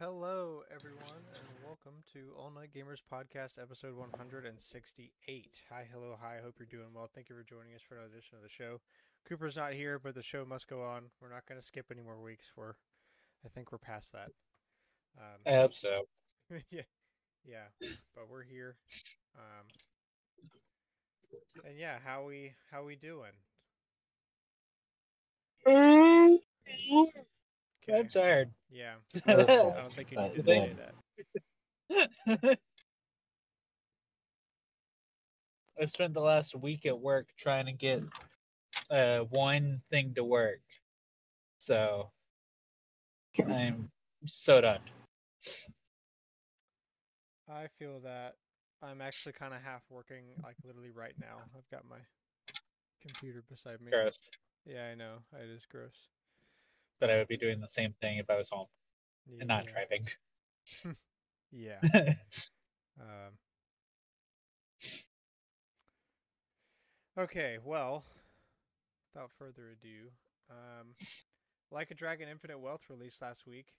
Hello, 0.00 0.62
everyone, 0.74 1.20
and 1.34 1.44
welcome 1.62 1.92
to 2.14 2.32
All 2.38 2.50
Night 2.50 2.70
Gamers 2.74 3.02
Podcast, 3.12 3.60
episode 3.60 3.94
168. 3.94 5.60
Hi, 5.68 5.86
hello, 5.92 6.16
hi. 6.18 6.38
I 6.38 6.42
hope 6.42 6.54
you're 6.58 6.66
doing 6.66 6.94
well. 6.94 7.10
Thank 7.14 7.28
you 7.28 7.36
for 7.36 7.42
joining 7.42 7.74
us 7.74 7.82
for 7.86 7.96
another 7.96 8.08
edition 8.08 8.38
of 8.38 8.42
the 8.42 8.48
show. 8.48 8.80
Cooper's 9.28 9.58
not 9.58 9.74
here, 9.74 9.98
but 9.98 10.14
the 10.14 10.22
show 10.22 10.46
must 10.46 10.68
go 10.68 10.82
on. 10.82 11.10
We're 11.20 11.28
not 11.28 11.44
going 11.44 11.60
to 11.60 11.66
skip 11.66 11.84
any 11.92 12.00
more 12.00 12.18
weeks. 12.18 12.46
We're, 12.56 12.76
I 13.44 13.50
think 13.54 13.72
we're 13.72 13.76
past 13.76 14.12
that. 14.12 14.30
Um, 15.18 15.40
I 15.46 15.56
hope 15.56 15.74
so. 15.74 16.04
yeah, 16.70 16.88
yeah, 17.44 17.66
but 18.14 18.30
we're 18.30 18.44
here. 18.44 18.76
Um, 19.36 19.66
and 21.66 21.78
yeah, 21.78 21.98
how 22.02 22.24
we 22.24 22.54
how 22.70 22.84
we 22.84 22.96
doing? 22.96 23.32
Okay. 27.90 28.00
I'm 28.00 28.08
tired. 28.08 28.50
Yeah, 28.70 28.94
I 29.26 29.34
don't 29.34 29.92
think 29.92 30.10
you 30.12 30.18
need 30.18 30.34
to 30.34 30.42
say 30.44 30.74
that. 31.90 32.58
I 35.80 35.84
spent 35.86 36.14
the 36.14 36.20
last 36.20 36.54
week 36.54 36.86
at 36.86 36.98
work 36.98 37.28
trying 37.38 37.66
to 37.66 37.72
get 37.72 38.02
uh, 38.90 39.20
one 39.30 39.80
thing 39.90 40.12
to 40.14 40.24
work. 40.24 40.60
So 41.58 42.10
I'm 43.48 43.90
so 44.26 44.60
done. 44.60 44.80
I 47.48 47.66
feel 47.78 48.00
that 48.00 48.36
I'm 48.82 49.00
actually 49.00 49.32
kind 49.32 49.54
of 49.54 49.62
half 49.62 49.82
working, 49.90 50.24
like 50.42 50.56
literally 50.64 50.90
right 50.90 51.14
now. 51.18 51.38
I've 51.56 51.68
got 51.70 51.88
my 51.88 51.98
computer 53.02 53.42
beside 53.48 53.80
me. 53.80 53.90
Gross. 53.90 54.30
Yeah, 54.64 54.86
I 54.86 54.94
know. 54.94 55.14
It 55.34 55.48
is 55.50 55.66
gross. 55.70 56.08
But 57.00 57.10
I 57.10 57.18
would 57.18 57.28
be 57.28 57.36
doing 57.38 57.60
the 57.60 57.68
same 57.68 57.94
thing 58.00 58.18
if 58.18 58.30
I 58.30 58.36
was 58.36 58.50
home 58.50 58.68
and 59.40 59.48
not 59.48 59.66
driving. 59.66 60.04
Yeah. 61.52 61.80
Um, 63.00 63.32
okay, 67.18 67.58
well, 67.64 68.04
without 69.14 69.30
further 69.32 69.70
ado, 69.70 70.10
um, 70.50 70.94
Like 71.70 71.90
a 71.90 71.94
Dragon 71.94 72.28
Infinite 72.28 72.58
Wealth 72.60 72.82
released 72.90 73.22
last 73.22 73.46
week, 73.46 73.74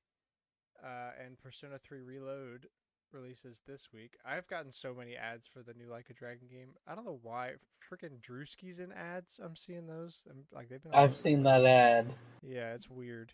uh, 0.84 1.12
and 1.24 1.38
Persona 1.40 1.80
3 1.80 2.02
Reload 2.02 2.68
releases 3.14 3.62
this 3.68 3.90
week. 3.94 4.18
I've 4.26 4.48
gotten 4.48 4.72
so 4.72 4.94
many 4.94 5.16
ads 5.16 5.48
for 5.48 5.62
the 5.62 5.74
new 5.74 5.90
Like 5.90 6.10
a 6.10 6.14
Dragon 6.14 6.48
game. 6.50 6.70
I 6.88 6.96
don't 6.96 7.06
know 7.06 7.20
why. 7.22 7.54
Freaking 7.90 8.22
Drewski's 8.22 8.80
in 8.80 8.92
ads. 8.92 9.40
I'm 9.44 9.56
seeing 9.56 9.88
those. 9.88 10.24
I'm, 10.30 10.46
like 10.54 10.70
they've 10.70 10.82
been. 10.82 10.94
I've 10.94 11.16
seen 11.16 11.44
that 11.44 11.66
ad. 11.66 12.14
Yeah, 12.42 12.74
it's 12.74 12.90
weird. 12.90 13.34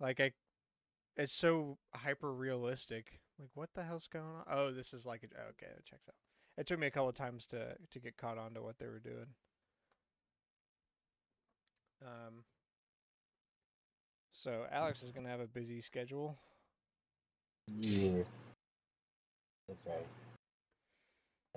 Like 0.00 0.20
I, 0.20 0.32
it's 1.16 1.32
so 1.32 1.78
hyper 1.94 2.32
realistic. 2.32 3.20
Like 3.38 3.50
what 3.54 3.70
the 3.74 3.84
hell's 3.84 4.08
going 4.12 4.24
on? 4.24 4.44
Oh, 4.50 4.72
this 4.72 4.92
is 4.92 5.06
like 5.06 5.22
a, 5.22 5.26
okay, 5.50 5.72
It 5.76 5.84
checks 5.84 6.08
out. 6.08 6.14
It 6.56 6.66
took 6.66 6.78
me 6.78 6.86
a 6.86 6.90
couple 6.90 7.08
of 7.08 7.14
times 7.14 7.46
to 7.48 7.76
to 7.90 7.98
get 7.98 8.16
caught 8.16 8.38
on 8.38 8.54
to 8.54 8.62
what 8.62 8.78
they 8.78 8.86
were 8.86 9.00
doing. 9.00 9.26
Um. 12.02 12.44
So 14.32 14.64
Alex 14.70 15.02
is 15.02 15.10
gonna 15.10 15.28
have 15.28 15.40
a 15.40 15.46
busy 15.46 15.80
schedule. 15.80 16.36
Yes. 17.68 18.26
That's 19.68 19.80
right. 19.86 20.06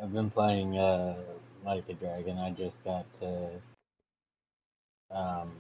I've 0.02 0.14
been 0.14 0.30
playing 0.30 0.78
uh 0.78 1.16
Like 1.66 1.90
a 1.90 1.94
Dragon. 1.94 2.38
I 2.38 2.52
just 2.52 2.84
got 2.84 3.06
to 3.20 3.50
um 5.12 5.52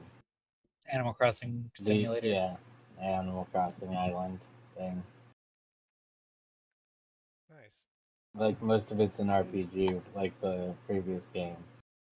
Animal 0.91 1.13
Crossing 1.13 1.69
the 1.77 1.83
Simulator. 1.83 2.27
yeah, 2.27 2.55
Animal 3.01 3.47
Crossing 3.51 3.95
Island 3.95 4.39
thing. 4.77 5.03
Nice. 7.49 7.71
Like 8.35 8.61
most 8.61 8.91
of 8.91 8.99
it's 8.99 9.19
an 9.19 9.27
RPG, 9.27 10.01
like 10.15 10.39
the 10.41 10.73
previous 10.85 11.25
game. 11.33 11.57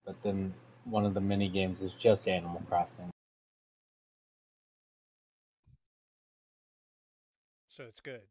But 0.04 0.22
then 0.22 0.54
one 0.84 1.04
of 1.04 1.14
the 1.14 1.20
mini 1.20 1.48
games 1.48 1.82
is 1.82 1.92
just 1.94 2.28
Animal 2.28 2.62
Crossing. 2.68 3.10
So 7.70 7.84
it's 7.84 8.00
good. 8.00 8.22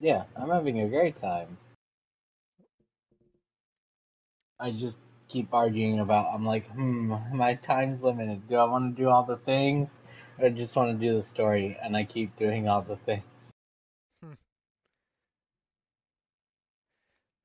Yeah, 0.00 0.24
I'm 0.36 0.50
having 0.50 0.80
a 0.80 0.88
great 0.88 1.16
time. 1.16 1.58
I 4.60 4.70
just 4.70 4.98
keep 5.28 5.52
arguing 5.52 5.98
about. 5.98 6.32
I'm 6.32 6.46
like, 6.46 6.68
hmm, 6.70 7.14
my 7.32 7.54
time's 7.56 8.00
limited. 8.02 8.48
Do 8.48 8.56
I 8.56 8.64
want 8.64 8.96
to 8.96 9.02
do 9.02 9.08
all 9.08 9.24
the 9.24 9.38
things, 9.38 9.98
or 10.38 10.50
just 10.50 10.76
want 10.76 10.98
to 10.98 11.06
do 11.06 11.16
the 11.16 11.22
story? 11.24 11.76
And 11.82 11.96
I 11.96 12.04
keep 12.04 12.36
doing 12.36 12.68
all 12.68 12.82
the 12.82 12.96
things. 12.96 13.24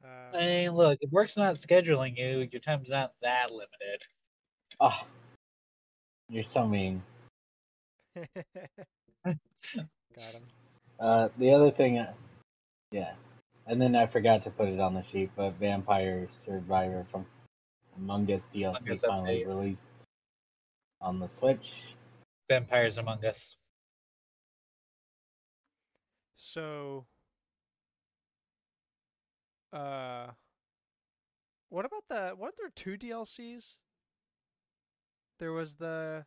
Uh, 0.04 0.32
Hey, 0.32 0.70
look, 0.70 1.00
if 1.02 1.12
work's 1.12 1.38
not 1.38 1.56
scheduling 1.56 2.18
you, 2.18 2.48
your 2.52 2.62
time's 2.62 2.90
not 2.90 3.14
that 3.22 3.52
limited. 3.52 4.04
Oh, 4.80 5.08
you're 6.30 6.44
so 6.44 6.68
mean. 6.68 7.02
got 11.00 11.06
him. 11.06 11.10
Uh, 11.10 11.30
the 11.38 11.52
other 11.52 11.72
thing, 11.72 12.00
uh, 12.00 12.14
yeah, 12.92 13.12
and 13.66 13.82
then 13.82 13.96
I 13.96 14.06
forgot 14.08 14.42
to 14.44 14.50
put 14.50 14.70
it 14.70 14.80
on 14.80 14.94
the 14.94 15.04
sheet, 15.04 15.30
but 15.36 15.54
Vampire 15.60 16.28
Survivor 16.46 17.06
from 17.12 17.26
Among 17.98 18.32
Us 18.32 18.50
DLC 18.54 18.68
Among 18.70 18.92
Us 18.92 19.02
finally 19.02 19.44
update. 19.44 19.48
released 19.48 19.82
on 21.02 21.20
the 21.20 21.28
Switch. 21.28 21.72
Vampires 22.50 22.98
Among 22.98 23.24
Us. 23.26 23.56
So, 26.38 27.06
uh, 29.74 30.28
what 31.70 31.86
about 31.86 32.04
the? 32.10 32.36
Weren't 32.38 32.56
there 32.58 32.72
two 32.74 32.98
DLCs? 32.98 33.76
There 35.40 35.52
was 35.52 35.76
the 35.76 36.26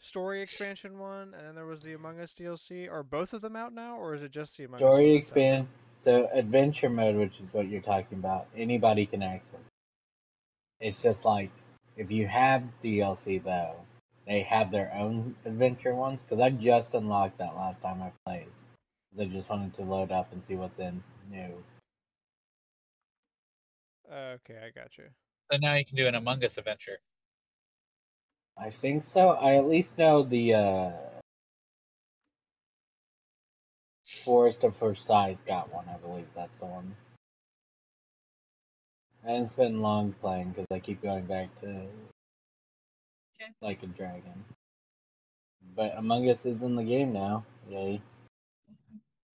story 0.00 0.42
expansion 0.42 0.98
one, 0.98 1.34
and 1.34 1.46
then 1.46 1.54
there 1.54 1.66
was 1.66 1.82
the 1.82 1.92
Among 1.92 2.18
Us 2.20 2.34
DLC. 2.34 2.90
Are 2.90 3.02
both 3.02 3.32
of 3.32 3.42
them 3.42 3.54
out 3.54 3.72
now, 3.72 3.96
or 3.96 4.14
is 4.14 4.22
it 4.22 4.32
just 4.32 4.56
the 4.56 4.64
Among 4.64 4.82
Us? 4.82 4.88
Story 4.92 5.04
one 5.04 5.14
that's 5.14 5.30
out? 5.30 5.36
expand. 5.36 5.68
So 6.02 6.28
adventure 6.32 6.88
mode, 6.88 7.16
which 7.16 7.38
is 7.40 7.52
what 7.52 7.68
you're 7.68 7.82
talking 7.82 8.18
about, 8.18 8.48
anybody 8.56 9.04
can 9.06 9.22
access. 9.22 9.60
It's 10.80 11.02
just 11.02 11.24
like 11.26 11.50
if 11.96 12.10
you 12.10 12.26
have 12.26 12.62
DLC 12.82 13.44
though, 13.44 13.76
they 14.26 14.40
have 14.42 14.70
their 14.70 14.92
own 14.94 15.36
adventure 15.44 15.94
ones. 15.94 16.24
Because 16.24 16.40
I 16.40 16.50
just 16.50 16.94
unlocked 16.94 17.36
that 17.38 17.54
last 17.54 17.82
time 17.82 18.00
I 18.02 18.10
played. 18.24 18.48
'Cause 19.10 19.20
I 19.20 19.24
just 19.26 19.48
wanted 19.50 19.74
to 19.74 19.82
load 19.82 20.10
up 20.12 20.32
and 20.32 20.42
see 20.42 20.54
what's 20.54 20.78
in 20.78 21.02
new. 21.28 21.62
Okay, 24.10 24.58
I 24.58 24.70
got 24.70 24.96
you. 24.96 25.08
So 25.52 25.58
now 25.58 25.74
you 25.74 25.84
can 25.84 25.96
do 25.96 26.06
an 26.06 26.14
Among 26.14 26.42
Us 26.44 26.56
adventure. 26.58 26.98
I 28.60 28.68
think 28.68 29.02
so. 29.02 29.30
I 29.30 29.54
at 29.56 29.66
least 29.66 29.96
know 29.96 30.22
the 30.22 30.54
uh, 30.54 30.92
Forest 34.22 34.64
of 34.64 34.76
Versailles 34.78 35.42
got 35.46 35.72
one. 35.72 35.86
I 35.88 35.96
believe 35.96 36.26
that's 36.36 36.56
the 36.56 36.66
one. 36.66 36.94
And 39.24 39.44
it's 39.44 39.54
been 39.54 39.80
long 39.80 40.12
playing 40.20 40.50
because 40.50 40.66
I 40.70 40.78
keep 40.78 41.02
going 41.02 41.24
back 41.24 41.58
to 41.60 41.68
Okay. 41.68 43.50
like 43.62 43.82
a 43.82 43.86
dragon. 43.86 44.44
But 45.74 45.96
Among 45.96 46.28
Us 46.28 46.44
is 46.44 46.62
in 46.62 46.76
the 46.76 46.84
game 46.84 47.12
now. 47.14 47.44
Yay! 47.68 48.02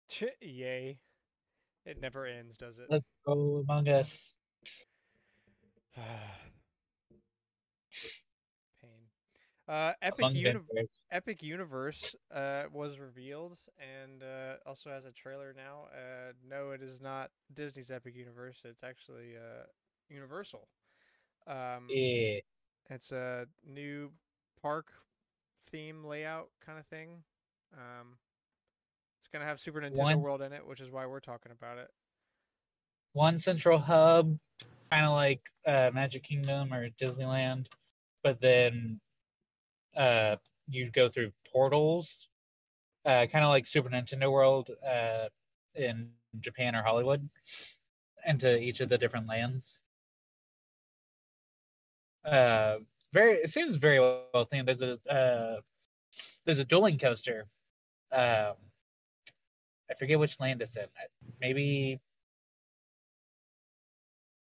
Ch- 0.09 0.23
Yay! 0.41 0.99
It 1.85 2.01
never 2.01 2.25
ends, 2.25 2.57
does 2.57 2.77
it? 2.77 2.87
Let's 2.89 3.05
go 3.25 3.63
Among 3.67 3.87
Us. 3.87 4.35
Pain. 8.81 9.07
Uh, 9.67 9.93
Epic 10.01 10.25
Uni- 10.33 10.59
Epic 11.11 11.41
Universe 11.41 12.15
uh, 12.33 12.63
was 12.73 12.99
revealed 12.99 13.59
and 13.79 14.21
uh, 14.21 14.55
also 14.65 14.89
has 14.89 15.05
a 15.05 15.11
trailer 15.11 15.53
now. 15.55 15.85
Uh, 15.93 16.33
no, 16.47 16.71
it 16.71 16.81
is 16.81 16.99
not 16.99 17.31
Disney's 17.53 17.89
Epic 17.89 18.15
Universe. 18.15 18.57
It's 18.65 18.83
actually 18.83 19.37
uh, 19.37 19.63
Universal. 20.09 20.67
Um, 21.47 21.87
Yeah. 21.89 22.39
It's 22.89 23.13
a 23.13 23.47
new 23.65 24.11
park 24.61 24.91
theme 25.71 26.03
layout 26.03 26.49
kind 26.65 26.77
of 26.77 26.85
thing. 26.87 27.23
Um, 27.73 28.17
it's 29.21 29.29
gonna 29.31 29.45
have 29.45 29.61
Super 29.61 29.79
Nintendo 29.79 29.97
One- 29.97 30.21
World 30.21 30.41
in 30.41 30.51
it, 30.51 30.67
which 30.67 30.81
is 30.81 30.91
why 30.91 31.05
we're 31.05 31.21
talking 31.21 31.53
about 31.53 31.77
it. 31.77 31.87
One 33.13 33.37
central 33.37 33.79
hub, 33.79 34.37
kind 34.91 35.05
of 35.05 35.11
like 35.13 35.41
uh, 35.65 35.91
Magic 35.93 36.23
Kingdom 36.23 36.73
or 36.73 36.89
Disneyland, 37.01 37.67
but 38.23 38.41
then 38.41 38.99
uh, 39.95 40.37
you 40.67 40.89
go 40.91 41.09
through 41.09 41.31
portals, 41.51 42.29
uh, 43.05 43.25
kind 43.31 43.43
of 43.45 43.49
like 43.49 43.65
Super 43.65 43.89
Nintendo 43.89 44.31
World 44.31 44.69
uh, 44.85 45.27
in 45.75 46.11
Japan 46.39 46.75
or 46.75 46.83
Hollywood, 46.83 47.29
into 48.25 48.57
each 48.57 48.79
of 48.79 48.89
the 48.89 48.97
different 48.97 49.27
lands. 49.27 49.81
Uh, 52.25 52.77
very, 53.11 53.33
it 53.33 53.49
seems 53.51 53.75
very 53.75 53.99
well 53.99 54.47
themed. 54.51 54.65
There's 54.65 54.81
a 54.81 54.97
uh, 55.09 55.61
there's 56.45 56.59
a 56.59 56.65
dueling 56.65 56.97
coaster 56.97 57.47
Um, 58.11 58.55
I 59.89 59.95
forget 59.97 60.19
which 60.19 60.39
land 60.39 60.61
it's 60.61 60.77
in. 60.77 60.87
Maybe 61.39 61.99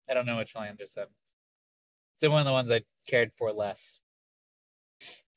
I 0.09 0.13
don't 0.13 0.25
know 0.25 0.37
which 0.37 0.55
land 0.55 0.77
it's 0.81 0.97
in. 0.97 1.05
It's 2.15 2.23
in 2.23 2.31
one 2.31 2.41
of 2.41 2.45
the 2.45 2.51
ones 2.51 2.71
I 2.71 2.83
cared 3.07 3.31
for 3.37 3.51
less. 3.53 3.99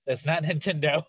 That's 0.06 0.26
not 0.26 0.42
Nintendo. 0.44 1.04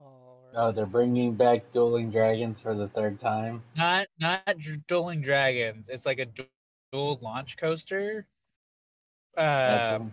All 0.00 0.38
Oh, 0.54 0.72
they're 0.72 0.86
bringing 0.86 1.34
back 1.34 1.70
Dueling 1.72 2.10
Dragons 2.10 2.58
for 2.58 2.74
the 2.74 2.88
third 2.88 3.20
time. 3.20 3.62
not 3.76 4.06
not 4.18 4.42
Dueling 4.86 5.20
Dragons. 5.20 5.88
It's 5.88 6.06
like 6.06 6.18
a 6.18 6.26
du- 6.26 6.46
dual 6.92 7.18
launch 7.22 7.56
coaster. 7.56 8.26
Um, 9.36 10.10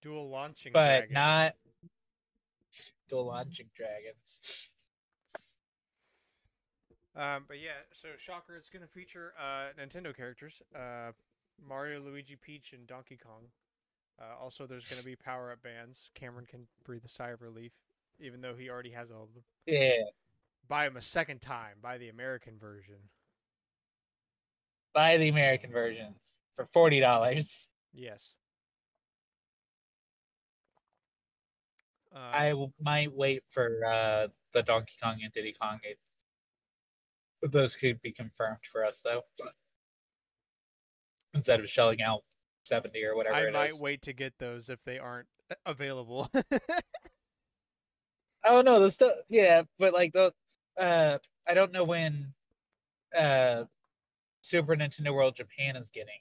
Dual 0.00 0.28
launching, 0.30 0.72
but 0.72 1.08
dragons. 1.08 1.12
not 1.12 1.54
dual 3.08 3.26
launching 3.26 3.66
dragons. 3.76 4.70
Um, 7.14 7.44
but 7.46 7.60
yeah, 7.60 7.72
so 7.92 8.08
Shocker, 8.16 8.56
it's 8.56 8.70
gonna 8.70 8.86
feature 8.86 9.34
uh, 9.38 9.68
Nintendo 9.78 10.16
characters, 10.16 10.62
uh, 10.74 11.12
Mario, 11.68 12.00
Luigi, 12.00 12.36
Peach, 12.36 12.72
and 12.72 12.86
Donkey 12.86 13.18
Kong. 13.22 13.42
Uh, 14.20 14.42
also, 14.42 14.66
there's 14.66 14.88
gonna 14.88 15.02
be 15.04 15.16
power 15.16 15.50
up 15.52 15.62
bands. 15.62 16.10
Cameron 16.14 16.46
can 16.46 16.66
breathe 16.84 17.04
a 17.04 17.08
sigh 17.08 17.30
of 17.30 17.42
relief, 17.42 17.72
even 18.20 18.40
though 18.40 18.54
he 18.54 18.68
already 18.70 18.90
has 18.90 19.10
all 19.10 19.24
of 19.24 19.34
them. 19.34 19.42
Yeah, 19.66 20.02
Buy 20.68 20.84
them 20.86 20.96
a 20.96 21.02
second 21.02 21.40
time. 21.42 21.76
Buy 21.82 21.98
the 21.98 22.08
American 22.08 22.58
version. 22.58 22.96
buy 24.94 25.16
the 25.16 25.28
American 25.28 25.70
versions 25.72 26.38
for 26.56 26.66
forty 26.72 27.00
dollars. 27.00 27.68
Yes. 27.92 28.32
Um, 32.14 32.20
I 32.32 32.48
w- 32.50 32.72
might 32.80 33.12
wait 33.12 33.42
for 33.48 33.80
uh, 33.86 34.28
the 34.52 34.62
Donkey 34.62 34.94
Kong 35.02 35.18
and 35.22 35.32
Diddy 35.32 35.54
Kong. 35.58 35.80
It, 35.82 35.98
those 37.50 37.74
could 37.74 38.00
be 38.02 38.12
confirmed 38.12 38.58
for 38.70 38.84
us 38.84 39.00
though, 39.00 39.22
instead 41.34 41.60
of 41.60 41.68
shelling 41.68 42.02
out 42.02 42.22
seventy 42.64 43.04
or 43.04 43.16
whatever 43.16 43.36
I 43.36 43.46
it 43.46 43.52
might 43.52 43.70
is. 43.70 43.80
wait 43.80 44.02
to 44.02 44.12
get 44.12 44.34
those 44.38 44.68
if 44.68 44.82
they 44.84 44.98
aren't 44.98 45.28
uh, 45.50 45.54
available. 45.66 46.30
Oh 48.44 48.60
no, 48.60 48.80
the 48.80 48.90
stuff. 48.90 49.12
Yeah, 49.28 49.62
but 49.78 49.92
like 49.92 50.12
the, 50.12 50.32
uh, 50.76 51.18
I 51.48 51.54
don't 51.54 51.72
know 51.72 51.84
when, 51.84 52.34
uh, 53.16 53.64
Super 54.42 54.74
Nintendo 54.74 55.14
World 55.14 55.36
Japan 55.36 55.76
is 55.76 55.90
getting 55.90 56.18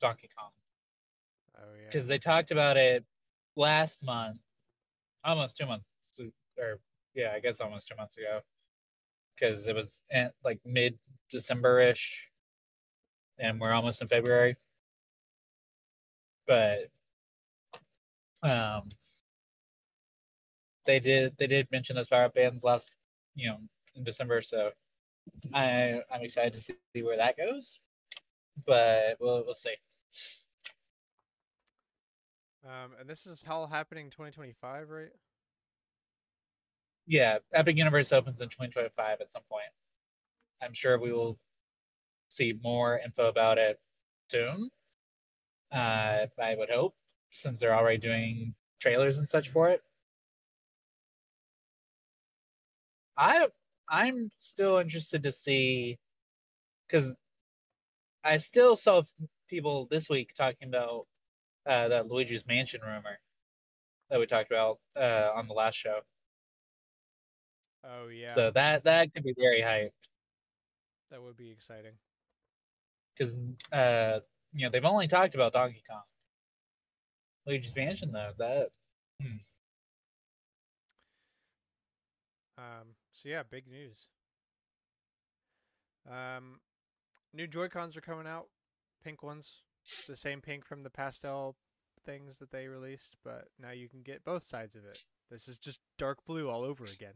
Donkey 0.00 0.30
Kong 0.36 0.50
oh 1.58 1.74
yeah. 1.78 1.86
because 1.86 2.06
they 2.06 2.18
talked 2.18 2.50
about 2.50 2.76
it 2.76 3.04
last 3.56 4.02
month, 4.02 4.38
almost 5.24 5.56
two 5.56 5.66
months, 5.66 5.86
or 6.58 6.78
yeah, 7.14 7.32
I 7.34 7.40
guess 7.40 7.60
almost 7.60 7.86
two 7.88 7.96
months 7.96 8.16
ago, 8.16 8.40
because 9.34 9.66
it 9.68 9.76
was 9.76 10.00
like 10.42 10.58
mid 10.64 10.98
December 11.28 11.80
ish, 11.80 12.30
and 13.38 13.60
we're 13.60 13.72
almost 13.72 14.00
in 14.00 14.08
February. 14.08 14.56
But 16.46 16.88
um, 18.42 18.90
they 20.86 21.00
did 21.00 21.34
they 21.38 21.46
did 21.46 21.68
mention 21.70 21.96
those 21.96 22.08
power 22.08 22.24
up 22.24 22.34
bands 22.34 22.64
last, 22.64 22.92
you 23.34 23.48
know, 23.48 23.58
in 23.94 24.04
December, 24.04 24.42
so 24.42 24.70
I 25.54 26.00
I'm 26.12 26.22
excited 26.22 26.54
to 26.54 26.60
see 26.60 27.02
where 27.02 27.16
that 27.16 27.36
goes. 27.36 27.78
But 28.66 29.16
we'll 29.20 29.44
we'll 29.44 29.54
see. 29.54 29.74
Um, 32.64 32.92
and 33.00 33.08
this 33.08 33.26
is 33.26 33.44
all 33.48 33.66
happening 33.66 34.08
2025, 34.10 34.90
right? 34.90 35.10
yeah, 37.06 37.38
Epic 37.52 37.76
Universe 37.76 38.12
opens 38.12 38.40
in 38.40 38.48
2025 38.48 39.20
at 39.20 39.30
some 39.30 39.42
point. 39.50 39.64
I'm 40.62 40.72
sure 40.72 40.98
we 40.98 41.12
will 41.12 41.38
see 42.28 42.58
more 42.62 43.00
info 43.04 43.28
about 43.28 43.58
it 43.58 43.80
soon. 44.30 44.70
Uh, 45.72 46.26
I 46.40 46.54
would 46.56 46.70
hope, 46.70 46.94
since 47.30 47.60
they're 47.60 47.74
already 47.74 47.98
doing 47.98 48.54
trailers 48.80 49.18
and 49.18 49.28
such 49.28 49.48
for 49.50 49.70
it. 49.70 49.82
I 53.16 53.48
I'm 53.88 54.30
still 54.38 54.78
interested 54.78 55.22
to 55.24 55.32
see 55.32 55.98
because 56.86 57.16
I 58.24 58.38
still 58.38 58.76
saw 58.76 59.02
people 59.48 59.86
this 59.86 60.08
week 60.08 60.34
talking 60.34 60.68
about 60.68 61.06
uh, 61.66 61.88
that 61.88 62.08
Luigi's 62.08 62.46
Mansion 62.46 62.80
rumor 62.82 63.20
that 64.10 64.20
we 64.20 64.26
talked 64.26 64.50
about 64.50 64.80
uh, 64.96 65.30
on 65.34 65.46
the 65.48 65.54
last 65.54 65.76
show. 65.76 66.00
Oh 67.84 68.08
yeah. 68.08 68.28
So 68.28 68.50
that 68.52 68.84
that 68.84 69.12
could 69.14 69.24
be 69.24 69.34
very 69.36 69.60
hyped 69.60 69.92
that 71.10 71.22
would 71.22 71.36
be 71.36 71.50
exciting. 71.50 71.94
because 73.14 73.36
uh 73.72 74.20
you 74.52 74.64
know 74.64 74.70
they've 74.70 74.84
only 74.84 75.08
talked 75.08 75.34
about 75.34 75.52
Donkey 75.52 75.82
Kong. 75.88 76.02
Luigi's 77.46 77.74
Mansion 77.74 78.12
though 78.12 78.32
that 78.38 78.68
Um, 82.58 82.94
so 83.12 83.28
yeah, 83.28 83.42
big 83.48 83.66
news. 83.66 84.08
Um, 86.08 86.60
new 87.32 87.46
Joy 87.46 87.68
Cons 87.68 87.96
are 87.96 88.02
coming 88.02 88.26
out, 88.26 88.48
pink 89.02 89.22
ones, 89.22 89.62
the 90.06 90.16
same 90.16 90.40
pink 90.40 90.64
from 90.64 90.82
the 90.82 90.90
pastel 90.90 91.56
things 92.04 92.38
that 92.38 92.50
they 92.50 92.66
released, 92.68 93.16
but 93.24 93.48
now 93.60 93.70
you 93.70 93.88
can 93.88 94.02
get 94.02 94.24
both 94.24 94.44
sides 94.44 94.74
of 94.74 94.84
it. 94.84 95.02
This 95.30 95.48
is 95.48 95.56
just 95.56 95.80
dark 95.98 96.18
blue 96.26 96.48
all 96.50 96.62
over 96.62 96.84
again. 96.84 97.14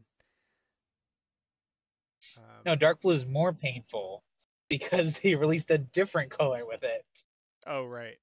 Um, 2.37 2.43
no 2.65 2.75
Dark 2.75 3.01
Blue 3.01 3.13
is 3.13 3.25
more 3.25 3.53
painful 3.53 4.23
because 4.69 5.19
they 5.23 5.35
released 5.35 5.71
a 5.71 5.77
different 5.77 6.31
color 6.31 6.65
with 6.65 6.83
it, 6.83 7.05
Oh 7.67 7.85
right. 7.85 8.17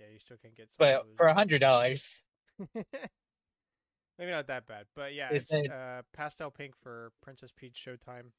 Yeah, 0.00 0.06
you 0.12 0.18
still 0.18 0.36
can't 0.42 0.54
get. 0.56 0.70
some 0.70 0.76
but 0.78 1.06
for 1.16 1.26
a 1.26 1.34
hundred 1.34 1.60
dollars. 1.60 2.22
Maybe 2.74 4.30
not 4.30 4.46
that 4.46 4.66
bad, 4.66 4.86
but 4.94 5.12
yeah, 5.14 5.30
it's 5.30 5.48
said- 5.48 5.70
uh, 5.70 6.02
pastel 6.12 6.50
pink 6.50 6.74
for 6.80 7.10
Princess 7.22 7.50
Peach 7.54 7.84
Showtime. 7.84 8.30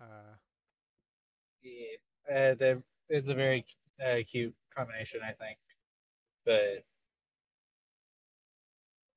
Uh, 0.00 0.34
Yeah, 1.62 2.34
uh, 2.34 2.54
the, 2.54 2.82
it's 3.08 3.28
a 3.28 3.34
very 3.34 3.64
uh, 4.04 4.16
cute 4.28 4.54
combination, 4.76 5.20
I 5.24 5.32
think. 5.32 5.58
But 6.44 6.84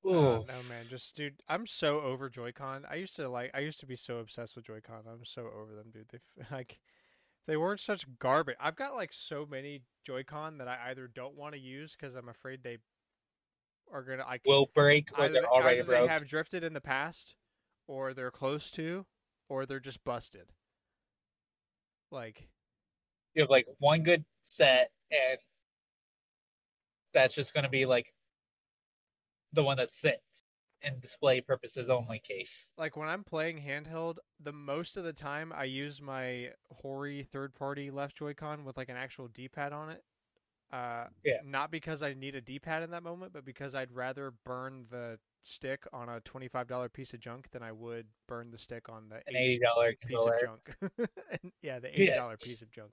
ooh, 0.06 0.12
no 0.12 0.64
man, 0.70 0.86
just 0.90 1.16
dude, 1.16 1.42
I'm 1.48 1.66
so 1.66 2.02
over 2.02 2.30
Joy-Con. 2.30 2.86
I 2.90 2.96
used 2.96 3.16
to 3.16 3.28
like, 3.30 3.52
I 3.54 3.60
used 3.60 3.80
to 3.80 3.86
be 3.88 3.96
so 3.96 4.18
obsessed 4.18 4.56
with 4.56 4.66
Joy-Con. 4.66 5.02
I'm 5.12 5.26
so 5.26 5.42
over 5.42 5.76
them, 5.76 5.88
dude. 5.92 6.08
They 6.12 6.20
like, 6.56 6.80
they 7.50 7.58
weren't 7.58 7.80
such 7.80 8.06
garbage. 8.20 8.56
I've 8.60 8.76
got 8.76 8.94
like 8.94 9.12
so 9.12 9.48
many 9.50 9.82
Joy-Con 10.06 10.60
that 10.60 10.68
I 10.68 10.92
either 10.92 11.08
don't 11.08 11.36
want 11.36 11.56
to 11.56 11.60
use 11.60 11.96
because 12.00 12.14
I'm 12.14 12.30
afraid 12.30 12.62
they 12.64 12.78
are 13.92 14.04
gonna. 14.04 14.24
I 14.24 14.40
will 14.46 14.70
break 14.76 15.10
or 15.18 15.24
either, 15.26 15.34
they're 15.34 15.48
already 15.48 15.80
either 15.80 15.92
they 15.92 16.08
have 16.08 16.28
drifted 16.28 16.64
in 16.64 16.74
the 16.74 16.82
past, 16.82 17.34
or 17.88 18.14
they're 18.14 18.30
close 18.30 18.70
to, 18.72 19.08
or 19.50 19.66
they're 19.66 19.80
just 19.80 20.04
busted. 20.04 20.52
Like, 22.12 22.48
You 23.34 23.42
have 23.42 23.50
like 23.50 23.66
one 23.80 24.04
good 24.04 24.24
set, 24.44 24.92
and 25.12 25.40
that's 27.14 27.34
just 27.34 27.54
going 27.56 27.64
to 27.64 27.70
be 27.70 27.88
like 27.88 28.14
the 29.54 29.64
one 29.64 29.78
that 29.78 29.90
sits 29.90 30.44
in 30.82 31.00
display 31.00 31.42
purposes 31.42 31.90
only 31.90 32.20
case. 32.20 32.72
like 32.78 32.96
when 32.96 33.10
I'm 33.10 33.24
playing 33.24 33.62
handheld, 33.62 34.18
the 34.40 34.54
most 34.54 34.96
of 34.98 35.04
the 35.04 35.14
time 35.14 35.52
I 35.56 35.66
use 35.66 36.02
my 36.02 36.50
Hori 36.72 37.24
third 37.24 37.54
party 37.56 37.92
left 37.92 38.16
Joy-Con 38.18 38.64
with 38.66 38.78
like 38.78 38.90
an 38.90 38.96
actual 38.98 39.28
D-pad 39.28 39.74
on 39.74 39.90
it. 39.90 40.04
Uh, 40.72 41.06
Yeah. 41.24 41.40
Not 41.44 41.72
because 41.72 42.02
I 42.04 42.14
need 42.14 42.36
a 42.36 42.42
D-pad 42.42 42.84
in 42.84 42.92
that 42.92 43.04
moment, 43.04 43.34
but 43.34 43.44
because 43.44 43.76
I'd 43.76 43.92
rather 43.92 44.32
burn 44.46 44.86
the 44.90 45.20
stick 45.42 45.86
on 45.94 46.10
a 46.10 46.20
twenty-five 46.22 46.68
dollar 46.68 46.90
piece 46.90 47.14
of 47.14 47.20
junk 47.22 47.50
than 47.52 47.64
I 47.64 47.72
would 47.72 48.06
burn 48.28 48.52
the 48.52 48.58
stick 48.58 48.88
on 48.90 49.10
the 49.10 49.16
An 49.28 49.36
eighty 49.36 49.60
dollar 49.60 49.94
piece 49.96 50.22
of 50.22 50.34
junk. 50.42 50.76
And- 51.32 51.52
yeah, 51.62 51.80
the 51.80 51.90
eighty 51.90 52.06
Yeah. 52.06 52.36
piece 52.42 52.62
of 52.62 52.72
junk. 52.72 52.92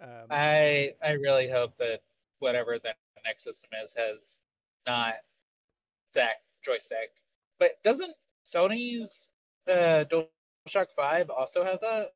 Um, 0.00 0.26
I 0.30 0.94
I 1.02 1.12
really 1.12 1.48
hope 1.48 1.76
that 1.78 2.02
whatever 2.40 2.78
the 2.78 2.94
next 3.24 3.44
system 3.44 3.70
is 3.82 3.94
has 3.94 4.40
not 4.86 5.14
that 6.14 6.42
joystick. 6.62 7.10
But 7.58 7.82
doesn't 7.84 8.14
Sony's 8.44 9.30
uh, 9.68 10.04
DualShock 10.10 10.86
Five 10.96 11.30
also 11.30 11.64
have 11.64 11.80
that 11.80 12.08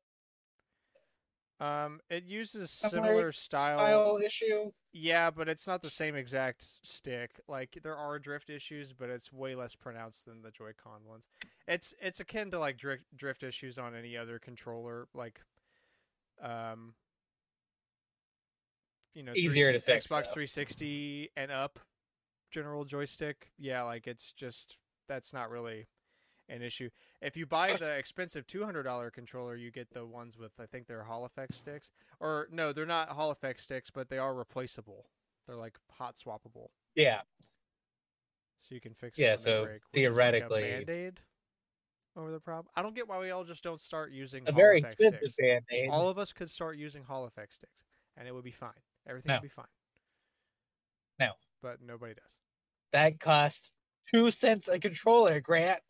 um, 1.59 2.01
it 2.09 2.25
uses 2.25 2.69
Similar 2.69 3.31
style 3.31 3.77
style 3.77 4.19
issue? 4.23 4.71
Yeah, 4.93 5.31
but 5.31 5.49
it's 5.49 5.65
not 5.65 5.81
the 5.81 5.89
same 5.89 6.15
exact 6.15 6.63
stick. 6.83 7.39
Like 7.47 7.79
there 7.81 7.95
are 7.95 8.19
drift 8.19 8.49
issues, 8.51 8.93
but 8.93 9.09
it's 9.09 9.33
way 9.33 9.55
less 9.55 9.73
pronounced 9.73 10.25
than 10.25 10.43
the 10.43 10.51
Joy-Con 10.51 11.01
ones. 11.07 11.25
It's 11.67 11.95
it's 11.99 12.19
akin 12.19 12.51
to 12.51 12.59
like 12.59 12.77
drift 12.77 13.05
drift 13.15 13.41
issues 13.41 13.79
on 13.79 13.95
any 13.95 14.15
other 14.15 14.37
controller, 14.37 15.07
like 15.15 15.41
um 16.41 16.93
you 19.15 19.23
know, 19.23 19.33
Easier 19.35 19.71
to 19.71 19.79
fix, 19.79 20.05
Xbox 20.05 20.25
though. 20.25 20.33
360 20.33 21.31
and 21.35 21.51
up. 21.51 21.79
General 22.51 22.85
joystick, 22.85 23.51
yeah, 23.57 23.83
like 23.83 24.07
it's 24.07 24.31
just 24.33 24.77
that's 25.07 25.33
not 25.33 25.49
really 25.49 25.87
an 26.49 26.61
issue. 26.61 26.89
If 27.21 27.35
you 27.35 27.45
buy 27.45 27.73
the 27.73 27.91
expensive 27.97 28.47
two 28.47 28.63
hundred 28.63 28.83
dollar 28.83 29.09
controller, 29.11 29.55
you 29.55 29.71
get 29.71 29.91
the 29.91 30.05
ones 30.05 30.37
with 30.37 30.51
I 30.59 30.65
think 30.65 30.87
they're 30.87 31.03
Hall 31.03 31.25
effect 31.25 31.55
sticks, 31.55 31.91
or 32.19 32.47
no, 32.51 32.71
they're 32.73 32.85
not 32.85 33.09
Hall 33.09 33.31
effect 33.31 33.61
sticks, 33.61 33.89
but 33.89 34.09
they 34.09 34.17
are 34.17 34.33
replaceable. 34.33 35.09
They're 35.45 35.55
like 35.55 35.77
hot 35.91 36.15
swappable, 36.17 36.69
Yeah, 36.95 37.21
so 38.59 38.75
you 38.75 38.81
can 38.81 38.93
fix. 38.93 39.17
Yeah, 39.17 39.35
so 39.37 39.65
break, 39.65 39.81
theoretically- 39.93 40.61
like 40.63 40.85
band-aid 40.87 41.19
over 42.17 42.31
the 42.31 42.39
problem. 42.39 42.67
I 42.75 42.81
don't 42.81 42.95
get 42.95 43.07
why 43.07 43.19
we 43.19 43.29
all 43.31 43.43
just 43.45 43.63
don't 43.63 43.79
start 43.79 44.11
using 44.11 44.43
a 44.47 44.51
Hall 44.51 44.57
very 44.59 44.79
expensive 44.79 45.33
band 45.37 45.63
aid. 45.71 45.89
All 45.89 46.09
of 46.09 46.17
us 46.17 46.33
could 46.33 46.49
start 46.49 46.75
using 46.77 47.03
Hall 47.03 47.25
effect 47.25 47.53
sticks, 47.53 47.83
and 48.17 48.27
it 48.27 48.33
would 48.33 48.43
be 48.43 48.51
fine. 48.51 48.71
Everything 49.07 49.29
No. 49.29 49.35
would 49.35 49.43
be 49.43 49.47
fine. 49.47 49.65
But 51.61 51.81
nobody 51.81 52.13
does. 52.13 52.35
That 52.93 53.19
cost 53.19 53.71
two 54.13 54.31
cents 54.31 54.67
a 54.67 54.79
controller, 54.79 55.39
Grant. 55.41 55.81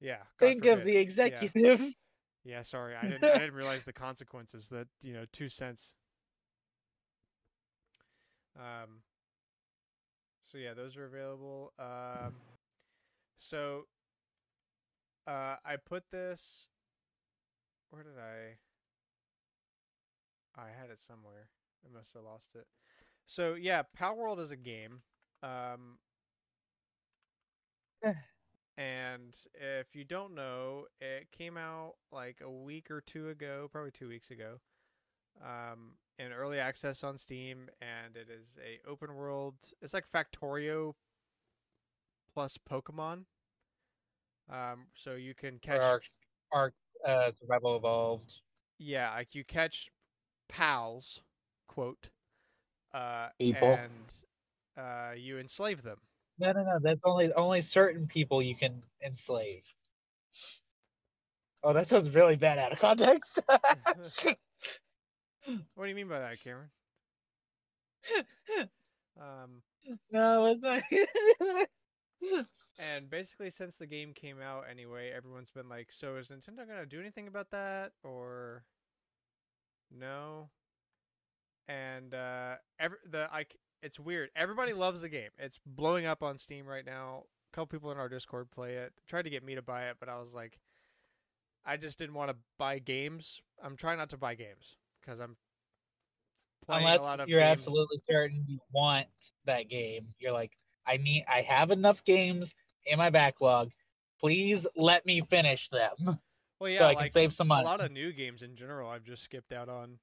Yeah. 0.00 0.18
God 0.38 0.46
Think 0.46 0.64
of 0.66 0.84
the 0.84 0.96
executives. 0.96 1.96
Yeah, 2.44 2.62
sorry, 2.62 2.94
I 2.94 3.02
didn't. 3.02 3.24
I 3.24 3.38
didn't 3.38 3.54
realize 3.54 3.84
the 3.84 3.92
consequences. 3.92 4.68
That 4.68 4.86
you 5.02 5.12
know, 5.12 5.26
two 5.32 5.50
cents. 5.50 5.92
Um. 8.56 9.02
So 10.46 10.56
yeah, 10.56 10.72
those 10.72 10.96
are 10.96 11.04
available. 11.04 11.74
Um. 11.78 12.36
So. 13.38 13.82
Uh, 15.26 15.56
I 15.62 15.76
put 15.76 16.04
this. 16.10 16.68
Where 17.90 18.02
did 18.02 18.18
I? 18.18 18.56
I 20.58 20.68
had 20.68 20.88
it 20.90 21.00
somewhere. 21.00 21.50
I 21.84 21.94
must 21.94 22.14
have 22.14 22.24
lost 22.24 22.54
it. 22.54 22.66
So 23.28 23.54
yeah, 23.54 23.82
Palworld 23.96 24.40
is 24.40 24.50
a 24.50 24.56
game. 24.56 25.02
Um. 25.42 25.98
Eh. 28.02 28.12
And 28.78 29.36
if 29.54 29.94
you 29.94 30.04
don't 30.04 30.34
know, 30.34 30.86
it 31.00 31.28
came 31.36 31.56
out 31.56 31.94
like 32.12 32.40
a 32.40 32.50
week 32.50 32.90
or 32.90 33.00
two 33.00 33.28
ago, 33.28 33.68
probably 33.70 33.90
two 33.90 34.08
weeks 34.08 34.30
ago, 34.30 34.60
um, 35.44 35.96
in 36.16 36.32
early 36.32 36.58
access 36.60 37.02
on 37.02 37.18
Steam, 37.18 37.68
and 37.82 38.16
it 38.16 38.28
is 38.30 38.56
a 38.58 38.88
open 38.88 39.14
world. 39.14 39.56
It's 39.82 39.92
like 39.92 40.04
Factorio 40.08 40.94
plus 42.32 42.56
Pokemon. 42.56 43.24
Um, 44.48 44.86
so 44.94 45.14
you 45.16 45.34
can 45.34 45.58
catch, 45.58 45.82
Ark, 45.82 46.04
Ark 46.52 46.74
uh, 47.04 47.32
Survival 47.32 47.76
Evolved. 47.76 48.40
yeah, 48.78 49.12
like 49.12 49.34
you 49.34 49.44
catch 49.44 49.90
pals, 50.48 51.22
quote, 51.66 52.10
uh, 52.94 53.28
People. 53.38 53.74
and 53.74 54.12
uh, 54.76 55.12
you 55.16 55.38
enslave 55.38 55.82
them. 55.82 55.98
No, 56.38 56.52
no, 56.52 56.62
no. 56.62 56.78
That's 56.80 57.04
only 57.04 57.32
only 57.32 57.62
certain 57.62 58.06
people 58.06 58.42
you 58.42 58.54
can 58.54 58.82
enslave. 59.04 59.64
Oh, 61.62 61.72
that 61.72 61.88
sounds 61.88 62.14
really 62.14 62.36
bad 62.36 62.58
out 62.58 62.72
of 62.72 62.78
context. 62.78 63.40
What 65.74 65.84
do 65.84 65.88
you 65.88 65.94
mean 65.94 66.08
by 66.08 66.18
that, 66.20 66.40
Cameron? 66.42 66.70
Um, 69.20 69.62
no, 70.12 70.46
it's 70.46 70.62
not. 70.62 70.82
And 72.78 73.10
basically, 73.10 73.50
since 73.50 73.76
the 73.76 73.86
game 73.86 74.12
came 74.14 74.40
out 74.40 74.64
anyway, 74.70 75.10
everyone's 75.10 75.50
been 75.50 75.68
like, 75.68 75.90
"So 75.90 76.16
is 76.16 76.28
Nintendo 76.28 76.66
gonna 76.66 76.86
do 76.86 77.00
anything 77.00 77.26
about 77.26 77.50
that, 77.50 77.92
or 78.04 78.64
no?" 79.90 80.50
And 81.68 82.14
uh, 82.14 82.54
every 82.80 82.98
the 83.08 83.28
like, 83.32 83.56
it's 83.82 84.00
weird. 84.00 84.30
Everybody 84.34 84.72
loves 84.72 85.02
the 85.02 85.08
game. 85.08 85.30
It's 85.38 85.58
blowing 85.66 86.06
up 86.06 86.22
on 86.22 86.38
Steam 86.38 86.66
right 86.66 86.84
now. 86.84 87.24
A 87.52 87.54
couple 87.54 87.78
people 87.78 87.92
in 87.92 87.98
our 87.98 88.08
Discord 88.08 88.50
play 88.50 88.74
it. 88.74 88.92
Tried 89.06 89.22
to 89.22 89.30
get 89.30 89.44
me 89.44 89.54
to 89.54 89.62
buy 89.62 89.84
it, 89.88 89.96
but 90.00 90.08
I 90.08 90.18
was 90.18 90.32
like, 90.32 90.58
I 91.64 91.76
just 91.76 91.98
didn't 91.98 92.14
want 92.14 92.30
to 92.30 92.36
buy 92.58 92.78
games. 92.78 93.42
I'm 93.62 93.76
trying 93.76 93.98
not 93.98 94.10
to 94.10 94.16
buy 94.16 94.34
games 94.34 94.76
because 95.00 95.20
I'm 95.20 95.36
Unless 96.68 97.00
a 97.00 97.02
lot 97.02 97.20
of 97.20 97.28
you're 97.28 97.40
games. 97.40 97.60
absolutely 97.60 97.98
certain 98.10 98.44
you 98.46 98.58
want 98.72 99.06
that 99.46 99.68
game, 99.68 100.08
you're 100.18 100.32
like, 100.32 100.52
I 100.86 100.98
need, 100.98 101.24
I 101.28 101.40
have 101.42 101.70
enough 101.70 102.04
games 102.04 102.54
in 102.84 102.98
my 102.98 103.10
backlog. 103.10 103.70
Please 104.20 104.66
let 104.76 105.06
me 105.06 105.22
finish 105.22 105.68
them 105.68 106.18
well, 106.60 106.70
yeah, 106.70 106.78
so 106.78 106.84
I 106.84 106.88
like, 106.88 106.98
can 106.98 107.10
save 107.10 107.32
some 107.32 107.48
money. 107.48 107.64
a 107.64 107.68
lot 107.68 107.80
of 107.80 107.92
new 107.92 108.12
games 108.12 108.42
in 108.42 108.56
general 108.56 108.90
I've 108.90 109.04
just 109.04 109.22
skipped 109.22 109.52
out 109.52 109.68
on 109.68 109.98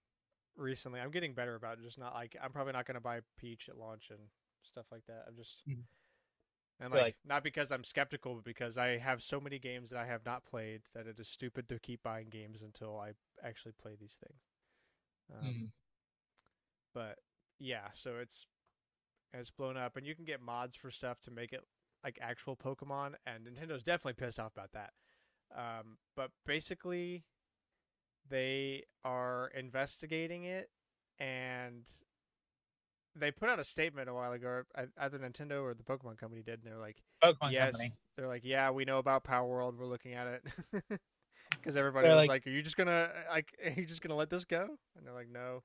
recently. 0.57 0.99
I'm 0.99 1.11
getting 1.11 1.33
better 1.33 1.55
about 1.55 1.81
just 1.81 1.97
not 1.97 2.13
like 2.13 2.35
I'm 2.41 2.51
probably 2.51 2.73
not 2.73 2.85
going 2.85 2.95
to 2.95 3.01
buy 3.01 3.19
Peach 3.37 3.69
at 3.69 3.77
launch 3.77 4.09
and 4.09 4.19
stuff 4.63 4.85
like 4.91 5.05
that. 5.07 5.25
I'm 5.27 5.35
just 5.35 5.61
Mhm. 5.67 5.83
and 6.79 6.91
like, 6.93 7.01
like- 7.01 7.17
not 7.25 7.43
because 7.43 7.71
I'm 7.71 7.83
skeptical, 7.83 8.35
but 8.35 8.43
because 8.43 8.77
I 8.77 8.97
have 8.97 9.21
so 9.23 9.39
many 9.39 9.59
games 9.59 9.89
that 9.91 9.99
I 9.99 10.05
have 10.05 10.25
not 10.25 10.45
played 10.45 10.81
that 10.93 11.07
it 11.07 11.19
is 11.19 11.27
stupid 11.29 11.67
to 11.69 11.79
keep 11.79 12.01
buying 12.03 12.29
games 12.29 12.61
until 12.61 12.97
I 12.99 13.13
actually 13.43 13.73
play 13.73 13.95
these 13.95 14.17
things. 14.17 14.41
Um, 15.31 15.45
Mhm. 15.45 15.71
But 16.93 17.19
yeah, 17.59 17.91
so 17.93 18.17
it's 18.17 18.45
it's 19.33 19.49
blown 19.49 19.75
up, 19.75 19.97
and 19.97 20.07
you 20.07 20.15
can 20.15 20.23
get 20.23 20.39
mods 20.39 20.77
for 20.77 20.89
stuff 20.89 21.19
to 21.21 21.31
make 21.31 21.51
it 21.51 21.67
like 22.03 22.17
actual 22.21 22.55
Pokemon, 22.55 23.15
and 23.25 23.45
Nintendo's 23.45 23.83
definitely 23.83 24.13
pissed 24.13 24.39
off 24.39 24.53
about 24.53 24.71
that. 24.71 24.93
Um, 25.51 25.99
but 26.15 26.31
basically, 26.45 27.25
they 28.29 28.83
are 29.03 29.51
investigating 29.55 30.43
it, 30.45 30.69
and 31.19 31.87
they 33.15 33.31
put 33.31 33.49
out 33.49 33.59
a 33.59 33.63
statement 33.63 34.09
a 34.09 34.13
while 34.13 34.33
ago. 34.33 34.63
ei- 34.77 34.85
Either 34.97 35.19
Nintendo 35.19 35.63
or 35.63 35.73
the 35.73 35.83
Pokemon 35.83 36.17
Company 36.17 36.41
did, 36.41 36.61
and 36.63 36.71
they're 36.71 36.79
like, 36.79 36.97
Pokemon 37.23 37.51
yes, 37.51 37.71
Company. 37.73 37.93
they're 38.17 38.27
like, 38.27 38.43
yeah, 38.43 38.71
we 38.71 38.83
know 38.85 38.97
about 38.97 39.23
Palworld. 39.23 39.77
We're 39.77 39.85
looking 39.85 40.13
at 40.13 40.27
it 40.27 40.43
because 41.51 41.75
everybody 41.75 42.07
They're 42.07 42.15
was 42.15 42.23
like- 42.23 42.29
like, 42.29 42.47
are 42.47 42.49
you 42.55 42.61
just 42.61 42.75
gonna 42.77 43.09
like, 43.29 43.55
are 43.65 43.71
you 43.79 43.85
just 43.85 44.01
gonna 44.01 44.15
let 44.15 44.29
this 44.29 44.45
go? 44.45 44.67
And 44.97 45.05
they're 45.05 45.13
like, 45.13 45.29
no. 45.29 45.63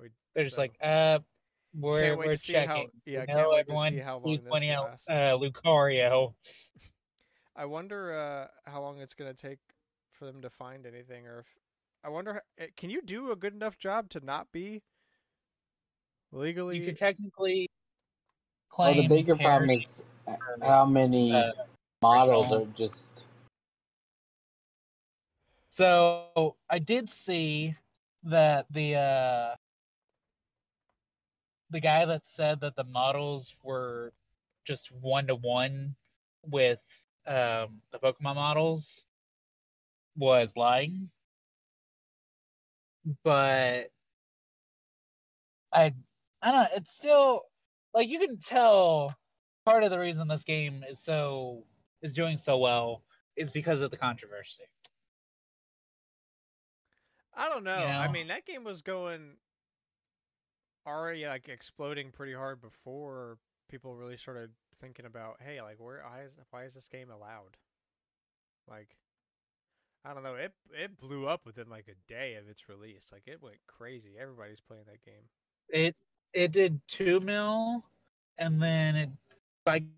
We, 0.00 0.08
They're 0.34 0.44
just 0.44 0.58
like, 0.58 0.74
uh, 0.82 1.20
we're 1.74 2.02
Can't 2.02 2.18
wait 2.18 2.26
we're 2.28 2.32
to 2.36 2.38
see 2.38 2.52
how- 2.54 2.60
checking. 2.66 2.90
yeah, 3.06 3.20
We 3.20 3.26
can't 3.26 3.38
know 3.38 3.48
wait 3.50 3.54
to 3.56 3.60
everyone. 3.60 3.92
see 3.92 3.98
how 4.00 4.18
long 4.18 4.34
this 4.34 4.44
pointing 4.44 4.70
out 4.70 4.90
uh, 5.08 5.38
Lucario. 5.38 6.34
I 7.56 7.64
wonder 7.64 8.12
uh, 8.18 8.70
how 8.70 8.82
long 8.82 8.98
it's 8.98 9.14
gonna 9.14 9.32
take 9.34 9.58
for 10.12 10.26
them 10.26 10.42
to 10.42 10.50
find 10.50 10.84
anything, 10.86 11.26
or 11.26 11.40
if 11.40 11.46
I 12.06 12.08
wonder, 12.08 12.36
h- 12.36 12.68
eh, 12.68 12.70
can 12.76 12.90
you 12.90 13.02
do 13.02 13.32
a 13.32 13.36
good 13.36 13.52
enough 13.52 13.78
job 13.78 14.10
to 14.10 14.20
not 14.20 14.52
be 14.52 14.82
legally? 16.30 16.78
You 16.78 16.84
could 16.86 16.96
technically 16.96 17.68
Well, 18.84 18.94
claim. 18.94 19.02
the 19.02 19.08
bigger 19.08 19.36
problem 19.36 19.70
is 19.70 19.86
uh, 20.28 20.36
how 20.62 20.86
many 20.86 21.34
uh, 21.34 21.52
models 22.02 22.52
are 22.52 22.64
just. 22.76 23.24
So 25.70 26.56
I 26.68 26.78
did 26.78 27.10
see 27.10 27.76
that 28.24 28.66
the 28.70 28.96
uh 28.96 29.56
the 31.70 31.80
guy 31.80 32.04
that 32.06 32.26
said 32.26 32.60
that 32.60 32.76
the 32.76 32.84
models 32.84 33.56
were 33.62 34.12
just 34.64 34.90
one 34.92 35.26
to 35.26 35.34
one 35.34 35.96
with 36.44 36.84
um 37.26 37.82
the 37.90 37.98
Pokemon 37.98 38.36
models 38.36 39.06
was 40.16 40.56
lying. 40.56 41.10
But 43.22 43.90
I 45.72 45.92
I 46.42 46.52
don't 46.52 46.62
know, 46.62 46.68
it's 46.74 46.92
still 46.92 47.42
like 47.94 48.08
you 48.08 48.18
can 48.18 48.38
tell 48.38 49.14
part 49.64 49.84
of 49.84 49.90
the 49.90 49.98
reason 49.98 50.28
this 50.28 50.44
game 50.44 50.84
is 50.88 51.00
so 51.00 51.64
is 52.02 52.14
doing 52.14 52.36
so 52.36 52.58
well 52.58 53.02
is 53.36 53.50
because 53.50 53.80
of 53.80 53.90
the 53.90 53.96
controversy. 53.96 54.64
I 57.36 57.48
don't 57.48 57.64
know. 57.64 57.72
I 57.72 58.06
know? 58.06 58.12
mean, 58.12 58.28
that 58.28 58.46
game 58.46 58.64
was 58.64 58.80
going 58.80 59.36
already 60.86 61.26
like 61.26 61.48
exploding 61.48 62.10
pretty 62.10 62.32
hard 62.32 62.60
before 62.60 63.38
people 63.68 63.94
really 63.94 64.16
started 64.16 64.50
thinking 64.80 65.04
about, 65.04 65.36
hey, 65.40 65.60
like 65.60 65.76
where 65.78 66.02
why 66.02 66.22
is 66.22 66.32
why 66.50 66.64
is 66.64 66.74
this 66.74 66.88
game 66.88 67.10
allowed? 67.10 67.56
Like, 68.68 68.96
I 70.06 70.14
don't 70.14 70.22
know. 70.22 70.36
It 70.36 70.52
it 70.72 70.96
blew 70.98 71.26
up 71.26 71.44
within 71.44 71.68
like 71.68 71.88
a 71.88 72.12
day 72.12 72.36
of 72.36 72.48
its 72.48 72.68
release. 72.68 73.10
Like 73.12 73.24
it 73.26 73.42
went 73.42 73.56
crazy. 73.66 74.12
Everybody's 74.20 74.60
playing 74.60 74.84
that 74.86 75.04
game. 75.04 75.24
It 75.68 75.96
it 76.32 76.52
did 76.52 76.80
two 76.86 77.18
mil, 77.20 77.84
and 78.38 78.62
then 78.62 78.94
it 78.94 79.10
spiked 79.62 79.88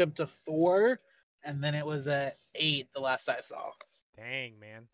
up 0.00 0.14
to 0.16 0.26
four, 0.26 1.00
and 1.44 1.62
then 1.62 1.76
it 1.76 1.86
was 1.86 2.08
at 2.08 2.38
eight 2.56 2.88
the 2.92 3.00
last 3.00 3.28
I 3.28 3.40
saw. 3.40 3.70
Dang, 4.16 4.58
man. 4.58 4.88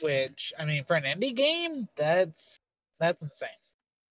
Which 0.00 0.54
I 0.58 0.64
mean, 0.64 0.84
for 0.84 0.96
an 0.96 1.04
indie 1.04 1.36
game, 1.36 1.86
that's 1.96 2.56
that's 2.98 3.20
insane. 3.22 3.50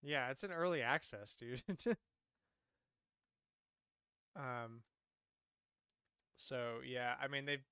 Yeah, 0.04 0.30
it's 0.30 0.44
an 0.44 0.52
early 0.52 0.84
access, 0.84 1.36
dude. 1.36 1.64
um. 4.36 4.82
So 6.36 6.80
yeah, 6.86 7.16
I 7.22 7.28
mean 7.28 7.46
they've 7.46 7.64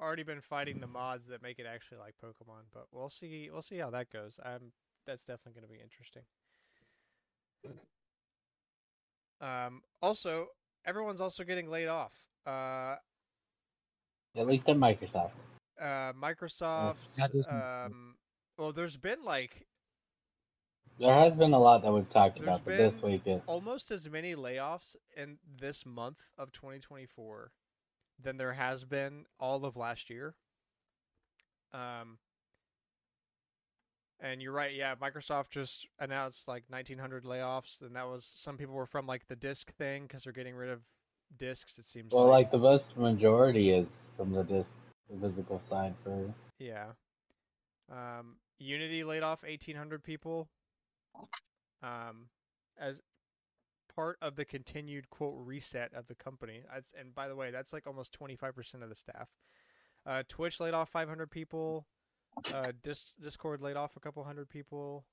already 0.00 0.22
been 0.22 0.40
fighting 0.40 0.80
the 0.80 0.86
mods 0.86 1.26
that 1.28 1.42
make 1.42 1.58
it 1.58 1.66
actually 1.66 1.98
like 1.98 2.14
Pokemon, 2.22 2.64
but 2.72 2.86
we'll 2.92 3.10
see. 3.10 3.48
We'll 3.52 3.62
see 3.62 3.78
how 3.78 3.90
that 3.90 4.10
goes. 4.10 4.38
Um, 4.44 4.72
that's 5.06 5.24
definitely 5.24 5.60
going 5.60 5.68
to 5.68 5.74
be 5.74 5.80
interesting. 5.82 6.22
Um, 9.40 9.82
also, 10.02 10.48
everyone's 10.84 11.20
also 11.20 11.44
getting 11.44 11.68
laid 11.70 11.88
off. 11.88 12.24
Uh, 12.46 12.96
At 14.36 14.46
least 14.46 14.68
at 14.68 14.76
Microsoft. 14.76 15.32
uh, 15.80 16.12
Microsoft. 16.12 16.96
Um, 17.50 18.16
well, 18.58 18.72
there's 18.72 18.96
been 18.96 19.24
like 19.24 19.66
There 20.98 21.12
has 21.14 21.34
been 21.36 21.52
a 21.52 21.58
lot 21.58 21.82
that 21.82 21.92
we've 21.92 22.08
talked 22.08 22.38
about, 22.40 22.64
but 22.64 22.76
this 22.78 23.02
week 23.02 23.26
it 23.26 23.42
almost 23.46 23.90
as 23.90 24.08
many 24.08 24.34
layoffs 24.34 24.96
in 25.14 25.38
this 25.60 25.84
month 25.84 26.30
of 26.38 26.52
2024 26.52 27.50
than 28.22 28.36
there 28.36 28.54
has 28.54 28.84
been 28.84 29.26
all 29.38 29.64
of 29.64 29.76
last 29.76 30.10
year. 30.10 30.34
Um, 31.72 32.18
and 34.20 34.40
you're 34.40 34.52
right. 34.52 34.74
Yeah, 34.74 34.94
Microsoft 34.94 35.50
just 35.50 35.86
announced 35.98 36.48
like 36.48 36.64
1,900 36.68 37.24
layoffs, 37.24 37.82
and 37.82 37.94
that 37.96 38.06
was 38.06 38.24
some 38.24 38.56
people 38.56 38.74
were 38.74 38.86
from 38.86 39.06
like 39.06 39.28
the 39.28 39.36
disk 39.36 39.72
thing 39.74 40.04
because 40.04 40.24
they're 40.24 40.32
getting 40.32 40.54
rid 40.54 40.70
of 40.70 40.80
disks. 41.38 41.78
It 41.78 41.84
seems 41.84 42.12
well, 42.12 42.26
like 42.26 42.46
like 42.46 42.50
the 42.50 42.58
vast 42.58 42.96
majority 42.96 43.70
is 43.70 44.00
from 44.16 44.32
the 44.32 44.42
disc, 44.42 44.70
the 45.10 45.28
physical 45.28 45.60
side 45.68 45.94
for. 46.02 46.32
Yeah. 46.58 46.86
Um, 47.92 48.36
Unity 48.58 49.04
laid 49.04 49.22
off 49.22 49.42
1,800 49.42 50.02
people 50.02 50.48
um, 51.82 52.28
as 52.78 53.00
part 53.96 54.18
of 54.20 54.36
the 54.36 54.44
continued, 54.44 55.08
quote, 55.10 55.34
reset 55.38 55.92
of 55.94 56.06
the 56.06 56.14
company. 56.14 56.62
That's, 56.72 56.92
and 56.98 57.14
by 57.14 57.28
the 57.28 57.34
way, 57.34 57.50
that's 57.50 57.72
like 57.72 57.86
almost 57.86 58.16
25% 58.18 58.82
of 58.82 58.88
the 58.88 58.94
staff. 58.94 59.30
Uh, 60.06 60.22
Twitch 60.28 60.60
laid 60.60 60.74
off 60.74 60.90
500 60.90 61.30
people. 61.30 61.86
Uh, 62.52 62.72
Dis- 62.82 63.14
Discord 63.20 63.62
laid 63.62 63.76
off 63.76 63.96
a 63.96 64.00
couple 64.00 64.22
hundred 64.24 64.48
people. 64.50 65.06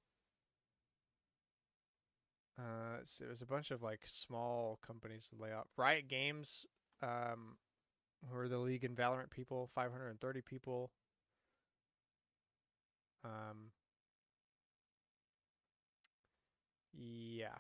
Uh, 2.60 2.98
it 3.02 3.30
was 3.30 3.42
a 3.42 3.48
bunch 3.48 3.72
of 3.72 3.82
like 3.82 4.02
small 4.06 4.78
companies 4.86 5.28
that 5.32 5.42
lay 5.42 5.52
off. 5.52 5.68
Riot 5.78 6.08
Games, 6.08 6.66
um, 7.02 7.58
who 8.30 8.38
are 8.38 8.48
the 8.48 8.60
League 8.60 8.84
and 8.84 8.96
Valorant 8.96 9.32
people, 9.32 9.70
530 9.74 10.42
people. 10.42 10.92
Um, 13.26 13.72
yeah. 16.94 17.58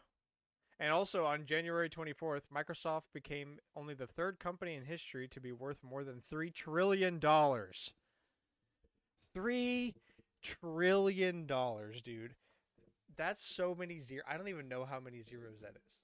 And 0.83 0.91
also 0.91 1.23
on 1.23 1.45
January 1.45 1.89
24th, 1.89 2.41
Microsoft 2.53 3.03
became 3.13 3.59
only 3.73 3.93
the 3.93 4.05
third 4.05 4.37
company 4.37 4.75
in 4.75 4.83
history 4.83 5.29
to 5.29 5.39
be 5.39 5.53
worth 5.53 5.81
more 5.81 6.03
than 6.03 6.19
$3 6.19 6.53
trillion. 6.53 7.21
$3 7.21 9.93
trillion, 10.41 11.47
dude. 12.03 12.35
That's 13.15 13.41
so 13.41 13.73
many 13.73 14.01
zeros. 14.01 14.25
I 14.29 14.35
don't 14.35 14.49
even 14.49 14.67
know 14.67 14.83
how 14.83 14.99
many 14.99 15.21
zeros 15.21 15.61
that 15.61 15.77
is. 15.77 15.99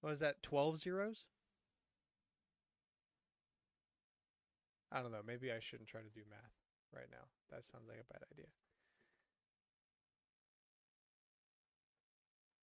What 0.00 0.12
is 0.12 0.18
that, 0.18 0.42
12 0.42 0.80
zeros? 0.80 1.26
I 4.90 5.02
don't 5.02 5.12
know. 5.12 5.22
Maybe 5.24 5.52
I 5.52 5.60
shouldn't 5.60 5.88
try 5.88 6.00
to 6.00 6.10
do 6.12 6.22
math 6.28 6.56
right 6.92 7.06
now. 7.12 7.28
That 7.52 7.64
sounds 7.64 7.86
like 7.86 8.00
a 8.00 8.12
bad 8.12 8.24
idea. 8.32 8.46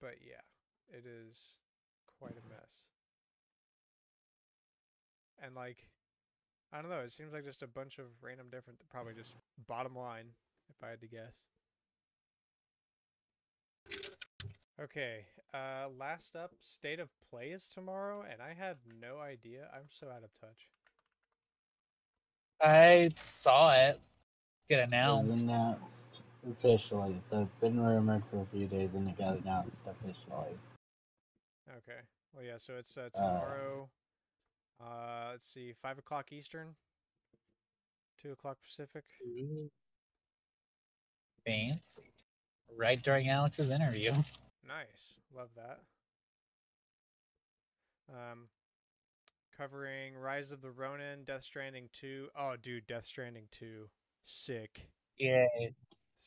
But 0.02 0.16
yeah, 0.28 0.42
it 0.90 1.06
is 1.06 1.38
quite 2.20 2.34
a 2.34 2.50
mess. 2.50 2.70
And 5.44 5.56
like, 5.56 5.90
I 6.72 6.82
don't 6.82 6.90
know. 6.90 7.00
It 7.00 7.12
seems 7.12 7.34
like 7.34 7.46
just 7.46 7.62
a 7.64 7.68
bunch 7.68 8.00
of 8.00 8.06
random 8.22 8.48
different, 8.52 8.80
probably 8.90 9.14
just 9.14 9.36
bottom 9.68 9.96
line, 9.96 10.28
if 10.70 10.84
I 10.84 10.90
had 10.90 11.02
to 11.02 11.08
guess. 11.08 11.34
Okay, 14.82 15.26
uh, 15.54 15.88
last 16.00 16.36
up, 16.36 16.54
State 16.60 17.00
of 17.00 17.10
Play 17.30 17.50
is 17.52 17.68
tomorrow, 17.68 18.24
and 18.30 18.42
I 18.42 18.54
had 18.54 18.78
no 19.00 19.20
idea. 19.20 19.70
I'm 19.74 19.88
so 19.90 20.08
out 20.08 20.24
of 20.24 20.32
touch. 20.42 20.68
I 22.62 23.12
saw 23.22 23.72
it 23.74 24.00
get 24.70 24.80
It 25.04 25.12
was 25.12 25.28
announced. 25.28 25.44
announced 25.44 26.00
officially, 26.50 27.22
so 27.30 27.42
it's 27.42 27.56
been 27.62 27.80
rumored 27.80 28.24
for 28.32 28.42
a 28.42 28.46
few 28.52 28.68
days 28.68 28.90
and 28.94 29.10
it 29.10 29.18
got 29.18 29.38
announced 29.40 29.72
officially. 29.86 30.58
Okay. 31.70 32.00
Well, 32.34 32.44
yeah. 32.44 32.58
So 32.58 32.74
it's 32.78 32.98
uh, 32.98 33.10
tomorrow. 33.16 33.90
Uh, 34.82 35.30
let's 35.32 35.48
see, 35.48 35.74
five 35.82 35.98
o'clock 35.98 36.34
Eastern, 36.34 36.76
two 38.22 38.32
o'clock 38.32 38.58
Pacific. 38.66 39.04
Fancy. 41.46 42.12
Right 42.76 43.02
during 43.02 43.30
Alex's 43.30 43.70
interview. 43.70 44.14
Nice. 44.66 45.20
Love 45.36 45.50
that. 45.58 45.82
Um, 48.10 48.48
covering 49.58 50.16
Rise 50.16 50.52
of 50.52 50.62
the 50.62 50.72
Ronin, 50.72 51.26
Death 51.26 51.44
Stranding 51.44 51.90
2. 51.92 52.30
Oh, 52.40 52.56
dude, 52.62 52.88
Death 52.88 53.06
Stranding 53.06 53.48
2. 53.52 53.90
Sick. 54.24 54.88
Yeah, 55.20 55.46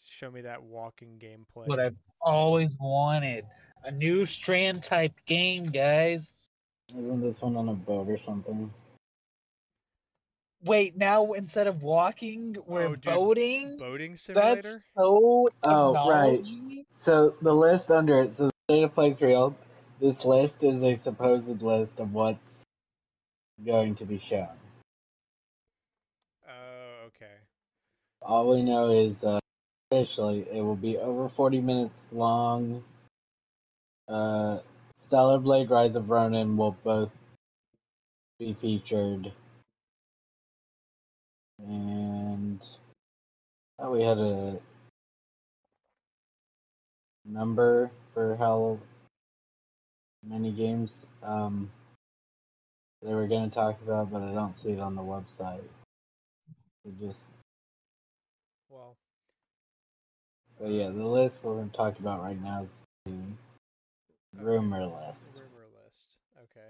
Show 0.06 0.30
me 0.30 0.42
that 0.42 0.62
walking 0.62 1.18
gameplay. 1.18 1.66
what 1.66 1.80
I've 1.80 1.96
always 2.20 2.76
wanted. 2.78 3.46
A 3.84 3.90
new 3.90 4.26
Strand 4.26 4.82
type 4.82 5.14
game, 5.26 5.66
guys. 5.66 6.32
Isn't 6.96 7.20
this 7.20 7.40
one 7.40 7.56
on 7.56 7.68
a 7.68 7.74
boat 7.74 8.08
or 8.08 8.18
something? 8.18 8.72
Wait, 10.64 10.96
now 10.96 11.32
instead 11.32 11.66
of 11.66 11.82
walking, 11.82 12.56
we're 12.66 12.86
Oh, 12.86 12.96
dude, 12.96 13.02
boating? 13.02 13.78
Boating 13.78 14.16
simulator? 14.16 14.62
That's 14.62 14.78
so 14.96 15.48
Oh, 15.62 16.08
right. 16.08 16.44
So 16.98 17.34
the 17.42 17.54
list 17.54 17.90
under 17.90 18.20
it 18.22 18.36
says 18.36 18.50
Data 18.68 18.88
Plays 18.88 19.20
Real. 19.20 19.54
This 20.00 20.24
list 20.24 20.62
is 20.62 20.82
a 20.82 20.96
supposed 20.96 21.62
list 21.62 22.00
of 22.00 22.12
what's 22.12 22.64
going 23.64 23.94
to 23.96 24.04
be 24.04 24.18
shown. 24.18 24.48
Oh, 26.48 27.06
okay. 27.06 27.36
All 28.22 28.50
we 28.50 28.62
know 28.62 28.90
is 28.90 29.22
uh, 29.22 29.38
officially 29.90 30.46
it 30.50 30.62
will 30.62 30.76
be 30.76 30.96
over 30.96 31.28
40 31.28 31.60
minutes 31.60 32.00
long. 32.10 32.82
Uh, 34.08 34.58
Stellar 35.04 35.38
Blade 35.38 35.70
Rise 35.70 35.94
of 35.94 36.10
Ronin 36.10 36.56
will 36.56 36.76
both 36.84 37.10
be 38.38 38.54
featured. 38.54 39.32
And 41.58 42.60
oh, 43.78 43.92
we 43.92 44.02
had 44.02 44.18
a 44.18 44.58
number 47.24 47.90
for 48.14 48.36
how 48.36 48.78
many 50.24 50.52
games 50.52 50.92
um, 51.22 51.70
they 53.02 53.14
were 53.14 53.26
going 53.26 53.48
to 53.48 53.54
talk 53.54 53.80
about, 53.82 54.10
but 54.10 54.22
I 54.22 54.32
don't 54.32 54.54
see 54.54 54.70
it 54.70 54.80
on 54.80 54.94
the 54.94 55.02
website. 55.02 55.62
It 56.84 57.00
just 57.00 57.20
Well, 58.70 58.94
But 60.60 60.70
yeah, 60.70 60.90
the 60.90 61.06
list 61.06 61.38
we're 61.42 61.54
going 61.54 61.70
to 61.70 61.76
talk 61.76 61.98
about 61.98 62.22
right 62.22 62.40
now 62.40 62.62
is 62.62 62.76
rumor 64.38 64.80
the 64.80 64.86
list. 64.86 65.32
rumor 65.34 65.66
list. 65.84 66.16
Okay. 66.42 66.68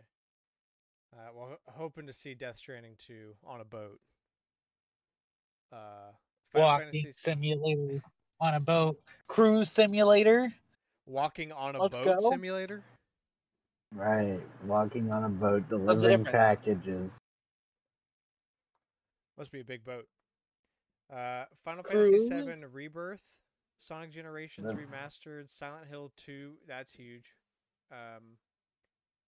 Uh, 1.15 1.31
well, 1.35 1.57
hoping 1.69 2.07
to 2.07 2.13
see 2.13 2.35
Death 2.35 2.59
Stranding 2.59 2.95
2 3.07 3.35
on 3.45 3.61
a 3.61 3.65
boat. 3.65 3.99
Uh, 5.73 6.13
Final 6.53 6.69
Walking 6.69 6.87
Fantasy 6.93 7.13
simulator 7.17 8.03
on 8.41 8.55
a 8.55 8.61
boat. 8.61 8.99
Cruise 9.27 9.71
simulator. 9.71 10.53
walking 11.07 11.53
on 11.53 11.75
a 11.77 11.83
Let's 11.83 11.97
boat 11.97 12.21
go. 12.21 12.31
simulator. 12.31 12.83
Right, 13.95 14.41
walking 14.65 15.11
on 15.13 15.25
a 15.25 15.29
boat, 15.29 15.69
delivering 15.69 16.25
packages. 16.25 17.09
Must 19.39 19.53
be 19.53 19.61
a 19.61 19.65
big 19.65 19.85
boat. 19.85 20.07
Uh, 21.13 21.45
Final 21.65 21.85
Fantasy 21.85 22.29
VII 22.29 22.65
Rebirth, 22.73 23.23
Sonic 23.79 24.11
Generations 24.13 24.67
Yep. 24.69 24.89
Remastered, 24.89 25.51
Silent 25.51 25.87
Hill 25.89 26.11
2. 26.17 26.55
That's 26.67 26.93
huge. 26.93 27.35
Um, 27.91 28.39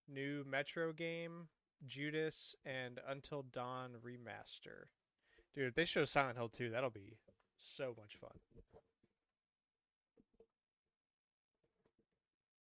new 0.09 0.45
Metro 0.49 0.93
game, 0.93 1.49
Judas, 1.87 2.57
and 2.65 3.01
Until 3.07 3.43
Dawn 3.43 3.93
Remaster. 4.05 4.87
Dude, 5.55 5.69
if 5.69 5.75
they 5.75 5.85
show 5.85 6.05
Silent 6.05 6.37
Hill 6.37 6.49
2, 6.49 6.71
that'll 6.71 6.91
be 6.91 7.17
so 7.59 7.95
much 7.99 8.17
fun. 8.21 8.31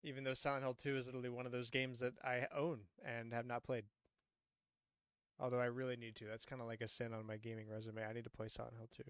Even 0.03 0.23
though 0.23 0.34
Silent 0.34 0.63
Hill 0.63 0.75
2 0.75 0.97
is 0.97 1.05
literally 1.08 1.29
one 1.29 1.45
of 1.45 1.51
those 1.51 1.69
games 1.69 1.99
that 1.99 2.13
I 2.23 2.47
own 2.55 2.81
and 3.03 3.34
have 3.34 3.45
not 3.45 3.63
played. 3.63 3.86
Although 5.39 5.60
I 5.60 5.65
really 5.65 5.95
need 5.95 6.15
to. 6.17 6.25
That's 6.25 6.45
kind 6.45 6.62
of 6.62 6.67
like 6.67 6.81
a 6.81 6.88
sin 6.88 7.12
on 7.12 7.25
my 7.25 7.38
gaming 7.38 7.65
resume. 7.69 8.03
I 8.08 8.13
need 8.13 8.23
to 8.23 8.29
play 8.29 8.47
Silent 8.47 8.75
Hill 8.77 8.89
2. 8.95 9.03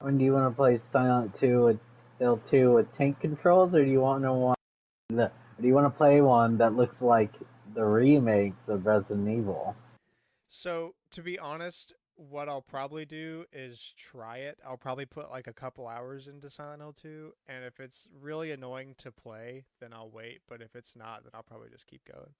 When 0.00 0.18
do 0.18 0.24
you 0.24 0.32
want 0.32 0.50
to 0.50 0.56
play 0.56 0.80
Silent 0.90 1.34
2 1.36 1.64
with 1.64 1.78
Hill 2.18 2.40
2 2.50 2.72
with 2.72 2.92
tank 2.96 3.20
controls, 3.20 3.74
or 3.74 3.84
do 3.84 3.90
you 3.90 4.00
want 4.00 4.24
to 4.24 4.32
want 4.32 4.58
the, 5.08 5.30
do 5.62 5.68
you 5.68 5.74
want 5.74 5.86
to 5.86 5.96
play 5.96 6.20
one 6.20 6.58
that 6.58 6.74
looks 6.74 7.00
like 7.00 7.32
the 7.74 7.84
remakes 7.84 8.68
of 8.68 8.84
Resident 8.84 9.28
Evil? 9.28 9.76
So, 10.48 10.94
to 11.12 11.22
be 11.22 11.38
honest, 11.38 11.94
what 12.16 12.48
I'll 12.48 12.60
probably 12.60 13.04
do 13.06 13.44
is 13.52 13.94
try 13.96 14.38
it. 14.38 14.58
I'll 14.66 14.76
probably 14.76 15.06
put 15.06 15.30
like 15.30 15.46
a 15.46 15.52
couple 15.52 15.86
hours 15.86 16.26
into 16.28 16.50
Silent 16.50 16.82
Hill 16.82 16.94
2, 17.00 17.32
and 17.46 17.64
if 17.64 17.80
it's 17.80 18.08
really 18.20 18.50
annoying 18.50 18.94
to 18.98 19.10
play, 19.12 19.64
then 19.80 19.92
I'll 19.94 20.10
wait. 20.10 20.40
But 20.48 20.60
if 20.60 20.74
it's 20.76 20.94
not, 20.96 21.22
then 21.22 21.30
I'll 21.32 21.42
probably 21.44 21.70
just 21.70 21.86
keep 21.86 22.02
going. 22.04 22.34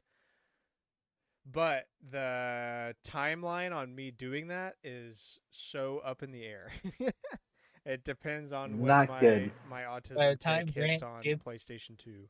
But 1.50 1.86
the 2.08 2.94
timeline 3.08 3.74
on 3.74 3.94
me 3.94 4.10
doing 4.10 4.48
that 4.48 4.74
is 4.84 5.38
so 5.50 6.00
up 6.04 6.22
in 6.22 6.32
the 6.32 6.44
air. 6.44 6.70
it 7.86 8.04
depends 8.04 8.52
on 8.52 8.78
when 8.78 8.88
Not 8.88 9.08
my 9.08 9.20
good. 9.20 9.52
my 9.68 9.82
autism 9.82 10.16
By 10.16 10.34
time 10.34 10.66
hits 10.68 11.02
on 11.02 11.20
gets- 11.22 11.46
PlayStation 11.46 11.96
2. 11.98 12.28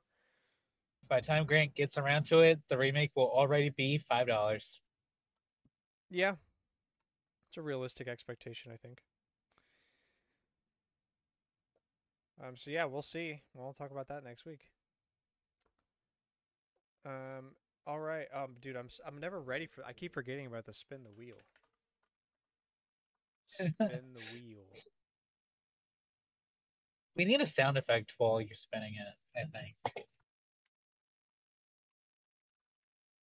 By 1.13 1.21
the 1.21 1.27
time 1.27 1.45
Grant 1.45 1.75
gets 1.75 1.99
around 1.99 2.23
to 2.29 2.41
it, 2.41 2.59
the 2.71 2.79
remake 2.79 3.11
will 3.15 3.31
already 3.31 3.69
be 3.69 3.99
five 3.99 4.29
dollars. 4.29 4.81
Yeah. 6.11 6.37
It's 7.51 7.59
a 7.59 7.61
realistic 7.61 8.09
expectation, 8.09 8.73
I 8.73 8.79
think. 8.79 9.03
Um 12.43 12.57
so 12.57 12.71
yeah, 12.71 12.87
we'll 12.87 13.03
see. 13.03 13.43
We'll 13.53 13.75
talk 13.75 13.91
about 13.91 14.09
that 14.09 14.25
next 14.25 14.47
week. 14.47 14.61
Um 17.05 17.57
all 17.87 18.01
right. 18.01 18.29
Um 18.35 18.57
dude, 18.63 18.77
I'm 18.77 18.89
I'm 19.07 19.19
never 19.21 19.39
ready 19.39 19.67
for 19.67 19.85
I 19.85 19.93
keep 19.93 20.15
forgetting 20.15 20.47
about 20.47 20.65
the 20.65 20.73
spin 20.73 21.05
the 21.05 21.11
wheel. 21.11 21.37
Spin 23.51 23.75
the 24.15 24.21
wheel. 24.35 24.65
We 27.17 27.27
need 27.27 27.43
a 27.43 27.47
sound 27.47 27.77
effect 27.77 28.15
while 28.17 28.41
you're 28.41 28.55
spinning 28.55 28.95
it. 28.95 29.39
I 29.39 29.45
think. 29.45 30.07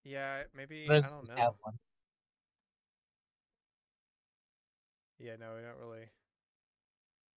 Yeah, 0.10 0.42
maybe 0.58 0.88
I 0.90 1.02
don't 1.02 1.30
know. 1.30 1.54
Yeah, 5.20 5.34
no, 5.40 5.54
we 5.56 5.62
don't 5.62 5.78
really. 5.80 6.06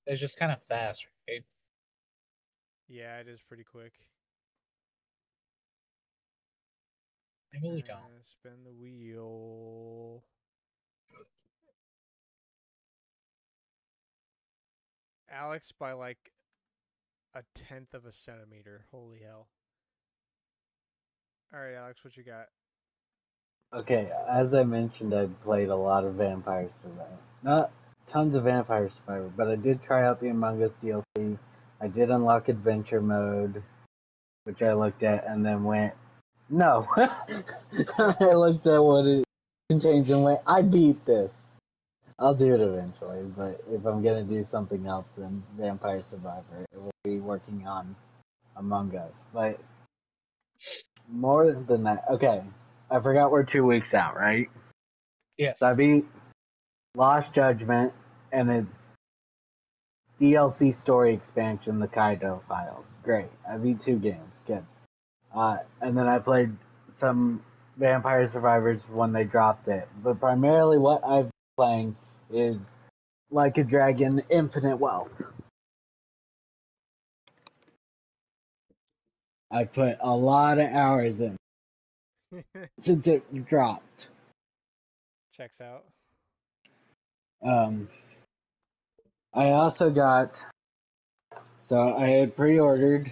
It's 0.07 0.21
just 0.21 0.39
kind 0.39 0.51
of 0.51 0.63
fast, 0.63 1.07
right? 1.29 1.43
Yeah, 2.89 3.19
it 3.19 3.29
is 3.29 3.41
pretty 3.47 3.65
quick. 3.65 3.93
Maybe 7.53 7.75
we 7.75 7.83
don't. 7.83 7.99
Uh, 7.99 8.23
spin 8.25 8.65
the 8.65 8.73
wheel. 8.73 10.25
Alex 15.31 15.73
by 15.73 15.93
like 15.93 16.33
a 17.35 17.43
tenth 17.55 17.93
of 17.93 18.07
a 18.07 18.13
centimeter. 18.15 18.87
Holy 18.91 19.19
hell. 19.19 19.49
All 21.53 21.61
right, 21.61 21.75
Alex, 21.75 22.03
what 22.03 22.17
you 22.17 22.23
got? 22.23 22.47
Okay, 23.75 24.11
as 24.29 24.53
I 24.53 24.65
mentioned, 24.65 25.15
I 25.15 25.27
played 25.43 25.71
a 25.71 25.77
lot 25.77 26.05
of 26.05 26.15
Vampire 26.15 26.69
Survivor. 26.83 27.19
Not 27.43 27.71
tons 28.07 28.35
of 28.35 28.45
Vampire 28.45 28.91
Survivor, 28.91 29.33
but 29.35 29.49
I 29.49 29.57
did 29.57 29.83
try 29.83 30.05
out 30.05 30.21
the 30.21 30.29
Among 30.29 30.63
Us 30.63 30.77
DLC. 30.83 31.39
I 31.81 31.89
did 31.89 32.11
unlock 32.11 32.51
Adventure 32.51 33.01
Mode, 33.01 33.63
which 34.45 34.61
I 34.61 34.75
looked 34.75 35.03
at 35.03 35.27
and 35.27 35.45
then 35.45 35.65
went, 35.65 35.95
no. 36.51 36.87
I 36.97 38.35
looked 38.35 38.67
at 38.67 38.79
what 38.79 39.07
it 39.07 39.25
contains 39.71 40.11
and 40.11 40.23
went, 40.23 40.41
I 40.47 40.61
beat 40.61 41.07
this. 41.07 41.33
I'll 42.19 42.35
do 42.35 42.55
it 42.55 42.61
eventually, 42.61 43.23
but 43.35 43.65
if 43.71 43.87
I'm 43.87 44.03
gonna 44.03 44.23
do 44.23 44.47
something 44.51 44.87
else 44.87 45.07
than 45.17 45.43
Vampire 45.59 46.03
Survivor, 46.11 46.67
it 46.71 46.79
will 46.79 46.93
be 47.05 47.21
working 47.21 47.67
on 47.67 47.97
Among 48.55 48.95
Us. 48.95 49.15
But 49.33 49.59
more 51.09 51.53
than 51.53 51.85
that, 51.85 52.05
okay, 52.11 52.43
I 52.93 53.01
forgot 53.01 53.31
we're 53.31 53.43
two 53.43 53.65
weeks 53.65 53.95
out, 53.95 54.17
right? 54.17 54.51
Yes. 55.39 55.61
So 55.61 55.67
I 55.67 55.73
beat 55.73 56.05
Lost 56.95 57.33
Judgment 57.33 57.91
and 58.33 58.51
its 58.51 58.77
DLC 60.21 60.79
story 60.79 61.15
expansion, 61.15 61.79
the 61.81 61.89
Kaito 61.89 62.43
Files. 62.47 62.85
Great. 63.03 63.31
I 63.49 63.57
beat 63.57 63.81
two 63.81 63.99
games. 63.99 64.35
Good. 64.47 64.63
Uh, 65.35 65.57
and 65.81 65.97
then 65.97 66.07
I 66.07 66.19
played 66.19 66.55
some 67.01 67.43
Vampire 67.79 68.29
Survivors 68.29 68.83
when 68.93 69.15
they 69.15 69.25
dropped 69.25 69.69
it. 69.69 69.89
But 70.05 70.21
primarily 70.21 70.77
what 70.77 71.03
I've 71.03 71.25
been 71.25 71.57
playing 71.57 71.97
is 72.31 72.59
Like 73.31 73.57
a 73.57 73.65
Dragon 73.65 74.23
Infinite 74.29 74.77
Wealth. 74.77 75.11
I 79.51 79.65
put 79.65 79.97
a 80.01 80.15
lot 80.15 80.59
of 80.59 80.69
hours 80.71 81.21
in 81.21 81.37
since 82.81 83.07
it 83.07 83.47
dropped. 83.47 84.09
Checks 85.37 85.61
out. 85.61 85.85
Um, 87.45 87.89
I 89.35 89.51
also 89.51 89.91
got. 89.91 90.41
So 91.69 91.97
I 91.97 92.09
had 92.09 92.37
pre-ordered 92.37 93.11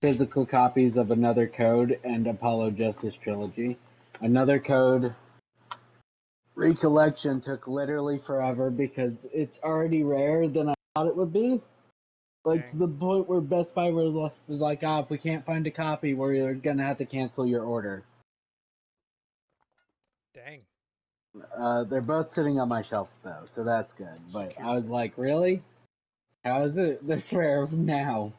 physical 0.00 0.46
copies 0.46 0.96
of 0.96 1.10
Another 1.10 1.46
Code 1.46 1.98
and 2.04 2.26
Apollo 2.26 2.72
Justice 2.72 3.14
Trilogy. 3.22 3.76
Another 4.20 4.58
Code 4.58 5.14
recollection 6.54 7.40
took 7.40 7.66
literally 7.66 8.20
forever 8.26 8.70
because 8.70 9.12
it's 9.32 9.58
already 9.62 10.02
rarer 10.02 10.48
than 10.48 10.70
I 10.70 10.74
thought 10.94 11.08
it 11.08 11.16
would 11.16 11.32
be. 11.32 11.60
Like 12.44 12.70
to 12.72 12.76
the 12.76 12.88
point 12.88 13.28
where 13.28 13.40
Best 13.40 13.74
Buy 13.74 13.90
was, 13.90 14.32
was 14.46 14.60
like, 14.60 14.80
"Ah, 14.82 15.00
if 15.00 15.08
we 15.08 15.16
can't 15.16 15.46
find 15.46 15.66
a 15.66 15.70
copy, 15.70 16.12
we're 16.12 16.54
gonna 16.54 16.84
have 16.84 16.98
to 16.98 17.06
cancel 17.06 17.46
your 17.46 17.64
order." 17.64 18.04
Dang. 20.34 20.62
Uh, 21.56 21.84
they're 21.84 22.00
both 22.00 22.32
sitting 22.32 22.58
on 22.58 22.68
my 22.68 22.82
shelf 22.82 23.08
though, 23.22 23.44
so 23.54 23.64
that's 23.64 23.92
good. 23.92 24.18
But 24.32 24.48
Secure. 24.48 24.66
I 24.66 24.74
was 24.74 24.88
like, 24.88 25.12
really? 25.16 25.62
How 26.44 26.64
is 26.64 26.76
it 26.76 27.06
this 27.06 27.22
rare 27.32 27.66
now? 27.70 28.32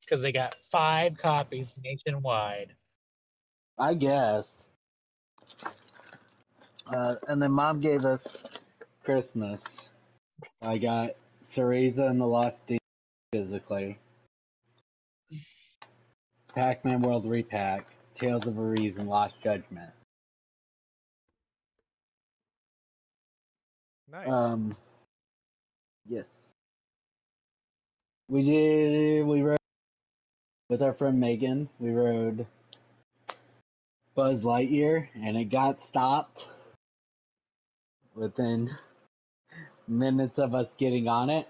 Because 0.00 0.22
they 0.22 0.32
got 0.32 0.54
five 0.70 1.16
copies 1.18 1.74
nationwide. 1.82 2.74
I 3.78 3.94
guess. 3.94 4.46
Uh, 6.86 7.16
and 7.26 7.42
then 7.42 7.50
mom 7.50 7.80
gave 7.80 8.04
us 8.04 8.26
Christmas. 9.04 9.62
I 10.62 10.78
got 10.78 11.10
Cereza 11.42 12.08
and 12.08 12.20
the 12.20 12.26
Lost 12.26 12.66
Demon 12.66 12.78
physically. 13.32 13.98
Pac-Man 16.54 17.02
World 17.02 17.26
Re-PAC, 17.26 17.86
Tales 18.14 18.46
of 18.46 18.58
Arise, 18.58 18.98
and 18.98 19.08
Lost 19.08 19.34
Judgment. 19.42 19.90
Nice. 24.10 24.28
Um, 24.28 24.76
yes. 26.06 26.26
We 28.28 28.42
did. 28.42 29.26
We 29.26 29.42
rode 29.42 29.58
with 30.68 30.82
our 30.82 30.94
friend 30.94 31.20
Megan. 31.20 31.68
We 31.78 31.90
rode 31.90 32.46
Buzz 34.14 34.42
Lightyear, 34.42 35.08
and 35.14 35.36
it 35.36 35.44
got 35.46 35.80
stopped 35.82 36.46
within 38.14 38.70
minutes 39.88 40.38
of 40.38 40.54
us 40.54 40.68
getting 40.78 41.08
on 41.08 41.30
it. 41.30 41.48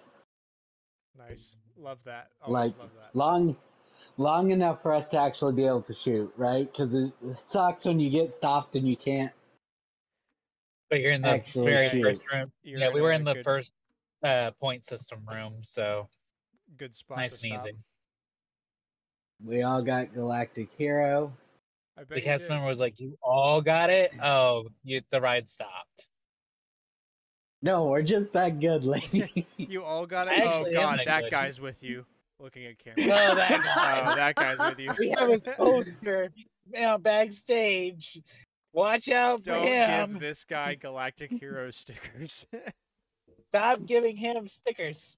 nice. 1.16 1.54
Love 1.76 1.98
that. 2.04 2.30
Always 2.42 2.54
like 2.54 2.78
love 2.78 2.90
that. 3.00 3.18
long, 3.18 3.56
long 4.16 4.50
enough 4.50 4.80
for 4.82 4.94
us 4.94 5.06
to 5.08 5.18
actually 5.18 5.54
be 5.54 5.66
able 5.66 5.82
to 5.82 5.94
shoot, 5.94 6.32
right? 6.36 6.70
Because 6.70 6.94
it 6.94 7.12
sucks 7.48 7.84
when 7.84 8.00
you 8.00 8.10
get 8.10 8.34
stopped 8.34 8.76
and 8.76 8.88
you 8.88 8.96
can't. 8.96 9.32
But 10.94 11.00
you're 11.00 11.10
in 11.10 11.22
the 11.22 11.28
Actually, 11.28 11.72
very 11.72 11.90
shoot. 11.90 12.02
first 12.04 12.32
room. 12.32 12.52
You're 12.62 12.78
yeah, 12.78 12.88
we 12.94 13.00
were 13.00 13.10
in 13.10 13.24
the 13.24 13.34
good, 13.34 13.42
first 13.42 13.72
uh, 14.22 14.52
point 14.60 14.84
system 14.84 15.26
room, 15.28 15.54
so 15.62 16.06
good 16.76 16.94
spot. 16.94 17.18
nice 17.18 17.36
to 17.36 17.48
and 17.48 17.58
stop. 17.58 17.66
easy. 17.66 17.76
We 19.44 19.62
all 19.62 19.82
got 19.82 20.14
Galactic 20.14 20.68
Hero. 20.78 21.32
I 21.98 22.02
bet 22.04 22.10
The 22.14 22.20
cast 22.20 22.48
member 22.48 22.68
was 22.68 22.78
like, 22.78 23.00
"You 23.00 23.18
all 23.24 23.60
got 23.60 23.90
it? 23.90 24.12
Oh, 24.22 24.68
you, 24.84 25.00
the 25.10 25.20
ride 25.20 25.48
stopped." 25.48 26.06
No, 27.60 27.86
we're 27.86 28.02
just 28.02 28.32
that 28.34 28.60
good, 28.60 28.84
lady. 28.84 29.48
You 29.56 29.82
all 29.82 30.06
got 30.06 30.28
it. 30.28 30.34
I 30.34 30.44
Oh 30.44 30.72
God, 30.72 31.00
that 31.00 31.06
that 31.06 31.22
good. 31.22 31.30
guy's 31.32 31.60
with 31.60 31.82
you. 31.82 32.06
Looking 32.38 32.66
at 32.66 32.78
camera. 32.78 33.02
Oh, 33.02 33.34
that 33.34 33.64
guy. 33.64 34.02
Oh, 34.12 34.14
that 34.14 34.36
guy's 34.36 34.58
with 34.60 34.78
you. 34.78 34.92
we 35.00 35.10
have 35.18 35.28
a 35.28 35.40
poster 35.40 36.30
now 36.70 36.98
backstage. 36.98 38.22
Watch 38.74 39.08
out 39.08 39.38
for 39.44 39.50
Don't 39.52 39.66
him. 39.68 40.10
give 40.12 40.20
this 40.20 40.44
guy 40.44 40.74
Galactic 40.74 41.30
Hero 41.30 41.70
stickers. 41.70 42.44
Stop 43.46 43.86
giving 43.86 44.16
him 44.16 44.48
stickers. 44.48 45.16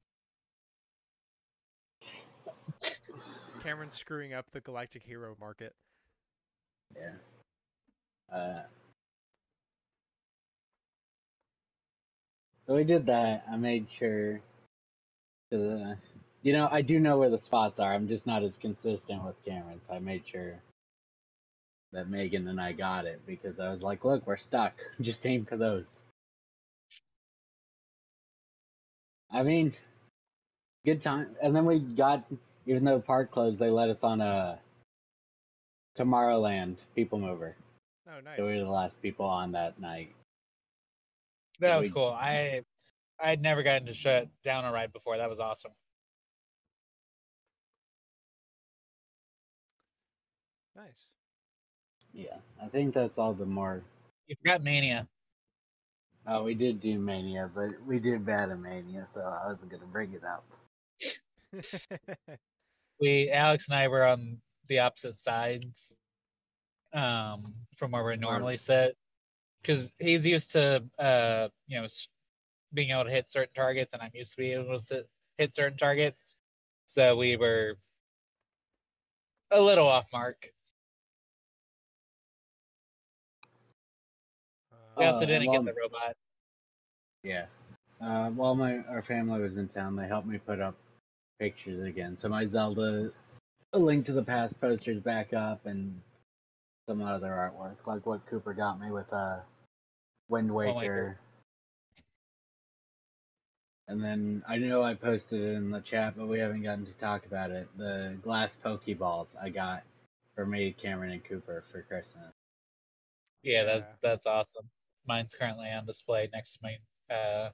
Cameron's 3.63 3.95
screwing 3.97 4.35
up 4.35 4.45
the 4.53 4.61
Galactic 4.61 5.03
Hero 5.03 5.35
market. 5.41 5.73
Yeah. 6.95 7.13
Uh, 8.31 8.63
so 12.67 12.75
we 12.75 12.85
did 12.85 13.07
that. 13.07 13.45
I 13.51 13.57
made 13.57 13.87
sure. 13.99 14.39
'cause, 15.51 15.63
uh, 15.63 15.95
you 16.43 16.53
know, 16.53 16.69
I 16.71 16.83
do 16.83 17.01
know 17.01 17.17
where 17.19 17.31
the 17.31 17.39
spots 17.39 17.79
are. 17.81 17.95
I'm 17.95 18.07
just 18.07 18.27
not 18.27 18.43
as 18.43 18.59
consistent 18.59 19.25
with 19.25 19.43
Cameron, 19.47 19.81
so 19.89 19.95
I 19.95 19.99
made 19.99 20.25
sure 20.27 20.61
that 21.97 22.11
Megan 22.11 22.47
and 22.49 22.61
I 22.61 22.73
got 22.73 23.07
it 23.07 23.23
because 23.27 23.59
I 23.59 23.71
was 23.71 23.83
like, 23.83 24.05
look, 24.05 24.27
we're 24.27 24.37
stuck. 24.37 24.75
Just 25.01 25.27
aim 25.27 25.47
for 25.47 25.57
those. 25.57 25.87
I 29.31 29.43
mean, 29.43 29.73
good 30.85 31.01
time. 31.01 31.35
And 31.43 31.57
then 31.57 31.65
we 31.65 31.79
got, 31.79 32.25
even 32.67 32.85
though 32.85 33.01
park 33.01 33.31
closed, 33.31 33.59
they 33.59 33.71
let 33.71 33.89
us 33.89 34.05
on 34.05 34.21
a 34.21 34.59
Tomorrowland 35.99 36.77
people 36.95 37.19
mover. 37.19 37.57
Oh, 38.07 38.21
nice. 38.23 38.37
So 38.37 38.45
we 38.45 38.59
were 38.59 38.65
the 38.65 38.71
last 38.71 39.01
people 39.01 39.25
on 39.25 39.53
that 39.53 39.81
night. 39.81 40.15
That 41.61 41.71
and 41.71 41.81
was 41.81 41.89
we, 41.89 41.95
cool. 41.95 42.09
I 42.11 42.61
I 43.19 43.31
had 43.31 43.41
never 43.41 43.63
gotten 43.63 43.87
to 43.87 43.95
shut 43.95 44.29
down 44.45 44.67
a 44.67 44.73
ride 44.73 44.93
before. 44.93 45.17
That 45.17 45.31
was 45.31 45.41
awesome. 45.41 45.73
Nice. 50.77 51.16
Yeah, 52.17 52.37
I 52.63 52.67
think 52.69 52.95
that's 52.95 53.19
all 53.19 53.35
the 53.35 53.45
more. 53.45 53.83
You 54.27 54.37
forgot 54.43 54.65
Mania. 54.65 55.07
Oh, 56.27 56.43
we 56.45 56.55
did 56.55 56.81
do 56.81 56.99
Mania, 56.99 57.51
but 57.55 57.71
we 57.87 57.99
did 58.01 58.25
bad 58.25 58.51
at 58.51 58.59
Mania, 58.59 59.07
so 59.13 59.21
I 59.21 59.49
wasn't 59.49 59.71
gonna 59.71 59.87
bring 59.87 60.13
it 60.15 60.23
up. 60.25 60.45
We 62.99 63.31
Alex 63.31 63.69
and 63.69 63.77
I 63.77 63.89
were 63.89 64.05
on 64.05 64.39
the 64.69 64.79
opposite 64.79 65.17
sides 65.17 65.95
um 66.95 67.55
from 67.77 67.91
where 67.91 68.03
we 68.03 68.17
normally 68.17 68.57
sit 68.57 68.97
because 69.61 69.93
he's 69.99 70.25
used 70.25 70.53
to 70.53 70.83
uh 70.99 71.49
you 71.67 71.79
know 71.79 71.87
being 72.73 72.91
able 72.91 73.05
to 73.05 73.11
hit 73.11 73.31
certain 73.31 73.53
targets 73.55 73.93
and 73.93 74.03
I'm 74.03 74.11
used 74.15 74.31
to 74.33 74.39
being 74.39 74.61
able 74.61 74.79
to 74.79 74.83
sit, 74.83 75.09
hit 75.37 75.55
certain 75.55 75.77
targets. 75.77 76.37
So 76.87 77.17
we 77.17 77.37
were 77.37 77.77
a 79.51 79.61
little 79.61 79.87
off 79.87 80.11
mark. 80.13 80.51
We 84.97 85.05
also 85.05 85.25
Uh, 85.25 85.27
didn't 85.27 85.49
well- 85.49 85.63
get 85.63 85.75
the 85.75 85.81
robot. 85.81 86.17
Yeah. 87.23 87.47
Uh, 88.01 88.31
while 88.31 88.55
my 88.55 88.79
our 88.85 89.03
family 89.03 89.41
was 89.41 89.59
in 89.59 89.69
town, 89.69 89.97
they 89.97 90.07
helped 90.07 90.27
me 90.27 90.39
put 90.39 90.61
up 90.61 90.75
pictures 91.39 91.83
again. 91.83 92.17
So 92.17 92.29
my 92.29 92.47
Zelda, 92.47 93.13
a 93.73 93.79
link 93.79 94.07
to 94.07 94.13
the 94.13 94.23
past 94.23 94.61
posters 94.61 95.01
back 95.01 95.33
up, 95.33 95.67
and 95.67 96.01
some 96.89 97.03
other 97.03 97.29
artwork, 97.31 97.87
like 97.87 98.07
what 98.07 98.25
Cooper 98.27 98.55
got 98.55 98.79
me 98.81 98.91
with 98.91 99.11
uh, 99.13 99.41
Wind 100.29 100.55
Waker. 100.55 100.75
Waker. 100.79 101.19
And 103.89 104.03
then 104.03 104.43
I 104.49 104.59
know 104.59 104.83
I 104.83 104.95
posted 104.95 105.41
it 105.41 105.55
in 105.55 105.71
the 105.71 105.81
chat, 105.81 106.15
but 106.17 106.27
we 106.27 106.39
haven't 106.41 106.63
gotten 106.63 106.85
to 106.87 106.95
talk 106.95 107.25
about 107.27 107.51
it. 107.51 107.69
The 107.77 108.17
glass 108.23 108.51
Pokeballs 108.65 109.29
I 109.41 109.49
got 109.49 109.85
for 110.35 110.45
me, 110.45 110.73
Cameron, 110.73 111.13
and 111.13 111.25
Cooper 111.25 111.65
for 111.71 111.83
Christmas. 111.83 112.33
Yeah, 113.43 113.65
that 113.65 113.97
that's 114.03 114.27
awesome. 114.27 114.69
Mine's 115.07 115.35
currently 115.35 115.71
on 115.71 115.87
display 115.87 116.29
next 116.33 116.55
to 116.55 116.59
my 116.63 117.15
uh 117.15 117.51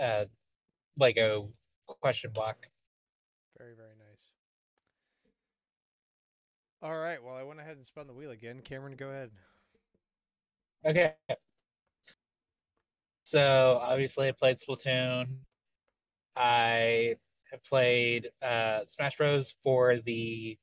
uh 0.00 0.24
Lego 0.98 1.50
question 1.86 2.30
block. 2.32 2.68
Very, 3.58 3.74
very 3.74 3.94
nice. 3.98 4.26
All 6.82 6.96
right. 6.98 7.22
Well, 7.22 7.34
I 7.34 7.42
went 7.42 7.60
ahead 7.60 7.76
and 7.76 7.86
spun 7.86 8.06
the 8.06 8.12
wheel 8.12 8.30
again. 8.30 8.60
Cameron, 8.62 8.96
go 8.96 9.08
ahead. 9.08 9.30
Okay. 10.84 11.14
So 13.24 13.80
obviously 13.82 14.28
I 14.28 14.32
played 14.32 14.56
Splatoon. 14.56 15.26
I 16.36 17.16
have 17.50 17.64
played 17.64 18.30
uh, 18.42 18.84
Smash 18.84 19.16
Bros 19.16 19.54
for 19.62 19.96
the 19.96 20.58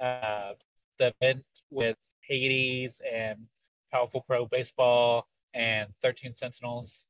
uh, 0.00 0.52
the 0.98 1.14
event 1.20 1.44
with 1.70 1.98
Hades 2.20 3.00
and 3.10 3.46
Powerful 3.96 4.20
Pro 4.26 4.44
Baseball 4.44 5.26
and 5.54 5.88
13 6.02 6.34
Sentinels. 6.34 7.06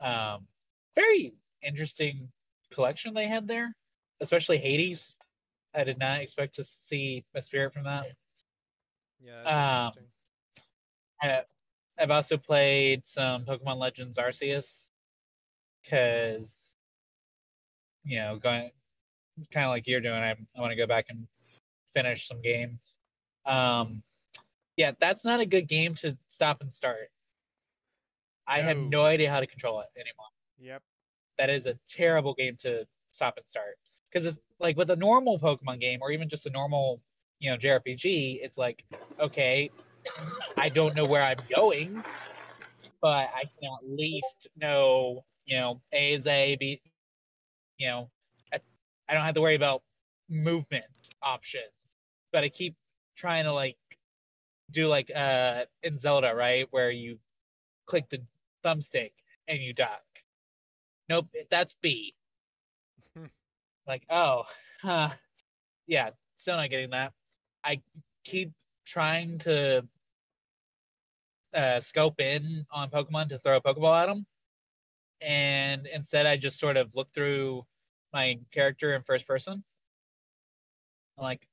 Um, 0.00 0.40
very 0.96 1.34
interesting 1.62 2.28
collection 2.72 3.14
they 3.14 3.28
had 3.28 3.46
there, 3.46 3.72
especially 4.20 4.58
Hades. 4.58 5.14
I 5.72 5.84
did 5.84 5.96
not 6.00 6.20
expect 6.20 6.56
to 6.56 6.64
see 6.64 7.24
a 7.36 7.42
spirit 7.42 7.72
from 7.72 7.84
that. 7.84 8.06
Yeah. 9.20 9.86
Um. 9.86 9.92
I, 11.22 11.42
I've 11.96 12.10
also 12.10 12.36
played 12.36 13.06
some 13.06 13.44
Pokemon 13.44 13.78
Legends 13.78 14.18
Arceus 14.18 14.90
because, 15.82 16.76
you 18.04 18.18
know, 18.18 18.36
going 18.36 18.70
kind 19.52 19.66
of 19.66 19.70
like 19.70 19.86
you're 19.86 20.00
doing, 20.00 20.14
I, 20.14 20.32
I 20.32 20.60
want 20.60 20.72
to 20.72 20.76
go 20.76 20.86
back 20.88 21.06
and 21.08 21.28
finish 21.94 22.26
some 22.26 22.42
games. 22.42 22.98
Um, 23.46 24.02
yeah, 24.76 24.92
that's 24.98 25.24
not 25.24 25.40
a 25.40 25.46
good 25.46 25.68
game 25.68 25.94
to 25.96 26.16
stop 26.28 26.60
and 26.60 26.72
start. 26.72 27.10
I 28.46 28.60
have 28.60 28.76
No. 28.78 28.88
no 28.88 29.04
idea 29.04 29.30
how 29.30 29.40
to 29.40 29.46
control 29.46 29.80
it 29.80 29.88
anymore. 29.96 30.26
Yep. 30.58 30.82
That 31.38 31.50
is 31.50 31.66
a 31.66 31.74
terrible 31.86 32.34
game 32.34 32.56
to 32.58 32.86
stop 33.08 33.36
and 33.38 33.46
start 33.46 33.76
because 34.10 34.26
it's 34.26 34.38
like 34.58 34.76
with 34.76 34.90
a 34.90 34.96
normal 34.96 35.38
Pokemon 35.38 35.80
game 35.80 36.00
or 36.02 36.10
even 36.12 36.28
just 36.28 36.46
a 36.46 36.50
normal, 36.50 37.02
you 37.38 37.50
know, 37.50 37.56
JRPG. 37.56 38.40
It's 38.42 38.58
like, 38.58 38.84
okay, 39.20 39.72
I 40.56 40.68
don't 40.68 40.94
know 40.94 41.06
where 41.06 41.22
I'm 41.22 41.44
going, 41.54 42.04
but 43.00 43.30
I 43.34 43.44
can 43.60 43.72
at 43.72 43.88
least 43.88 44.48
know, 44.56 45.24
you 45.44 45.56
know, 45.56 45.82
A 45.92 46.12
is 46.12 46.26
A, 46.26 46.56
B, 46.56 46.80
you 47.78 47.88
know, 47.88 48.10
I, 48.52 48.60
I 49.08 49.14
don't 49.14 49.22
have 49.22 49.34
to 49.34 49.40
worry 49.40 49.54
about 49.54 49.82
movement 50.28 50.84
options. 51.22 51.70
But 52.32 52.44
I 52.44 52.48
keep 52.48 52.76
trying 53.16 53.44
to 53.44 53.52
like 53.52 53.76
do 54.70 54.88
like 54.88 55.10
uh 55.14 55.64
in 55.82 55.98
Zelda, 55.98 56.34
right, 56.34 56.66
where 56.70 56.90
you 56.90 57.18
click 57.86 58.08
the 58.08 58.22
thumbstick 58.64 59.12
and 59.48 59.58
you 59.60 59.72
duck. 59.72 60.02
Nope, 61.08 61.28
that's 61.50 61.76
B. 61.82 62.14
like, 63.86 64.02
oh, 64.10 64.44
huh. 64.82 65.10
Yeah, 65.86 66.10
still 66.34 66.56
not 66.56 66.70
getting 66.70 66.90
that. 66.90 67.12
I 67.62 67.80
keep 68.24 68.52
trying 68.84 69.38
to 69.38 69.86
uh, 71.54 71.80
scope 71.80 72.20
in 72.20 72.66
on 72.70 72.90
Pokemon 72.90 73.28
to 73.28 73.38
throw 73.38 73.56
a 73.56 73.60
Pokeball 73.60 74.02
at 74.02 74.06
them, 74.06 74.26
and 75.20 75.86
instead 75.86 76.26
I 76.26 76.36
just 76.36 76.58
sort 76.58 76.76
of 76.76 76.94
look 76.94 77.12
through 77.14 77.64
my 78.12 78.38
character 78.52 78.94
in 78.94 79.02
first 79.02 79.26
person. 79.26 79.62
I'm 81.16 81.24
like, 81.24 81.46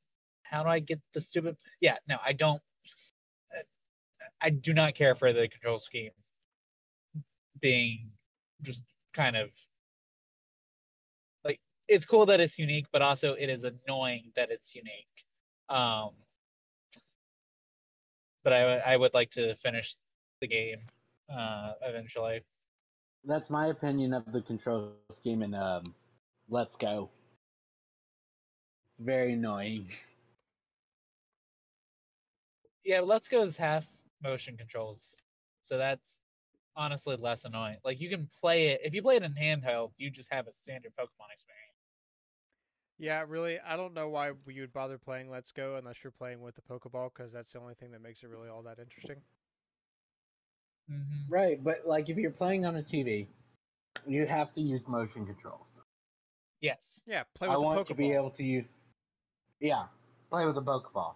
how 0.43 0.63
do 0.63 0.69
I 0.69 0.79
get 0.79 0.99
the 1.13 1.21
stupid? 1.21 1.57
Yeah, 1.79 1.97
no, 2.07 2.17
I 2.25 2.33
don't. 2.33 2.61
I 4.43 4.49
do 4.49 4.73
not 4.73 4.93
care 4.93 5.15
for 5.15 5.31
the 5.31 5.47
control 5.47 5.79
scheme 5.79 6.11
being 7.61 8.11
just 8.61 8.83
kind 9.13 9.37
of 9.37 9.49
like 11.45 11.61
it's 11.87 12.05
cool 12.05 12.25
that 12.25 12.41
it's 12.41 12.59
unique, 12.59 12.87
but 12.91 13.01
also 13.01 13.33
it 13.35 13.49
is 13.49 13.63
annoying 13.63 14.31
that 14.35 14.51
it's 14.51 14.75
unique. 14.75 15.07
Um, 15.69 16.09
but 18.43 18.51
I, 18.51 18.77
I 18.79 18.97
would 18.97 19.13
like 19.13 19.31
to 19.31 19.55
finish 19.55 19.95
the 20.41 20.47
game 20.47 20.81
uh, 21.33 21.73
eventually. 21.81 22.41
That's 23.23 23.49
my 23.49 23.67
opinion 23.67 24.13
of 24.13 24.29
the 24.33 24.41
control 24.41 24.91
scheme 25.11 25.41
in 25.41 25.53
um, 25.55 25.83
Let's 26.49 26.75
Go. 26.75 27.09
Very 28.99 29.33
annoying. 29.33 29.87
Yeah, 32.83 32.99
Let's 32.99 33.29
Go's 33.29 33.55
half 33.55 33.89
motion 34.23 34.57
controls, 34.57 35.25
so 35.61 35.77
that's 35.77 36.19
honestly 36.75 37.15
less 37.15 37.45
annoying. 37.45 37.77
Like 37.83 38.01
you 38.01 38.09
can 38.09 38.29
play 38.39 38.69
it 38.69 38.81
if 38.83 38.93
you 38.93 39.01
play 39.01 39.15
it 39.15 39.23
in 39.23 39.33
handheld, 39.33 39.91
you 39.97 40.09
just 40.09 40.31
have 40.33 40.47
a 40.47 40.51
standard 40.51 40.91
Pokemon 40.99 41.31
experience. 41.33 41.59
Yeah, 42.99 43.25
really, 43.27 43.59
I 43.59 43.75
don't 43.75 43.93
know 43.93 44.07
why 44.07 44.31
you 44.47 44.61
would 44.61 44.73
bother 44.73 44.97
playing 44.97 45.29
Let's 45.29 45.51
Go 45.51 45.75
unless 45.75 46.03
you're 46.03 46.11
playing 46.11 46.41
with 46.41 46.55
the 46.55 46.61
Pokeball, 46.61 47.09
because 47.13 47.33
that's 47.33 47.51
the 47.51 47.59
only 47.59 47.73
thing 47.73 47.91
that 47.91 48.01
makes 48.01 48.23
it 48.23 48.29
really 48.29 48.49
all 48.49 48.61
that 48.63 48.79
interesting. 48.79 49.17
Mm-hmm. 50.91 51.33
Right, 51.33 51.63
but 51.63 51.81
like 51.85 52.09
if 52.09 52.17
you're 52.17 52.31
playing 52.31 52.65
on 52.65 52.77
a 52.77 52.83
TV, 52.83 53.27
you 54.07 54.25
have 54.25 54.53
to 54.53 54.61
use 54.61 54.81
motion 54.87 55.25
controls. 55.25 55.65
Yes. 56.61 57.01
Yeah, 57.05 57.23
play 57.35 57.47
I 57.47 57.51
with 57.51 57.59
the 57.59 57.65
want 57.65 57.79
Pokeball. 57.79 57.87
to 57.87 57.95
be 57.95 58.11
able 58.13 58.29
to 58.31 58.43
use. 58.43 58.65
Yeah, 59.59 59.83
play 60.29 60.45
with 60.45 60.57
a 60.57 60.61
Pokeball. 60.61 61.13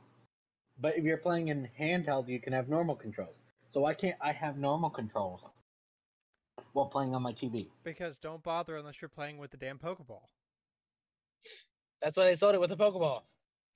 But 0.79 0.97
if 0.97 1.03
you're 1.03 1.17
playing 1.17 1.47
in 1.47 1.67
handheld, 1.79 2.27
you 2.27 2.39
can 2.39 2.53
have 2.53 2.69
normal 2.69 2.95
controls. 2.95 3.35
So 3.73 3.81
why 3.81 3.93
can't 3.93 4.15
I 4.21 4.31
have 4.31 4.57
normal 4.57 4.89
controls 4.89 5.41
while 6.73 6.85
playing 6.87 7.15
on 7.15 7.21
my 7.21 7.33
TV? 7.33 7.67
Because 7.83 8.19
don't 8.19 8.43
bother 8.43 8.77
unless 8.77 9.01
you're 9.01 9.09
playing 9.09 9.37
with 9.39 9.51
the 9.51 9.57
damn 9.57 9.79
Pokeball. 9.79 10.21
That's 12.01 12.15
why 12.15 12.25
they 12.25 12.35
sold 12.35 12.55
it 12.55 12.61
with 12.61 12.71
a 12.71 12.75
Pokeball 12.75 13.23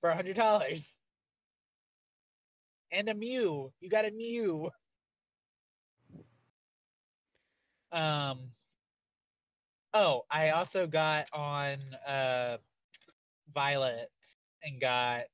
for 0.00 0.10
a 0.10 0.14
hundred 0.14 0.36
dollars. 0.36 0.98
And 2.92 3.08
a 3.08 3.14
Mew. 3.14 3.72
You 3.80 3.88
got 3.88 4.04
a 4.04 4.10
Mew. 4.10 4.70
Um 7.90 8.52
Oh, 9.94 10.22
I 10.30 10.50
also 10.50 10.86
got 10.86 11.28
on 11.32 11.78
uh 12.06 12.58
Violet 13.52 14.10
and 14.62 14.80
got 14.80 15.24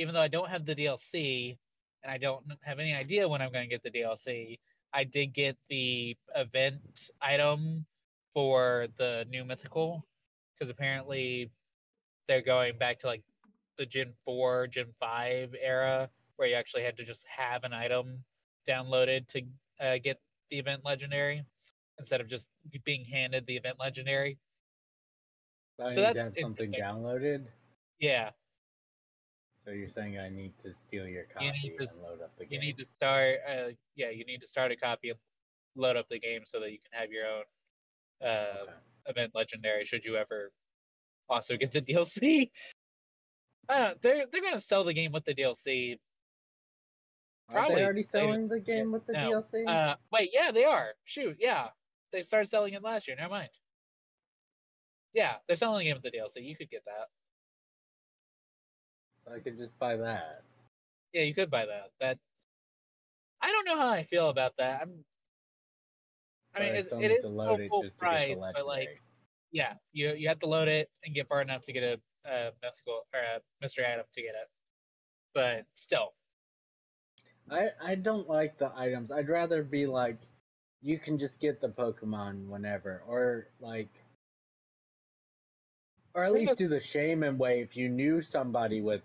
even 0.00 0.14
though 0.14 0.22
I 0.22 0.28
don't 0.28 0.48
have 0.48 0.64
the 0.64 0.74
DLC 0.74 1.58
and 2.02 2.10
I 2.10 2.18
don't 2.18 2.44
have 2.62 2.78
any 2.78 2.94
idea 2.94 3.28
when 3.28 3.42
I'm 3.42 3.52
going 3.52 3.68
to 3.68 3.70
get 3.70 3.82
the 3.82 3.90
DLC, 3.90 4.58
I 4.92 5.04
did 5.04 5.28
get 5.34 5.56
the 5.68 6.16
event 6.34 7.10
item 7.20 7.86
for 8.32 8.88
the 8.96 9.26
new 9.28 9.44
mythical 9.44 10.06
because 10.54 10.70
apparently 10.70 11.52
they're 12.28 12.42
going 12.42 12.78
back 12.78 12.98
to 13.00 13.06
like 13.08 13.22
the 13.76 13.86
Gen 13.86 14.14
4, 14.24 14.68
Gen 14.68 14.92
5 14.98 15.54
era 15.60 16.10
where 16.36 16.48
you 16.48 16.54
actually 16.54 16.82
had 16.84 16.96
to 16.96 17.04
just 17.04 17.26
have 17.26 17.64
an 17.64 17.74
item 17.74 18.24
downloaded 18.66 19.26
to 19.28 19.42
uh, 19.80 19.98
get 20.02 20.18
the 20.50 20.58
event 20.58 20.84
legendary 20.84 21.44
instead 21.98 22.20
of 22.20 22.28
just 22.28 22.48
being 22.84 23.04
handed 23.04 23.46
the 23.46 23.56
event 23.56 23.78
legendary. 23.78 24.38
So 25.78 25.86
I 25.86 25.92
So 25.92 26.02
that's 26.02 26.40
something 26.40 26.72
downloaded. 26.72 27.46
Yeah, 27.98 28.30
So 29.70 29.74
you're 29.74 29.88
saying 29.88 30.18
I 30.18 30.28
need 30.28 30.52
to 30.64 30.74
steal 30.74 31.06
your 31.06 31.26
copy 31.32 31.46
You 31.46 31.52
need 31.52 31.78
to 31.78 31.84
and 31.84 32.02
load 32.02 32.22
up 32.22 32.36
the 32.36 32.44
you 32.50 32.58
need 32.58 32.76
to 32.78 32.84
start. 32.84 33.36
Uh, 33.48 33.68
yeah, 33.94 34.10
you 34.10 34.24
need 34.24 34.40
to 34.40 34.48
start 34.48 34.72
a 34.72 34.76
copy 34.76 35.10
and 35.10 35.18
load 35.76 35.96
up 35.96 36.08
the 36.08 36.18
game 36.18 36.42
so 36.44 36.58
that 36.58 36.72
you 36.72 36.78
can 36.80 37.00
have 37.00 37.12
your 37.12 37.24
own 37.24 37.44
uh, 38.20 38.62
Okay. 38.64 38.72
event 39.06 39.30
legendary. 39.32 39.84
Should 39.84 40.04
you 40.04 40.16
ever 40.16 40.50
also 41.28 41.56
get 41.56 41.70
the 41.70 41.80
DLC? 41.82 42.50
Uh, 43.68 43.94
they're 44.02 44.24
they're 44.32 44.42
gonna 44.42 44.58
sell 44.58 44.82
the 44.82 44.92
game 44.92 45.12
with 45.12 45.24
the 45.24 45.34
DLC. 45.34 46.00
Probably 47.48 47.76
they 47.76 47.84
already 47.84 48.02
selling 48.02 48.48
the 48.48 48.58
game 48.58 48.90
with 48.90 49.06
the 49.06 49.12
no, 49.12 49.44
DLC? 49.52 49.68
Uh, 49.68 49.94
wait, 50.10 50.30
yeah, 50.32 50.50
they 50.50 50.64
are. 50.64 50.94
Shoot, 51.04 51.36
yeah, 51.38 51.68
they 52.12 52.22
started 52.22 52.48
selling 52.48 52.74
it 52.74 52.82
last 52.82 53.06
year. 53.06 53.16
Never 53.16 53.30
mind. 53.30 53.50
Yeah, 55.12 55.36
they're 55.46 55.56
selling 55.56 55.78
the 55.78 55.84
game 55.84 56.00
with 56.02 56.12
the 56.12 56.18
DLC. 56.18 56.44
You 56.44 56.56
could 56.56 56.70
get 56.70 56.84
that. 56.86 57.06
I 59.32 59.38
could 59.38 59.56
just 59.56 59.76
buy 59.78 59.96
that. 59.96 60.42
Yeah, 61.12 61.22
you 61.22 61.34
could 61.34 61.50
buy 61.50 61.66
that. 61.66 61.90
That 62.00 62.18
I 63.40 63.50
don't 63.50 63.64
know 63.64 63.76
how 63.76 63.90
I 63.90 64.02
feel 64.02 64.28
about 64.28 64.52
that. 64.58 64.82
I'm. 64.82 65.04
I 66.54 66.60
mean, 66.60 66.74
it, 66.74 66.88
it 67.00 67.10
is 67.12 67.32
load 67.32 67.60
full 67.68 67.84
price, 67.96 68.38
but 68.38 68.66
like, 68.66 69.00
yeah, 69.52 69.74
you 69.92 70.14
you 70.14 70.28
have 70.28 70.40
to 70.40 70.46
load 70.46 70.68
it 70.68 70.90
and 71.04 71.14
get 71.14 71.28
far 71.28 71.40
enough 71.42 71.62
to 71.62 71.72
get 71.72 71.82
a, 71.82 72.00
a 72.28 72.50
mythical 72.62 73.06
or 73.14 73.20
a 73.20 73.40
mystery 73.60 73.84
item 73.86 74.04
to 74.12 74.20
get 74.22 74.30
it. 74.30 74.48
But 75.32 75.64
still, 75.74 76.12
I 77.50 77.70
I 77.82 77.94
don't 77.94 78.28
like 78.28 78.58
the 78.58 78.72
items. 78.76 79.12
I'd 79.12 79.28
rather 79.28 79.62
be 79.62 79.86
like, 79.86 80.18
you 80.82 80.98
can 80.98 81.18
just 81.18 81.38
get 81.38 81.60
the 81.60 81.68
Pokemon 81.68 82.48
whenever, 82.48 83.02
or 83.06 83.46
like, 83.60 83.90
or 86.14 86.24
at 86.24 86.32
least 86.32 86.56
do 86.58 86.64
the 86.64 86.76
that's- 86.76 86.90
Shaymin 86.90 87.36
way. 87.36 87.60
If 87.60 87.76
you 87.76 87.88
knew 87.88 88.20
somebody 88.20 88.80
with 88.80 89.02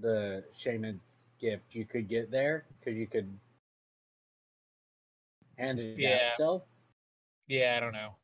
the 0.00 0.44
Shaymin's 0.56 1.02
gift, 1.40 1.74
you 1.74 1.84
could 1.84 2.08
get 2.08 2.30
there 2.30 2.66
because 2.78 2.96
you 2.98 3.06
could 3.06 3.38
hand 5.56 5.78
it 5.80 5.98
Yeah. 5.98 6.14
out 6.14 6.34
still. 6.34 6.66
yeah, 7.48 7.74
I 7.76 7.80
don't 7.80 7.92
know. 7.92 8.16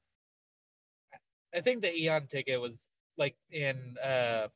I 1.55 1.61
think 1.61 1.83
the 1.83 1.95
Eon 1.95 2.27
ticket 2.27 2.61
was 2.61 2.91
like 3.17 3.37
in 3.51 3.97
uh 4.03 4.49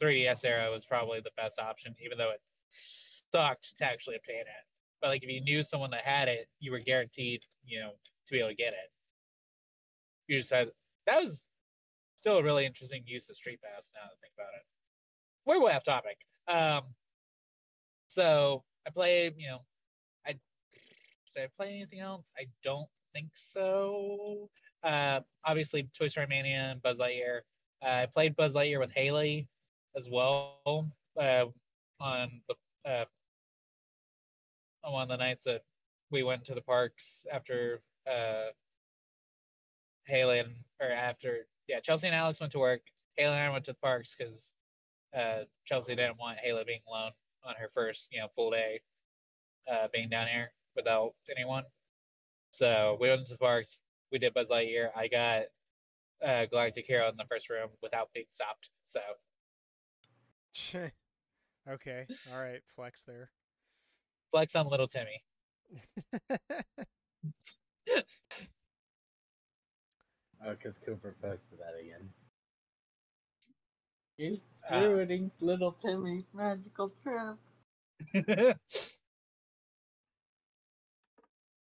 3DS 0.00 0.44
era 0.44 0.70
was 0.70 0.84
probably 0.84 1.20
the 1.20 1.30
best 1.36 1.58
option, 1.60 1.94
even 2.04 2.18
though 2.18 2.30
it 2.30 2.40
sucked 2.70 3.76
to 3.76 3.84
actually 3.84 4.16
obtain 4.16 4.40
it. 4.40 4.66
But 5.00 5.08
like 5.08 5.22
if 5.22 5.30
you 5.30 5.40
knew 5.40 5.62
someone 5.62 5.90
that 5.92 6.02
had 6.02 6.28
it, 6.28 6.48
you 6.58 6.72
were 6.72 6.80
guaranteed, 6.80 7.42
you 7.64 7.80
know, 7.80 7.92
to 8.26 8.32
be 8.32 8.38
able 8.38 8.48
to 8.50 8.54
get 8.54 8.72
it. 8.72 8.90
You 10.28 10.38
just 10.38 10.50
had 10.50 10.70
that 11.06 11.22
was 11.22 11.46
still 12.16 12.38
a 12.38 12.42
really 12.42 12.66
interesting 12.66 13.02
use 13.06 13.28
of 13.30 13.36
Street 13.36 13.60
Pass 13.62 13.90
now 13.94 14.02
that 14.02 14.12
I 14.12 14.18
think 14.20 14.34
about 14.36 14.54
it. 14.56 14.64
We're 15.46 15.60
way 15.60 15.72
off 15.72 15.84
topic. 15.84 16.18
Um 16.48 16.82
so 18.08 18.64
I 18.86 18.90
play, 18.90 19.32
you 19.36 19.48
know, 19.48 19.60
I 20.26 20.32
did 21.34 21.44
I 21.44 21.48
play 21.56 21.74
anything 21.74 22.00
else? 22.00 22.30
I 22.38 22.46
don't 22.62 22.88
think 23.14 23.30
so. 23.34 24.48
Uh 24.82 25.20
obviously 25.44 25.88
Toy 25.96 26.08
Story 26.08 26.26
Mania 26.28 26.70
and 26.72 26.82
Buzz 26.82 26.98
Lightyear. 26.98 27.40
Uh, 27.84 28.02
I 28.02 28.06
played 28.06 28.36
Buzz 28.36 28.54
Lightyear 28.54 28.78
with 28.78 28.92
Haley 28.92 29.48
as 29.96 30.08
well 30.08 30.88
uh, 31.20 31.46
on 32.00 32.40
the 32.48 32.90
uh, 32.90 33.04
on 34.84 34.92
one 34.92 35.02
of 35.02 35.08
the 35.08 35.16
nights 35.16 35.42
that 35.44 35.62
we 36.10 36.22
went 36.22 36.44
to 36.44 36.54
the 36.54 36.60
parks 36.60 37.26
after 37.32 37.80
uh, 38.08 38.50
Haley 40.04 40.40
and 40.40 40.54
or 40.80 40.90
after 40.90 41.46
yeah 41.68 41.80
Chelsea 41.80 42.06
and 42.06 42.16
Alex 42.16 42.40
went 42.40 42.52
to 42.52 42.58
work. 42.58 42.82
Haley 43.16 43.34
and 43.34 43.42
I 43.42 43.50
went 43.50 43.64
to 43.64 43.72
the 43.72 43.78
parks 43.78 44.14
because 44.16 44.52
uh, 45.16 45.44
Chelsea 45.64 45.94
didn't 45.94 46.18
want 46.18 46.38
Haley 46.38 46.64
being 46.66 46.80
alone 46.88 47.12
on 47.44 47.54
her 47.58 47.70
first 47.74 48.08
you 48.10 48.20
know 48.20 48.28
full 48.34 48.50
day 48.50 48.80
uh, 49.70 49.88
being 49.92 50.08
down 50.08 50.26
here 50.28 50.52
without 50.76 51.14
anyone. 51.34 51.64
So 52.50 52.96
we 53.00 53.08
went 53.08 53.26
to 53.26 53.32
the 53.32 53.38
parks. 53.38 53.80
We 54.10 54.18
did 54.18 54.34
Buzz 54.34 54.48
Lightyear. 54.48 54.90
I 54.94 55.08
got 55.08 55.44
uh, 56.24 56.46
Galactic 56.46 56.86
Hero 56.86 57.08
in 57.08 57.16
the 57.16 57.24
first 57.24 57.48
room 57.50 57.68
without 57.82 58.10
being 58.12 58.26
stopped. 58.30 58.70
So 58.84 59.00
okay, 61.68 62.06
all 62.32 62.40
right, 62.40 62.60
flex 62.74 63.02
there. 63.04 63.30
flex 64.30 64.54
on 64.54 64.68
little 64.68 64.88
Timmy. 64.88 65.22
Oh, 70.44 70.54
because 70.54 70.78
Cooper 70.78 71.14
posted 71.22 71.58
that 71.60 71.78
again. 71.80 72.08
He's 74.22 74.38
Ah. 74.70 74.78
ruining 74.78 75.32
little 75.40 75.72
Timmy's 75.72 76.22
magical 76.32 76.92
trip. 77.02 77.36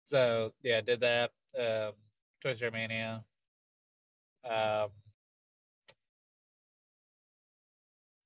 so 0.04 0.52
yeah, 0.62 0.80
did 0.80 1.00
that. 1.00 1.30
Um, 1.56 1.92
Toy 2.42 2.54
Story 2.54 2.72
Mania. 2.72 3.24
Um, 4.44 4.88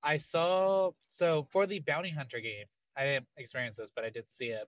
I 0.03 0.17
saw 0.17 0.93
so 1.09 1.47
for 1.51 1.67
the 1.67 1.81
Bounty 1.81 2.11
Hunter 2.11 2.41
game. 2.41 2.67
I 2.97 3.05
didn't 3.05 3.27
experience 3.37 3.77
this, 3.77 3.91
but 3.95 4.05
I 4.05 4.11
did 4.11 4.31
see 4.31 4.49
it. 4.49 4.67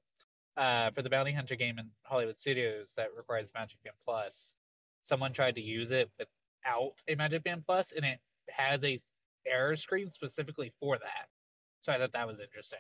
Uh, 0.59 0.91
for 0.91 1.01
the 1.01 1.11
Bounty 1.11 1.33
Hunter 1.33 1.57
game 1.57 1.79
in 1.79 1.91
Hollywood 2.03 2.39
Studios 2.39 2.93
that 2.97 3.09
requires 3.17 3.53
Magic 3.55 3.79
Band 3.83 3.97
Plus, 4.05 4.53
someone 5.03 5.33
tried 5.33 5.55
to 5.57 5.63
use 5.63 5.91
it 5.91 6.11
without 6.19 7.03
a 7.09 7.15
Magic 7.15 7.43
Band 7.45 7.65
Plus, 7.67 7.93
and 7.93 8.05
it 8.05 8.21
has 8.51 8.85
a 8.85 8.99
error 9.47 9.77
screen 9.77 10.11
specifically 10.11 10.73
for 10.81 10.99
that. 10.99 11.29
So 11.81 11.93
I 11.93 11.99
thought 11.99 12.13
that 12.13 12.27
was 12.27 12.41
interesting. 12.41 12.79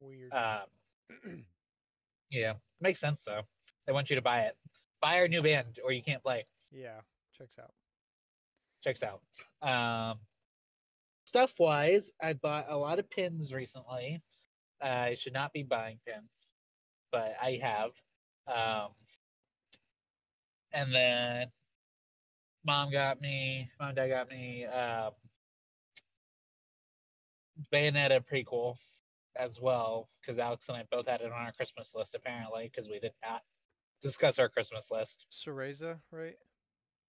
Weird. 0.00 0.32
Um, 0.32 1.44
yeah, 2.30 2.54
makes 2.80 3.00
sense 3.00 3.24
though. 3.24 3.42
They 3.86 3.92
want 3.92 4.10
you 4.10 4.16
to 4.16 4.22
buy 4.22 4.40
it. 4.40 4.56
Buy 5.00 5.20
our 5.20 5.28
new 5.28 5.42
band, 5.42 5.78
or 5.84 5.92
you 5.92 6.02
can't 6.02 6.22
play. 6.22 6.46
yeah, 6.70 7.00
checks 7.36 7.58
out. 7.58 7.72
Checks 8.82 9.02
out. 9.02 9.20
Um, 9.62 10.18
stuff 11.24 11.54
wise, 11.58 12.10
I 12.22 12.34
bought 12.34 12.66
a 12.68 12.76
lot 12.76 12.98
of 12.98 13.08
pins 13.10 13.52
recently. 13.52 14.22
I 14.80 15.14
should 15.14 15.32
not 15.32 15.52
be 15.52 15.62
buying 15.62 15.98
pins, 16.06 16.52
but 17.10 17.34
I 17.40 17.60
have. 17.62 17.90
Um, 18.46 18.90
and 20.72 20.94
then 20.94 21.46
mom 22.66 22.90
got 22.90 23.20
me, 23.20 23.70
mom 23.78 23.90
and 23.90 23.96
dad 23.96 24.08
got 24.08 24.28
me 24.28 24.64
um, 24.66 25.12
Bayonetta 27.72 28.20
prequel 28.20 28.76
as 29.36 29.60
well 29.60 30.08
because 30.20 30.38
Alex 30.38 30.68
and 30.68 30.76
I 30.76 30.84
both 30.90 31.06
had 31.06 31.20
it 31.20 31.32
on 31.32 31.46
our 31.46 31.52
Christmas 31.52 31.92
list 31.94 32.14
apparently 32.14 32.70
because 32.70 32.88
we 32.88 32.98
did 32.98 33.12
not 33.24 33.42
discuss 34.02 34.38
our 34.38 34.48
Christmas 34.48 34.90
list. 34.90 35.26
Cereza, 35.32 35.98
right? 36.10 36.36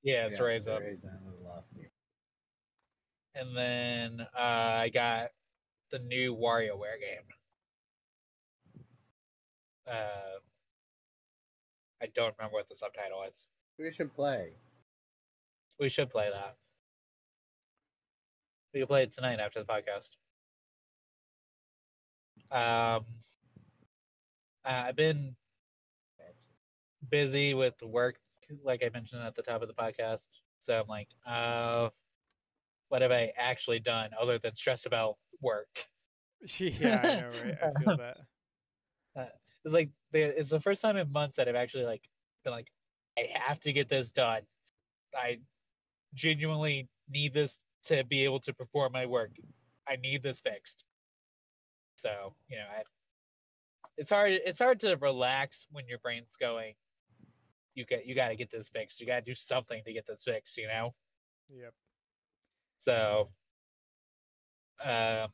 Yeah, 0.03 0.27
it's 0.27 0.39
raise. 0.39 0.65
Cereza 0.65 1.09
was 1.25 1.41
last 1.43 1.67
year. 1.75 1.89
And 3.35 3.55
then 3.55 4.21
uh, 4.35 4.41
I 4.81 4.89
got 4.89 5.29
the 5.91 5.99
new 5.99 6.35
WarioWare 6.35 6.99
game. 6.99 8.83
Uh, 9.87 10.39
I 12.01 12.07
don't 12.13 12.35
remember 12.37 12.55
what 12.55 12.67
the 12.69 12.75
subtitle 12.75 13.23
is. 13.27 13.45
We 13.79 13.91
should 13.91 14.13
play. 14.13 14.51
We 15.79 15.89
should 15.89 16.09
play 16.09 16.29
that. 16.31 16.55
We 18.73 18.81
can 18.81 18.87
play 18.87 19.03
it 19.03 19.11
tonight 19.11 19.39
after 19.39 19.59
the 19.59 19.65
podcast. 19.65 20.11
Um, 22.51 23.05
uh, 24.65 24.83
I've 24.87 24.95
been 24.95 25.35
busy 27.09 27.53
with 27.53 27.81
work, 27.83 28.17
like 28.63 28.83
I 28.83 28.89
mentioned 28.89 29.21
at 29.21 29.35
the 29.35 29.41
top 29.41 29.61
of 29.61 29.67
the 29.67 29.73
podcast. 29.73 30.27
So 30.59 30.79
I'm 30.79 30.87
like, 30.87 31.09
uh, 31.25 31.89
what 32.89 33.01
have 33.01 33.11
I 33.11 33.31
actually 33.37 33.79
done 33.79 34.09
other 34.19 34.39
than 34.39 34.55
stress 34.55 34.85
about 34.85 35.17
work? 35.41 35.85
yeah, 36.59 37.01
I 37.03 37.21
know, 37.21 37.29
right? 37.43 37.57
I 37.61 37.83
feel 37.83 37.97
that. 39.15 39.33
It's 39.65 39.73
like 39.73 39.89
it's 40.13 40.49
the 40.49 40.61
first 40.61 40.81
time 40.81 40.95
in 40.95 41.11
months 41.11 41.35
that 41.35 41.49
I've 41.49 41.55
actually 41.55 41.83
like 41.83 42.07
been 42.43 42.53
like, 42.53 42.71
I 43.17 43.27
have 43.33 43.59
to 43.61 43.73
get 43.73 43.89
this 43.89 44.11
done. 44.11 44.43
I 45.13 45.39
genuinely 46.13 46.89
need 47.09 47.33
this 47.33 47.61
to 47.85 48.03
be 48.03 48.23
able 48.25 48.39
to 48.41 48.53
perform 48.53 48.91
my 48.93 49.05
work. 49.05 49.31
I 49.87 49.95
need 49.97 50.23
this 50.23 50.39
fixed. 50.41 50.85
So 51.95 52.35
you 52.49 52.57
know, 52.57 52.65
I 52.69 52.83
it's 53.97 54.11
hard 54.11 54.31
it's 54.31 54.59
hard 54.59 54.79
to 54.81 54.95
relax 54.97 55.67
when 55.71 55.87
your 55.87 55.99
brain's 55.99 56.35
going 56.39 56.75
you 57.73 57.85
get 57.85 58.05
you 58.05 58.15
got 58.15 58.29
to 58.29 58.35
get 58.35 58.49
this 58.49 58.69
fixed 58.69 58.99
you 58.99 59.07
got 59.07 59.15
to 59.15 59.21
do 59.21 59.33
something 59.33 59.83
to 59.83 59.93
get 59.93 60.05
this 60.05 60.23
fixed 60.23 60.57
you 60.57 60.67
know 60.67 60.93
Yep. 61.49 61.73
so 62.77 63.29
um 64.83 65.29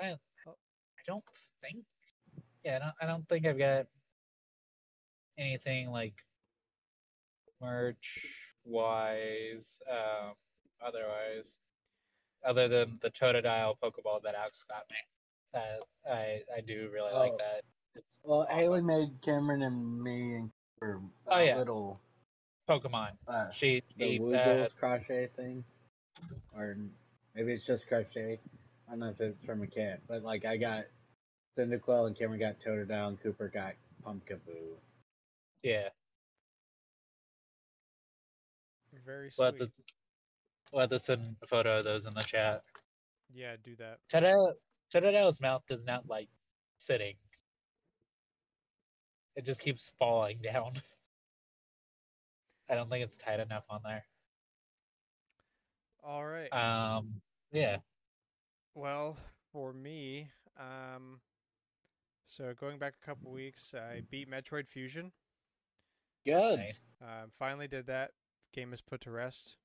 I, 0.00 0.10
I 0.10 0.16
don't 1.06 1.24
think 1.62 1.84
yeah 2.64 2.76
I 2.76 2.78
don't, 2.78 2.94
I 3.02 3.06
don't 3.06 3.28
think 3.28 3.46
I've 3.46 3.58
got 3.58 3.86
anything 5.42 5.90
like 5.90 6.14
merch 7.60 8.54
wise 8.64 9.80
um 9.90 10.32
otherwise 10.84 11.58
other 12.44 12.66
than 12.68 12.98
the 13.00 13.10
Totodile 13.10 13.76
Pokeball 13.82 14.22
that 14.24 14.34
Alex 14.34 14.64
got 14.68 14.84
me. 14.90 14.96
That 15.52 15.80
I 16.10 16.42
I 16.56 16.60
do 16.60 16.90
really 16.92 17.12
like 17.12 17.32
Oh. 17.34 17.38
that. 17.38 17.62
It's 17.94 18.18
Well, 18.24 18.42
awesome. 18.42 18.56
Haley 18.58 18.80
made 18.80 19.20
Cameron 19.20 19.62
and 19.62 20.02
me 20.02 20.34
and 20.36 20.50
for 20.78 21.00
Oh, 21.28 21.38
a 21.38 21.44
yeah. 21.46 21.56
little 21.58 22.00
Pokemon. 22.68 23.10
uh, 23.28 23.50
She, 23.50 23.82
the 23.98 24.18
uh, 24.34 24.68
crochet 24.78 25.28
thing, 25.36 25.62
or 26.56 26.76
maybe 27.34 27.52
it's 27.52 27.66
just 27.66 27.86
crochet. 27.86 28.40
I 28.88 28.90
don't 28.92 29.00
know 29.00 29.10
if 29.10 29.20
it's 29.20 29.44
from 29.44 29.62
a 29.62 29.66
cat, 29.66 30.00
but 30.08 30.22
like 30.22 30.44
I 30.44 30.56
got 30.56 30.84
Cyndaquil 31.58 32.06
and 32.06 32.16
Cameron 32.18 32.40
got 32.40 32.56
Totodile 32.66 33.08
and 33.08 33.20
Cooper 33.22 33.48
got 33.48 33.74
Pumpkaboo. 34.04 34.74
Yeah. 35.62 35.88
Very 39.04 39.30
sweet. 39.30 39.42
We'll 39.42 39.46
have, 39.46 39.58
to, 39.58 39.70
we'll 40.72 40.80
have 40.82 40.90
to 40.90 40.98
send 40.98 41.36
a 41.42 41.46
photo 41.46 41.78
of 41.78 41.84
those 41.84 42.06
in 42.06 42.14
the 42.14 42.22
chat. 42.22 42.62
Yeah, 43.34 43.56
do 43.62 43.74
that. 43.76 43.98
Totodile's 44.92 45.40
mouth 45.40 45.62
does 45.66 45.84
not 45.84 46.08
like 46.08 46.28
sitting. 46.76 47.14
It 49.36 49.46
just 49.46 49.60
keeps 49.60 49.90
falling 49.98 50.38
down. 50.42 50.72
I 52.70 52.74
don't 52.74 52.90
think 52.90 53.04
it's 53.04 53.16
tight 53.16 53.40
enough 53.40 53.64
on 53.70 53.80
there. 53.84 54.04
All 56.04 56.24
right. 56.24 56.52
Um, 56.52 57.20
yeah. 57.52 57.78
Well, 58.74 59.16
for 59.52 59.72
me, 59.72 60.28
um, 60.58 61.20
so 62.26 62.52
going 62.58 62.78
back 62.78 62.94
a 63.02 63.06
couple 63.06 63.30
weeks, 63.30 63.74
I 63.74 64.02
beat 64.10 64.30
Metroid 64.30 64.68
Fusion. 64.68 65.12
Good. 66.26 66.58
Nice. 66.58 66.86
Um, 67.00 67.30
finally 67.38 67.68
did 67.68 67.86
that. 67.86 68.10
Game 68.54 68.72
is 68.72 68.80
put 68.80 69.00
to 69.02 69.10
rest. 69.10 69.56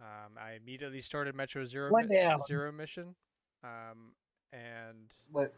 Um, 0.00 0.32
I 0.40 0.52
immediately 0.54 1.00
started 1.00 1.34
Metro 1.34 1.64
Zero 1.64 1.90
One 1.92 2.08
mi- 2.08 2.16
down. 2.16 2.40
Zero 2.42 2.72
mission. 2.72 3.14
Um, 3.62 4.12
and 4.52 5.12
What? 5.30 5.54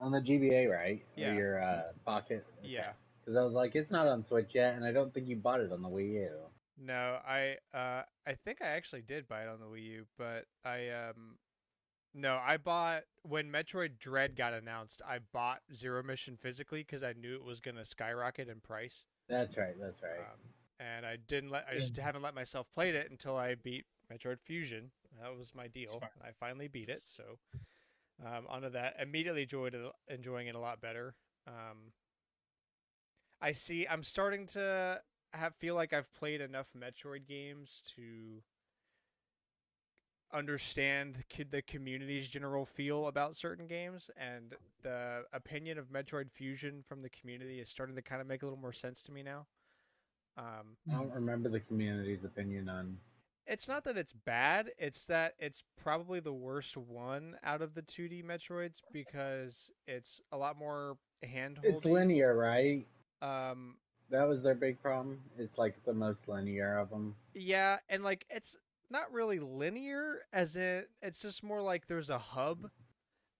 On 0.00 0.10
the 0.12 0.20
GBA, 0.20 0.70
right? 0.70 1.04
Yeah. 1.16 1.32
Or 1.32 1.34
your 1.34 1.62
uh, 1.62 1.82
pocket. 2.04 2.44
yeah, 2.62 2.92
Because 3.20 3.36
I 3.36 3.42
was 3.42 3.52
like, 3.54 3.74
it's 3.74 3.90
not 3.90 4.06
on 4.08 4.24
Switch 4.26 4.50
yet, 4.54 4.74
and 4.74 4.84
I 4.84 4.92
don't 4.92 5.12
think 5.12 5.28
you 5.28 5.36
bought 5.36 5.60
it 5.60 5.72
on 5.72 5.82
the 5.82 5.88
Wii 5.88 6.12
U. 6.14 6.30
no, 6.78 7.18
I 7.26 7.56
uh, 7.74 8.02
I 8.26 8.34
think 8.44 8.58
I 8.62 8.66
actually 8.68 9.02
did 9.02 9.26
buy 9.28 9.42
it 9.42 9.48
on 9.48 9.58
the 9.60 9.66
Wii 9.66 9.82
U, 9.84 10.06
but 10.18 10.44
I 10.64 10.88
um, 10.90 11.36
no, 12.16 12.40
I 12.44 12.56
bought 12.56 13.02
when 13.22 13.52
Metroid 13.52 13.98
Dread 13.98 14.36
got 14.36 14.54
announced. 14.54 15.02
I 15.06 15.18
bought 15.18 15.60
Zero 15.74 16.02
Mission 16.02 16.36
physically 16.36 16.80
because 16.80 17.02
I 17.02 17.12
knew 17.12 17.34
it 17.34 17.44
was 17.44 17.60
gonna 17.60 17.84
skyrocket 17.84 18.48
in 18.48 18.60
price. 18.60 19.06
That's 19.28 19.56
right. 19.56 19.74
That's 19.78 20.02
right. 20.02 20.18
Um, 20.20 20.54
and 20.80 21.04
I 21.06 21.16
didn't 21.16 21.50
let 21.50 21.66
I 21.70 21.78
just 21.78 21.96
haven't 21.98 22.22
let 22.22 22.34
myself 22.34 22.66
play 22.74 22.90
it 22.90 23.10
until 23.10 23.36
I 23.36 23.54
beat 23.54 23.84
Metroid 24.12 24.40
Fusion. 24.40 24.90
That 25.20 25.36
was 25.36 25.54
my 25.54 25.68
deal. 25.68 25.92
And 25.92 26.22
I 26.22 26.30
finally 26.38 26.68
beat 26.68 26.88
it, 26.88 27.04
so 27.04 27.38
um, 28.24 28.46
onto 28.48 28.70
that. 28.70 28.96
Immediately 29.00 29.42
enjoyed 29.42 29.74
it, 29.74 29.92
enjoying 30.08 30.46
it 30.46 30.54
a 30.54 30.58
lot 30.58 30.80
better. 30.80 31.14
Um, 31.46 31.92
I 33.40 33.52
see. 33.52 33.86
I'm 33.86 34.02
starting 34.02 34.46
to 34.48 35.00
have 35.32 35.54
feel 35.54 35.74
like 35.74 35.92
I've 35.92 36.12
played 36.14 36.40
enough 36.40 36.70
Metroid 36.76 37.26
games 37.26 37.82
to 37.96 38.42
understand 40.36 41.24
the 41.50 41.62
community's 41.62 42.28
general 42.28 42.66
feel 42.66 43.06
about 43.06 43.36
certain 43.36 43.66
games, 43.66 44.10
and 44.16 44.54
the 44.82 45.24
opinion 45.32 45.78
of 45.78 45.86
Metroid 45.86 46.30
Fusion 46.30 46.82
from 46.86 47.02
the 47.02 47.10
community 47.10 47.60
is 47.60 47.68
starting 47.68 47.96
to 47.96 48.02
kind 48.02 48.20
of 48.20 48.26
make 48.26 48.42
a 48.42 48.46
little 48.46 48.58
more 48.60 48.72
sense 48.72 49.02
to 49.02 49.12
me 49.12 49.22
now. 49.22 49.46
Um, 50.38 50.76
I 50.90 50.96
don't 50.96 51.12
remember 51.14 51.48
the 51.48 51.60
community's 51.60 52.22
opinion 52.24 52.68
on. 52.68 52.98
it's 53.46 53.68
not 53.68 53.84
that 53.84 53.96
it's 53.96 54.12
bad, 54.12 54.70
it's 54.78 55.06
that 55.06 55.34
it's 55.38 55.64
probably 55.82 56.20
the 56.20 56.32
worst 56.34 56.76
one 56.76 57.36
out 57.42 57.62
of 57.62 57.74
the 57.74 57.82
2D 57.82 58.22
Metroids 58.24 58.80
because 58.92 59.70
it's 59.86 60.20
a 60.32 60.36
lot 60.36 60.58
more 60.58 60.98
hand 61.22 61.58
It's 61.62 61.84
linear, 61.86 62.36
right? 62.36 62.86
Um 63.22 63.76
That 64.10 64.28
was 64.28 64.42
their 64.42 64.54
big 64.54 64.80
problem. 64.82 65.20
It's 65.38 65.56
like 65.56 65.82
the 65.86 65.94
most 65.94 66.28
linear 66.28 66.78
of 66.78 66.90
them. 66.90 67.14
yeah, 67.32 67.78
and 67.88 68.04
like 68.04 68.26
it's 68.28 68.56
not 68.90 69.12
really 69.12 69.38
linear 69.38 70.20
as 70.32 70.56
in 70.56 70.84
it's 71.02 71.20
just 71.22 71.42
more 71.42 71.60
like 71.60 71.86
there's 71.86 72.10
a 72.10 72.18
hub 72.18 72.70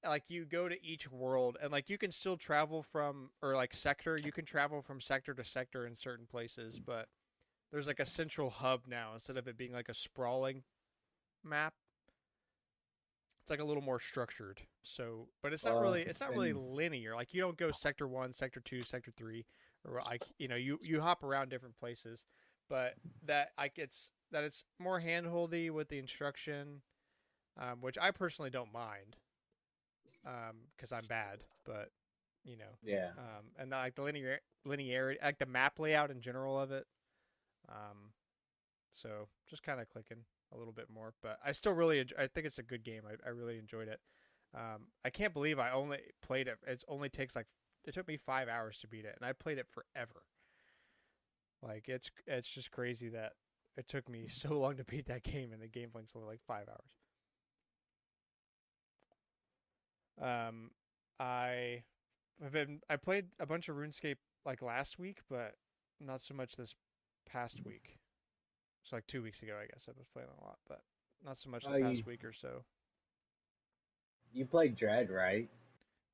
like 0.04 0.24
you 0.28 0.44
go 0.44 0.68
to 0.68 0.84
each 0.84 1.10
world 1.10 1.56
and 1.62 1.72
like 1.72 1.88
you 1.88 1.98
can 1.98 2.10
still 2.10 2.36
travel 2.36 2.82
from 2.82 3.30
or 3.42 3.54
like 3.54 3.74
sector 3.74 4.16
you 4.16 4.30
can 4.32 4.44
travel 4.44 4.80
from 4.82 5.00
sector 5.00 5.34
to 5.34 5.44
sector 5.44 5.86
in 5.86 5.96
certain 5.96 6.26
places 6.26 6.78
but 6.78 7.08
there's 7.72 7.86
like 7.88 7.98
a 8.00 8.06
central 8.06 8.50
hub 8.50 8.82
now 8.86 9.10
instead 9.14 9.36
of 9.36 9.48
it 9.48 9.56
being 9.56 9.72
like 9.72 9.88
a 9.88 9.94
sprawling 9.94 10.62
map. 11.42 11.74
It's 13.42 13.50
like 13.50 13.60
a 13.60 13.64
little 13.64 13.82
more 13.82 14.00
structured 14.00 14.60
so 14.82 15.28
but 15.42 15.52
it's 15.52 15.64
not 15.64 15.76
Uh, 15.76 15.80
really 15.80 16.02
it's 16.02 16.20
not 16.20 16.30
really 16.30 16.52
linear 16.52 17.14
like 17.14 17.32
you 17.32 17.40
don't 17.40 17.56
go 17.56 17.70
sector 17.70 18.08
1 18.08 18.32
sector 18.32 18.60
2 18.60 18.82
sector 18.82 19.12
3 19.16 19.44
or 19.84 20.02
like 20.06 20.22
you 20.38 20.48
know 20.48 20.56
you 20.56 20.78
you 20.82 21.00
hop 21.00 21.22
around 21.22 21.48
different 21.48 21.76
places 21.78 22.24
but 22.68 22.94
that 23.24 23.50
like 23.56 23.74
it's 23.78 24.10
that 24.32 24.44
it's 24.44 24.64
more 24.78 25.00
handholdy 25.00 25.70
with 25.70 25.88
the 25.88 25.98
instruction 25.98 26.82
um, 27.60 27.80
which 27.80 27.96
i 28.00 28.10
personally 28.10 28.50
don't 28.50 28.72
mind 28.72 29.16
because 30.76 30.92
i'm 30.92 31.04
bad 31.08 31.44
but 31.64 31.90
you 32.44 32.56
know 32.56 32.64
Yeah. 32.82 33.10
um, 33.18 33.44
and 33.58 33.70
like 33.70 33.94
the 33.94 34.02
linear 34.02 34.40
linearity, 34.66 35.16
like 35.22 35.38
the 35.38 35.46
map 35.46 35.78
layout 35.78 36.10
in 36.10 36.20
general 36.20 36.58
of 36.60 36.72
it. 36.72 36.86
Um, 37.68 38.12
so 38.92 39.28
just 39.48 39.62
kind 39.62 39.80
of 39.80 39.88
clicking 39.88 40.24
a 40.52 40.56
little 40.56 40.72
bit 40.72 40.88
more, 40.92 41.12
but 41.22 41.38
I 41.44 41.52
still 41.52 41.72
really, 41.72 42.04
I 42.18 42.26
think 42.26 42.46
it's 42.46 42.58
a 42.58 42.62
good 42.62 42.82
game. 42.84 43.02
I, 43.08 43.14
I 43.26 43.30
really 43.30 43.58
enjoyed 43.58 43.88
it. 43.88 44.00
Um, 44.54 44.88
I 45.04 45.10
can't 45.10 45.32
believe 45.32 45.58
I 45.58 45.70
only 45.70 45.98
played 46.22 46.48
it. 46.48 46.58
It 46.66 46.82
only 46.88 47.08
takes 47.08 47.36
like 47.36 47.46
it 47.84 47.94
took 47.94 48.08
me 48.08 48.16
five 48.16 48.48
hours 48.48 48.78
to 48.78 48.88
beat 48.88 49.04
it, 49.04 49.14
and 49.20 49.28
I 49.28 49.32
played 49.32 49.58
it 49.58 49.66
forever. 49.68 50.22
Like 51.62 51.88
it's 51.88 52.10
it's 52.26 52.48
just 52.48 52.70
crazy 52.70 53.08
that 53.10 53.32
it 53.76 53.88
took 53.88 54.08
me 54.08 54.26
so 54.30 54.58
long 54.58 54.76
to 54.76 54.84
beat 54.84 55.06
that 55.06 55.22
game, 55.22 55.52
and 55.52 55.60
the 55.62 55.68
game 55.68 55.90
length's 55.94 56.12
only 56.16 56.28
like 56.28 56.40
five 56.46 56.66
hours. 56.68 56.92
Um, 60.20 60.70
I 61.20 61.82
I've 62.44 62.52
been 62.52 62.80
I 62.88 62.96
played 62.96 63.26
a 63.38 63.46
bunch 63.46 63.68
of 63.68 63.76
RuneScape 63.76 64.16
like 64.44 64.62
last 64.62 64.98
week, 64.98 65.18
but 65.28 65.54
not 66.00 66.20
so 66.20 66.34
much 66.34 66.56
this 66.56 66.74
past 67.30 67.64
week. 67.64 67.98
So 68.82 68.96
like 68.96 69.06
two 69.06 69.22
weeks 69.22 69.42
ago, 69.42 69.54
I 69.60 69.66
guess 69.66 69.86
I 69.88 69.92
was 69.96 70.06
playing 70.12 70.28
a 70.40 70.44
lot, 70.44 70.58
but 70.68 70.80
not 71.24 71.38
so 71.38 71.50
much 71.50 71.64
the 71.64 71.74
Oh, 71.74 71.80
past 71.82 71.98
you- 71.98 72.04
week 72.06 72.24
or 72.24 72.32
so. 72.32 72.64
You 74.32 74.44
played 74.44 74.76
Dread, 74.76 75.10
right? 75.10 75.48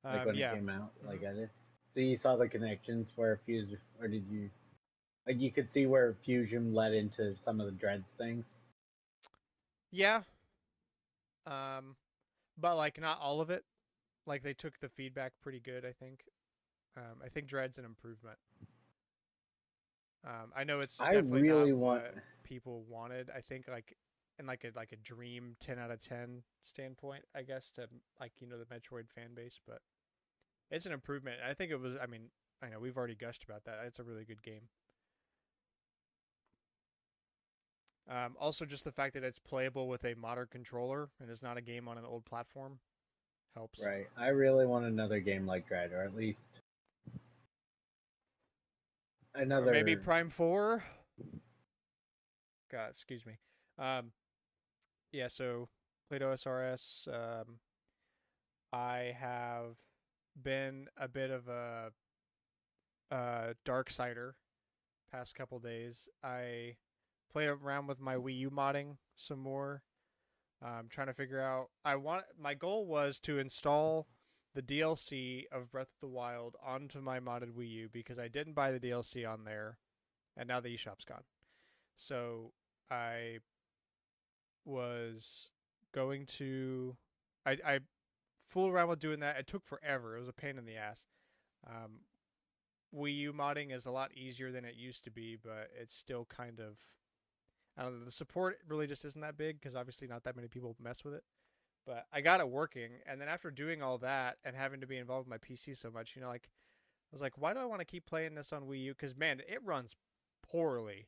Like 0.03 0.21
Um, 0.21 0.25
when 0.27 0.35
yeah, 0.35 0.51
it 0.53 0.55
came 0.55 0.69
out, 0.69 0.93
like 1.03 1.23
I 1.23 1.33
did. 1.33 1.49
So 1.93 1.99
you 1.99 2.17
saw 2.17 2.35
the 2.35 2.47
connections 2.47 3.11
where 3.15 3.37
Fusion, 3.45 3.77
or 3.99 4.07
did 4.07 4.25
you? 4.27 4.49
Like 5.27 5.39
you 5.39 5.51
could 5.51 5.71
see 5.71 5.85
where 5.85 6.15
Fusion 6.25 6.73
led 6.73 6.93
into 6.93 7.35
some 7.43 7.59
of 7.59 7.65
the 7.65 7.71
Dreads 7.71 8.05
things. 8.17 8.45
yeah. 9.91 10.21
Um, 11.45 11.95
but 12.57 12.75
like 12.77 12.99
not 12.99 13.19
all 13.21 13.41
of 13.41 13.49
it. 13.49 13.63
Like 14.25 14.43
they 14.43 14.53
took 14.53 14.79
the 14.79 14.87
feedback 14.89 15.33
pretty 15.41 15.59
good, 15.59 15.85
I 15.85 15.91
think. 15.91 16.21
Um, 16.95 17.21
I 17.23 17.27
think 17.29 17.47
Dread's 17.47 17.77
an 17.77 17.85
improvement. 17.85 18.37
Um, 20.25 20.51
I 20.55 20.63
know 20.63 20.79
it's 20.79 21.01
I 21.01 21.13
definitely 21.13 21.41
really 21.43 21.71
not 21.71 21.77
want- 21.79 22.03
what 22.03 22.15
people 22.43 22.83
wanted. 22.87 23.29
I 23.35 23.41
think 23.41 23.67
like 23.67 23.95
in 24.39 24.45
like 24.45 24.63
a 24.63 24.71
like 24.77 24.91
a 24.93 24.95
dream 24.97 25.55
ten 25.59 25.77
out 25.79 25.91
of 25.91 26.01
ten 26.01 26.43
standpoint, 26.63 27.25
I 27.35 27.41
guess 27.43 27.71
to 27.71 27.87
like 28.19 28.31
you 28.39 28.47
know 28.47 28.57
the 28.57 28.65
Metroid 28.65 29.09
fan 29.13 29.33
base, 29.35 29.59
but 29.67 29.79
it's 30.71 30.85
an 30.85 30.93
improvement. 30.93 31.37
I 31.47 31.53
think 31.53 31.71
it 31.71 31.79
was. 31.79 31.95
I 32.01 32.05
mean, 32.05 32.29
I 32.61 32.69
know 32.69 32.79
we've 32.79 32.97
already 32.97 33.15
gushed 33.15 33.43
about 33.43 33.65
that. 33.65 33.81
It's 33.85 33.99
a 33.99 34.03
really 34.03 34.23
good 34.23 34.41
game. 34.41 34.69
Um, 38.09 38.35
also, 38.39 38.65
just 38.65 38.83
the 38.83 38.91
fact 38.91 39.13
that 39.13 39.23
it's 39.23 39.39
playable 39.39 39.87
with 39.87 40.03
a 40.03 40.13
modern 40.15 40.47
controller 40.51 41.09
and 41.21 41.29
is 41.29 41.41
not 41.41 41.57
a 41.57 41.61
game 41.61 41.87
on 41.87 41.97
an 41.97 42.03
old 42.05 42.25
platform 42.25 42.79
helps. 43.55 43.83
Right. 43.83 44.07
I 44.17 44.27
really 44.29 44.65
want 44.65 44.85
another 44.85 45.19
game 45.19 45.45
like 45.45 45.67
Dread, 45.67 45.91
or 45.93 46.03
at 46.03 46.15
least 46.15 46.61
another. 49.35 49.69
Or 49.69 49.73
maybe 49.73 49.95
Prime 49.95 50.29
Four. 50.29 50.83
God, 52.71 52.89
excuse 52.89 53.25
me. 53.25 53.33
Um, 53.79 54.11
yeah. 55.11 55.27
So 55.27 55.69
played 56.09 56.21
OSRS. 56.21 57.07
Um, 57.07 57.59
I 58.73 59.15
have 59.19 59.77
been 60.41 60.87
a 60.97 61.07
bit 61.07 61.29
of 61.29 61.47
a 61.47 61.91
uh, 63.11 63.53
dark 63.63 63.89
sider 63.89 64.35
past 65.11 65.35
couple 65.35 65.59
days. 65.59 66.09
I 66.23 66.75
played 67.33 67.49
around 67.49 67.87
with 67.87 67.99
my 67.99 68.15
Wii 68.15 68.37
U 68.39 68.51
modding 68.51 68.97
some 69.17 69.39
more. 69.39 69.81
I'm 70.61 70.87
trying 70.87 71.07
to 71.07 71.13
figure 71.13 71.41
out. 71.41 71.69
I 71.83 71.95
want 71.95 72.23
my 72.39 72.53
goal 72.53 72.85
was 72.85 73.19
to 73.21 73.39
install 73.39 74.07
the 74.53 74.61
DLC 74.61 75.45
of 75.51 75.71
Breath 75.71 75.89
of 75.95 75.99
the 75.99 76.07
Wild 76.07 76.55
onto 76.63 77.01
my 77.01 77.19
modded 77.19 77.51
Wii 77.51 77.69
U 77.71 77.89
because 77.91 78.19
I 78.19 78.27
didn't 78.27 78.53
buy 78.53 78.71
the 78.71 78.79
DLC 78.79 79.27
on 79.29 79.43
there, 79.43 79.79
and 80.37 80.47
now 80.47 80.59
the 80.59 80.69
eShop's 80.69 81.05
gone. 81.05 81.23
So 81.97 82.53
I 82.89 83.39
was 84.63 85.49
going 85.91 86.25
to. 86.37 86.95
I 87.45 87.57
I 87.65 87.79
fooled 88.45 88.71
around 88.71 88.89
with 88.89 88.99
doing 88.99 89.19
that. 89.19 89.37
It 89.37 89.47
took 89.47 89.63
forever. 89.63 90.15
It 90.15 90.19
was 90.19 90.29
a 90.29 90.33
pain 90.33 90.57
in 90.57 90.65
the 90.65 90.77
ass. 90.77 91.05
Um, 91.67 92.01
Wii 92.95 93.17
U 93.17 93.33
modding 93.33 93.75
is 93.75 93.85
a 93.85 93.91
lot 93.91 94.11
easier 94.15 94.51
than 94.51 94.63
it 94.63 94.75
used 94.75 95.03
to 95.05 95.11
be, 95.11 95.35
but 95.35 95.69
it's 95.79 95.93
still 95.93 96.25
kind 96.25 96.59
of. 96.59 96.77
I 97.77 97.83
don't 97.83 97.99
know. 97.99 98.05
The 98.05 98.11
support 98.11 98.59
really 98.67 98.87
just 98.87 99.05
isn't 99.05 99.21
that 99.21 99.37
big 99.37 99.59
because 99.59 99.75
obviously 99.75 100.07
not 100.07 100.23
that 100.23 100.35
many 100.35 100.47
people 100.47 100.75
mess 100.81 101.03
with 101.03 101.13
it. 101.13 101.23
But 101.85 102.05
I 102.13 102.21
got 102.21 102.39
it 102.39 102.49
working, 102.49 102.91
and 103.05 103.19
then 103.19 103.27
after 103.27 103.51
doing 103.51 103.81
all 103.81 103.97
that 103.97 104.37
and 104.45 104.55
having 104.55 104.79
to 104.79 104.87
be 104.87 104.97
involved 104.97 105.27
with 105.27 105.41
my 105.41 105.45
PC 105.45 105.75
so 105.75 105.91
much, 105.91 106.13
you 106.15 106.21
know, 106.21 106.29
like 106.29 106.47
I 106.47 107.15
was 107.15 107.21
like, 107.21 107.37
why 107.37 107.53
do 107.53 107.59
I 107.59 107.65
want 107.65 107.81
to 107.81 107.85
keep 107.85 108.05
playing 108.05 108.35
this 108.35 108.53
on 108.53 108.63
Wii 108.63 108.83
U? 108.85 108.93
Because 108.93 109.17
man, 109.17 109.41
it 109.47 109.59
runs 109.65 109.95
poorly. 110.49 111.07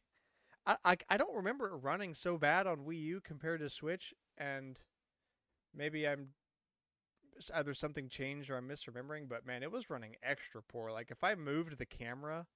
I, 0.65 0.75
I 0.83 0.97
I 1.09 1.17
don't 1.17 1.35
remember 1.35 1.67
it 1.67 1.75
running 1.77 2.13
so 2.13 2.37
bad 2.37 2.67
on 2.67 2.79
Wii 2.79 3.01
U 3.03 3.21
compared 3.21 3.61
to 3.61 3.69
Switch, 3.69 4.13
and 4.37 4.79
maybe 5.73 6.05
I'm 6.05 6.29
either 7.53 7.73
something 7.73 8.09
changed 8.09 8.49
or 8.49 8.57
I'm 8.57 8.67
misremembering, 8.67 9.27
but 9.27 9.45
man, 9.45 9.63
it 9.63 9.71
was 9.71 9.89
running 9.89 10.15
extra 10.23 10.61
poor. 10.61 10.91
Like 10.91 11.11
if 11.11 11.23
I 11.23 11.35
moved 11.35 11.77
the 11.77 11.85
camera 11.85 12.47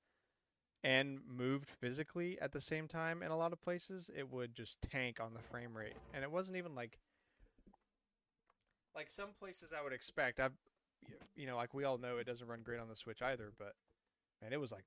and 0.83 1.19
moved 1.27 1.69
physically 1.69 2.39
at 2.41 2.51
the 2.51 2.61
same 2.61 2.87
time 2.87 3.21
in 3.21 3.31
a 3.31 3.37
lot 3.37 3.51
of 3.51 3.61
places, 3.61 4.09
it 4.15 4.31
would 4.31 4.55
just 4.55 4.81
tank 4.81 5.19
on 5.19 5.33
the 5.33 5.41
frame 5.41 5.75
rate. 5.75 5.97
And 6.13 6.23
it 6.23 6.31
wasn't 6.31 6.57
even 6.57 6.75
like 6.75 6.99
like 8.95 9.09
some 9.09 9.29
places 9.37 9.71
I 9.77 9.83
would 9.83 9.93
expect. 9.93 10.39
I've 10.39 10.57
you 11.35 11.47
know, 11.47 11.55
like 11.55 11.73
we 11.73 11.83
all 11.83 11.97
know 11.97 12.17
it 12.17 12.27
doesn't 12.27 12.47
run 12.47 12.61
great 12.63 12.79
on 12.79 12.89
the 12.89 12.95
Switch 12.95 13.21
either, 13.21 13.51
but 13.57 13.73
man, 14.41 14.53
it 14.53 14.59
was 14.59 14.71
like 14.71 14.85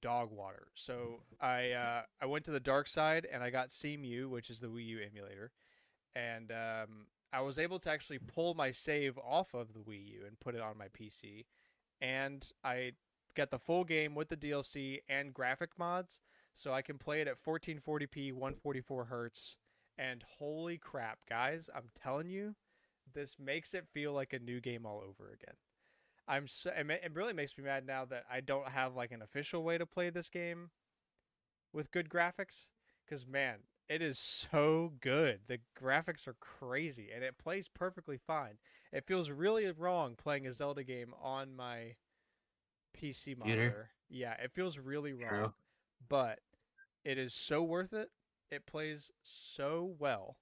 dog 0.00 0.30
water. 0.30 0.68
So 0.74 1.20
I 1.40 1.72
uh, 1.72 2.02
I 2.20 2.26
went 2.26 2.44
to 2.46 2.50
the 2.50 2.60
dark 2.60 2.88
side 2.88 3.26
and 3.30 3.42
I 3.42 3.50
got 3.50 3.68
Cemu, 3.68 4.28
which 4.28 4.50
is 4.50 4.60
the 4.60 4.68
Wii 4.68 4.86
U 4.86 4.98
emulator, 5.04 5.52
and 6.14 6.50
um, 6.50 7.06
I 7.32 7.40
was 7.42 7.58
able 7.58 7.78
to 7.80 7.90
actually 7.90 8.18
pull 8.18 8.54
my 8.54 8.70
save 8.70 9.18
off 9.18 9.54
of 9.54 9.72
the 9.72 9.80
Wii 9.80 10.06
U 10.12 10.20
and 10.26 10.38
put 10.40 10.54
it 10.54 10.60
on 10.60 10.78
my 10.78 10.88
PC, 10.88 11.44
and 12.00 12.50
I 12.64 12.92
got 13.34 13.50
the 13.50 13.58
full 13.58 13.84
game 13.84 14.14
with 14.14 14.28
the 14.28 14.36
DLC 14.36 15.00
and 15.08 15.34
graphic 15.34 15.78
mods, 15.78 16.20
so 16.54 16.72
I 16.72 16.82
can 16.82 16.98
play 16.98 17.20
it 17.20 17.28
at 17.28 17.42
1440p, 17.42 18.32
144 18.32 19.04
hertz, 19.06 19.56
and 19.96 20.24
holy 20.38 20.78
crap, 20.78 21.20
guys! 21.28 21.68
I'm 21.74 21.90
telling 22.00 22.28
you, 22.28 22.56
this 23.12 23.36
makes 23.38 23.74
it 23.74 23.86
feel 23.92 24.12
like 24.12 24.32
a 24.32 24.38
new 24.38 24.60
game 24.60 24.86
all 24.86 25.02
over 25.06 25.32
again. 25.32 25.56
I'm 26.28 26.46
so 26.46 26.70
it 26.70 27.12
really 27.12 27.32
makes 27.32 27.58
me 27.58 27.64
mad 27.64 27.84
now 27.84 28.04
that 28.04 28.24
I 28.30 28.40
don't 28.40 28.68
have 28.68 28.94
like 28.94 29.10
an 29.10 29.20
official 29.20 29.64
way 29.64 29.78
to 29.78 29.86
play 29.86 30.10
this 30.10 30.28
game 30.28 30.70
with 31.72 31.90
good 31.90 32.08
graphics 32.08 32.66
cuz 33.08 33.26
man, 33.26 33.64
it 33.88 34.00
is 34.00 34.16
so 34.16 34.92
good. 35.00 35.40
The 35.48 35.58
graphics 35.76 36.28
are 36.28 36.36
crazy 36.38 37.10
and 37.12 37.24
it 37.24 37.36
plays 37.36 37.68
perfectly 37.68 38.16
fine. 38.16 38.58
It 38.92 39.06
feels 39.06 39.30
really 39.30 39.68
wrong 39.72 40.14
playing 40.14 40.46
a 40.46 40.52
Zelda 40.52 40.84
game 40.84 41.14
on 41.20 41.52
my 41.56 41.96
PC 42.98 43.38
monitor. 43.38 43.90
Yeah, 44.08 44.34
it 44.42 44.52
feels 44.52 44.78
really 44.78 45.12
wrong. 45.12 45.28
True. 45.28 45.52
But 46.08 46.40
it 47.04 47.18
is 47.18 47.32
so 47.32 47.62
worth 47.62 47.92
it. 47.92 48.10
It 48.50 48.66
plays 48.66 49.10
so 49.22 49.94
well 49.98 50.36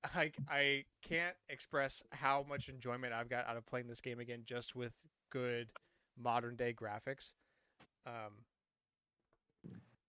I 0.14 0.32
I 0.48 0.84
can't 1.02 1.36
express 1.48 2.02
how 2.10 2.44
much 2.48 2.68
enjoyment 2.68 3.12
I've 3.12 3.28
got 3.28 3.46
out 3.46 3.56
of 3.56 3.66
playing 3.66 3.88
this 3.88 4.00
game 4.00 4.20
again 4.20 4.42
just 4.44 4.74
with 4.74 4.92
good 5.30 5.68
modern 6.16 6.56
day 6.56 6.72
graphics. 6.72 7.32
Um, 8.06 8.44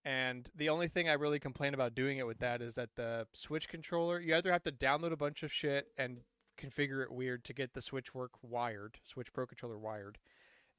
and 0.04 0.50
the 0.56 0.70
only 0.70 0.88
thing 0.88 1.08
I 1.08 1.14
really 1.14 1.38
complain 1.38 1.74
about 1.74 1.94
doing 1.94 2.18
it 2.18 2.26
with 2.26 2.38
that 2.38 2.62
is 2.62 2.74
that 2.76 2.90
the 2.96 3.26
Switch 3.34 3.68
controller, 3.68 4.18
you 4.18 4.34
either 4.34 4.50
have 4.50 4.62
to 4.62 4.72
download 4.72 5.12
a 5.12 5.16
bunch 5.16 5.42
of 5.42 5.52
shit 5.52 5.88
and 5.98 6.20
configure 6.58 7.02
it 7.02 7.12
weird 7.12 7.44
to 7.44 7.52
get 7.52 7.74
the 7.74 7.82
Switch 7.82 8.14
work 8.14 8.32
wired, 8.42 8.98
Switch 9.04 9.32
Pro 9.32 9.46
controller 9.46 9.78
wired. 9.78 10.18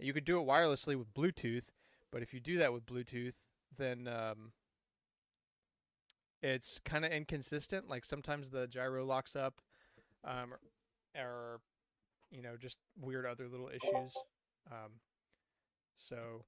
You 0.02 0.14
could 0.14 0.26
do 0.26 0.39
it 0.39 0.47
wirelessly 0.47 0.97
with 0.97 1.14
Bluetooth, 1.14 1.66
but 2.12 2.22
if 2.22 2.34
you 2.34 2.39
do 2.39 2.58
that 2.58 2.74
with 2.74 2.86
Bluetooth, 2.86 3.34
then 3.78 4.08
um, 4.08 4.52
it's 6.41 6.80
kind 6.84 7.06
of 7.06 7.12
inconsistent. 7.12 7.89
Like 7.89 8.06
sometimes 8.06 8.49
the 8.49 8.68
gyro 8.68 9.06
locks 9.06 9.36
up, 9.36 9.62
um, 10.24 10.54
or 11.16 11.60
you 12.32 12.41
know 12.41 12.58
just 12.58 12.78
weird 12.99 13.26
other 13.26 13.47
little 13.47 13.70
issues. 13.70 14.16
Um, 14.72 14.99
so 15.97 16.45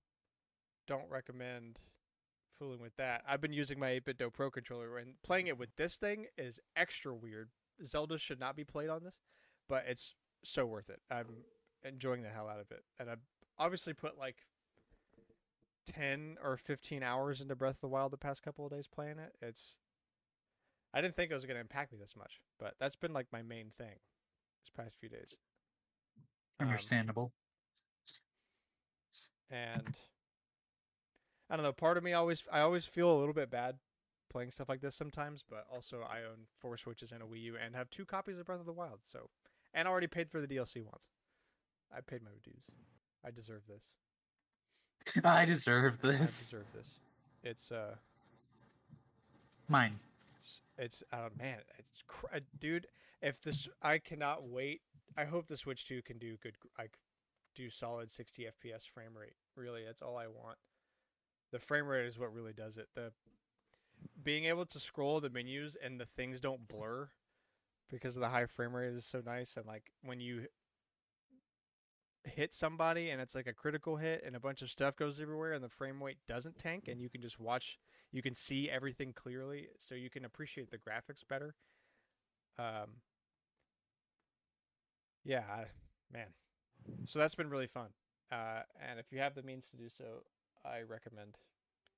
don't 0.88 1.10
recommend 1.10 1.80
fooling 2.58 2.82
with 2.82 2.96
that. 2.98 3.24
I've 3.28 3.42
been 3.42 3.54
using 3.54 3.80
my 3.80 4.00
8BitDo 4.00 4.32
Pro 4.32 4.52
controller 4.52 4.98
and 4.98 5.16
playing 5.24 5.48
it 5.48 5.58
with 5.58 5.76
this 5.78 5.96
thing 5.98 6.28
is 6.38 6.60
extra 6.76 7.14
weird. 7.14 7.50
Zelda 7.84 8.18
should 8.18 8.40
not 8.40 8.56
be 8.56 8.64
played 8.64 8.90
on 8.90 9.04
this, 9.04 9.16
but 9.68 9.86
it's 9.88 10.14
so 10.44 10.66
worth 10.66 10.90
it. 10.90 11.02
I'm 11.10 11.28
enjoying 11.84 12.22
the 12.22 12.30
hell 12.30 12.48
out 12.48 12.60
of 12.60 12.72
it, 12.72 12.84
and 13.00 13.10
I've 13.10 13.20
obviously 13.64 13.94
put 13.94 14.18
like 14.18 14.36
10 15.88 16.38
or 16.44 16.58
15 16.58 17.02
hours 17.02 17.40
into 17.42 17.56
Breath 17.56 17.76
of 17.76 17.82
the 17.82 17.88
Wild 17.88 18.12
the 18.12 18.18
past 18.18 18.44
couple 18.44 18.66
of 18.66 18.72
days 18.72 18.88
playing 18.88 19.20
it. 19.20 19.34
It's 19.42 19.78
I 20.94 21.02
didn't 21.02 21.16
think 21.16 21.32
it 21.32 21.34
was 21.34 21.46
going 21.46 21.56
to 21.56 21.62
impact 21.62 21.92
me 21.92 21.98
this 22.00 22.16
much, 22.16 22.40
but 22.60 22.76
that's 22.80 22.96
been 22.96 23.14
like 23.14 23.28
my 23.32 23.42
main 23.42 23.72
thing 23.78 23.96
this 24.62 24.70
past 24.76 24.96
few 25.00 25.10
days. 25.10 25.36
Understandable. 26.60 27.32
Um, 29.52 29.58
and 29.60 29.94
I 31.50 31.56
don't 31.56 31.64
know. 31.64 31.72
Part 31.72 31.98
of 31.98 32.04
me 32.04 32.14
always, 32.14 32.44
I 32.52 32.60
always 32.60 32.86
feel 32.86 33.12
a 33.12 33.18
little 33.18 33.34
bit 33.34 33.50
bad 33.50 33.78
playing 34.30 34.52
stuff 34.52 34.70
like 34.70 34.82
this 34.82 34.96
sometimes, 34.96 35.44
but 35.48 35.66
also 35.72 36.02
I 36.02 36.20
own 36.20 36.48
four 36.60 36.78
Switches 36.78 37.12
and 37.12 37.24
a 37.24 37.26
Wii 37.26 37.42
U 37.42 37.56
and 37.64 37.76
have 37.76 37.90
two 37.90 38.06
copies 38.06 38.38
of 38.38 38.46
Breath 38.46 38.60
of 38.60 38.66
the 38.66 38.74
Wild. 38.74 39.00
So, 39.04 39.30
and 39.74 39.88
already 39.88 40.08
paid 40.08 40.30
for 40.30 40.42
the 40.42 40.48
DLC 40.48 40.84
once. 40.84 41.08
I 41.96 42.02
paid 42.02 42.24
my 42.24 42.32
dues. 42.44 42.64
I 43.26 43.32
deserve 43.32 43.62
this. 43.68 43.92
I 45.26 45.46
deserve 45.46 46.02
this. 46.02 46.14
I 46.14 46.26
deserve 46.26 46.66
this. 46.74 47.00
It's 47.44 47.72
uh 47.72 47.96
mine 49.68 50.00
it's 50.78 51.04
oh 51.14 51.28
man, 51.38 51.58
it's 51.78 52.04
cr- 52.08 52.36
uh, 52.36 52.40
dude. 52.60 52.88
If 53.22 53.42
this, 53.42 53.70
I 53.82 54.00
cannot 54.00 54.50
wait. 54.50 54.82
I 55.18 55.26
hope 55.26 55.48
the 55.48 55.58
Switch 55.58 55.86
Two 55.86 56.02
can 56.02 56.18
do 56.18 56.38
good, 56.42 56.56
like 56.78 56.98
do 57.56 57.70
solid 57.70 58.12
60 58.12 58.48
FPS 58.64 58.88
frame 58.88 59.16
rate. 59.16 59.36
Really, 59.56 59.84
that's 59.86 60.02
all 60.02 60.18
I 60.18 60.28
want. 60.28 60.58
The 61.52 61.60
frame 61.60 61.88
rate 61.88 62.06
is 62.06 62.18
what 62.18 62.34
really 62.34 62.54
does 62.54 62.78
it. 62.78 62.88
The 62.96 63.12
being 64.24 64.46
able 64.46 64.66
to 64.66 64.80
scroll 64.80 65.22
the 65.22 65.30
menus 65.30 65.78
and 65.82 66.00
the 66.00 66.08
things 66.18 66.42
don't 66.42 66.68
blur 66.68 67.10
because 67.90 68.18
of 68.18 68.22
the 68.22 68.30
high 68.30 68.48
frame 68.48 68.76
rate 68.76 68.94
is 68.94 69.06
so 69.06 69.22
nice. 69.24 69.56
And 69.56 69.66
like 69.66 69.92
when 70.04 70.20
you 70.20 70.48
hit 72.26 72.54
somebody 72.54 73.10
and 73.10 73.22
it's 73.22 73.36
like 73.36 73.48
a 73.48 73.54
critical 73.54 73.98
hit 73.98 74.24
and 74.26 74.36
a 74.36 74.40
bunch 74.40 74.62
of 74.62 74.70
stuff 74.70 74.96
goes 74.96 75.20
everywhere 75.20 75.54
and 75.54 75.64
the 75.64 75.70
frame 75.70 76.02
rate 76.02 76.18
doesn't 76.28 76.58
tank 76.58 76.88
and 76.88 77.02
you 77.02 77.10
can 77.10 77.22
just 77.22 77.40
watch 77.40 77.78
you 78.12 78.22
can 78.22 78.36
see 78.36 78.70
everything 78.70 79.12
clearly 79.14 79.68
so 79.78 79.96
you 79.96 80.10
can 80.10 80.24
appreciate 80.24 80.72
the 80.72 80.78
graphics 80.78 81.28
better. 81.28 81.56
Um 82.58 83.02
yeah 85.26 85.66
man. 86.12 86.28
So 87.06 87.20
that's 87.20 87.36
been 87.36 87.50
really 87.50 87.68
fun. 87.68 87.90
Uh 88.32 88.62
and 88.90 89.00
if 89.00 89.12
you 89.12 89.20
have 89.20 89.36
the 89.36 89.44
means 89.44 89.68
to 89.70 89.78
do 89.78 89.90
so 89.90 90.24
i 90.66 90.82
recommend 90.82 91.38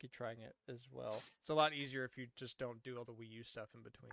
keep 0.02 0.12
trying 0.12 0.40
it 0.40 0.56
as 0.72 0.88
well. 0.92 1.22
It's 1.40 1.50
a 1.50 1.54
lot 1.54 1.74
easier 1.74 2.04
if 2.04 2.18
you 2.18 2.28
just 2.36 2.58
don't 2.58 2.84
do 2.84 2.98
all 2.98 3.06
the 3.06 3.14
wii 3.14 3.30
u 3.30 3.44
stuff 3.44 3.70
in 3.76 3.82
between. 3.84 4.12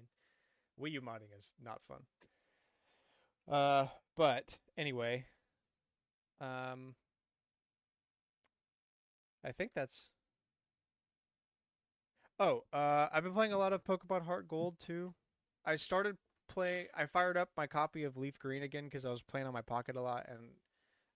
Wii 0.81 0.93
u 0.93 1.01
modding 1.01 1.37
is 1.39 1.55
not 1.63 1.81
fun. 1.89 2.03
Uh 3.51 3.87
but 4.17 4.59
anyway 4.77 5.25
um, 6.41 6.95
I 9.45 9.53
think 9.53 9.73
that's. 9.75 10.07
Oh, 12.39 12.65
uh, 12.73 13.09
I've 13.13 13.23
been 13.23 13.35
playing 13.35 13.53
a 13.53 13.59
lot 13.59 13.73
of 13.73 13.85
Pokemon 13.85 14.25
Heart 14.25 14.49
Gold 14.49 14.79
too. 14.79 15.15
I 15.65 15.77
started 15.77 16.17
play. 16.49 16.89
I 16.97 17.07
fired 17.07 17.37
up 17.37 17.51
my 17.57 17.67
copy 17.67 18.05
of 18.05 18.17
Leaf 18.17 18.39
Green 18.39 18.63
again 18.63 18.85
because 18.85 19.05
I 19.05 19.11
was 19.11 19.23
playing 19.23 19.47
on 19.47 19.53
my 19.53 19.63
pocket 19.63 19.97
a 19.97 20.01
lot, 20.01 20.27
and 20.29 20.39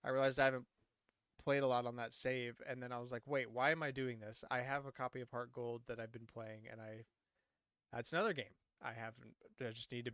I 0.03 0.09
realized 0.09 0.39
I 0.39 0.45
haven't 0.45 0.65
played 1.43 1.63
a 1.63 1.67
lot 1.67 1.85
on 1.85 1.95
that 1.97 2.13
save. 2.13 2.61
And 2.67 2.81
then 2.81 2.91
I 2.91 2.99
was 2.99 3.11
like, 3.11 3.23
wait, 3.25 3.51
why 3.51 3.71
am 3.71 3.83
I 3.83 3.91
doing 3.91 4.19
this? 4.19 4.43
I 4.49 4.59
have 4.59 4.85
a 4.85 4.91
copy 4.91 5.21
of 5.21 5.29
Heart 5.31 5.53
Gold 5.53 5.81
that 5.87 5.99
I've 5.99 6.11
been 6.11 6.27
playing, 6.31 6.61
and 6.71 6.81
I. 6.81 7.05
That's 7.93 8.11
another 8.11 8.33
game 8.33 8.45
I 8.83 8.91
haven't. 8.91 9.35
I 9.61 9.71
just 9.71 9.91
need 9.91 10.05
to 10.05 10.11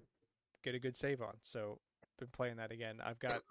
get 0.64 0.76
a 0.76 0.80
good 0.80 0.96
save 0.96 1.22
on. 1.22 1.36
So 1.42 1.80
been 2.20 2.30
playing 2.30 2.58
that 2.58 2.72
again. 2.72 2.98
I've 3.04 3.20
got 3.20 3.42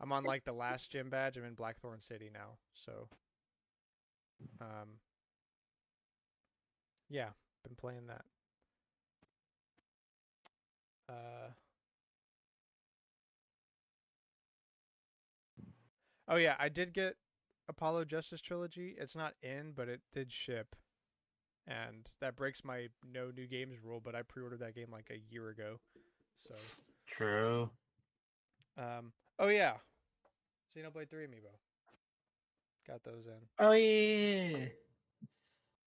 I'm 0.00 0.12
on 0.12 0.24
like 0.24 0.44
the 0.44 0.52
last 0.52 0.90
gym 0.90 1.10
badge. 1.10 1.36
I'm 1.36 1.44
in 1.44 1.54
Blackthorn 1.54 2.00
City 2.00 2.30
now. 2.32 2.58
So 2.74 3.08
um 4.60 4.98
yeah, 7.08 7.30
been 7.64 7.76
playing 7.76 8.06
that. 8.06 8.24
Uh 11.08 11.50
Oh 16.28 16.36
yeah, 16.36 16.56
I 16.58 16.68
did 16.68 16.92
get 16.92 17.16
Apollo 17.68 18.06
Justice 18.06 18.40
Trilogy. 18.40 18.94
It's 18.98 19.16
not 19.16 19.34
in, 19.42 19.72
but 19.72 19.88
it 19.88 20.00
did 20.12 20.32
ship. 20.32 20.76
And 21.66 22.08
that 22.20 22.36
breaks 22.36 22.64
my 22.64 22.88
no 23.04 23.30
new 23.30 23.46
games 23.46 23.76
rule, 23.82 24.00
but 24.00 24.14
I 24.14 24.22
pre-ordered 24.22 24.60
that 24.60 24.74
game 24.74 24.90
like 24.90 25.10
a 25.10 25.22
year 25.32 25.48
ago. 25.48 25.80
So, 26.38 26.72
True. 27.06 27.70
um 28.76 29.12
oh 29.42 29.48
yeah. 29.48 29.74
Xenoblade 30.76 31.10
3 31.10 31.26
amiibo. 31.26 31.52
Got 32.88 33.04
those 33.04 33.26
in. 33.26 33.32
Oh 33.58 33.72
yeah. 33.72 34.68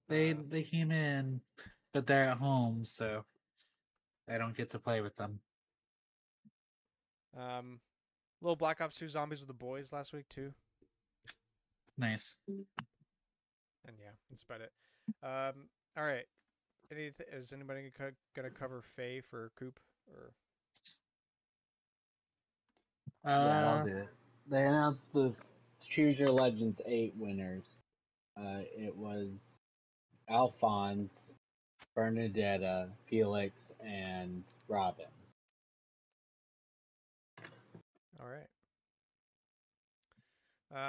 They 0.08 0.32
Uh, 0.32 0.36
they 0.48 0.62
came 0.62 0.92
in, 0.92 1.42
but 1.94 2.06
they're 2.06 2.30
at 2.30 2.38
home, 2.38 2.86
so 2.86 3.26
I 4.30 4.38
don't 4.38 4.56
get 4.56 4.70
to 4.72 4.80
play 4.80 5.02
with 5.02 5.16
them. 5.16 5.40
Um 7.38 7.80
little 8.42 8.56
Black 8.56 8.82
Ops 8.82 8.98
2 8.98 9.10
Zombies 9.10 9.40
with 9.40 9.48
the 9.48 9.54
Boys 9.54 9.92
last 9.92 10.14
week 10.14 10.30
too. 10.30 10.54
Nice. 11.98 12.36
And 12.48 13.98
yeah, 14.00 14.12
that's 14.30 14.44
about 14.44 14.62
it. 14.62 14.72
Um 15.24 15.70
all 15.98 16.06
right. 16.06 16.26
Anything 16.92 17.26
is 17.34 17.52
anybody 17.52 17.92
gonna 17.98 18.12
gonna 18.36 18.52
cover 18.52 18.84
FEH 18.96 19.26
for 19.26 19.52
Coop 19.58 19.80
or 20.08 20.34
yeah, 23.26 23.40
Uh, 23.40 23.78
I'll 23.78 23.86
do 23.86 23.98
it. 23.98 24.08
They 24.50 24.64
announced 24.64 25.12
the 25.14 25.36
Choose 25.80 26.20
Your 26.20 26.32
Legends 26.32 26.82
8 26.86 27.14
winners. 27.18 27.80
Uh, 28.38 28.62
it 28.78 28.96
was 28.96 29.30
Alphonse, 30.30 31.34
Bernadetta, 31.98 32.90
Felix, 33.08 33.72
and 33.80 34.44
Robin. 34.68 35.06
All 38.20 38.28
right. 38.28 38.48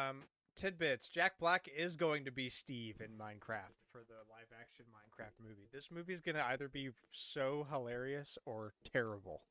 Um, 0.08 0.22
tidbits. 0.56 1.08
Jack 1.08 1.38
Black 1.38 1.68
is 1.74 1.96
going 1.96 2.24
to 2.24 2.32
be 2.32 2.48
Steve 2.48 3.00
in 3.00 3.12
Minecraft 3.12 3.76
for 3.92 4.02
the 4.08 4.18
live 4.30 4.48
action 4.60 4.86
Minecraft 4.90 5.44
movie. 5.46 5.68
This 5.72 5.90
movie 5.90 6.12
is 6.12 6.20
going 6.20 6.34
to 6.34 6.44
either 6.46 6.68
be 6.68 6.90
so 7.12 7.66
hilarious 7.70 8.38
or 8.44 8.72
terrible. 8.84 9.42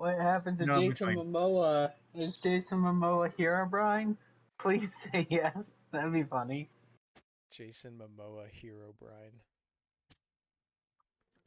What 0.00 0.18
happened 0.18 0.58
to 0.60 0.64
No, 0.64 0.80
Jason. 0.80 1.08
Momoa? 1.14 1.92
Is 2.14 2.34
Jason 2.42 2.78
Momoa 2.78 3.30
Herobrine? 3.36 4.16
Please 4.58 4.88
say 5.12 5.26
yes. 5.28 5.54
That'd 5.92 6.14
be 6.14 6.22
funny. 6.22 6.70
Jason 7.50 8.00
Momoa, 8.00 8.46
Herobrine. 8.50 9.40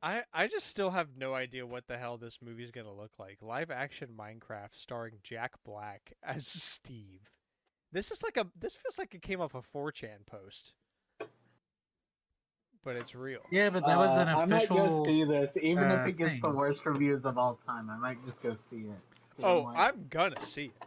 I 0.03 0.21
I 0.31 0.45
just 0.45 0.67
still 0.67 0.91
have 0.91 1.17
no 1.17 1.33
idea 1.33 1.65
what 1.65 1.87
the 1.87 1.97
hell 1.97 2.17
this 2.19 2.43
movie 2.43 2.63
is 2.63 2.69
going 2.69 2.85
to 2.85 2.93
look 2.93 3.13
like. 3.17 3.39
Live 3.41 3.71
action 3.71 4.09
Minecraft 4.15 4.75
starring 4.75 5.15
Jack 5.23 5.53
Black 5.65 6.13
as 6.21 6.45
Steve. 6.45 7.31
This 7.91 8.11
is 8.11 8.21
like 8.21 8.37
a 8.37 8.45
this 8.55 8.75
feels 8.75 8.99
like 8.99 9.15
it 9.15 9.23
came 9.23 9.41
off 9.41 9.55
a 9.55 9.63
4chan 9.63 10.27
post. 10.27 10.73
But 12.83 12.97
it's 12.97 13.15
real. 13.15 13.39
yeah, 13.49 13.69
but 13.69 13.85
that 13.85 13.97
was 13.97 14.17
an 14.17 14.27
Uh, 14.27 14.39
I 14.39 14.45
might 14.45 14.67
go 14.67 15.05
see 15.05 15.23
this, 15.23 15.55
even 15.61 15.85
uh, 15.89 16.01
if 16.01 16.07
it 16.09 16.17
gets 16.17 16.41
the 16.41 16.49
worst 16.49 16.85
reviews 16.85 17.25
of 17.25 17.37
all 17.37 17.57
time. 17.65 17.89
I 17.89 17.95
might 17.95 18.23
just 18.25 18.41
go 18.43 18.55
see 18.69 18.87
it. 18.87 19.43
Oh, 19.43 19.61
Like- 19.61 19.77
I'm 19.77 20.07
gonna 20.09 20.41
see 20.41 20.65
it. 20.65 20.83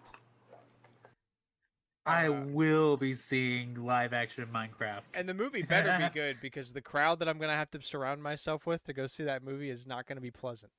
I 2.05 2.29
Uh, 2.29 2.43
will 2.49 2.97
be 2.97 3.15
seeing 3.15 3.75
live 3.85 4.13
action 4.13 4.47
Minecraft. 4.53 5.03
And 5.15 5.29
the 5.29 5.35
movie 5.35 5.63
better 5.63 5.97
be 5.99 6.09
good 6.15 6.37
because 6.43 6.73
the 6.73 6.83
crowd 6.83 7.19
that 7.19 7.29
I'm 7.29 7.39
gonna 7.39 7.55
have 7.57 7.71
to 7.73 7.81
surround 7.83 8.23
myself 8.23 8.67
with 8.67 8.85
to 8.85 8.93
go 8.93 9.07
see 9.07 9.25
that 9.25 9.43
movie 9.43 9.71
is 9.71 9.87
not 9.87 10.07
gonna 10.07 10.21
be 10.21 10.31
pleasant. 10.31 10.71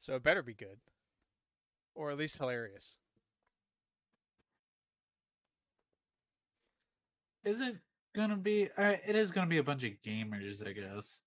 So 0.00 0.16
it 0.16 0.22
better 0.22 0.42
be 0.42 0.54
good, 0.54 0.80
or 1.94 2.10
at 2.10 2.18
least 2.18 2.36
hilarious. 2.38 2.96
Is 7.44 7.60
it 7.60 7.76
gonna 8.14 8.36
be? 8.36 8.68
Uh, 8.76 8.96
it 9.06 9.16
is 9.16 9.32
gonna 9.32 9.46
be 9.46 9.58
a 9.58 9.62
bunch 9.62 9.84
of 9.84 9.92
gamers, 10.02 10.66
I 10.66 10.72
guess. 10.72 11.20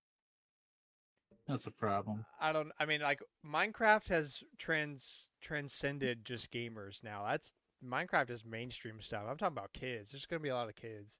That's 1.47 1.67
a 1.67 1.71
problem. 1.71 2.25
I 2.39 2.53
don't. 2.53 2.71
I 2.79 2.85
mean, 2.85 3.01
like 3.01 3.21
Minecraft 3.45 4.07
has 4.09 4.43
trans 4.57 5.27
transcended 5.41 6.25
just 6.25 6.51
gamers 6.51 7.03
now. 7.03 7.25
That's 7.27 7.53
Minecraft 7.85 8.29
is 8.29 8.45
mainstream 8.45 9.01
stuff. 9.01 9.23
I'm 9.29 9.37
talking 9.37 9.57
about 9.57 9.73
kids. 9.73 10.11
There's 10.11 10.25
gonna 10.25 10.39
be 10.39 10.49
a 10.49 10.55
lot 10.55 10.69
of 10.69 10.75
kids. 10.75 11.17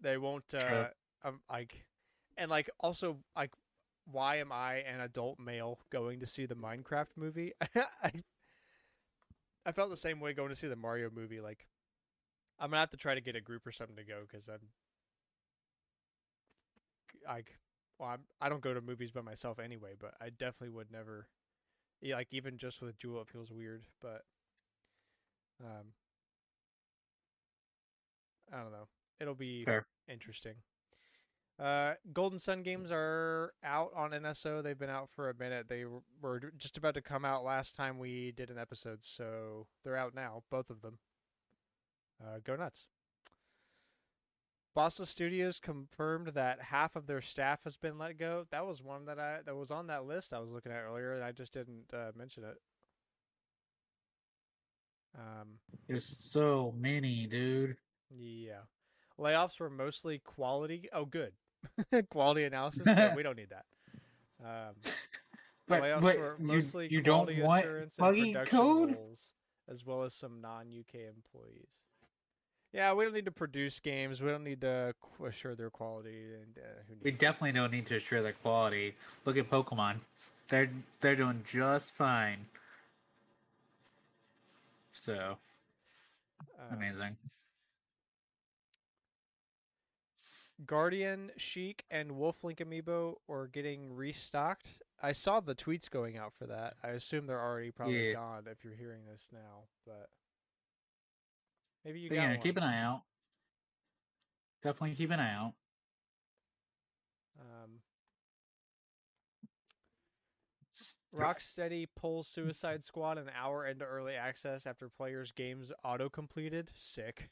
They 0.00 0.18
won't. 0.18 0.52
Uh, 0.54 0.88
um, 1.24 1.40
like, 1.50 1.84
and 2.36 2.50
like 2.50 2.68
also 2.80 3.18
like, 3.36 3.52
why 4.10 4.36
am 4.36 4.52
I 4.52 4.76
an 4.76 5.00
adult 5.00 5.38
male 5.38 5.78
going 5.90 6.20
to 6.20 6.26
see 6.26 6.46
the 6.46 6.56
Minecraft 6.56 7.16
movie? 7.16 7.52
I 8.02 8.12
I 9.66 9.72
felt 9.72 9.90
the 9.90 9.96
same 9.96 10.20
way 10.20 10.34
going 10.34 10.50
to 10.50 10.56
see 10.56 10.68
the 10.68 10.76
Mario 10.76 11.10
movie. 11.14 11.40
Like, 11.40 11.66
I'm 12.58 12.70
gonna 12.70 12.80
have 12.80 12.90
to 12.90 12.96
try 12.96 13.14
to 13.14 13.20
get 13.20 13.36
a 13.36 13.40
group 13.40 13.66
or 13.66 13.72
something 13.72 13.96
to 13.96 14.04
go 14.04 14.22
because 14.30 14.48
I'm 14.48 14.68
like 17.28 17.58
well, 17.98 18.10
I'm, 18.10 18.20
I 18.40 18.48
don't 18.48 18.62
go 18.62 18.74
to 18.74 18.80
movies 18.80 19.12
by 19.12 19.20
myself 19.20 19.58
anyway, 19.58 19.92
but 19.98 20.14
I 20.20 20.30
definitely 20.30 20.70
would 20.70 20.90
never. 20.90 21.28
Yeah, 22.00 22.16
like 22.16 22.28
even 22.32 22.58
just 22.58 22.82
with 22.82 22.98
Jewel, 22.98 23.22
it 23.22 23.28
feels 23.28 23.50
weird, 23.50 23.84
but 24.02 24.22
um, 25.62 25.92
I 28.52 28.60
don't 28.60 28.72
know. 28.72 28.88
It'll 29.20 29.34
be 29.34 29.64
Fair. 29.64 29.86
interesting. 30.08 30.54
Uh, 31.58 31.92
Golden 32.12 32.40
Sun 32.40 32.62
games 32.64 32.90
are 32.90 33.52
out 33.62 33.92
on 33.94 34.10
NSO. 34.10 34.62
They've 34.62 34.78
been 34.78 34.90
out 34.90 35.08
for 35.14 35.30
a 35.30 35.34
minute. 35.38 35.66
They 35.68 35.84
were 36.20 36.52
just 36.58 36.76
about 36.76 36.94
to 36.94 37.00
come 37.00 37.24
out 37.24 37.44
last 37.44 37.76
time 37.76 37.98
we 37.98 38.32
did 38.32 38.50
an 38.50 38.58
episode, 38.58 38.98
so 39.02 39.66
they're 39.84 39.96
out 39.96 40.14
now, 40.14 40.42
both 40.50 40.68
of 40.68 40.82
them. 40.82 40.98
Uh, 42.22 42.38
go 42.44 42.56
nuts. 42.56 42.86
Bossa 44.76 45.06
Studios 45.06 45.60
confirmed 45.60 46.28
that 46.34 46.60
half 46.60 46.96
of 46.96 47.06
their 47.06 47.20
staff 47.20 47.62
has 47.64 47.76
been 47.76 47.96
let 47.96 48.18
go. 48.18 48.46
That 48.50 48.66
was 48.66 48.82
one 48.82 49.04
that 49.06 49.20
I 49.20 49.38
that 49.46 49.54
was 49.54 49.70
on 49.70 49.86
that 49.86 50.04
list 50.04 50.32
I 50.32 50.40
was 50.40 50.50
looking 50.50 50.72
at 50.72 50.82
earlier, 50.82 51.12
and 51.14 51.22
I 51.22 51.30
just 51.30 51.52
didn't 51.52 51.84
uh, 51.92 52.10
mention 52.16 52.42
it. 52.44 52.56
Um, 55.16 55.58
There's 55.86 56.04
so 56.06 56.74
many, 56.76 57.26
dude. 57.28 57.76
yeah, 58.10 58.62
layoffs 59.18 59.60
were 59.60 59.70
mostly 59.70 60.18
quality. 60.18 60.88
Oh, 60.92 61.04
good, 61.04 61.32
quality 62.10 62.42
analysis. 62.42 62.82
We 63.14 63.22
don't 63.22 63.36
need 63.36 63.50
that. 63.50 63.64
Um, 64.44 64.74
But, 65.66 65.82
layoffs 65.82 66.00
but 66.02 66.18
were 66.18 66.36
you, 66.40 66.46
mostly 66.46 66.88
you 66.90 67.00
don't 67.00 67.24
quality 67.24 67.40
want 67.40 67.64
assurance 67.64 67.96
and 67.98 68.16
production 68.16 68.58
code? 68.58 68.94
roles, 68.96 69.28
as 69.66 69.82
well 69.82 70.02
as 70.02 70.12
some 70.14 70.42
non-UK 70.42 70.94
employees. 71.08 71.70
Yeah, 72.74 72.92
we 72.92 73.04
don't 73.04 73.14
need 73.14 73.26
to 73.26 73.30
produce 73.30 73.78
games. 73.78 74.20
We 74.20 74.30
don't 74.30 74.42
need 74.42 74.60
to 74.62 74.94
assure 75.24 75.54
their 75.54 75.70
quality. 75.70 76.24
And 76.34 76.58
uh, 76.58 76.82
who 76.88 76.94
We 77.04 77.12
definitely 77.12 77.52
don't 77.52 77.70
need 77.70 77.86
to 77.86 77.94
assure 77.94 78.20
their 78.20 78.32
quality. 78.32 78.96
Look 79.24 79.36
at 79.38 79.48
Pokemon; 79.48 80.00
they're 80.48 80.68
they're 81.00 81.14
doing 81.14 81.42
just 81.46 81.94
fine. 81.94 82.38
So 84.90 85.38
Um, 86.58 86.76
amazing. 86.76 87.16
Guardian, 90.66 91.30
Sheik, 91.36 91.84
and 91.90 92.12
Wolf 92.12 92.42
Link 92.42 92.58
amiibo 92.58 93.16
are 93.28 93.46
getting 93.46 93.92
restocked. 93.94 94.82
I 95.02 95.12
saw 95.12 95.40
the 95.40 95.54
tweets 95.54 95.90
going 95.90 96.16
out 96.16 96.32
for 96.32 96.46
that. 96.46 96.74
I 96.82 96.88
assume 96.90 97.26
they're 97.26 97.40
already 97.42 97.70
probably 97.70 98.08
Yeah. 98.08 98.12
gone 98.14 98.44
if 98.50 98.64
you're 98.64 98.74
hearing 98.74 99.04
this 99.04 99.28
now, 99.32 99.64
but 99.84 100.08
maybe 101.84 102.00
you 102.00 102.10
But 102.10 102.14
got 102.14 102.30
yeah, 102.30 102.36
one. 102.36 102.40
keep 102.40 102.56
an 102.56 102.62
eye 102.62 102.80
out. 102.82 103.02
Definitely 104.62 104.96
keep 104.96 105.10
an 105.10 105.20
eye 105.20 105.32
out. 105.34 105.54
Um, 107.38 107.80
Rocksteady 111.14 111.86
pulls 111.94 112.28
Suicide 112.28 112.84
Squad 112.84 113.18
an 113.18 113.30
hour 113.34 113.66
into 113.66 113.84
early 113.84 114.14
access 114.14 114.66
after 114.66 114.88
players' 114.88 115.32
games 115.32 115.70
auto 115.84 116.08
completed. 116.08 116.70
Sick. 116.74 117.30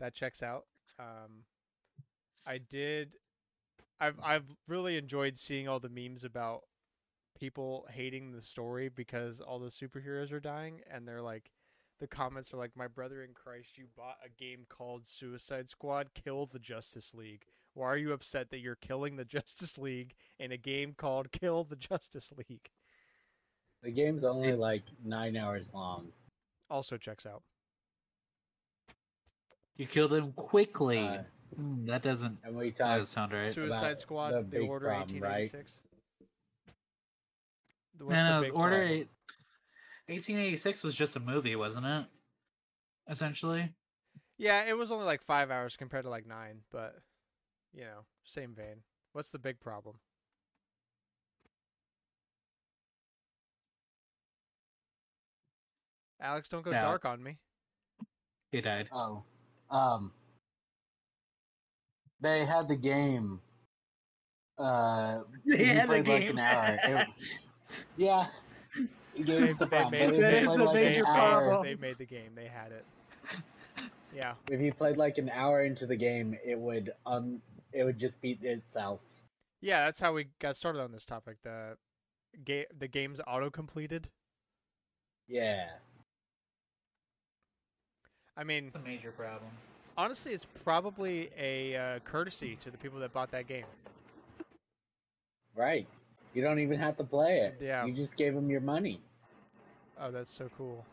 That 0.00 0.14
checks 0.14 0.42
out. 0.42 0.64
Um, 0.98 1.44
I 2.46 2.58
did. 2.58 3.14
I've 4.00 4.18
I've 4.22 4.44
really 4.68 4.96
enjoyed 4.96 5.36
seeing 5.36 5.68
all 5.68 5.80
the 5.80 5.88
memes 5.88 6.24
about 6.24 6.62
people 7.38 7.86
hating 7.90 8.32
the 8.32 8.42
story 8.42 8.88
because 8.88 9.40
all 9.40 9.58
the 9.58 9.68
superheroes 9.68 10.32
are 10.32 10.40
dying, 10.40 10.80
and 10.90 11.06
they're 11.06 11.22
like, 11.22 11.50
the 12.00 12.06
comments 12.06 12.52
are 12.52 12.56
like, 12.56 12.76
"My 12.76 12.88
brother 12.88 13.22
in 13.22 13.34
Christ, 13.34 13.78
you 13.78 13.86
bought 13.96 14.18
a 14.24 14.28
game 14.28 14.66
called 14.68 15.06
Suicide 15.06 15.68
Squad. 15.68 16.10
Kill 16.14 16.46
the 16.46 16.58
Justice 16.58 17.14
League. 17.14 17.46
Why 17.74 17.86
are 17.86 17.96
you 17.96 18.12
upset 18.12 18.50
that 18.50 18.58
you're 18.60 18.76
killing 18.76 19.16
the 19.16 19.24
Justice 19.24 19.78
League 19.78 20.14
in 20.38 20.52
a 20.52 20.56
game 20.56 20.94
called 20.96 21.32
Kill 21.32 21.64
the 21.64 21.76
Justice 21.76 22.32
League? 22.36 22.70
The 23.82 23.90
game's 23.90 24.24
only 24.24 24.52
like 24.54 24.82
nine 25.04 25.36
hours 25.36 25.66
long. 25.72 26.08
Also 26.70 26.96
checks 26.96 27.26
out. 27.26 27.42
You 29.76 29.86
killed 29.86 30.12
him 30.12 30.32
quickly. 30.32 30.98
Uh, 30.98 31.22
Hmm, 31.56 31.86
that 31.86 32.02
doesn't, 32.02 32.38
and 32.42 32.56
we 32.56 32.70
that 32.70 32.78
talked 32.78 32.98
doesn't 32.98 33.12
sound 33.12 33.32
right. 33.32 33.46
Suicide 33.46 33.98
Squad, 33.98 34.32
the 34.32 34.58
the, 34.58 34.66
Order 34.66 34.86
problem, 34.86 35.20
right? 35.20 35.52
The- 37.96 38.04
No, 38.06 38.40
the 38.40 38.48
no, 38.48 38.54
Order 38.54 38.76
problem? 38.86 39.08
Eight- 40.08 40.14
1886 40.16 40.82
was 40.82 40.94
just 40.94 41.16
a 41.16 41.20
movie, 41.20 41.56
wasn't 41.56 41.86
it? 41.86 42.06
Essentially. 43.08 43.74
Yeah, 44.38 44.64
it 44.68 44.76
was 44.76 44.90
only 44.90 45.04
like 45.04 45.22
five 45.22 45.50
hours 45.50 45.76
compared 45.76 46.04
to 46.04 46.10
like 46.10 46.26
nine, 46.26 46.62
but 46.70 46.96
you 47.72 47.82
know, 47.82 48.04
same 48.24 48.54
vein. 48.54 48.82
What's 49.12 49.30
the 49.30 49.38
big 49.38 49.60
problem? 49.60 49.96
Alex, 56.20 56.48
don't 56.48 56.62
go 56.64 56.72
dark 56.72 57.04
on 57.04 57.22
me. 57.22 57.38
He 58.50 58.60
died. 58.60 58.88
Oh, 58.92 59.22
um, 59.70 60.12
they 62.20 62.44
had 62.44 62.68
the 62.68 62.76
game. 62.76 63.40
Uh, 64.56 65.20
They 65.44 65.64
had 65.64 65.82
the 65.84 65.86
played 66.02 66.08
like 66.08 66.22
game. 66.22 66.38
an 66.38 66.38
hour. 66.38 66.78
It- 66.84 67.08
yeah, 67.96 68.22
the 68.22 68.28
They, 69.16 69.52
the 69.52 69.66
they 69.66 69.90
made, 69.90 70.10
but 70.10 70.14
if 70.34 70.42
is 70.42 70.46
played 70.46 70.60
a 70.60 70.64
like 70.64 70.68
an 70.68 70.74
major 70.74 71.06
hour- 71.06 71.40
problem. 71.48 71.62
they 71.64 71.74
made 71.76 71.98
the 71.98 72.06
game. 72.06 72.30
They 72.34 72.46
had 72.46 72.72
it. 72.72 72.84
Yeah. 74.14 74.34
If 74.48 74.60
you 74.60 74.72
played 74.72 74.96
like 74.96 75.18
an 75.18 75.28
hour 75.28 75.64
into 75.64 75.86
the 75.88 75.96
game, 75.96 76.38
it 76.44 76.56
would 76.56 76.92
um, 77.04 77.42
it 77.72 77.82
would 77.82 77.98
just 77.98 78.20
beat 78.20 78.38
itself. 78.44 79.00
Yeah, 79.60 79.86
that's 79.86 79.98
how 79.98 80.12
we 80.12 80.28
got 80.38 80.56
started 80.56 80.80
on 80.80 80.92
this 80.92 81.04
topic. 81.04 81.38
The 81.42 81.76
game, 82.44 82.66
the 82.78 82.86
game's 82.86 83.20
auto 83.26 83.50
completed. 83.50 84.10
Yeah, 85.26 85.66
I 88.36 88.44
mean, 88.44 88.70
a 88.74 88.78
major 88.78 89.10
problem. 89.10 89.50
honestly, 89.96 90.32
it's 90.32 90.46
probably 90.62 91.30
a 91.36 91.74
uh, 91.76 91.98
courtesy 92.00 92.56
to 92.60 92.70
the 92.70 92.78
people 92.78 93.00
that 93.00 93.12
bought 93.12 93.30
that 93.32 93.48
game. 93.48 93.64
right. 95.56 95.88
You 96.34 96.42
don't 96.42 96.58
even 96.58 96.78
have 96.80 96.96
to 96.98 97.04
play 97.04 97.38
it. 97.40 97.58
Yeah. 97.60 97.84
You 97.86 97.92
just 97.94 98.16
gave 98.16 98.34
them 98.34 98.50
your 98.50 98.60
money. 98.60 99.00
Oh, 100.00 100.10
that's 100.10 100.30
so 100.30 100.50
cool. 100.58 100.84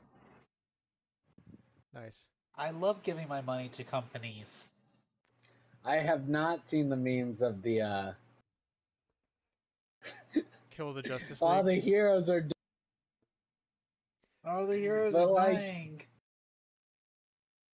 Nice. 1.94 2.18
I 2.56 2.70
love 2.72 3.02
giving 3.04 3.28
my 3.28 3.42
money 3.42 3.68
to 3.70 3.84
companies. 3.84 4.70
I 5.84 5.96
have 5.96 6.30
not 6.30 6.60
seen 6.70 6.89
the 6.89 6.96
memes 6.96 7.42
of 7.42 7.64
the 7.64 7.82
uh 7.82 8.12
Kill 10.70 10.94
the 10.94 11.02
Justice 11.02 11.42
League. 11.42 11.50
all 11.50 11.64
the 11.64 11.76
heroes 11.76 12.30
are 12.30 12.42
d- 12.42 12.52
Oh, 14.46 14.66
the 14.66 14.78
heroes 14.78 15.14
But, 15.14 15.24
are 15.24 15.28
like- 15.32 15.56
dying. 15.58 16.02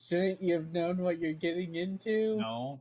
shouldn't 0.07 0.41
you 0.41 0.53
have 0.55 0.71
known 0.71 0.97
what 0.99 1.19
you're 1.19 1.33
getting 1.33 1.75
into? 1.75 2.37
No. 2.37 2.79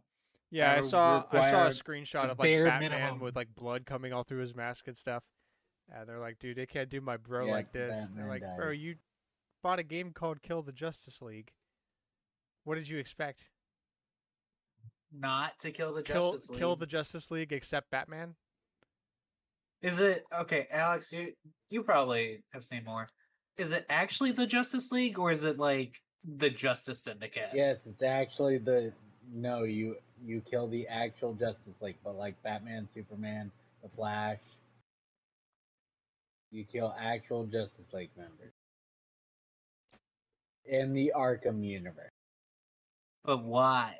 Yeah, 0.56 0.72
I 0.72 0.80
saw 0.80 1.22
I 1.32 1.50
saw 1.50 1.66
a 1.66 1.70
screenshot 1.70 2.30
of 2.30 2.38
like 2.38 2.46
bare 2.46 2.64
Batman 2.64 2.90
minimum. 2.92 3.20
with 3.20 3.36
like 3.36 3.48
blood 3.54 3.84
coming 3.84 4.12
all 4.12 4.22
through 4.22 4.40
his 4.40 4.54
mask 4.54 4.88
and 4.88 4.96
stuff. 4.96 5.22
And 5.94 6.08
they're 6.08 6.18
like, 6.18 6.38
dude, 6.38 6.56
they 6.56 6.66
can't 6.66 6.88
do 6.88 7.00
my 7.00 7.16
bro 7.18 7.46
Yeah, 7.46 7.52
like 7.52 7.72
this. 7.72 7.98
And 7.98 8.16
they're 8.16 8.26
Batman 8.26 8.48
like, 8.48 8.56
bro, 8.56 8.70
you 8.70 8.94
bought 9.62 9.78
a 9.78 9.82
game 9.82 10.12
called 10.12 10.40
Kill 10.42 10.62
the 10.62 10.72
Justice 10.72 11.20
League. 11.20 11.52
What 12.64 12.76
did 12.76 12.88
you 12.88 12.98
expect? 12.98 13.50
Not 15.12 15.58
to 15.60 15.70
kill 15.70 15.92
the 15.94 16.02
Kill 16.02 16.32
Justice 16.32 16.50
League. 16.50 16.58
kill 16.58 16.76
the 16.76 16.86
Justice 16.86 17.30
League 17.30 17.52
except 17.52 17.90
Batman? 17.90 18.34
Is 19.82 20.00
it 20.00 20.24
okay, 20.40 20.66
Alex? 20.72 21.12
You 21.12 21.32
you 21.68 21.82
probably 21.82 22.42
have 22.54 22.64
seen 22.64 22.82
more. 22.82 23.06
Is 23.58 23.72
it 23.72 23.84
actually 23.90 24.32
the 24.32 24.46
Justice 24.46 24.90
League 24.90 25.18
or 25.18 25.30
is 25.30 25.44
it 25.44 25.58
like 25.58 26.00
the 26.24 26.48
Justice 26.48 27.04
Syndicate? 27.04 27.50
Yes, 27.54 27.76
it's 27.86 28.02
actually 28.02 28.58
the 28.58 28.92
no, 29.32 29.62
you 29.64 29.96
you 30.24 30.40
kill 30.40 30.66
the 30.68 30.86
actual 30.88 31.34
Justice 31.34 31.74
League, 31.80 31.96
but 32.04 32.16
like 32.16 32.40
Batman, 32.42 32.88
Superman, 32.94 33.50
the 33.82 33.88
Flash. 33.88 34.38
You 36.50 36.64
kill 36.64 36.94
actual 36.98 37.44
Justice 37.44 37.92
League 37.92 38.10
members. 38.16 38.52
In 40.64 40.94
the 40.94 41.12
Arkham 41.16 41.64
universe. 41.64 42.10
But 43.24 43.42
why? 43.42 43.96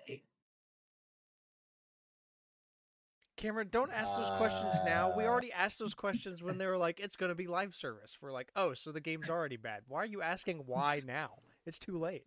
Cameron, 3.37 3.69
don't 3.71 3.93
ask 3.93 4.17
those 4.17 4.31
questions 4.39 4.75
now. 4.85 5.15
We 5.15 5.25
Uh. 5.25 5.29
already 5.29 5.53
asked 5.53 5.79
those 5.79 5.95
questions 5.95 6.43
when 6.43 6.57
they 6.59 6.67
were 6.67 6.79
like, 6.79 6.99
it's 7.01 7.17
going 7.17 7.29
to 7.29 7.35
be 7.35 7.47
live 7.47 7.75
service. 7.75 8.17
We're 8.21 8.33
like, 8.33 8.51
oh, 8.57 8.73
so 8.75 8.93
the 8.93 9.01
game's 9.01 9.29
already 9.29 9.57
bad. 9.57 9.83
Why 9.89 10.03
are 10.03 10.07
you 10.07 10.23
asking 10.23 10.61
why 10.67 11.03
now? 11.07 11.31
It's 11.67 11.79
too 11.79 11.99
late. 11.99 12.25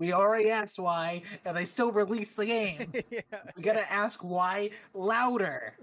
We 0.00 0.14
already 0.14 0.50
asked 0.50 0.78
why, 0.78 1.22
and 1.44 1.54
they 1.54 1.66
still 1.66 1.92
released 1.92 2.38
the 2.38 2.46
game. 2.58 2.90
yeah. 3.10 3.20
we 3.54 3.62
gotta 3.62 3.90
ask 3.92 4.24
why 4.24 4.70
louder. 4.94 5.74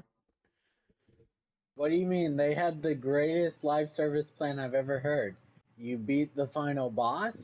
What 1.76 1.90
do 1.90 1.96
you 1.96 2.08
mean? 2.08 2.36
They 2.36 2.56
had 2.56 2.82
the 2.82 2.96
greatest 2.96 3.64
live 3.64 3.92
service 3.92 4.28
plan 4.36 4.58
I've 4.58 4.74
ever 4.74 5.00
heard. 5.00 5.36
You 5.78 5.98
beat 5.98 6.36
the 6.36 6.48
final 6.48 6.90
boss, 6.90 7.36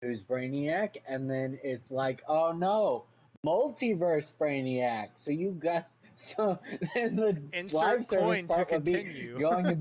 who's 0.00 0.22
Brainiac, 0.22 0.96
and 1.06 1.30
then 1.30 1.58
it's 1.62 1.90
like, 1.90 2.22
oh 2.26 2.52
no, 2.52 3.04
multiverse 3.44 4.30
Brainiac. 4.40 5.08
So 5.14 5.30
you 5.30 5.50
got 5.50 5.88
so 6.36 6.58
then 6.94 7.16
the 7.16 7.36
Insert 7.52 7.74
live 7.74 8.06
service 8.06 8.06
coin 8.08 8.48
to 8.48 8.54
part 8.54 8.70
would 8.70 8.84
be 8.84 9.34
going 9.38 9.80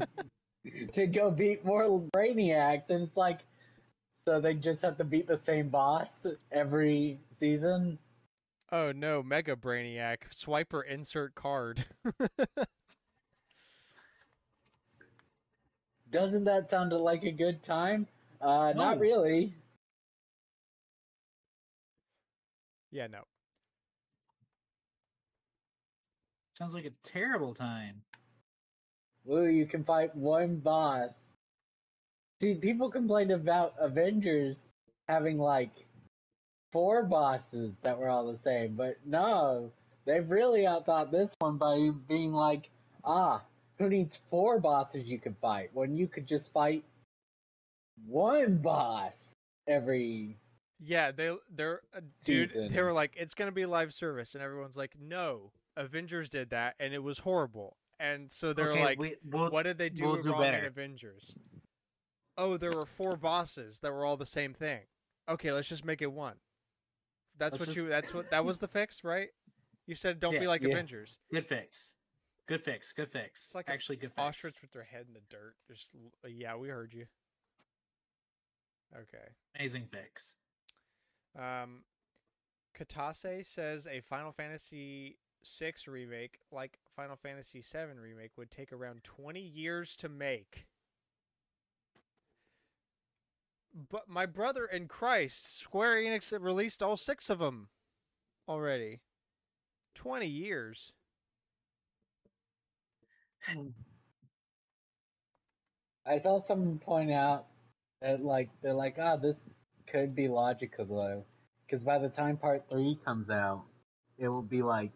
to, 0.65 0.87
to 0.93 1.07
go 1.07 1.31
beat 1.31 1.63
more 1.63 2.01
Brainiacs, 2.13 2.89
and 2.89 3.07
it's 3.07 3.15
like, 3.15 3.39
so 4.27 4.41
they 4.41 4.53
just 4.55 4.81
have 4.81 4.97
to 4.97 5.05
beat 5.05 5.25
the 5.25 5.39
same 5.45 5.69
boss 5.69 6.09
every 6.51 7.17
season. 7.39 7.97
Oh 8.73 8.91
no, 8.91 9.23
Mega 9.23 9.55
Brainiac. 9.55 10.17
Swiper 10.33 10.81
insert 10.85 11.33
card. 11.33 11.85
Doesn't 16.11 16.43
that 16.43 16.69
sound 16.69 16.91
like 16.91 17.23
a 17.23 17.31
good 17.31 17.63
time? 17.63 18.05
Uh, 18.41 18.73
not 18.75 18.99
really. 18.99 19.53
yeah, 22.91 23.07
no. 23.07 23.21
Sounds 26.51 26.73
like 26.73 26.83
a 26.83 26.91
terrible 27.01 27.53
time. 27.53 28.01
Woo, 29.23 29.45
you 29.47 29.65
can 29.65 29.85
fight 29.85 30.13
one 30.13 30.57
boss. 30.57 31.11
See, 32.39 32.53
people 32.53 32.89
complained 32.91 33.31
about 33.31 33.73
Avengers 33.79 34.57
having 35.07 35.39
like 35.39 35.71
four 36.71 37.03
bosses 37.03 37.73
that 37.81 37.97
were 37.97 38.09
all 38.09 38.31
the 38.31 38.37
same, 38.37 38.75
but 38.75 38.97
no, 39.05 39.71
they've 40.05 40.29
really 40.29 40.61
outthought 40.61 41.11
this 41.11 41.29
one 41.39 41.57
by 41.57 41.89
being 42.07 42.33
like, 42.33 42.69
ah, 43.03 43.41
who 43.79 43.89
needs 43.89 44.19
four 44.29 44.59
bosses 44.59 45.05
you 45.05 45.19
could 45.19 45.35
fight 45.41 45.69
when 45.73 45.95
you 45.95 46.07
could 46.07 46.27
just 46.27 46.51
fight 46.53 46.83
one 48.05 48.57
boss 48.57 49.13
every. 49.67 50.37
Yeah, 50.79 51.11
they 51.11 51.35
they're 51.49 51.81
uh, 51.95 52.01
dude. 52.23 52.51
They 52.71 52.81
were 52.81 52.93
like, 52.93 53.13
it's 53.17 53.33
gonna 53.33 53.51
be 53.51 53.65
live 53.65 53.93
service, 53.93 54.35
and 54.35 54.43
everyone's 54.43 54.77
like, 54.77 54.93
no. 54.99 55.51
Avengers 55.75 56.27
did 56.29 56.49
that, 56.49 56.75
and 56.79 56.93
it 56.93 57.03
was 57.03 57.19
horrible. 57.19 57.77
And 57.99 58.31
so 58.31 58.51
they're 58.53 58.71
okay, 58.71 58.83
like, 58.83 58.99
we, 58.99 59.15
we'll, 59.23 59.49
what 59.49 59.63
did 59.63 59.77
they 59.77 59.89
do 59.89 60.03
we'll 60.03 60.21
do 60.21 60.31
wrong 60.31 60.43
in. 60.43 60.65
Avengers? 60.65 61.35
Oh, 62.37 62.57
there 62.57 62.71
were 62.71 62.85
four 62.85 63.15
bosses 63.17 63.79
that 63.79 63.91
were 63.91 64.05
all 64.05 64.17
the 64.17 64.25
same 64.25 64.53
thing. 64.53 64.81
Okay, 65.27 65.51
let's 65.51 65.67
just 65.67 65.83
make 65.83 66.01
it 66.01 66.11
one. 66.11 66.35
That's 67.37 67.53
Let's 67.53 67.59
what 67.59 67.65
just- 67.67 67.77
you. 67.77 67.87
That's 67.89 68.13
what 68.13 68.29
that 68.31 68.45
was 68.45 68.59
the 68.59 68.67
fix, 68.67 69.03
right? 69.03 69.29
You 69.85 69.95
said 69.95 70.19
don't 70.19 70.39
be 70.39 70.47
like 70.47 70.61
Yeah. 70.61 70.69
Avengers. 70.69 71.17
good 71.31 71.47
fix. 71.47 71.95
Good 72.47 72.63
fix. 72.63 72.93
Good 72.93 73.11
fix. 73.11 73.45
It's 73.47 73.55
like 73.55 73.69
a 73.69 73.73
actually 73.73 73.97
good 73.97 74.11
fix. 74.11 74.19
Ostrich 74.19 74.61
with 74.61 74.71
their 74.71 74.83
head 74.83 75.05
in 75.07 75.13
the 75.13 75.21
dirt. 75.29 75.55
Just 75.67 75.89
uh, 76.23 76.27
yeah, 76.27 76.55
we 76.55 76.69
heard 76.69 76.93
you. 76.93 77.07
Okay. 78.95 79.29
Amazing 79.55 79.87
fix. 79.91 80.35
Um, 81.37 81.83
Kitase 82.77 83.45
says 83.45 83.85
a 83.87 83.99
Final 84.01 84.31
Fantasy 84.31 85.17
VI 85.45 85.73
remake, 85.87 86.39
like 86.51 86.79
Final 86.95 87.15
Fantasy 87.15 87.61
VII 87.61 87.99
remake, 88.01 88.31
would 88.37 88.49
take 88.51 88.71
around 88.71 89.03
20 89.03 89.39
years 89.41 89.95
to 89.97 90.09
make. 90.09 90.65
But 93.77 94.09
my 94.09 94.25
brother 94.25 94.65
in 94.65 94.87
Christ, 94.87 95.59
Square 95.59 95.97
Enix 96.01 96.33
released 96.41 96.81
all 96.81 96.97
six 96.97 97.29
of 97.29 97.37
them 97.39 97.69
already. 98.47 99.01
20 99.93 100.25
years. 100.25 100.93
I 106.05 106.19
saw 106.19 106.39
someone 106.39 106.79
point 106.79 107.11
out 107.11 107.45
that 108.01 108.23
like 108.23 108.49
they're 108.61 108.73
like, 108.73 108.95
ah, 108.99 109.17
this 109.17 109.37
could 109.87 110.15
be 110.15 110.27
logical 110.27 110.85
though, 110.85 111.23
because 111.65 111.83
by 111.83 111.99
the 111.99 112.09
time 112.09 112.37
part 112.37 112.63
three 112.69 112.97
comes 113.05 113.29
out, 113.29 113.63
it 114.17 114.27
will 114.27 114.41
be 114.41 114.61
like 114.63 114.91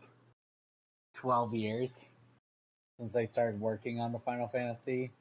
twelve 1.14 1.54
years 1.54 1.92
since 2.98 3.14
they 3.14 3.28
started 3.28 3.60
working 3.60 4.00
on 4.00 4.12
the 4.12 4.20
Final 4.20 4.48
Fantasy 4.48 5.12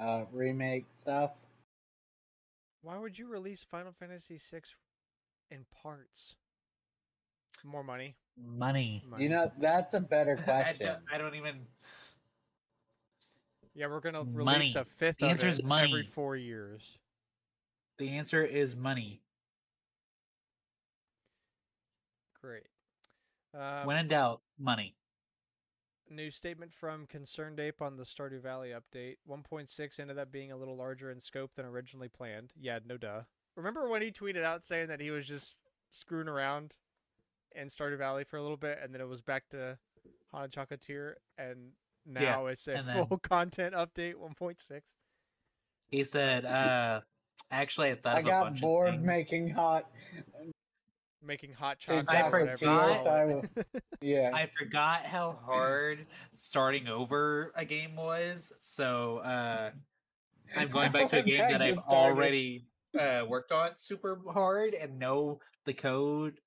uh, 0.00 0.24
remake 0.32 0.86
stuff. 1.02 1.30
Why 2.82 2.98
would 2.98 3.18
you 3.18 3.26
release 3.28 3.64
Final 3.68 3.92
Fantasy 3.92 4.38
VI 4.50 4.60
in 5.50 5.64
parts? 5.82 6.34
More 7.64 7.82
money. 7.82 8.14
Money. 8.40 9.02
money. 9.08 9.24
You 9.24 9.30
know, 9.30 9.50
that's 9.58 9.94
a 9.94 10.00
better 10.00 10.38
I 10.38 10.42
question. 10.42 10.86
don't, 10.86 10.98
I 11.12 11.18
don't 11.18 11.34
even. 11.34 11.66
yeah, 13.74 13.88
we're 13.88 14.00
gonna 14.00 14.22
Money. 14.24 14.58
release 14.60 14.76
a 14.76 14.84
fifth 14.84 15.18
The 15.18 15.26
of 15.26 15.30
answer 15.32 15.48
is 15.48 15.62
money. 15.64 15.88
every 15.90 16.04
four 16.06 16.36
years. 16.36 16.98
The 17.98 18.10
answer 18.10 18.44
is 18.44 18.76
money. 18.76 19.20
Great. 22.40 22.62
Um, 23.58 23.86
when 23.86 23.96
in 23.96 24.06
doubt, 24.06 24.40
money. 24.58 24.94
New 26.10 26.30
statement 26.30 26.72
from 26.72 27.06
ConcernedApe 27.06 27.82
on 27.82 27.96
the 27.96 28.04
Stardew 28.04 28.40
Valley 28.42 28.70
update. 28.70 29.16
1.6 29.28 30.00
ended 30.00 30.18
up 30.18 30.32
being 30.32 30.50
a 30.50 30.56
little 30.56 30.76
larger 30.76 31.10
in 31.10 31.20
scope 31.20 31.50
than 31.54 31.66
originally 31.66 32.08
planned. 32.08 32.52
Yeah, 32.58 32.78
no 32.86 32.96
duh. 32.96 33.22
Remember 33.56 33.88
when 33.88 34.00
he 34.02 34.10
tweeted 34.10 34.42
out 34.42 34.64
saying 34.64 34.88
that 34.88 35.00
he 35.00 35.10
was 35.10 35.26
just 35.26 35.58
screwing 35.92 36.28
around 36.28 36.72
in 37.54 37.68
Stardew 37.68 37.98
Valley 37.98 38.24
for 38.24 38.36
a 38.38 38.42
little 38.42 38.56
bit, 38.56 38.78
and 38.82 38.94
then 38.94 39.00
it 39.02 39.08
was 39.08 39.20
back 39.20 39.48
to 39.50 39.76
Haunted 40.32 40.52
Chocolatier, 40.52 41.14
and 41.36 41.72
now 42.06 42.46
it's 42.46 42.66
a 42.68 42.74
and 42.74 42.88
then- 42.88 43.06
full 43.06 43.18
content 43.22 43.74
update 43.74 44.14
1.6. 44.14 44.80
He 45.90 46.02
said, 46.04 46.44
uh, 46.46 47.00
actually, 47.50 47.90
I 47.90 47.94
thought 47.96 48.16
I 48.16 48.20
of 48.20 48.26
a 48.26 48.28
got 48.28 48.44
bunch 48.44 48.60
bored 48.60 48.88
of 48.88 48.94
things. 48.96 49.06
making 49.06 49.50
hot 49.50 49.90
Making 51.22 51.52
hot 51.52 51.78
chocolate, 51.78 52.06
I 52.08 52.20
or 52.22 52.30
whatever. 52.30 52.48
you 52.50 52.56
forgot. 52.56 53.06
I 53.06 53.24
will- 53.24 53.44
yeah. 54.00 54.30
I 54.32 54.46
forgot 54.46 55.00
how 55.04 55.38
hard 55.44 56.06
starting 56.32 56.86
over 56.86 57.52
a 57.56 57.64
game 57.64 57.96
was, 57.96 58.52
so 58.60 59.18
uh, 59.18 59.70
I'm 60.56 60.68
going 60.68 60.92
back 60.92 61.08
to 61.08 61.18
a 61.18 61.22
game 61.22 61.50
that 61.50 61.60
I 61.60 61.68
I've 61.68 61.78
already 61.78 62.66
uh, 62.98 63.24
worked 63.28 63.52
on 63.52 63.70
super 63.76 64.20
hard 64.32 64.74
and 64.74 64.98
know 64.98 65.40
the 65.64 65.74
code 65.74 66.40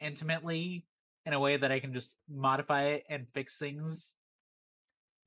intimately 0.00 0.86
in 1.24 1.32
a 1.32 1.40
way 1.40 1.56
that 1.56 1.72
I 1.72 1.80
can 1.80 1.92
just 1.92 2.14
modify 2.28 2.82
it 2.84 3.04
and 3.08 3.26
fix 3.34 3.58
things. 3.58 4.14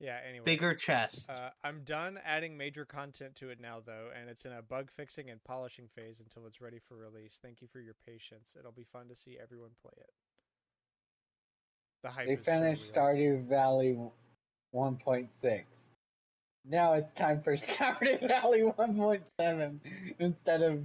Yeah, 0.02 0.18
anyway. 0.28 0.44
Bigger 0.44 0.74
chest. 0.74 1.30
Uh, 1.30 1.50
I'm 1.62 1.82
done 1.84 2.18
adding 2.24 2.56
major 2.56 2.84
content 2.84 3.36
to 3.36 3.50
it 3.50 3.60
now, 3.60 3.78
though, 3.86 4.08
and 4.18 4.28
it's 4.28 4.44
in 4.44 4.50
a 4.50 4.60
bug 4.60 4.90
fixing 4.90 5.30
and 5.30 5.42
polishing 5.44 5.86
phase 5.94 6.18
until 6.18 6.44
it's 6.48 6.60
ready 6.60 6.80
for 6.80 6.96
release. 6.96 7.38
Thank 7.40 7.62
you 7.62 7.68
for 7.68 7.78
your 7.78 7.94
patience. 8.04 8.52
It'll 8.58 8.72
be 8.72 8.82
fun 8.92 9.06
to 9.08 9.16
see 9.16 9.38
everyone 9.40 9.70
play 9.80 9.92
it. 9.96 10.10
The 12.02 12.10
hype 12.10 12.26
They 12.26 12.32
is 12.32 12.40
so 12.40 12.44
finished 12.44 12.82
real. 12.82 13.04
Stardew 13.04 13.48
Valley 13.48 13.96
1.6. 14.74 15.62
Now 16.68 16.94
it's 16.94 17.14
time 17.14 17.40
for 17.44 17.56
Stardew 17.56 18.26
Valley 18.26 18.62
1.7 18.62 19.78
instead 20.18 20.62
of 20.62 20.80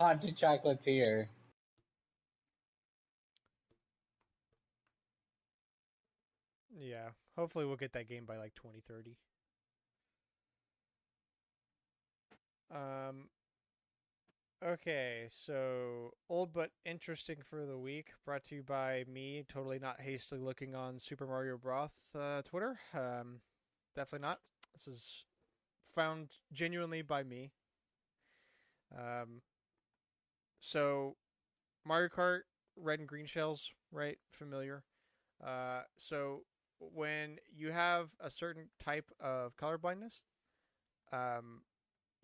Haunted 0.00 0.36
Chocolatier. 0.36 1.28
Yeah, 6.76 7.10
hopefully 7.36 7.64
we'll 7.64 7.76
get 7.76 7.92
that 7.92 8.08
game 8.08 8.24
by 8.24 8.36
like 8.36 8.54
2030. 8.54 9.16
Um. 12.70 13.28
Okay, 14.64 15.26
so 15.32 16.12
old 16.30 16.52
but 16.52 16.70
interesting 16.84 17.38
for 17.50 17.66
the 17.66 17.76
week, 17.76 18.12
brought 18.24 18.44
to 18.44 18.54
you 18.54 18.62
by 18.62 19.04
me. 19.12 19.44
Totally 19.48 19.80
not 19.80 20.00
hastily 20.00 20.40
looking 20.40 20.74
on 20.74 21.00
Super 21.00 21.26
Mario 21.26 21.58
Broth 21.58 21.96
uh, 22.14 22.42
Twitter. 22.42 22.78
Um, 22.94 23.40
definitely 23.96 24.24
not. 24.26 24.38
This 24.72 24.86
is 24.86 25.24
found 25.94 26.30
genuinely 26.52 27.02
by 27.02 27.22
me. 27.24 27.50
Um. 28.96 29.42
So, 30.60 31.16
Mario 31.84 32.08
Kart 32.08 32.42
red 32.76 33.00
and 33.00 33.08
green 33.08 33.26
shells, 33.26 33.72
right? 33.90 34.18
Familiar. 34.30 34.84
Uh, 35.44 35.82
so 35.98 36.44
when 36.94 37.38
you 37.54 37.70
have 37.70 38.10
a 38.20 38.30
certain 38.30 38.68
type 38.78 39.10
of 39.20 39.56
color 39.56 39.78
blindness, 39.78 40.22
um, 41.12 41.62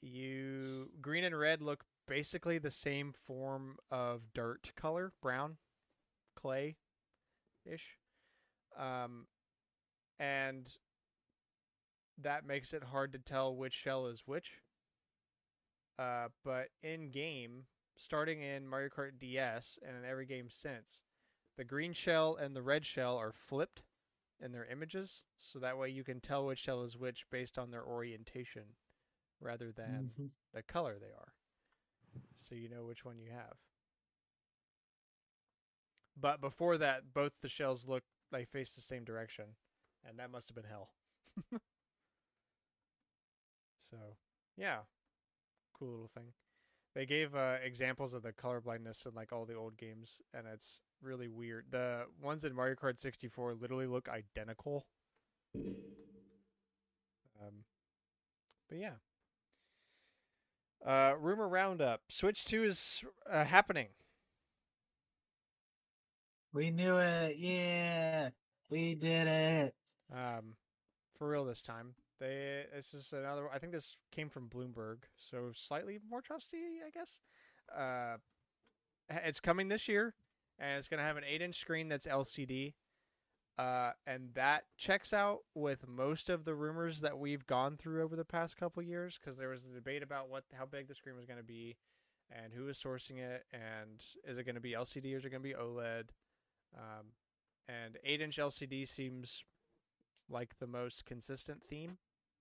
you 0.01 0.87
green 1.01 1.25
and 1.25 1.39
red 1.39 1.63
look 1.63 1.85
basically 2.07 2.59
the 2.59 2.71
same 2.71 3.13
form 3.13 3.77
of 3.91 4.33
dirt 4.35 4.73
color, 4.77 5.13
brown, 5.21 5.57
clay, 6.37 6.77
ish, 7.65 7.97
um, 8.79 9.27
and 10.19 10.79
that 12.21 12.47
makes 12.47 12.73
it 12.73 12.85
hard 12.85 13.13
to 13.13 13.19
tell 13.19 13.55
which 13.55 13.75
shell 13.75 14.07
is 14.07 14.23
which. 14.27 14.61
Uh, 15.99 16.29
but 16.45 16.69
in 16.83 17.11
game, 17.11 17.65
starting 17.97 18.41
in 18.41 18.69
Mario 18.69 18.89
Kart 18.89 19.19
DS 19.19 19.79
and 19.87 19.97
in 19.97 20.09
every 20.09 20.27
game 20.27 20.49
since, 20.51 21.03
the 21.57 21.65
green 21.65 21.93
shell 21.93 22.37
and 22.41 22.55
the 22.55 22.63
red 22.63 22.87
shell 22.87 23.17
are 23.17 23.33
flipped 23.33 23.83
in 24.41 24.53
their 24.53 24.65
images, 24.67 25.23
so 25.39 25.59
that 25.59 25.79
way 25.79 25.89
you 25.89 26.05
can 26.05 26.21
tell 26.21 26.47
which 26.47 26.59
shell 26.61 26.83
is 26.83 26.97
which 26.97 27.29
based 27.31 27.59
on 27.59 27.71
their 27.71 27.85
orientation 27.85 28.77
rather 29.41 29.71
than 29.73 30.11
Mhm. 30.19 30.31
the 30.53 30.63
color 30.63 30.99
they 30.99 31.13
are. 31.13 31.35
So 32.37 32.55
you 32.55 32.69
know 32.69 32.85
which 32.85 33.05
one 33.05 33.19
you 33.19 33.31
have. 33.31 33.59
But 36.17 36.41
before 36.41 36.77
that, 36.79 37.13
both 37.13 37.41
the 37.41 37.49
shells 37.49 37.87
look 37.87 38.05
they 38.31 38.45
face 38.45 38.75
the 38.75 38.81
same 38.81 39.05
direction, 39.05 39.57
and 40.05 40.19
that 40.19 40.31
must 40.31 40.49
have 40.49 40.55
been 40.55 40.65
hell. 40.65 40.93
so, 43.91 44.17
yeah, 44.57 44.81
cool 45.73 45.89
little 45.91 46.09
thing. 46.09 46.33
They 46.95 47.07
gave 47.07 47.35
uh, 47.35 47.57
examples 47.63 48.13
of 48.15 48.23
the 48.23 48.33
color 48.33 48.61
blindness 48.61 49.07
in 49.07 49.15
like 49.15 49.33
all 49.33 49.45
the 49.47 49.55
old 49.55 49.77
games, 49.77 50.21
and 50.35 50.47
it's 50.47 50.81
really 51.03 51.29
weird. 51.29 51.67
The 51.71 52.07
ones 52.23 52.45
in 52.45 52.55
Mario 52.55 52.75
Kart 52.75 52.99
64 52.99 53.55
literally 53.55 53.87
look 53.87 54.09
identical. 54.09 54.87
Um, 57.41 57.65
but 58.69 58.79
yeah. 58.79 58.95
Uh, 60.85 61.15
rumor 61.19 61.49
roundup: 61.49 62.03
Switch 62.09 62.45
Two 62.45 62.65
is 62.65 63.05
uh, 63.31 63.45
happening. 63.45 63.89
We 66.53 66.71
knew 66.71 66.97
it. 66.97 67.37
Yeah, 67.37 68.31
we 68.71 68.95
did 68.95 69.27
it. 69.27 69.75
Um, 70.13 70.55
for 71.19 71.29
real 71.29 71.45
this 71.45 71.63
time. 71.63 71.95
They 72.21 72.65
this 72.75 72.95
is 72.95 73.13
another. 73.13 73.49
I 73.53 73.59
think 73.59 73.73
this 73.73 73.97
came 74.11 74.29
from 74.29 74.49
Bloomberg, 74.49 74.99
so 75.17 75.51
slightly 75.55 75.99
more 76.09 76.21
trusty, 76.21 76.81
I 76.87 76.91
guess. 76.91 77.21
Uh, 77.77 78.17
it's 79.11 79.41
coming 79.41 79.69
this 79.69 79.89
year, 79.89 80.15
and 80.59 80.79
it's 80.79 80.89
gonna 80.89 81.03
have 81.03 81.17
an 81.17 81.25
eight-inch 81.29 81.59
screen 81.59 81.89
that's 81.89 82.07
LCD. 82.07 82.75
Uh, 83.59 83.91
and 84.07 84.35
that 84.35 84.65
checks 84.77 85.13
out 85.13 85.41
with 85.53 85.89
most 85.89 86.31
of 86.31 86.45
the 86.45 86.55
rumors 86.55 87.01
that 87.01 87.19
we've 87.19 87.45
gone 87.47 87.77
through 87.77 88.05
over 88.05 88.15
the 88.15 88.25
past 88.25 88.57
couple 88.57 88.81
years, 88.83 89.19
because 89.19 89.37
there 89.37 89.49
was 89.49 89.65
a 89.65 89.75
debate 89.75 90.03
about 90.03 90.29
what 90.29 90.45
how 90.55 90.65
big 90.65 90.87
the 90.87 90.95
screen 90.95 91.17
was 91.17 91.27
going 91.27 91.39
to 91.39 91.45
be, 91.45 91.77
and 92.31 92.53
who 92.53 92.69
is 92.69 92.79
sourcing 92.79 93.19
it, 93.19 93.45
and 93.53 94.01
is 94.25 94.39
it 94.39 94.45
going 94.45 94.55
to 94.55 94.61
be 94.61 94.73
LCD 94.73 95.15
or 95.15 95.19
is 95.19 95.25
it 95.25 95.31
going 95.31 95.43
to 95.43 95.49
be 95.49 95.55
OLED? 95.55 96.11
Um, 96.77 97.07
and 97.69 97.99
eight-inch 98.05 98.37
LCD 98.39 98.87
seems 98.87 99.45
like 100.31 100.59
the 100.59 100.67
most 100.67 101.05
consistent 101.05 101.63
theme. 101.69 101.99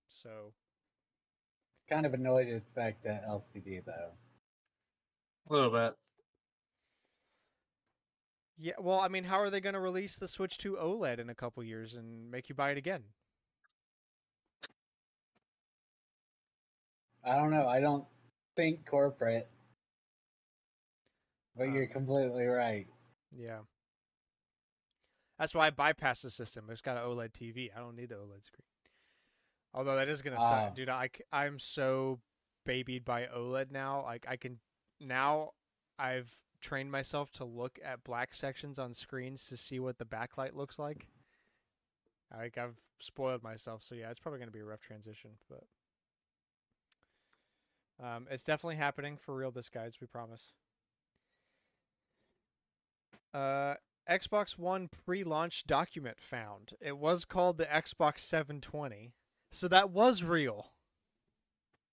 So 0.08 0.52
Kind 1.88 2.04
of 2.04 2.12
annoyed 2.12 2.48
it's 2.48 2.68
back 2.68 3.00
to 3.02 3.20
LCD 3.28 3.84
though. 3.84 4.12
A 5.48 5.52
little 5.52 5.70
bit. 5.70 5.94
Yeah, 8.60 8.72
well, 8.80 8.98
I 9.00 9.08
mean, 9.08 9.24
how 9.24 9.38
are 9.38 9.50
they 9.50 9.60
going 9.60 9.74
to 9.74 9.80
release 9.80 10.16
the 10.16 10.26
Switch 10.26 10.58
Two 10.58 10.76
OLED 10.76 11.20
in 11.20 11.30
a 11.30 11.34
couple 11.34 11.62
years 11.62 11.94
and 11.94 12.28
make 12.30 12.48
you 12.48 12.54
buy 12.56 12.70
it 12.72 12.78
again? 12.78 13.04
I 17.24 17.36
don't 17.36 17.50
know. 17.50 17.68
I 17.68 17.80
don't 17.80 18.04
think 18.56 18.84
corporate. 18.86 19.48
But 21.56 21.64
you're 21.64 21.84
Um, 21.84 21.92
completely 21.92 22.46
right. 22.46 22.86
Yeah. 23.30 23.60
That's 25.38 25.54
why 25.54 25.66
I 25.66 25.70
bypass 25.70 26.22
the 26.22 26.30
system. 26.30 26.68
It's 26.70 26.80
got 26.80 26.96
an 26.96 27.04
OLED 27.04 27.32
TV. 27.32 27.70
I 27.74 27.78
don't 27.78 27.94
need 27.96 28.08
the 28.08 28.16
OLED 28.16 28.44
screen. 28.44 28.64
Although 29.74 29.96
that 29.96 30.08
is 30.08 30.22
gonna 30.22 30.36
Ah. 30.38 30.66
suck, 30.66 30.74
dude. 30.74 30.88
I 30.88 31.10
am 31.32 31.58
so 31.60 32.20
babied 32.64 33.04
by 33.04 33.26
OLED 33.26 33.70
now. 33.70 34.02
Like 34.02 34.26
I 34.26 34.36
can 34.36 34.60
now. 34.98 35.52
I've 36.00 36.40
trained 36.60 36.90
myself 36.90 37.30
to 37.32 37.44
look 37.44 37.78
at 37.84 38.04
black 38.04 38.34
sections 38.34 38.78
on 38.78 38.94
screens 38.94 39.44
to 39.46 39.56
see 39.56 39.78
what 39.78 39.98
the 39.98 40.04
backlight 40.04 40.54
looks 40.54 40.78
like. 40.78 41.06
Like 42.36 42.58
I've 42.58 42.76
spoiled 42.98 43.42
myself. 43.42 43.82
So 43.82 43.94
yeah, 43.94 44.10
it's 44.10 44.18
probably 44.20 44.38
gonna 44.40 44.50
be 44.50 44.60
a 44.60 44.64
rough 44.64 44.80
transition, 44.80 45.30
but 45.48 45.64
um, 48.04 48.26
it's 48.30 48.42
definitely 48.42 48.76
happening 48.76 49.16
for 49.16 49.34
real. 49.34 49.50
This 49.50 49.68
guys, 49.68 49.94
we 50.00 50.06
promise. 50.06 50.52
Uh, 53.34 53.74
Xbox 54.08 54.56
One 54.58 54.88
pre-launch 54.88 55.66
document 55.66 56.18
found. 56.20 56.72
It 56.80 56.96
was 56.96 57.24
called 57.24 57.58
the 57.58 57.66
Xbox 57.66 58.20
720, 58.20 59.12
so 59.52 59.68
that 59.68 59.90
was 59.90 60.22
real. 60.22 60.72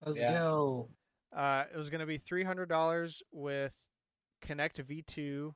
Let's 0.06 0.20
Yeah. 0.20 0.32
go. 0.34 0.90
Uh, 1.36 1.66
it 1.74 1.78
was 1.78 1.90
going 1.90 2.00
to 2.00 2.06
be 2.06 2.18
three 2.18 2.44
hundred 2.46 2.70
dollars 2.70 3.22
with 3.32 3.74
Kinect 4.46 4.84
V2, 4.86 5.54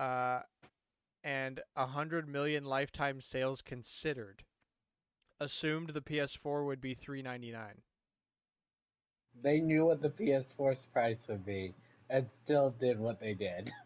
uh, 0.00 0.40
and 1.22 1.60
a 1.76 1.86
hundred 1.86 2.28
million 2.28 2.64
lifetime 2.64 3.20
sales 3.20 3.62
considered. 3.62 4.44
Assumed 5.40 5.90
the 5.90 6.00
PS4 6.00 6.64
would 6.64 6.80
be 6.80 6.94
three 6.94 7.20
ninety 7.22 7.50
nine. 7.50 7.82
They 9.42 9.58
knew 9.60 9.84
what 9.86 10.00
the 10.00 10.10
PS4's 10.10 10.78
price 10.92 11.18
would 11.28 11.44
be, 11.44 11.74
and 12.08 12.28
still 12.44 12.70
did 12.80 12.98
what 12.98 13.20
they 13.20 13.34
did. 13.34 13.70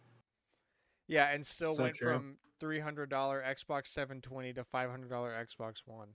Yeah, 1.11 1.31
and 1.33 1.47
still 1.47 1.73
So 1.75 1.85
went 1.85 1.95
true. 1.95 2.13
from 2.13 2.37
three 2.61 2.81
hundred 2.81 3.09
dollar 3.09 3.43
Xbox 3.43 3.87
seven 3.87 4.21
twenty 4.21 4.53
to 4.53 4.63
five 4.63 4.91
hundred 4.91 5.09
dollar 5.09 5.31
Xbox 5.33 5.77
One. 5.87 6.09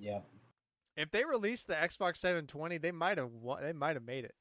Yep. 0.00 0.24
If 0.96 1.12
they 1.12 1.24
released 1.24 1.68
the 1.68 1.74
Xbox 1.74 2.16
720, 2.16 2.78
they 2.78 2.90
might 2.90 3.18
have 3.18 3.30
won, 3.32 3.62
they 3.62 3.72
might 3.72 3.94
have 3.94 4.04
made 4.04 4.24
it. 4.24 4.34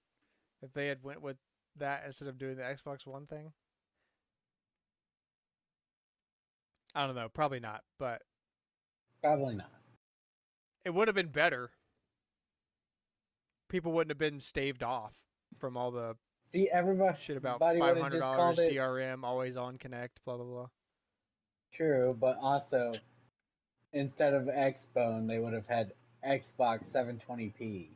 If 0.64 0.74
they 0.74 0.88
had 0.88 1.04
went 1.04 1.22
with 1.22 1.38
that 1.80 2.04
instead 2.06 2.28
of 2.28 2.38
doing 2.38 2.56
the 2.58 2.64
Xbox 2.64 3.06
One 3.06 3.26
thing. 3.26 3.52
I 6.96 7.06
don't 7.06 7.16
know, 7.16 7.30
probably 7.30 7.60
not, 7.60 7.84
but 8.00 8.24
Probably 9.22 9.56
not. 9.56 9.72
it 10.86 10.94
would 10.94 11.08
have 11.08 11.16
been 11.16 11.28
better. 11.28 11.72
People 13.70 13.92
wouldn't 13.92 14.12
have 14.12 14.18
been 14.18 14.40
staved 14.40 14.82
off 14.82 15.24
from 15.60 15.76
all 15.78 15.92
the 15.92 16.16
See, 16.54 16.70
everybody 16.72 17.18
shit 17.22 17.38
about 17.38 17.60
five 17.60 17.78
hundred 17.98 18.20
dollars 18.20 18.58
DRM, 18.58 19.24
always 19.24 19.58
on 19.58 19.78
Kinect, 19.78 20.10
blah 20.26 20.38
blah 20.38 20.46
blah. 20.46 20.68
True, 21.74 22.18
but 22.20 22.38
also 22.42 22.94
instead 23.94 24.34
of 24.34 24.44
Xbone, 24.44 25.28
they 25.28 25.40
would 25.40 25.54
have 25.54 25.68
had 25.68 25.92
Xbox 26.26 26.86
720p. 26.92 27.90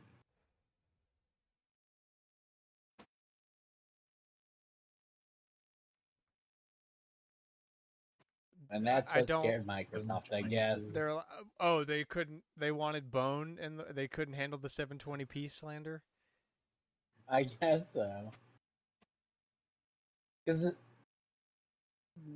And 8.72 8.86
that's 8.86 9.10
I 9.12 9.20
don't- 9.20 9.42
scared 9.44 9.64
Microsoft, 9.66 10.32
I 10.32 10.40
guess. 10.40 10.78
They're 10.92 11.14
li- 11.14 11.20
oh 11.60 11.84
they 11.84 12.04
couldn't 12.04 12.42
they 12.56 12.72
wanted 12.72 13.10
bone 13.10 13.58
and 13.60 13.82
they 13.90 14.08
couldn't 14.08 14.34
handle 14.34 14.58
the 14.58 14.68
720p 14.68 15.50
slander. 15.52 16.02
I 17.28 17.42
guess 17.44 17.82
so. 17.92 18.32
Because 20.44 20.72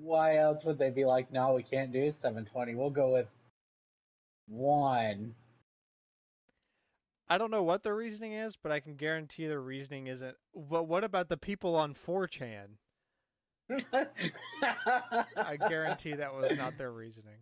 why 0.01 0.37
else 0.37 0.62
would 0.64 0.78
they 0.78 0.91
be 0.91 1.05
like, 1.05 1.32
no, 1.32 1.55
we 1.55 1.62
can't 1.62 1.93
do 1.93 2.11
720. 2.12 2.74
We'll 2.74 2.91
go 2.91 3.12
with 3.12 3.28
one. 4.47 5.34
I 7.28 7.39
don't 7.39 7.51
know 7.51 7.62
what 7.62 7.82
their 7.82 7.97
reasoning 7.97 8.32
is, 8.32 8.57
but 8.57 8.70
I 8.70 8.78
can 8.80 8.95
guarantee 8.95 9.47
their 9.47 9.61
reasoning 9.61 10.07
isn't. 10.07 10.37
But 10.55 10.84
what 10.84 11.03
about 11.03 11.28
the 11.28 11.37
people 11.37 11.74
on 11.74 11.93
4chan? 11.95 12.76
I 13.71 15.57
guarantee 15.69 16.14
that 16.14 16.35
was 16.35 16.57
not 16.57 16.79
their 16.79 16.93
reasoning. 16.93 17.39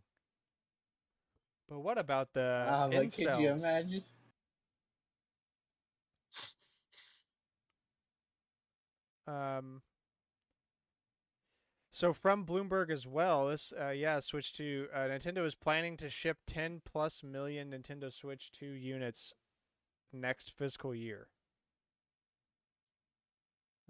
But 1.68 1.80
what 1.80 1.98
about 1.98 2.32
the 2.32 2.66
Ah, 2.70 2.88
but 2.88 3.12
could 3.12 3.40
you 3.40 3.50
imagine? 3.50 4.04
Um. 9.26 9.82
So 11.90 12.12
from 12.12 12.44
Bloomberg 12.44 12.90
as 12.90 13.06
well, 13.06 13.46
this 13.48 13.72
uh, 13.80 13.90
yeah, 13.90 14.18
Switch 14.20 14.52
2. 14.52 14.88
Uh, 14.92 14.98
Nintendo 14.98 15.46
is 15.46 15.54
planning 15.54 15.96
to 15.98 16.10
ship 16.10 16.38
10 16.46 16.82
plus 16.84 17.22
million 17.22 17.70
Nintendo 17.70 18.12
Switch 18.12 18.50
2 18.50 18.66
units 18.66 19.32
next 20.12 20.50
fiscal 20.50 20.92
year. 20.92 21.28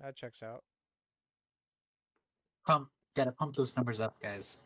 That 0.00 0.16
checks 0.16 0.42
out. 0.42 0.64
Pump. 2.66 2.88
Gotta 3.14 3.32
pump 3.32 3.54
those 3.54 3.76
numbers 3.76 4.00
up, 4.00 4.18
guys. 4.20 4.58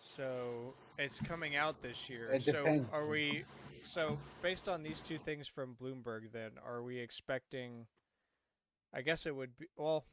So 0.00 0.74
it's 0.98 1.20
coming 1.20 1.56
out 1.56 1.82
this 1.82 2.08
year. 2.08 2.38
So 2.40 2.84
are 2.92 3.06
we? 3.06 3.44
So 3.82 4.18
based 4.42 4.68
on 4.68 4.82
these 4.82 5.00
two 5.02 5.18
things 5.18 5.48
from 5.48 5.76
Bloomberg, 5.80 6.32
then 6.32 6.52
are 6.66 6.82
we 6.82 6.98
expecting? 6.98 7.86
I 8.94 9.02
guess 9.02 9.26
it 9.26 9.34
would 9.34 9.58
be 9.58 9.66
well. 9.76 10.04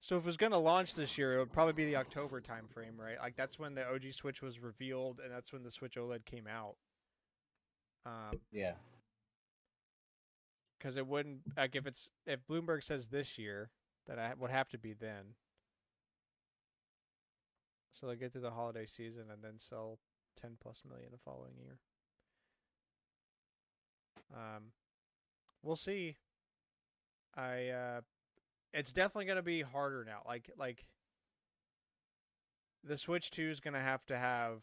So 0.00 0.16
if 0.16 0.22
it 0.22 0.26
was 0.26 0.36
going 0.36 0.52
to 0.52 0.58
launch 0.58 0.94
this 0.94 1.18
year, 1.18 1.34
it 1.34 1.38
would 1.38 1.52
probably 1.52 1.72
be 1.72 1.86
the 1.86 1.96
October 1.96 2.40
timeframe, 2.40 2.98
right? 2.98 3.18
Like 3.20 3.36
that's 3.36 3.58
when 3.58 3.74
the 3.74 3.86
OG 3.88 4.12
Switch 4.12 4.40
was 4.42 4.58
revealed, 4.60 5.20
and 5.22 5.32
that's 5.32 5.52
when 5.52 5.62
the 5.62 5.70
Switch 5.70 5.96
OLED 5.96 6.24
came 6.24 6.46
out. 6.46 6.76
Um, 8.04 8.38
Yeah. 8.52 8.74
because 10.78 10.96
it 10.96 11.06
wouldn't 11.06 11.40
like 11.56 11.74
if 11.74 11.86
it's 11.86 12.10
if 12.26 12.40
Bloomberg 12.46 12.84
says 12.84 13.08
this 13.08 13.36
year, 13.38 13.70
then 14.06 14.18
it 14.18 14.38
would 14.38 14.50
have 14.50 14.68
to 14.70 14.78
be 14.78 14.92
then. 14.92 15.34
So 17.92 18.06
they 18.06 18.16
get 18.16 18.32
through 18.32 18.42
the 18.42 18.50
holiday 18.50 18.86
season 18.86 19.24
and 19.32 19.42
then 19.42 19.58
sell 19.58 19.98
ten 20.40 20.56
plus 20.60 20.82
million 20.88 21.08
the 21.12 21.18
following 21.18 21.54
year. 21.58 21.78
Um, 24.34 24.72
we'll 25.62 25.76
see. 25.76 26.16
I 27.34 27.68
uh, 27.68 28.00
it's 28.72 28.92
definitely 28.92 29.26
gonna 29.26 29.42
be 29.42 29.62
harder 29.62 30.04
now. 30.04 30.22
Like 30.26 30.50
like 30.58 30.86
the 32.84 32.98
Switch 32.98 33.30
Two 33.30 33.48
is 33.48 33.60
gonna 33.60 33.82
have 33.82 34.04
to 34.06 34.18
have 34.18 34.62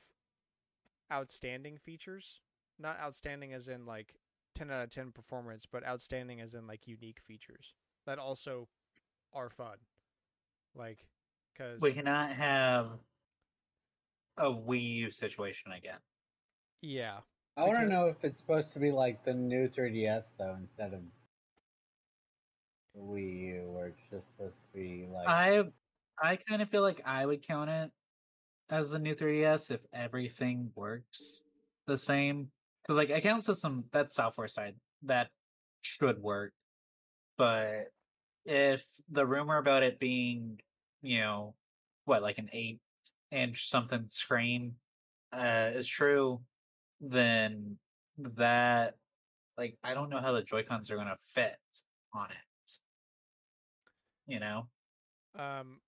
outstanding 1.11 1.77
features, 1.77 2.39
not 2.79 2.99
outstanding 2.99 3.53
as 3.53 3.67
in 3.67 3.85
like 3.85 4.15
10 4.55 4.71
out 4.71 4.83
of 4.83 4.89
10 4.89 5.11
performance, 5.11 5.65
but 5.69 5.85
outstanding 5.85 6.39
as 6.39 6.53
in 6.53 6.67
like 6.67 6.87
unique 6.87 7.19
features 7.19 7.73
that 8.05 8.19
also 8.19 8.67
are 9.33 9.49
fun. 9.49 9.77
Like, 10.75 10.99
because 11.53 11.79
We 11.81 11.93
cannot 11.93 12.31
have 12.31 12.87
a 14.37 14.45
Wii 14.51 14.83
U 14.95 15.11
situation 15.11 15.71
again. 15.71 15.99
yeah, 16.81 17.19
I 17.55 17.67
want 17.67 17.79
to 17.79 17.85
know 17.87 18.07
if 18.07 18.23
it's 18.23 18.39
supposed 18.39 18.73
to 18.73 18.79
be 18.79 18.91
like 18.91 19.23
the 19.23 19.33
new 19.33 19.67
3DS 19.67 20.23
though, 20.39 20.55
instead 20.59 20.93
of 20.93 21.01
Wii 22.97 23.39
U, 23.55 23.71
where 23.71 23.87
it's 23.87 24.01
just 24.11 24.27
supposed 24.27 24.57
to 24.57 24.77
be 24.77 25.07
like. 25.11 25.27
I 25.27 25.63
I 26.21 26.35
kind 26.35 26.61
of 26.61 26.69
feel 26.69 26.81
like 26.81 27.01
I 27.05 27.25
would 27.25 27.45
count 27.45 27.69
it 27.69 27.91
as 28.69 28.91
the 28.91 28.99
new 28.99 29.15
3DS 29.15 29.71
if 29.71 29.81
everything 29.93 30.71
works 30.75 31.43
the 31.85 31.97
same. 31.97 32.49
Because 32.81 32.97
like 32.97 33.09
account 33.11 33.45
system, 33.45 33.85
that's 33.91 34.15
software 34.15 34.47
side 34.47 34.75
that 35.03 35.29
should 35.81 36.21
work, 36.21 36.53
but 37.37 37.92
if 38.45 38.85
the 39.09 39.25
rumor 39.25 39.57
about 39.57 39.83
it 39.83 39.99
being, 39.99 40.59
you 41.01 41.19
know, 41.19 41.55
what 42.05 42.21
like 42.21 42.37
an 42.37 42.49
eight 42.53 42.79
inch 43.31 43.67
something 43.67 44.05
screen 44.09 44.75
uh, 45.31 45.69
is 45.73 45.87
true, 45.87 46.41
then 47.01 47.77
that 48.17 48.95
like 49.57 49.77
I 49.83 49.93
don't 49.93 50.09
know 50.09 50.19
how 50.19 50.31
the 50.31 50.43
Joy 50.43 50.63
Cons 50.63 50.91
are 50.91 50.97
gonna 50.97 51.17
fit 51.33 51.57
on 52.13 52.27
it. 52.29 52.71
You 54.27 54.39
know. 54.39 54.67
um, 55.37 55.79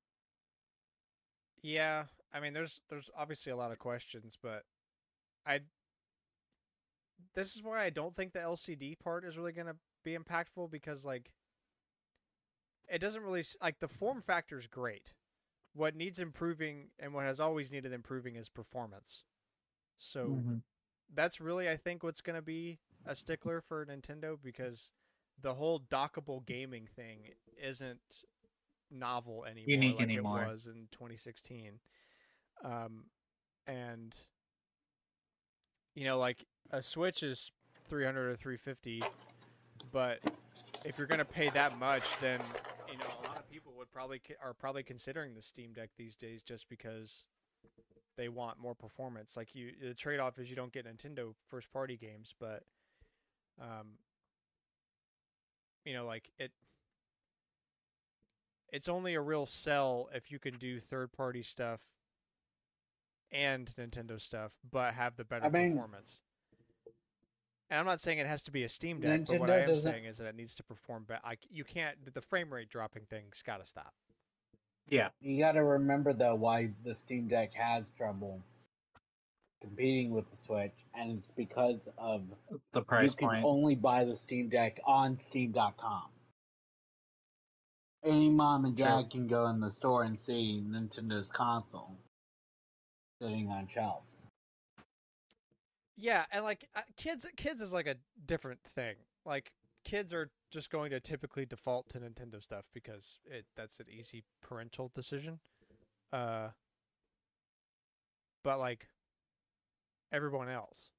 yeah. 1.62 2.06
I 2.34 2.42
mean, 2.42 2.54
there's 2.54 2.82
there's 2.90 3.10
obviously 3.18 3.52
a 3.52 3.56
lot 3.56 3.72
of 3.72 3.80
questions, 3.80 4.38
but 4.42 4.64
I 5.46 5.62
this 7.34 7.56
is 7.56 7.64
why 7.64 7.84
I 7.84 7.90
don't 7.90 8.16
think 8.16 8.34
the 8.34 8.40
LCD 8.40 9.00
part 9.00 9.24
is 9.26 9.38
really 9.38 9.54
gonna 9.54 9.76
be 10.04 10.18
impactful 10.18 10.70
because 10.70 11.06
like 11.06 11.32
it 12.90 13.00
doesn't 13.00 13.22
really 13.24 13.44
like 13.62 13.80
the 13.80 13.88
form 13.88 14.22
factor 14.22 14.58
is 14.58 14.68
great. 14.68 15.14
What 15.74 15.96
needs 15.96 16.20
improving 16.20 16.90
and 17.00 17.14
what 17.14 17.26
has 17.26 17.40
always 17.40 17.72
needed 17.72 17.92
improving 17.94 18.36
is 18.36 18.50
performance. 18.50 19.24
So 19.98 20.44
Mhm. 20.46 20.62
that's 21.14 21.40
really 21.42 21.70
I 21.70 21.78
think 21.78 22.04
what's 22.04 22.22
going 22.22 22.36
to 22.38 22.42
be 22.42 22.80
a 23.06 23.16
stickler 23.16 23.62
for 23.62 23.86
Nintendo 23.86 24.38
because 24.42 24.92
the 25.40 25.56
whole 25.56 25.80
dockable 25.80 26.46
gaming 26.46 26.88
thing 26.88 27.34
isn't 27.62 28.24
novel 28.90 29.46
anymore 29.46 29.70
Unique 29.72 29.96
like 29.96 30.04
anymore. 30.04 30.44
it 30.44 30.54
was 30.54 30.68
in 30.68 30.88
2016. 30.92 31.80
Um 32.64 33.06
and 33.68 34.16
you 35.94 36.06
know 36.06 36.18
like 36.18 36.46
a 36.72 36.82
Switch 36.82 37.24
is 37.24 37.52
300 37.90 38.30
or 38.32 38.36
350 38.36 39.04
but 39.92 40.20
if 40.84 40.98
you're 40.98 41.08
going 41.08 41.20
to 41.20 41.26
pay 41.26 41.50
that 41.50 41.78
much 41.80 42.04
then 42.22 42.40
you 42.96 43.04
know 43.04 43.14
a 43.24 43.28
lot 43.28 43.38
of 43.38 43.50
people 43.50 43.74
would 43.78 43.92
probably 43.92 44.22
are 44.42 44.54
probably 44.54 44.84
considering 44.84 45.34
the 45.36 45.42
Steam 45.42 45.74
Deck 45.74 45.90
these 45.98 46.16
days 46.16 46.42
just 46.44 46.70
because 46.70 47.24
they 48.18 48.30
want 48.30 48.58
more 48.60 48.74
performance. 48.74 49.36
Like 49.36 49.54
you, 49.54 49.72
the 49.82 49.94
trade 49.94 50.20
off 50.20 50.40
is 50.40 50.50
you 50.50 50.56
don't 50.56 50.72
get 50.72 50.86
Nintendo 50.86 51.34
first 51.50 51.72
party 51.74 51.98
games, 51.98 52.34
but, 52.40 52.64
um, 53.62 53.98
you 55.84 55.94
know, 55.94 56.06
like 56.06 56.32
it, 56.40 56.52
it's 58.72 58.88
only 58.88 59.16
a 59.16 59.22
real 59.22 59.46
sell 59.46 60.08
if 60.14 60.32
you 60.32 60.40
can 60.40 60.54
do 60.54 60.80
third 60.80 61.12
party 61.12 61.44
stuff 61.44 61.82
and 63.32 63.70
Nintendo 63.78 64.22
stuff, 64.22 64.54
but 64.72 64.94
have 64.94 65.18
the 65.18 65.26
better 65.26 65.46
I 65.46 65.50
mean- 65.50 65.74
performance. 65.74 66.20
And 67.76 67.82
I'm 67.82 67.86
not 67.86 68.00
saying 68.00 68.20
it 68.20 68.28
has 68.28 68.42
to 68.44 68.52
be 68.52 68.64
a 68.64 68.70
Steam 68.70 69.02
Deck, 69.02 69.26
but 69.28 69.38
what 69.38 69.50
I 69.52 69.60
am 69.60 69.68
doesn't- 69.68 69.92
saying 69.92 70.06
is 70.06 70.18
that 70.20 70.28
it 70.28 70.36
needs 70.36 70.56
to 70.56 70.64
perform 70.64 71.04
better. 71.04 71.20
Like 71.26 71.40
you 71.50 71.66
can't 71.66 72.14
the 72.14 72.22
frame 72.22 72.54
rate 72.54 72.70
dropping 72.70 73.04
thing's 73.06 73.42
got 73.46 73.58
to 73.58 73.70
stop. 73.70 73.94
Yeah. 74.88 75.10
You 75.20 75.38
got 75.40 75.54
to 75.54 75.64
remember 75.64 76.14
though 76.14 76.36
why 76.36 76.70
the 76.86 76.96
Steam 76.96 77.28
Deck 77.28 77.54
has 77.54 77.90
trouble 77.98 78.42
competing 79.62 80.12
with 80.12 80.24
the 80.32 80.38
Switch, 80.38 80.86
and 80.94 81.18
it's 81.18 81.28
because 81.36 81.90
of 81.98 82.24
The 82.72 82.82
price 82.82 83.12
you 83.12 83.18
can 83.18 83.28
point. 83.28 83.44
only 83.46 83.76
buy 83.76 84.06
the 84.06 84.16
Steam 84.16 84.48
Deck 84.48 84.80
on 84.86 85.18
Steam.com. 85.18 86.12
Any 88.06 88.30
mom 88.30 88.64
and 88.64 88.78
True. 88.78 88.86
dad 88.86 89.10
can 89.12 89.28
go 89.28 89.48
in 89.48 89.60
the 89.60 89.72
store 89.72 90.04
and 90.04 90.18
see 90.18 90.64
Nintendo's 90.66 91.30
console 91.30 91.98
sitting 93.22 93.50
on 93.50 93.68
shelves. 93.68 94.15
Yeah, 95.98 96.26
and 96.32 96.44
like 96.44 96.68
uh, 96.76 96.82
kids, 96.98 97.26
kids 97.38 97.62
is 97.62 97.72
like 97.72 97.88
a 97.88 97.96
different 98.26 98.62
thing. 98.64 98.96
Like 99.26 99.52
kids 99.84 100.12
are 100.14 100.30
just 100.52 100.70
going 100.70 100.92
to 100.92 101.00
typically 101.00 101.46
default 101.46 101.90
to 101.90 102.00
Nintendo 102.00 102.42
stuff 102.42 102.66
because 102.74 103.20
it 103.26 103.46
that's 103.56 103.80
an 103.80 103.86
easy 103.90 104.24
parental 104.42 104.92
decision. 104.94 105.40
Uh, 106.12 106.50
but 108.44 108.60
like 108.60 108.88
everyone 110.12 110.50
else, 110.50 110.90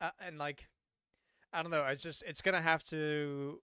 uh, 0.00 0.10
and 0.20 0.38
like 0.38 0.68
I 1.52 1.62
don't 1.62 1.70
know, 1.70 1.84
it's 1.86 2.02
just 2.02 2.22
it's 2.26 2.40
gonna 2.42 2.62
have 2.62 2.82
to 2.84 3.60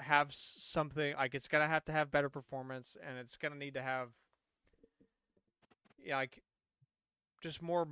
have 0.00 0.34
something 0.34 1.14
like 1.16 1.34
it's 1.34 1.48
gonna 1.48 1.68
have 1.68 1.84
to 1.86 1.92
have 1.92 2.10
better 2.10 2.28
performance, 2.28 2.96
and 3.06 3.18
it's 3.18 3.36
gonna 3.36 3.56
need 3.56 3.74
to 3.74 3.82
have 3.82 4.10
yeah, 6.02 6.16
like 6.16 6.42
just 7.40 7.62
more 7.62 7.88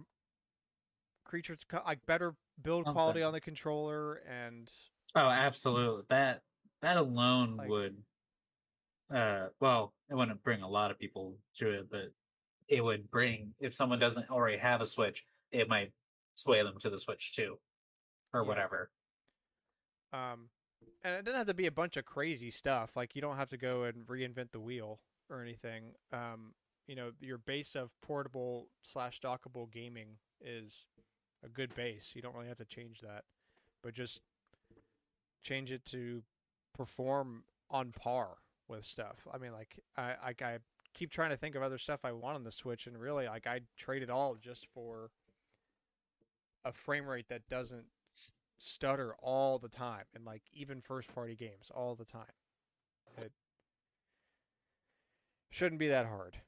creatures 1.26 1.58
like 1.84 2.04
better 2.06 2.34
build 2.62 2.84
quality 2.86 3.22
on 3.22 3.32
the 3.32 3.40
controller 3.40 4.22
and 4.28 4.70
Oh, 5.14 5.28
absolutely. 5.28 6.04
That 6.08 6.42
that 6.82 6.96
alone 6.96 7.56
Like- 7.56 7.68
would 7.68 7.96
uh 9.14 9.48
well, 9.60 9.94
it 10.10 10.14
wouldn't 10.14 10.42
bring 10.42 10.62
a 10.62 10.68
lot 10.68 10.90
of 10.90 10.98
people 10.98 11.38
to 11.54 11.70
it, 11.70 11.90
but 11.90 12.12
it 12.68 12.82
would 12.82 13.10
bring 13.10 13.54
if 13.60 13.74
someone 13.74 13.98
doesn't 13.98 14.30
already 14.30 14.58
have 14.58 14.80
a 14.80 14.86
Switch, 14.86 15.24
it 15.52 15.68
might 15.68 15.92
sway 16.34 16.62
them 16.62 16.78
to 16.80 16.90
the 16.90 16.98
Switch 16.98 17.34
too. 17.34 17.58
Or 18.32 18.42
Yeah. 18.42 18.48
whatever. 18.48 18.90
um 20.12 20.48
and 21.02 21.14
it 21.14 21.24
doesn't 21.24 21.38
have 21.38 21.46
to 21.48 21.54
be 21.54 21.66
a 21.66 21.70
bunch 21.72 21.96
of 21.96 22.04
crazy 22.04 22.50
stuff 22.50 22.96
like 22.96 23.14
you 23.14 23.20
don't 23.22 23.36
have 23.36 23.48
to 23.50 23.56
go 23.56 23.84
and 23.84 24.06
reinvent 24.06 24.52
the 24.52 24.60
wheel 24.60 25.00
or 25.30 25.42
anything 25.42 25.94
um 26.12 26.54
you 26.86 26.94
know 26.94 27.10
your 27.20 27.38
base 27.38 27.74
of 27.74 27.92
portable 28.02 28.68
slash 28.82 29.20
dockable 29.20 29.70
gaming 29.70 30.18
is 30.40 30.86
a 31.44 31.48
good 31.48 31.74
base 31.74 32.12
you 32.14 32.22
don't 32.22 32.34
really 32.34 32.48
have 32.48 32.58
to 32.58 32.64
change 32.64 33.00
that 33.00 33.24
but 33.82 33.94
just 33.94 34.20
change 35.42 35.70
it 35.70 35.84
to 35.84 36.22
perform 36.74 37.44
on 37.70 37.92
par 37.92 38.38
with 38.68 38.84
stuff 38.84 39.26
i 39.32 39.38
mean 39.38 39.52
like 39.52 39.78
i 39.96 40.14
i 40.22 40.58
keep 40.92 41.10
trying 41.10 41.30
to 41.30 41.36
think 41.36 41.54
of 41.54 41.62
other 41.62 41.78
stuff 41.78 42.00
i 42.04 42.12
want 42.12 42.36
on 42.36 42.44
the 42.44 42.52
switch 42.52 42.86
and 42.86 42.98
really 42.98 43.26
like 43.26 43.46
i'd 43.46 43.64
trade 43.76 44.02
it 44.02 44.10
all 44.10 44.34
just 44.34 44.66
for 44.74 45.10
a 46.64 46.72
frame 46.72 47.06
rate 47.06 47.28
that 47.28 47.48
doesn't 47.48 47.86
stutter 48.58 49.14
all 49.22 49.58
the 49.58 49.68
time 49.68 50.04
and 50.14 50.24
like 50.24 50.42
even 50.52 50.80
first 50.80 51.14
party 51.14 51.34
games 51.34 51.70
all 51.74 51.94
the 51.94 52.04
time. 52.04 52.24
It 53.18 53.32
shouldn't 55.50 55.78
be 55.78 55.88
that 55.88 56.06
hard. 56.06 56.38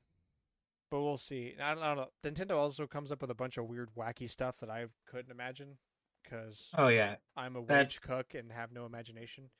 But 0.90 1.02
we'll 1.02 1.18
see. 1.18 1.54
I 1.62 1.74
don't, 1.74 1.82
I 1.82 1.94
don't 1.94 1.96
know. 1.98 2.08
Nintendo 2.24 2.56
also 2.56 2.86
comes 2.86 3.12
up 3.12 3.20
with 3.20 3.30
a 3.30 3.34
bunch 3.34 3.58
of 3.58 3.66
weird 3.66 3.90
wacky 3.96 4.28
stuff 4.28 4.56
that 4.60 4.70
I 4.70 4.86
couldn't 5.06 5.30
imagine 5.30 5.76
cuz 6.24 6.70
Oh 6.76 6.88
yeah. 6.88 7.16
I'm 7.36 7.56
a 7.56 7.60
wage 7.60 8.00
cook 8.00 8.34
and 8.34 8.50
have 8.52 8.72
no 8.72 8.86
imagination. 8.86 9.50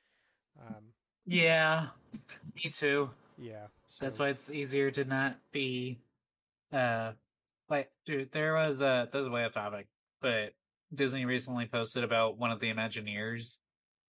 Um 0.59 0.93
Yeah. 1.25 1.89
Me 2.55 2.69
too. 2.71 3.09
yeah. 3.37 3.67
That's 3.99 4.17
why 4.19 4.29
it's 4.29 4.49
easier 4.49 4.91
to 4.91 5.03
not 5.05 5.37
be 5.51 5.99
uh 6.71 7.13
like 7.69 7.91
dude, 8.05 8.31
there 8.31 8.53
was 8.55 8.81
a 8.81 9.07
this 9.11 9.21
is 9.21 9.29
way 9.29 9.45
off 9.45 9.53
topic, 9.53 9.87
but 10.21 10.53
Disney 10.93 11.25
recently 11.25 11.67
posted 11.67 12.03
about 12.03 12.37
one 12.39 12.49
of 12.51 12.59
the 12.59 12.73
Imagineers 12.73 13.59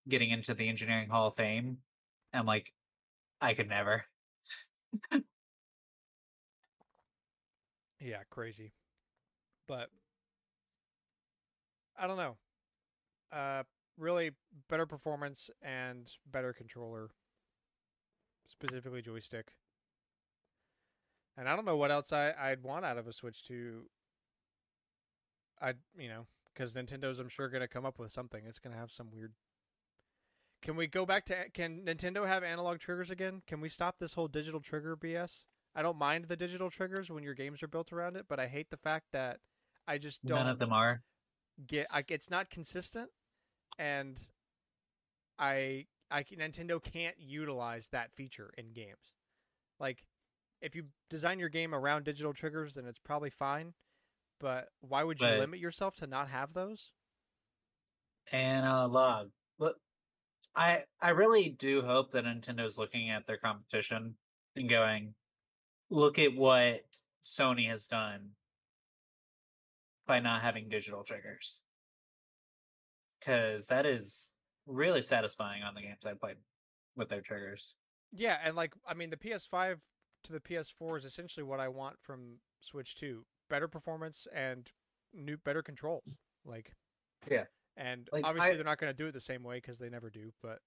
getting 0.08 0.30
into 0.30 0.54
the 0.54 0.66
Engineering 0.68 1.10
Hall 1.10 1.26
of 1.26 1.34
Fame. 1.34 1.78
I'm 2.32 2.46
like, 2.46 2.72
I 3.40 3.52
could 3.52 3.68
never. 3.68 4.04
Yeah, 8.00 8.22
crazy. 8.30 8.72
But 9.68 9.90
I 11.98 12.06
don't 12.06 12.16
know. 12.16 12.36
Uh 13.32 13.64
really 13.98 14.30
better 14.68 14.86
performance 14.86 15.50
and 15.62 16.10
better 16.26 16.52
controller. 16.52 17.10
Specifically 18.46 19.02
joystick. 19.02 19.52
And 21.36 21.48
I 21.48 21.56
don't 21.56 21.64
know 21.64 21.76
what 21.76 21.90
else 21.90 22.12
I, 22.12 22.32
I'd 22.38 22.62
want 22.62 22.84
out 22.84 22.98
of 22.98 23.06
a 23.06 23.12
Switch 23.12 23.42
to. 23.48 23.86
I 25.60 25.74
you 25.96 26.08
know, 26.08 26.26
because 26.52 26.74
Nintendo's 26.74 27.18
I'm 27.18 27.28
sure 27.28 27.48
gonna 27.48 27.68
come 27.68 27.84
up 27.86 27.98
with 27.98 28.12
something. 28.12 28.44
It's 28.46 28.58
gonna 28.58 28.76
have 28.76 28.90
some 28.92 29.10
weird 29.12 29.34
Can 30.62 30.76
we 30.76 30.86
go 30.86 31.04
back 31.06 31.24
to 31.26 31.50
can 31.50 31.84
Nintendo 31.84 32.26
have 32.26 32.42
analog 32.42 32.78
triggers 32.78 33.10
again? 33.10 33.42
Can 33.46 33.60
we 33.60 33.68
stop 33.68 33.98
this 33.98 34.14
whole 34.14 34.28
digital 34.28 34.60
trigger 34.60 34.96
BS? 34.96 35.44
I 35.74 35.82
don't 35.82 35.98
mind 35.98 36.24
the 36.26 36.36
digital 36.36 36.70
triggers 36.70 37.10
when 37.10 37.22
your 37.22 37.34
games 37.34 37.62
are 37.62 37.68
built 37.68 37.92
around 37.92 38.16
it, 38.16 38.26
but 38.28 38.40
I 38.40 38.48
hate 38.48 38.70
the 38.70 38.76
fact 38.76 39.06
that 39.12 39.38
I 39.86 39.98
just 39.98 40.24
don't 40.24 40.38
None 40.38 40.48
of 40.48 40.58
them 40.58 40.72
are. 40.72 41.02
get 41.66 41.86
I, 41.92 42.02
it's 42.08 42.30
not 42.30 42.50
consistent 42.50 43.10
and 43.78 44.20
I 45.38 45.86
I 46.10 46.24
Nintendo 46.24 46.82
can't 46.82 47.14
utilize 47.18 47.88
that 47.90 48.12
feature 48.12 48.50
in 48.58 48.72
games. 48.72 49.14
Like 49.78 50.04
if 50.60 50.74
you 50.74 50.84
design 51.08 51.38
your 51.38 51.48
game 51.48 51.74
around 51.74 52.04
digital 52.04 52.32
triggers 52.34 52.74
then 52.74 52.86
it's 52.86 52.98
probably 52.98 53.30
fine, 53.30 53.74
but 54.40 54.68
why 54.80 55.04
would 55.04 55.20
you 55.20 55.26
But- 55.28 55.38
limit 55.38 55.60
yourself 55.60 55.96
to 55.96 56.06
not 56.06 56.28
have 56.28 56.52
those? 56.52 56.90
Analog. 58.32 59.30
Look, 59.58 59.76
I 60.54 60.84
I 61.00 61.10
really 61.10 61.48
do 61.48 61.82
hope 61.82 62.10
that 62.12 62.24
Nintendo's 62.24 62.78
looking 62.78 63.10
at 63.10 63.26
their 63.26 63.38
competition 63.38 64.16
and 64.56 64.68
going, 64.68 65.14
look 65.90 66.18
at 66.18 66.34
what 66.34 66.80
Sony 67.24 67.68
has 67.68 67.86
done 67.86 68.30
by 70.06 70.20
not 70.20 70.42
having 70.42 70.68
digital 70.68 71.02
triggers. 71.04 71.60
Because 73.18 73.66
that 73.66 73.84
is 73.86 74.32
really 74.66 75.02
satisfying 75.02 75.62
on 75.62 75.74
the 75.74 75.82
games 75.82 76.06
I 76.06 76.14
played 76.14 76.36
with 76.96 77.08
their 77.08 77.20
triggers. 77.20 77.76
Yeah, 78.12 78.38
and 78.42 78.56
like 78.56 78.72
I 78.88 78.94
mean 78.94 79.10
the 79.10 79.16
PS5 79.16 79.76
to 80.24 80.32
the 80.32 80.40
PS4 80.40 80.98
is 80.98 81.04
essentially 81.04 81.44
what 81.44 81.60
I 81.60 81.68
want 81.68 81.96
from 82.00 82.38
Switch 82.60 82.94
2. 82.96 83.24
Better 83.48 83.68
performance 83.68 84.26
and 84.34 84.70
new 85.12 85.36
better 85.36 85.62
controls. 85.62 86.04
Like 86.44 86.72
Yeah. 87.30 87.44
And 87.76 88.08
Like, 88.12 88.26
obviously 88.26 88.52
I- 88.52 88.54
they're 88.54 88.64
not 88.64 88.78
going 88.78 88.92
to 88.92 88.96
do 88.96 89.06
it 89.08 89.12
the 89.12 89.20
same 89.20 89.42
way 89.42 89.60
cuz 89.60 89.78
they 89.78 89.88
never 89.90 90.10
do, 90.10 90.32
but 90.42 90.60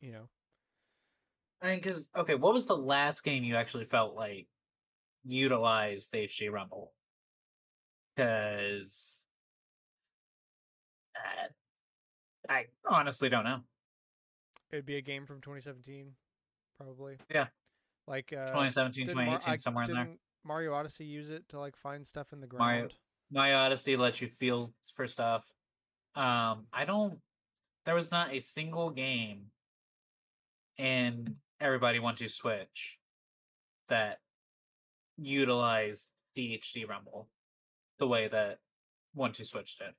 you 0.00 0.12
know. 0.12 0.28
I 1.62 1.68
mean, 1.68 1.76
because 1.78 2.08
okay, 2.16 2.34
what 2.34 2.54
was 2.54 2.66
the 2.66 2.76
last 2.76 3.22
game 3.22 3.44
you 3.44 3.54
actually 3.56 3.84
felt 3.84 4.14
like 4.14 4.48
utilized 5.24 6.12
the 6.12 6.26
HD 6.26 6.50
Rumble? 6.50 6.92
Because 8.16 9.26
I 12.48 12.66
honestly 12.88 13.28
don't 13.28 13.44
know. 13.44 13.60
It'd 14.72 14.86
be 14.86 14.96
a 14.96 15.02
game 15.02 15.26
from 15.26 15.40
2017, 15.40 16.12
probably. 16.76 17.16
Yeah. 17.32 17.46
Like 18.06 18.32
uh, 18.32 18.46
2017, 18.46 19.06
didn't 19.06 19.16
Mar- 19.16 19.24
2018, 19.38 19.52
I- 19.52 19.56
somewhere 19.58 19.84
in 19.84 19.92
there. 19.92 20.08
Mario 20.44 20.72
Odyssey 20.72 21.04
use 21.04 21.30
it 21.30 21.48
to 21.50 21.60
like 21.60 21.76
find 21.76 22.06
stuff 22.06 22.32
in 22.32 22.40
the 22.40 22.46
ground. 22.46 22.60
Mario- 22.60 22.88
My 23.30 23.54
Odyssey 23.54 23.96
lets 23.96 24.20
you 24.20 24.26
feel 24.28 24.72
for 24.94 25.06
stuff. 25.06 25.44
Um, 26.14 26.66
I 26.72 26.84
don't. 26.86 27.18
There 27.84 27.94
was 27.94 28.10
not 28.10 28.32
a 28.32 28.40
single 28.40 28.90
game 28.90 29.44
in 30.76 31.36
Everybody 31.60 31.98
Want 31.98 32.18
to 32.18 32.28
Switch 32.28 32.98
that 33.88 34.18
utilized 35.20 36.08
the 36.34 36.58
HD 36.58 36.88
Rumble 36.88 37.28
the 37.98 38.06
way 38.06 38.28
that 38.28 38.58
One 39.14 39.32
Two 39.32 39.44
Switch 39.44 39.76
did. 39.78 39.94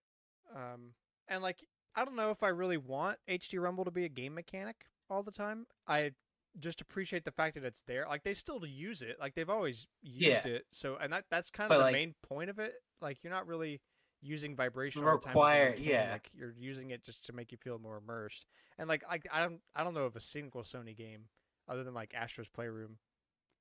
Um, 0.56 0.94
and 1.28 1.42
like 1.44 1.64
I 1.96 2.06
don't 2.06 2.16
know 2.16 2.32
if 2.32 2.44
I 2.44 2.48
really 2.50 2.78
want 2.78 3.18
HD 3.30 3.60
Rumble 3.62 3.86
to 3.86 3.92
be 3.92 4.06
a 4.06 4.10
game 4.10 4.34
mechanic 4.34 4.86
all 5.10 5.24
the 5.24 5.32
time. 5.32 5.68
I 5.88 6.12
just 6.60 6.82
appreciate 6.82 7.24
the 7.26 7.32
fact 7.32 7.56
that 7.56 7.64
it's 7.64 7.84
there. 7.88 8.06
Like 8.10 8.24
they 8.24 8.34
still 8.34 8.66
use 8.66 9.02
it. 9.02 9.18
Like 9.20 9.36
they've 9.36 9.50
always 9.50 9.88
used 10.02 10.46
Yeah. 10.46 10.54
it. 10.54 10.66
So 10.72 10.98
and 11.00 11.12
that 11.14 11.26
that's 11.30 11.50
kind 11.50 11.70
But, 11.70 11.76
of 11.76 11.80
the 11.80 11.86
like- 11.86 11.94
main 11.94 12.16
point 12.24 12.50
of 12.50 12.60
it. 12.60 12.74
Like 13.02 13.24
you're 13.24 13.34
not 13.34 13.48
really 13.48 13.82
using 14.24 14.56
vibration 14.56 15.04
all 15.04 15.18
the 15.18 15.24
time 15.26 15.32
Require- 15.34 15.76
yeah. 15.80 16.12
like 16.14 16.30
You're 16.34 16.54
using 16.58 16.92
it 16.92 17.04
just 17.04 17.26
to 17.26 17.34
make 17.34 17.52
you 17.52 17.58
feel 17.58 17.80
more 17.80 17.98
immersed. 17.98 18.46
And 18.78 18.88
like 18.88 19.04
I 19.10 19.20
I 19.32 19.42
don't 19.42 19.62
I 19.76 19.84
don't 19.84 19.94
know 19.94 20.06
of 20.06 20.16
a 20.16 20.22
single 20.22 20.64
Sony 20.64 20.96
game 20.96 21.26
other 21.68 21.84
than 21.84 21.94
like 21.94 22.14
Astro's 22.14 22.50
Playroom, 22.50 22.98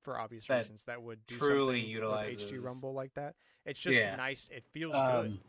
for 0.02 0.18
obvious 0.18 0.46
That 0.46 0.58
reasons, 0.58 0.84
that 0.84 1.02
would 1.02 1.24
do 1.26 1.36
truly 1.38 1.80
utilize 1.80 2.36
with 2.36 2.38
HD 2.50 2.64
Rumble 2.64 2.94
like 2.94 3.12
that. 3.14 3.34
It's 3.64 3.78
just 3.78 3.98
Yeah. 3.98 4.16
nice. 4.16 4.48
It 4.52 4.64
feels 4.72 4.94
good. 4.94 5.26
Um, 5.26 5.40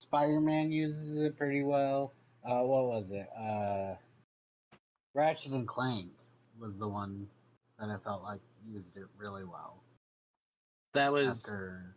Spider-Man 0.00 0.70
uses 0.70 1.16
it 1.18 1.36
pretty 1.36 1.62
well. 1.62 2.12
Uh, 2.44 2.62
what 2.62 2.84
was 2.86 3.10
it? 3.10 3.28
Uh, 3.38 3.94
Ratchet 5.14 5.52
and 5.52 5.66
Clank 5.66 6.10
was 6.58 6.76
the 6.76 6.88
one 6.88 7.28
that 7.78 7.88
I 7.88 7.96
felt 7.98 8.22
like 8.22 8.40
used 8.66 8.96
it 8.96 9.06
really 9.16 9.44
well. 9.44 9.82
That 10.94 11.12
was 11.12 11.44
After, 11.44 11.94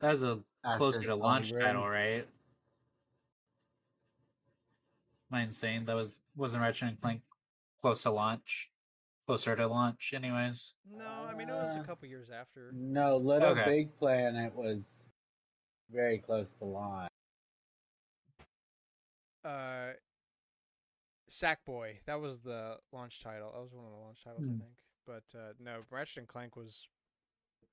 that 0.00 0.10
was 0.10 0.22
a 0.22 0.40
after 0.64 0.78
closer 0.78 1.02
to 1.04 1.14
launch 1.14 1.50
Polygon. 1.50 1.74
title, 1.74 1.88
right? 1.88 2.26
Am 5.30 5.38
I 5.38 5.42
insane? 5.42 5.84
That 5.86 5.96
was 5.96 6.18
wasn't 6.36 6.62
Ratchet 6.62 6.88
and 6.88 7.00
Clank 7.00 7.22
close 7.80 8.02
to 8.02 8.10
launch, 8.10 8.70
closer 9.28 9.54
to 9.54 9.66
launch, 9.66 10.14
anyways. 10.14 10.72
no, 10.90 11.04
I 11.04 11.34
mean 11.34 11.50
it 11.50 11.52
was 11.52 11.76
a 11.76 11.80
Uh, 11.80 11.84
couple 11.84 12.08
years 12.08 12.30
after. 12.30 12.70
No, 12.72 13.18
Little 13.18 13.50
Okay. 13.50 13.64
Big 13.66 13.98
Planet 13.98 14.54
was 14.54 14.94
very 15.90 16.16
close 16.16 16.50
to 16.60 16.64
launch. 16.64 17.10
Uh, 19.44 19.92
Sackboy. 21.30 21.98
That 22.06 22.20
was 22.20 22.40
the 22.40 22.78
launch 22.90 23.20
title. 23.20 23.52
That 23.52 23.60
was 23.60 23.74
one 23.74 23.84
of 23.84 23.90
the 23.90 23.98
launch 23.98 24.24
titles, 24.24 24.44
Hmm. 24.44 24.54
I 24.54 24.64
think. 24.64 24.78
But 25.06 25.38
uh, 25.38 25.52
no, 25.60 25.82
Ratchet 25.90 26.16
and 26.18 26.28
Clank 26.28 26.56
was 26.56 26.88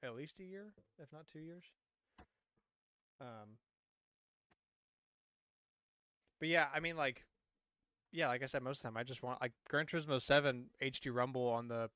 at 0.04 0.14
least 0.14 0.42
a 0.42 0.44
year, 0.44 0.74
if 1.02 1.14
not 1.14 1.26
two 1.30 1.40
years. 1.40 1.64
Um. 3.22 3.58
But 6.38 6.50
yeah, 6.50 6.68
I 6.74 6.82
mean, 6.82 6.98
like, 6.98 7.24
yeah, 8.16 8.30
like 8.30 8.42
I 8.42 8.46
said, 8.46 8.64
most 8.64 8.78
of 8.78 8.84
the 8.84 8.88
time, 8.90 8.98
I 8.98 9.04
just 9.04 9.22
want 9.22 9.42
like 9.42 9.52
Gran 9.70 9.86
Turismo 9.86 10.22
Seven 10.22 10.68
HD 10.82 11.14
Rumble 11.14 11.48
on 11.48 11.68
the 11.68 11.90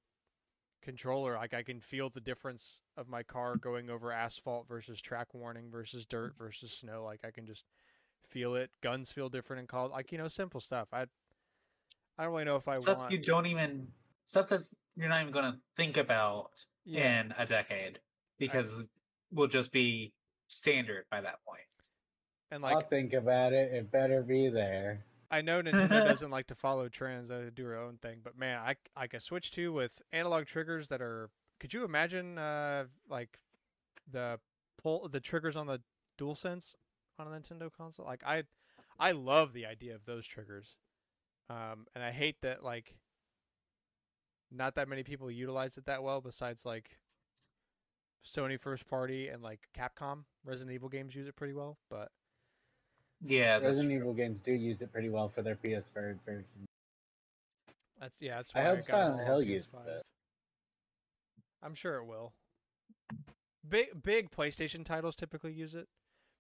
controller. 0.82 1.36
Like, 1.36 1.54
I 1.54 1.64
can 1.64 1.80
feel 1.80 2.10
the 2.10 2.20
difference 2.20 2.78
of 2.98 3.08
my 3.08 3.24
car 3.24 3.56
going 3.56 3.90
over 3.90 4.12
asphalt 4.12 4.68
versus 4.68 5.02
track 5.02 5.34
warning 5.34 5.70
versus 5.72 6.06
dirt 6.06 6.34
versus 6.38 6.72
snow. 6.72 7.04
Like, 7.04 7.22
I 7.26 7.32
can 7.32 7.46
just 7.46 7.64
feel 8.24 8.56
it. 8.56 8.70
Guns 8.82 9.12
feel 9.12 9.30
different 9.30 9.62
in 9.62 9.68
Call. 9.68 9.90
Like, 9.90 10.12
you 10.12 10.18
know, 10.18 10.28
simple 10.28 10.60
stuff. 10.60 10.90
I 10.92 11.06
I 12.18 12.24
don't 12.24 12.34
really 12.34 12.44
know 12.44 12.58
if 12.58 12.68
I 12.68 12.72
want 12.72 12.84
Stuff 12.84 12.98
want. 13.00 13.12
you 13.12 13.20
don't 13.20 13.46
even 13.46 13.88
stuff 14.26 14.50
that's 14.50 14.76
you're 14.98 15.08
not 15.08 15.22
even 15.22 15.32
gonna 15.32 15.58
think 15.78 15.96
about 15.96 16.66
yeah, 16.84 17.22
in 17.22 17.34
a 17.38 17.46
decade 17.46 18.00
because 18.38 18.88
will 19.32 19.48
just 19.48 19.72
be 19.72 20.12
standard 20.48 21.06
by 21.10 21.22
that 21.22 21.40
point. 21.46 21.62
and 22.52 22.62
like 22.62 22.72
I'll 22.72 22.78
like 22.80 22.90
think 22.90 23.14
about 23.14 23.54
it. 23.54 23.72
It 23.72 23.90
better 23.90 24.22
be 24.22 24.50
there. 24.50 25.06
I 25.32 25.42
know 25.42 25.62
Nintendo 25.62 25.90
doesn't 26.08 26.32
like 26.32 26.48
to 26.48 26.56
follow 26.56 26.90
trends; 26.90 27.30
they 27.30 27.50
do 27.54 27.64
their 27.64 27.80
own 27.80 27.98
thing. 27.98 28.22
But 28.24 28.38
man, 28.38 28.60
I 28.60 28.76
I 28.96 29.08
can 29.08 29.20
switch 29.20 29.52
to 29.52 29.72
with 29.72 30.02
analog 30.12 30.46
triggers 30.46 30.90
that 30.90 31.02
are. 31.02 31.30
Could 31.60 31.74
you 31.74 31.84
imagine, 31.84 32.38
uh, 32.38 32.86
like 33.10 33.40
the 34.10 34.40
pull 34.82 35.08
the 35.10 35.20
triggers 35.20 35.56
on 35.56 35.68
the 35.68 35.82
DualSense 36.18 36.76
on 37.18 37.28
a 37.28 37.30
Nintendo 37.30 37.70
console? 37.72 38.06
Like 38.06 38.24
I, 38.26 38.44
I 38.98 39.12
love 39.12 39.54
the 39.54 39.66
idea 39.66 39.94
of 39.94 40.06
those 40.06 40.26
triggers, 40.26 40.78
um, 41.50 41.86
and 41.94 42.04
I 42.04 42.12
hate 42.12 42.42
that 42.42 42.64
like 42.64 42.96
not 44.52 44.76
that 44.76 44.88
many 44.88 45.04
people 45.04 45.30
utilize 45.30 45.78
it 45.78 45.86
that 45.86 46.02
well. 46.02 46.22
Besides 46.22 46.66
like 46.66 46.98
Sony 48.26 48.60
first 48.60 48.88
party 48.88 49.28
and 49.28 49.44
like 49.44 49.68
Capcom, 49.78 50.24
Resident 50.44 50.74
Evil 50.74 50.90
games 50.90 51.16
use 51.16 51.28
it 51.28 51.36
pretty 51.36 51.54
well, 51.54 51.78
but 51.90 52.12
Yeah, 53.22 53.60
that's 53.60 53.78
Resident 53.78 53.90
true. 53.90 54.00
Evil 54.00 54.14
games 54.14 54.40
do 54.42 54.52
use 54.52 54.82
it 54.82 54.92
pretty 54.92 55.10
well 55.10 55.28
for 55.28 55.42
their 55.42 55.56
PS4 55.56 56.18
version. 56.26 56.46
That's 58.00 58.18
yeah. 58.22 58.38
That's 58.38 58.54
why 58.54 58.62
I 58.62 58.64
hope 58.66 58.80
I 58.80 58.82
Silent 58.82 59.26
Hill 59.26 59.42
uses 59.42 59.68
it. 59.88 60.04
I'm 61.62 61.76
sure 61.76 61.96
it 61.98 62.06
will. 62.06 62.34
Big 63.68 64.02
big 64.02 64.32
PlayStation 64.32 64.86
titles 64.86 65.16
typically 65.16 65.52
use 65.52 65.76
it, 65.76 65.88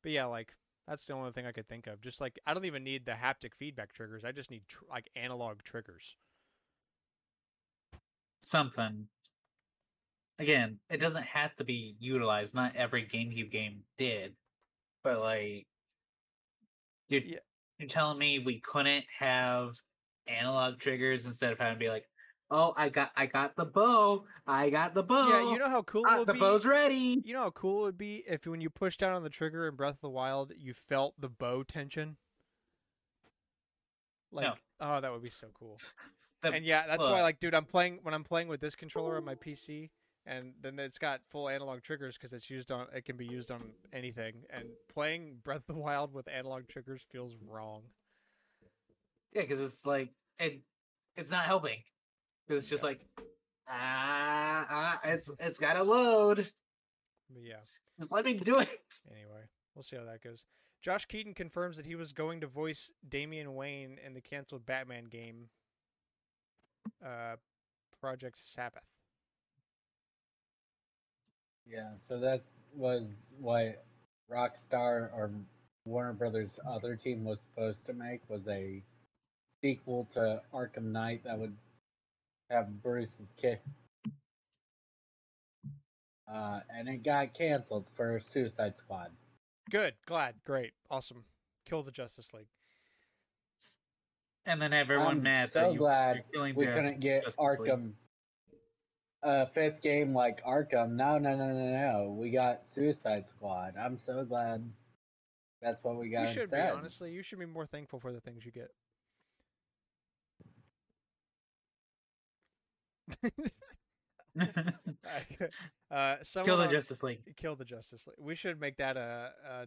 but 0.01 0.13
yeah, 0.13 0.25
like 0.25 0.55
that's 0.87 1.05
the 1.05 1.13
only 1.13 1.31
thing 1.31 1.45
I 1.45 1.51
could 1.51 1.67
think 1.67 1.85
of. 1.85 1.99
Just 2.01 2.21
like 2.21 2.39
I 2.47 2.53
don't 2.53 2.65
even 2.65 2.83
need 2.85 3.05
the 3.05 3.11
haptic 3.11 3.53
feedback 3.53 3.93
triggers. 3.93 4.23
I 4.23 4.31
just 4.31 4.49
need 4.49 4.63
tr- 4.69 4.85
like 4.89 5.09
analog 5.15 5.63
triggers. 5.63 6.15
something. 8.49 9.07
Again, 10.39 10.79
it 10.89 10.99
doesn't 10.99 11.25
have 11.25 11.55
to 11.57 11.63
be 11.63 11.95
utilized. 11.99 12.55
Not 12.55 12.75
every 12.75 13.03
GameCube 13.05 13.51
game 13.51 13.83
did, 13.97 14.33
but 15.03 15.19
like, 15.19 15.65
you're, 17.09 17.21
Yeah. 17.21 17.39
you're 17.77 17.89
telling 17.89 18.17
me 18.17 18.39
we 18.39 18.59
couldn't 18.61 19.05
have 19.17 19.75
analog 20.27 20.77
triggers 20.79 21.25
instead 21.25 21.51
of 21.51 21.57
having 21.59 21.75
to 21.75 21.79
be 21.79 21.89
like, 21.89 22.05
"Oh, 22.51 22.73
I 22.77 22.89
got, 22.89 23.11
I 23.15 23.25
got 23.25 23.55
the 23.55 23.65
bow, 23.65 24.25
I 24.47 24.69
got 24.69 24.93
the 24.93 25.03
bow. 25.03 25.27
yeah, 25.29 25.51
you 25.51 25.59
know 25.59 25.69
how 25.69 25.81
cool 25.83 26.05
it 26.05 26.11
uh, 26.11 26.17
would 26.19 26.27
the 26.27 26.33
be. 26.33 26.39
bow's 26.39 26.65
ready." 26.65 27.21
You 27.25 27.33
know 27.33 27.41
how 27.41 27.51
cool 27.51 27.81
it 27.81 27.85
would 27.85 27.97
be 27.97 28.23
if 28.27 28.45
when 28.45 28.61
you 28.61 28.69
push 28.69 28.97
down 28.97 29.13
on 29.13 29.23
the 29.23 29.29
trigger 29.29 29.67
in 29.67 29.75
Breath 29.75 29.95
of 29.95 30.01
the 30.01 30.09
Wild, 30.09 30.53
you 30.57 30.73
felt 30.73 31.15
the 31.19 31.29
bow 31.29 31.63
tension. 31.63 32.17
Like, 34.31 34.45
No. 34.47 34.55
oh, 34.79 35.01
that 35.01 35.11
would 35.11 35.23
be 35.23 35.29
so 35.29 35.47
cool. 35.53 35.77
The- 36.41 36.53
and 36.53 36.63
yeah, 36.63 36.87
that's 36.87 37.03
why, 37.03 37.21
like, 37.21 37.41
dude, 37.41 37.53
I'm 37.53 37.65
playing 37.65 37.99
when 38.03 38.13
I'm 38.13 38.23
playing 38.23 38.47
with 38.47 38.61
this 38.61 38.73
controller 38.73 39.17
on 39.17 39.25
my 39.25 39.35
PC, 39.35 39.89
and 40.29 40.53
then 40.61 40.77
it's 40.77 40.97
got 40.99 41.25
full 41.25 41.49
analog 41.49 41.81
triggers 41.81 42.15
because 42.15 42.33
it's 42.33 42.49
used 42.49 42.71
on. 42.71 42.85
It 42.93 43.03
can 43.03 43.17
be 43.17 43.25
used 43.25 43.49
on 43.51 43.61
anything. 43.91 44.35
And 44.51 44.65
playing 44.93 45.37
Breath 45.43 45.67
of 45.67 45.75
the 45.75 45.81
Wild 45.81 46.13
with 46.13 46.27
analog 46.29 46.67
triggers 46.67 47.01
feels 47.11 47.33
wrong. 47.47 47.81
yeah, 49.33 49.41
because 49.41 49.59
it's 49.59 49.85
like 49.85 50.09
it, 50.37 50.61
it's 51.17 51.31
not 51.31 51.43
helping. 51.45 51.79
Because 52.47 52.63
it's 52.63 52.69
just 52.69 52.83
Yeah. 52.83 52.89
like, 52.89 53.05
ah, 53.67 54.67
ah, 54.69 54.99
it's 55.03 55.31
it's 55.39 55.59
got 55.59 55.73
to 55.73 55.83
load. 55.83 56.37
But 57.31 57.43
yeah. 57.43 57.61
Just 57.99 58.11
let 58.11 58.23
me 58.25 58.33
do 58.35 58.59
it. 58.59 58.69
Anyway, 59.11 59.43
we'll 59.75 59.83
see 59.83 59.95
how 59.97 60.05
that 60.05 60.21
goes. 60.23 60.45
Josh 60.81 61.05
Keaton 61.05 61.33
confirms 61.33 61.75
that 61.77 61.85
he 61.85 61.95
was 61.95 62.13
going 62.13 62.39
to 62.41 62.47
voice 62.47 62.91
Damian 63.07 63.53
Wayne 63.55 63.97
in 64.05 64.13
the 64.13 64.21
canceled 64.21 64.65
Batman 64.65 65.05
game, 65.05 65.49
uh, 67.05 67.35
Project 67.99 68.39
Sabbath. 68.39 68.83
Yeah, 71.71 71.89
so 72.07 72.19
that 72.19 72.41
was 72.75 73.03
what 73.39 73.85
Rockstar 74.31 75.09
or 75.13 75.31
Warner 75.85 76.13
Brothers' 76.13 76.49
other 76.67 76.95
team 76.95 77.23
was 77.23 77.39
supposed 77.49 77.85
to 77.85 77.93
make 77.93 78.21
was 78.27 78.41
a 78.47 78.81
sequel 79.61 80.07
to 80.13 80.41
Arkham 80.53 80.91
Knight 80.91 81.23
that 81.25 81.37
would 81.37 81.55
have 82.49 82.81
Bruce's 82.81 83.33
kid. 83.39 83.59
Uh, 86.31 86.59
and 86.75 86.87
it 86.87 87.03
got 87.03 87.33
canceled 87.33 87.85
for 87.95 88.21
Suicide 88.31 88.73
Squad. 88.77 89.11
Good, 89.69 89.95
glad, 90.05 90.35
great, 90.45 90.73
awesome. 90.89 91.25
Kill 91.65 91.83
the 91.83 91.91
Justice 91.91 92.33
League. 92.33 92.47
And 94.45 94.61
then 94.61 94.73
everyone 94.73 95.07
I'm 95.17 95.23
mad 95.23 95.51
so 95.51 95.59
that 95.59 95.73
you, 95.73 95.79
glad 95.79 96.15
you're 96.15 96.25
killing 96.33 96.55
we 96.55 96.65
couldn't 96.65 96.99
get 96.99 97.25
Justice 97.25 97.59
League. 97.59 97.93
Arkham 99.23 99.41
a 99.41 99.47
fifth 99.47 99.81
game 99.81 100.13
like 100.13 100.43
Arkham. 100.43 100.91
No, 100.91 101.17
no, 101.17 101.35
no, 101.35 101.47
no, 101.47 101.53
no. 101.53 102.15
We 102.17 102.29
got 102.31 102.61
Suicide 102.73 103.25
Squad. 103.29 103.73
I'm 103.79 103.97
so 104.05 104.23
glad 104.23 104.69
that's 105.61 105.83
what 105.83 105.97
we 105.97 106.09
got 106.09 106.21
You 106.21 106.27
should 106.27 106.41
instead. 106.43 106.73
be 106.73 106.77
honestly. 106.77 107.11
You 107.11 107.23
should 107.23 107.39
be 107.39 107.45
more 107.45 107.65
thankful 107.65 107.99
for 107.99 108.11
the 108.11 108.21
things 108.21 108.45
you 108.45 108.51
get. 108.51 108.71
uh, 115.91 116.15
someone 116.23 116.45
Kill 116.45 116.57
the 116.57 116.67
Justice 116.67 117.03
League. 117.03 117.19
Kill 117.35 117.55
the 117.55 117.65
Justice 117.65 118.07
League. 118.07 118.17
We 118.19 118.35
should 118.35 118.59
make 118.59 118.77
that 118.77 118.95
a 118.95 119.31
a, 119.49 119.65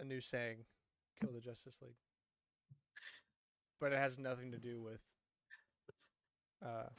a 0.00 0.04
new 0.04 0.20
saying. 0.20 0.58
Kill 1.20 1.32
the 1.32 1.40
Justice 1.40 1.78
League. 1.82 1.96
But 3.80 3.92
it 3.92 3.98
has 3.98 4.18
nothing 4.18 4.52
to 4.52 4.58
do 4.58 4.80
with 4.80 5.00
uh 6.64 6.90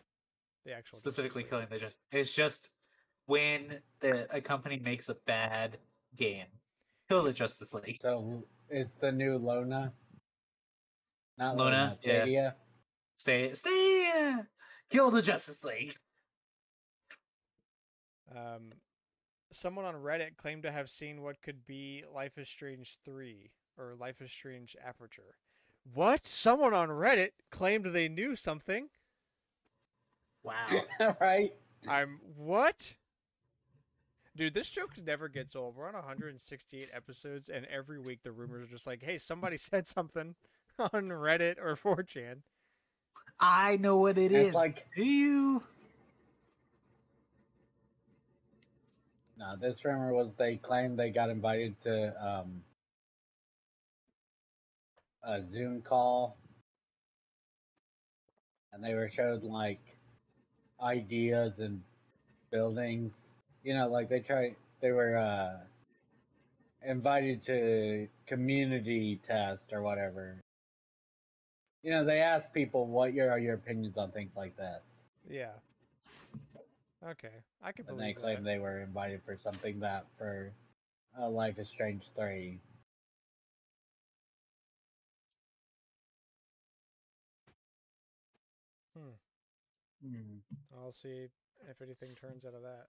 the 0.66 0.74
actual 0.74 0.98
Specifically 0.98 1.44
killing 1.44 1.68
the 1.70 1.78
just 1.78 2.00
it's 2.12 2.32
just 2.32 2.70
when 3.26 3.80
the 4.00 4.28
a 4.36 4.42
company 4.42 4.80
makes 4.84 5.10
a 5.10 5.16
bad 5.26 5.78
game, 6.16 6.46
kill 7.10 7.24
the 7.24 7.34
Justice 7.34 7.74
League. 7.74 8.00
So 8.02 8.44
it's 8.70 8.92
the 9.00 9.12
new 9.12 9.38
Lona. 9.38 9.94
Not 11.38 11.58
Lona, 11.58 11.70
Lona, 11.70 11.98
yeah. 12.04 12.20
Stadia. 12.20 12.56
Stay, 13.16 13.54
stay, 13.54 14.36
kill 14.90 15.12
the 15.12 15.22
Justice 15.22 15.64
League. 15.64 15.96
Um, 18.36 18.72
someone 19.52 19.86
on 19.86 19.96
Reddit 19.96 20.38
claimed 20.38 20.64
to 20.64 20.72
have 20.72 20.90
seen 20.90 21.22
what 21.22 21.42
could 21.42 21.66
be 21.66 22.04
Life 22.14 22.38
is 22.38 22.50
Strange 22.50 22.98
3 23.06 23.52
or 23.78 23.96
Life 24.00 24.22
is 24.22 24.32
Strange 24.32 24.76
Aperture. 24.84 25.36
What? 25.94 26.26
Someone 26.26 26.74
on 26.74 26.90
Reddit 26.90 27.32
claimed 27.52 27.88
they 27.88 28.08
knew 28.08 28.36
something? 28.36 28.90
Wow. 30.44 30.84
right? 31.22 31.54
I'm 31.88 32.20
what? 32.36 32.94
Dude, 34.36 34.54
this 34.56 34.70
joke 34.70 34.94
never 35.06 35.28
gets 35.30 35.56
old. 35.56 35.76
We're 35.76 35.88
on 35.88 35.94
168 35.94 36.90
episodes, 36.94 37.50
and 37.50 37.66
every 37.68 38.00
week 38.00 38.24
the 38.24 38.32
rumors 38.32 38.64
are 38.64 38.72
just 38.72 38.88
like, 38.88 39.04
"Hey, 39.04 39.18
somebody 39.18 39.58
said 39.60 39.88
something 39.88 40.36
on 40.80 40.90
Reddit 41.10 41.58
or 41.60 41.76
4chan." 41.76 42.38
I 43.40 43.78
know 43.78 44.00
what 44.00 44.18
it 44.18 44.32
It's 44.32 44.50
is. 44.50 44.54
like 44.54 44.86
Do 44.96 45.04
you? 45.06 45.64
no, 49.38 49.56
this 49.60 49.84
rumor 49.86 50.14
was 50.14 50.30
they 50.38 50.56
claimed 50.58 50.98
they 50.98 51.10
got 51.10 51.30
invited 51.30 51.76
to 51.84 52.14
um, 52.26 52.64
a 55.24 55.42
Zoom 55.52 55.82
call, 55.82 56.38
and 58.72 58.84
they 58.84 58.94
were 58.96 59.12
showed 59.16 59.44
like 59.44 59.80
ideas 60.84 61.54
and 61.60 61.82
buildings. 62.52 63.14
You 63.64 63.74
know, 63.76 63.88
like 63.88 64.10
they 64.10 64.20
tried. 64.20 64.56
They 64.82 64.92
were 64.92 65.18
uh, 65.18 65.58
invited 66.86 67.44
to 67.46 68.08
community 68.28 69.20
test 69.26 69.64
or 69.72 69.82
whatever. 69.82 70.38
You 71.84 71.92
know, 71.92 72.06
they 72.06 72.20
asked 72.20 72.54
people 72.54 72.86
what 72.88 73.14
your 73.14 73.32
are 73.32 73.40
your 73.40 73.56
opinions 73.56 73.98
on 73.98 74.12
things 74.12 74.32
like 74.36 74.56
this. 74.58 74.82
Yeah. 75.30 75.52
Okay, 77.06 77.30
I 77.62 77.72
can 77.74 77.86
And 77.88 78.00
they 78.00 78.14
believe 78.14 78.16
claimed 78.16 78.46
that. 78.46 78.50
they 78.50 78.60
were 78.60 78.80
invited 78.82 79.22
for 79.26 79.38
something 79.44 79.80
that 79.82 80.06
for 80.18 80.52
uh, 81.20 81.30
Life 81.30 81.60
is 81.60 81.68
Strange 81.68 82.04
3. 82.16 82.58
Hmm. 90.04 90.38
I'll 90.76 90.92
see 90.92 91.28
if 91.70 91.82
anything 91.82 92.10
turns 92.20 92.46
out 92.46 92.54
of 92.54 92.62
that. 92.64 92.88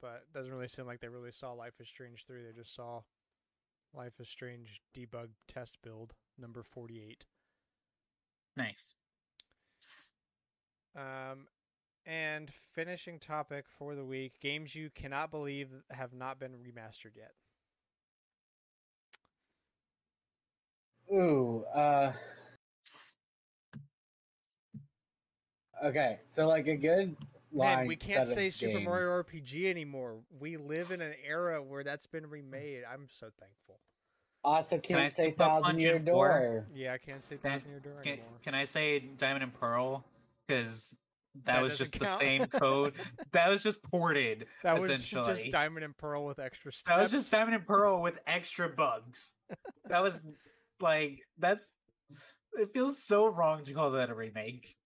But 0.00 0.24
it 0.28 0.34
doesn't 0.34 0.52
really 0.52 0.68
seem 0.68 0.86
like 0.86 1.00
they 1.00 1.08
really 1.08 1.32
saw 1.32 1.52
Life 1.52 1.80
is 1.80 1.88
Strange 1.88 2.24
3. 2.26 2.42
They 2.42 2.52
just 2.52 2.74
saw 2.74 3.02
Life 3.94 4.20
is 4.20 4.28
Strange 4.28 4.80
debug 4.96 5.28
test 5.48 5.78
build 5.82 6.14
number 6.38 6.62
48. 6.62 7.24
Nice. 8.56 8.94
Um, 10.94 11.46
and 12.06 12.50
finishing 12.72 13.18
topic 13.18 13.66
for 13.68 13.94
the 13.94 14.04
week 14.04 14.40
games 14.40 14.74
you 14.74 14.90
cannot 14.94 15.30
believe 15.30 15.68
have 15.90 16.14
not 16.14 16.38
been 16.38 16.52
remastered 16.52 17.16
yet. 17.16 17.32
Ooh, 21.12 21.64
uh. 21.74 22.12
Okay, 25.84 26.18
so 26.26 26.46
like 26.46 26.66
a 26.66 26.76
good 26.76 27.16
line. 27.52 27.78
Man, 27.78 27.86
we 27.86 27.96
can't 27.96 28.24
set 28.26 28.28
of 28.28 28.34
say 28.34 28.50
Super 28.50 28.72
games- 28.78 28.84
Mario 28.84 29.08
RPG 29.22 29.66
anymore. 29.68 30.18
We 30.38 30.56
live 30.56 30.90
in 30.90 31.00
an 31.02 31.14
era 31.26 31.62
where 31.62 31.84
that's 31.84 32.06
been 32.06 32.26
remade. 32.28 32.82
I'm 32.90 33.08
so 33.10 33.28
thankful. 33.38 33.80
Ah, 34.44 34.56
also, 34.56 34.78
Can 34.78 34.96
I 34.96 35.00
can't 35.02 35.12
say 35.12 35.30
skip 35.30 35.40
up 35.40 35.62
Thousand 35.64 35.80
Year 35.80 35.94
Dungeon 35.98 36.14
four? 36.14 36.28
Door. 36.28 36.66
Yeah, 36.74 36.92
I 36.92 36.98
can't 36.98 37.22
say 37.22 37.36
Can 37.36 37.50
Thousand 37.50 37.70
Year 37.72 37.80
Door 37.80 38.00
Can, 38.02 38.12
anymore. 38.12 38.28
can 38.42 38.54
I 38.54 38.64
say 38.64 39.00
Diamond 39.00 39.42
and 39.42 39.52
Pearl? 39.54 40.04
Because 40.46 40.94
that, 41.44 41.56
That 41.56 41.62
was 41.62 41.78
doesn't 41.78 41.98
just 41.98 41.98
the 41.98 42.18
same 42.18 42.46
code. 42.46 42.94
that 43.32 43.48
was 43.50 43.62
just 43.62 43.82
ported. 43.82 44.46
that 44.62 44.74
was 44.74 44.84
essentially. 44.84 45.24
just 45.34 45.50
Diamond 45.50 45.84
and 45.84 45.96
Pearl 45.96 46.24
with 46.24 46.38
extra 46.38 46.72
steps. 46.72 46.94
That 46.96 47.02
was 47.02 47.10
just 47.10 47.30
Diamond 47.32 47.56
and 47.56 47.66
Pearl 47.66 48.00
with 48.00 48.18
extra 48.26 48.68
bugs. 48.68 49.34
that 49.86 50.02
was 50.02 50.22
like 50.80 51.20
that's. 51.38 51.70
It 52.54 52.70
feels 52.72 53.02
so 53.02 53.26
wrong 53.26 53.64
to 53.64 53.72
call 53.74 53.90
that 53.90 54.08
a 54.08 54.14
remake. 54.14 54.76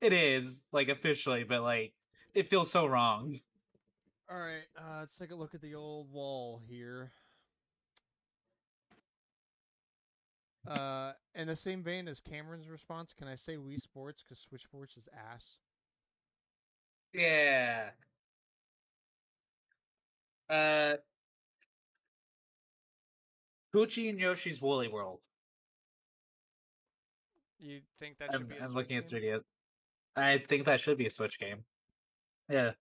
It 0.00 0.12
is 0.12 0.64
like 0.72 0.88
officially, 0.88 1.44
but 1.44 1.62
like 1.62 1.92
it 2.34 2.48
feels 2.48 2.70
so 2.70 2.86
wrong. 2.86 3.36
All 4.30 4.38
right, 4.38 4.62
uh, 4.78 5.00
let's 5.00 5.18
take 5.18 5.32
a 5.32 5.34
look 5.34 5.54
at 5.54 5.60
the 5.60 5.74
old 5.74 6.10
wall 6.12 6.62
here. 6.68 7.12
Uh, 10.66 11.12
in 11.34 11.48
the 11.48 11.56
same 11.56 11.82
vein 11.82 12.06
as 12.06 12.20
Cameron's 12.20 12.68
response, 12.68 13.12
can 13.12 13.26
I 13.26 13.34
say 13.34 13.56
Wii 13.56 13.80
Sports 13.80 14.22
because 14.22 14.38
Switch 14.38 14.62
Sports 14.62 14.96
is 14.96 15.08
ass? 15.32 15.56
Yeah. 17.12 17.90
Uh. 20.48 20.94
Poochy 23.74 24.10
and 24.10 24.18
Yoshi's 24.18 24.60
Woolly 24.60 24.88
World. 24.88 25.20
You 27.58 27.80
think 28.00 28.18
that 28.18 28.32
should 28.32 28.42
I'm, 28.42 28.46
be? 28.46 28.56
A 28.56 28.64
I'm 28.64 28.74
looking 28.74 28.96
at 28.96 29.08
3DS. 29.08 29.42
I 30.20 30.38
think 30.48 30.66
that 30.66 30.80
should 30.80 30.98
be 30.98 31.06
a 31.06 31.10
Switch 31.10 31.38
game. 31.38 31.64
Yeah. 32.48 32.72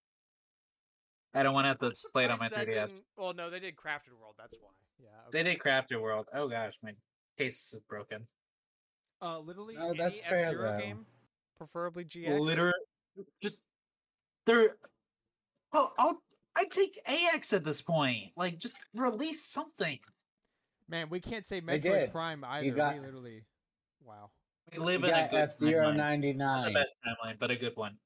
I 1.34 1.44
don't 1.44 1.53
want 1.53 1.66
to 1.66 1.70
have 1.70 1.80
to 1.80 1.94
play 2.11 2.26
it 2.26 2.32
on 2.32 2.40
my 2.40 2.49
3DS. 2.49 3.02
Well, 3.16 3.34
no, 3.34 3.49
they 3.49 3.60
did 3.60 3.76
Crafted 3.76 4.18
World. 4.20 4.36
That's 4.38 4.56
why. 4.60 4.70
Yeah. 4.99 5.10
They 5.32 5.41
okay. 5.41 5.52
did 5.52 5.60
Crafted 5.60 6.02
World. 6.02 6.28
Oh 6.34 6.48
gosh, 6.48 6.74
my 6.84 6.94
case 7.38 7.74
is 7.74 7.80
broken. 7.88 8.26
Uh, 9.22 9.40
literally 9.40 9.76
No, 9.76 9.90
any 9.90 9.98
that's 9.98 10.16
F 10.24 10.30
fair, 10.30 10.49
Zero 10.49 10.80
game, 10.80 11.06
preferably 11.57 12.06
GX. 12.06 12.40
Literally, 12.40 12.74
just 13.41 13.57
they're. 14.45 14.76
Oh, 15.74 15.91
I'll. 15.98 16.22
I 16.56 16.66
take 16.66 16.98
AX 17.06 17.53
at 17.53 17.64
this 17.64 17.82
point. 17.82 18.32
Like, 18.36 18.60
just 18.60 18.76
release 18.95 19.45
something. 19.45 19.99
Man, 20.90 21.10
we 21.10 21.20
can't 21.20 21.45
say 21.45 21.60
They 21.60 21.80
Metroid. 21.80 22.11
Prime 22.11 22.44
either. 22.44 22.66
You 22.66 22.74
got- 22.74 22.95
We 22.95 23.02
literally. 23.02 23.44
Wow. 24.03 24.32
We 24.71 24.77
live 24.79 25.01
You 25.01 25.07
in 25.07 25.13
a 25.13 25.17
got 25.17 25.31
good 25.31 25.39
F 25.41 25.57
Zero 25.57 25.87
timeline. 25.87 25.97
ninety 25.97 26.33
Not 26.33 26.65
the 26.65 26.73
best 26.73 26.95
timeline, 27.05 27.39
but 27.39 27.51
a 27.51 27.55
good 27.55 27.75
one. 27.75 27.97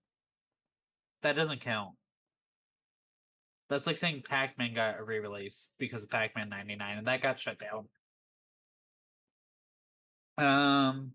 That 1.22 1.36
doesn't 1.36 1.62
count. 1.62 1.92
That's 3.70 3.88
like 3.88 3.98
saying 3.98 4.24
Pac-Man 4.28 4.74
got 4.74 5.00
a 5.00 5.04
re-release 5.04 5.70
because 5.80 6.04
of 6.04 6.10
Pac-Man 6.10 6.50
99, 6.50 6.98
and 6.98 7.08
that 7.08 7.22
got 7.22 7.40
shut 7.40 7.58
down. 7.60 7.88
Um. 10.38 11.14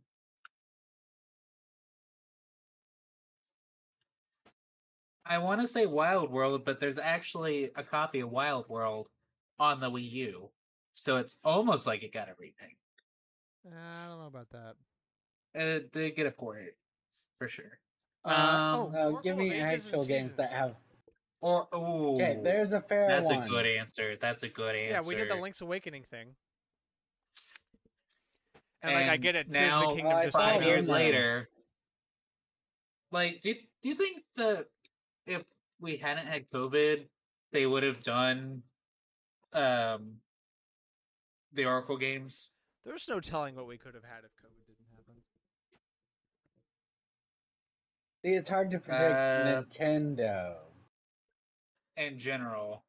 I 5.31 5.39
want 5.39 5.61
to 5.61 5.67
say 5.67 5.85
Wild 5.85 6.31
World, 6.31 6.65
but 6.65 6.81
there's 6.81 6.99
actually 6.99 7.71
a 7.77 7.83
copy 7.83 8.21
of 8.21 8.31
Wild 8.31 8.67
World 8.69 9.09
on 9.59 9.79
the 9.79 9.91
Wii 9.91 10.11
U, 10.11 10.51
so 10.95 11.19
it's 11.19 11.37
almost 11.45 11.87
like 11.87 12.03
it 12.03 12.15
got 12.15 12.29
a 12.29 12.35
remake. 12.39 12.79
Uh, 13.67 13.75
I 13.77 14.09
don't 14.09 14.19
know 14.21 14.27
about 14.27 14.49
that. 14.53 14.75
It 15.55 15.93
did 15.93 16.15
get 16.17 16.27
a 16.27 16.31
port, 16.31 16.77
for 17.37 17.49
sure. 17.49 17.79
Uh, 18.25 18.29
Um, 18.29 18.95
oh, 18.95 19.17
Uh, 19.17 19.21
give 19.21 19.37
me 19.37 19.49
of 19.61 19.69
Ages 19.71 19.87
actual 19.87 20.05
games 20.05 20.33
that 20.35 20.51
have. 20.51 20.77
Or 21.41 21.69
ooh, 21.75 22.17
Okay, 22.17 22.41
there's 22.43 22.73
a 22.73 22.81
fair 22.81 23.09
that's 23.09 23.29
one. 23.31 23.45
a 23.45 23.49
good 23.49 23.65
answer. 23.67 24.17
That's 24.17 24.43
a 24.43 24.49
good 24.49 24.75
answer. 24.75 24.93
Yeah, 24.93 25.09
we 25.09 25.15
did 25.15 25.31
the 25.31 25.37
Link's 25.37 25.61
Awakening 25.61 26.05
thing. 26.05 26.35
And, 28.83 28.93
like 28.95 29.09
I 29.09 29.17
get 29.17 29.35
it, 29.37 29.53
Tears 29.53 29.71
now, 29.71 29.83
of 29.83 29.89
the 29.91 29.95
Kingdom 30.03 30.17
I 30.19 30.25
just 30.25 30.33
saw 30.35 30.39
five 30.41 30.49
came 30.53 30.55
out, 30.55 30.61
one 30.61 30.69
years 30.69 30.87
so- 30.87 30.93
later. 30.93 31.49
Like, 33.11 33.41
do 33.41 33.55
do 33.83 33.89
you 33.89 33.95
think 33.95 34.23
that 34.37 34.67
if 35.27 35.43
we 35.81 35.97
hadn't 35.97 36.27
had 36.27 36.51
COVID, 36.51 37.09
they 37.53 37.67
would 37.67 37.83
have 37.83 38.03
done 38.03 38.63
um 39.53 40.21
the 41.53 41.65
Oracle 41.65 41.97
games? 41.97 42.51
There's 42.85 43.09
no 43.09 43.21
telling 43.21 43.55
what 43.57 43.67
we 43.67 43.79
could 43.79 43.95
have 43.95 44.05
had 44.05 44.25
if 44.25 44.31
COVID 44.45 44.67
didn't 44.67 44.87
happen. 44.95 45.23
See, 48.25 48.33
it's 48.35 48.49
hard 48.49 48.71
to 48.73 48.79
predict 48.79 49.15
Uh, 49.15 49.63
Nintendo. 49.63 50.57
in 51.97 52.19
general. 52.19 52.85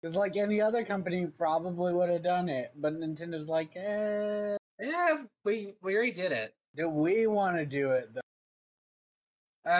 Because, 0.00 0.16
like, 0.16 0.36
any 0.36 0.60
other 0.60 0.84
company 0.84 1.26
probably 1.26 1.92
would 1.94 2.10
have 2.10 2.22
done 2.22 2.48
it. 2.48 2.72
But 2.76 2.94
Nintendo's 2.94 3.48
like, 3.48 3.74
eh. 3.76 4.56
Yeah, 4.78 5.24
we 5.44 5.74
we 5.82 5.94
already 5.96 6.12
did 6.12 6.32
it. 6.32 6.54
Do 6.74 6.88
we 6.88 7.26
want 7.26 7.56
to 7.56 7.64
do 7.66 7.92
it, 7.92 8.10
though? 8.12 8.20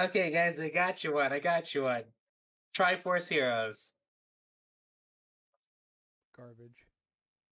Okay, 0.04 0.30
guys, 0.30 0.58
I 0.58 0.70
got 0.70 1.04
you 1.04 1.14
one. 1.14 1.32
I 1.32 1.38
got 1.38 1.74
you 1.74 1.82
one. 1.84 2.04
Triforce 2.76 3.28
Heroes. 3.28 3.92
Garbage. 6.36 6.72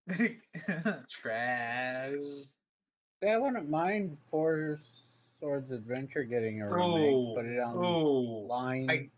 Trash. 1.08 2.12
See, 3.22 3.28
I 3.28 3.36
wouldn't 3.36 3.68
mind 3.70 4.16
Four 4.30 4.80
Swords 5.44 5.70
Adventure 5.70 6.24
getting 6.24 6.62
a 6.62 6.70
remake. 6.70 6.86
Ooh, 7.12 7.34
Put 7.36 7.44
it 7.44 7.60
on 7.60 7.76
ooh. 7.84 8.46
line. 8.46 8.90
I- 8.90 9.10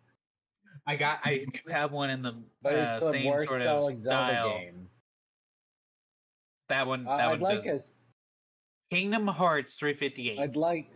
I 0.88 0.94
got. 0.96 1.18
I 1.24 1.46
do 1.52 1.70
have 1.72 1.90
one 1.90 2.10
in 2.10 2.22
the 2.22 2.34
uh, 2.64 3.00
same 3.10 3.42
sort 3.42 3.60
of 3.60 3.66
selling 3.66 4.02
Zelda 4.04 4.32
style. 4.32 4.58
game. 4.58 4.88
That 6.68 6.86
one. 6.86 7.06
Uh, 7.08 7.16
That 7.16 7.28
I'd 7.28 7.40
one 7.40 7.56
like 7.56 7.64
does. 7.64 7.80
a. 7.82 8.94
Kingdom 8.94 9.26
Hearts 9.26 9.74
358. 9.74 10.38
I'd 10.38 10.54
like. 10.56 10.88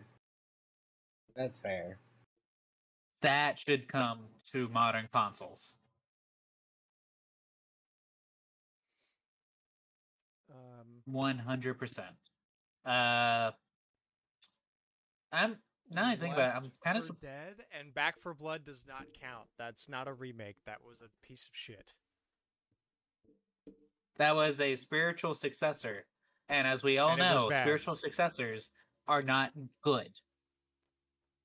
That's 1.35 1.59
fair. 1.59 1.99
that 3.23 3.59
should 3.59 3.89
come 3.89 4.21
to 4.53 4.69
modern 4.69 5.09
consoles. 5.13 5.75
Um, 10.53 10.87
One 11.07 11.39
hundred 11.39 11.75
percent. 11.81 12.15
I'm 15.33 15.57
now 15.91 16.09
I 16.09 16.17
think 16.17 16.35
about 16.35 16.55
it. 16.55 16.57
I'm 16.57 16.73
kind 16.85 16.97
of 16.97 17.07
4 17.07 17.17
dead, 17.21 17.55
and 17.79 17.93
Back 17.93 18.19
4 18.19 18.35
Blood 18.35 18.65
does 18.65 18.85
not 18.87 19.07
count. 19.21 19.49
That's 19.59 19.89
not 19.89 20.07
a 20.07 20.13
remake. 20.13 20.57
That 20.67 20.79
was 20.87 21.01
a 21.01 21.27
piece 21.27 21.43
of 21.43 21.51
shit. 21.53 21.95
that 24.19 24.35
was 24.35 24.61
a 24.61 24.77
spiritual 24.77 25.35
successor, 25.35 26.05
and 26.49 26.67
as 26.67 26.83
we 26.83 26.99
all 26.99 27.11
And 27.11 27.21
know, 27.21 27.51
spiritual 27.51 27.97
successors 27.97 28.71
are 29.09 29.23
not 29.23 29.53
good. 29.83 30.11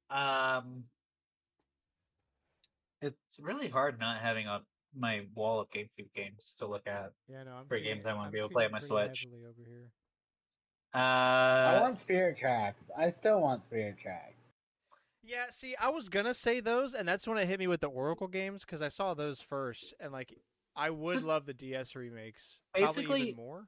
Um, 0.10 0.84
it's 3.02 3.40
really 3.40 3.70
hard 3.70 4.00
not 4.00 4.20
having 4.20 4.48
a 4.48 4.62
my 4.98 5.26
wall 5.36 5.60
of 5.60 5.70
GameCube 5.72 6.14
games 6.16 6.56
to 6.60 6.68
look 6.68 6.88
at. 6.88 7.12
Yeah, 7.28 7.44
no, 7.44 7.52
I'm 7.56 7.66
For 7.66 7.80
games 7.80 8.06
I 8.06 8.14
wanna 8.14 8.32
be 8.32 8.38
able 8.38 8.50
to 8.50 8.54
play 8.54 8.66
on 8.66 8.72
my 8.72 8.80
Switch. 8.80 9.28
over 9.28 9.54
here. 9.58 9.90
I 10.96 11.76
Uh, 11.78 11.82
want 11.82 12.00
Spirit 12.00 12.38
Tracks. 12.38 12.84
I 12.98 13.12
still 13.12 13.42
want 13.42 13.64
Spirit 13.66 13.98
Tracks. 14.02 14.32
Yeah, 15.24 15.50
see, 15.50 15.76
I 15.78 15.90
was 15.90 16.08
gonna 16.10 16.34
say 16.34 16.60
those, 16.60 16.94
and 16.94 17.08
that's 17.08 17.28
when 17.28 17.38
it 17.38 17.48
hit 17.48 17.60
me 17.60 17.68
with 17.68 17.82
the 17.82 17.88
Oracle 17.90 18.28
games 18.28 18.64
because 18.64 18.82
I 18.82 18.90
saw 18.90 19.14
those 19.14 19.42
first, 19.42 19.94
and 20.00 20.12
like, 20.14 20.38
I 20.76 20.90
would 20.92 21.14
Just- 21.14 21.26
love 21.26 21.46
the 21.46 21.54
DS 21.54 21.96
remakes. 21.96 22.62
Probably 22.74 22.86
Basically- 22.88 23.22
even 23.30 23.36
more. 23.36 23.68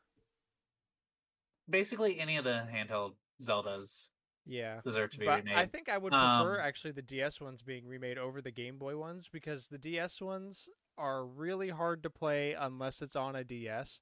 basically 1.70 2.20
any 2.20 2.38
of 2.38 2.44
the 2.45 2.68
handheld 2.72 3.16
Zeldas 3.41 4.10
Yeah, 4.45 4.80
deserve 4.82 5.12
to 5.12 5.20
be 5.20 5.26
but 5.26 5.40
remade. 5.44 5.58
I 5.58 5.66
think 5.66 5.90
I 5.90 5.98
would 5.98 6.12
prefer 6.12 6.60
Um, 6.60 6.66
actually 6.66 6.91
the 6.91 7.02
DS 7.02 7.41
ones 7.41 7.62
being 7.62 7.86
remade 7.88 8.18
over 8.18 8.41
the 8.41 8.52
Game 8.52 8.78
Boy 8.78 8.95
ones 8.98 9.28
because 9.28 9.68
the 9.68 9.78
DS 9.78 10.22
ones 10.22 10.70
are 10.98 11.26
really 11.26 11.70
hard 11.70 12.04
to 12.04 12.10
play 12.10 12.54
unless 12.54 13.02
it's 13.02 13.16
on 13.16 13.36
a 13.36 13.44
DS. 13.44 14.02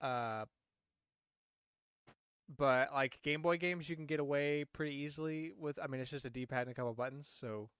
Uh, 0.00 0.46
but 2.56 2.92
like 2.92 3.18
Game 3.22 3.42
Boy 3.42 3.56
games, 3.56 3.88
you 3.88 3.96
can 3.96 4.06
get 4.06 4.20
away 4.20 4.64
pretty 4.64 4.94
easily 4.96 5.52
with. 5.58 5.78
I 5.82 5.86
mean, 5.86 6.00
it's 6.00 6.10
just 6.10 6.24
a 6.24 6.30
D-pad 6.30 6.62
and 6.62 6.70
a 6.70 6.74
couple 6.74 6.92
buttons. 6.94 7.30
So, 7.40 7.70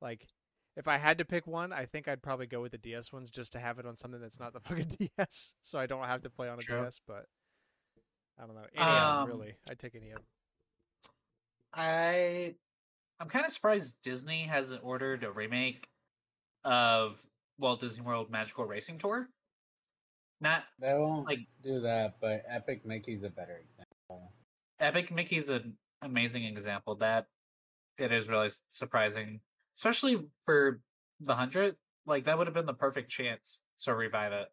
like, 0.00 0.26
if 0.76 0.88
I 0.88 0.96
had 0.98 1.18
to 1.18 1.24
pick 1.24 1.46
one, 1.46 1.72
I 1.72 1.84
think 1.86 2.08
I'd 2.08 2.22
probably 2.22 2.46
go 2.46 2.62
with 2.62 2.72
the 2.72 2.78
DS 2.78 3.12
ones 3.12 3.30
just 3.30 3.52
to 3.52 3.58
have 3.60 3.78
it 3.78 3.86
on 3.86 3.96
something 3.96 4.20
that's 4.20 4.40
not 4.40 4.52
the 4.52 4.60
fucking 4.68 4.96
DS, 5.18 5.54
so 5.62 5.78
I 5.78 5.86
don't 5.86 6.04
have 6.06 6.22
to 6.22 6.30
play 6.30 6.48
on 6.48 6.58
a 6.58 6.62
True. 6.62 6.82
DS. 6.84 7.00
But 7.06 7.26
I 8.40 8.46
don't 8.46 8.54
know 8.54 8.66
any 8.74 8.82
of 8.84 8.88
Um, 8.88 9.28
them 9.28 9.38
really. 9.38 9.54
I'd 9.70 9.78
take 9.78 9.94
any 9.94 10.10
of 10.10 10.16
them. 10.16 10.24
I 11.74 12.54
I'm 13.20 13.28
kind 13.28 13.46
of 13.46 13.52
surprised 13.52 13.96
Disney 14.02 14.42
hasn't 14.44 14.82
ordered 14.84 15.24
a 15.24 15.30
remake 15.30 15.86
of 16.64 17.20
Walt 17.58 17.80
Disney 17.80 18.02
World 18.02 18.30
Magical 18.30 18.64
Racing 18.64 18.98
Tour. 18.98 19.28
Not 20.40 20.64
They 20.80 20.92
won't 20.94 21.26
Like- 21.26 21.46
do 21.62 21.80
that, 21.82 22.16
but 22.20 22.44
Epic 22.48 22.84
Mickey's 22.84 23.22
a 23.22 23.30
better 23.30 23.52
example. 23.58 23.71
Epic 24.80 25.10
Mickey's 25.10 25.48
an 25.48 25.76
amazing 26.02 26.44
example. 26.44 26.96
That 26.96 27.26
it 27.98 28.12
is 28.12 28.28
really 28.28 28.50
surprising, 28.70 29.40
especially 29.76 30.26
for 30.44 30.80
the 31.20 31.34
hundred. 31.34 31.76
Like 32.06 32.24
that 32.24 32.36
would 32.36 32.46
have 32.46 32.54
been 32.54 32.66
the 32.66 32.74
perfect 32.74 33.10
chance 33.10 33.62
to 33.80 33.94
revive 33.94 34.32
it. 34.32 34.48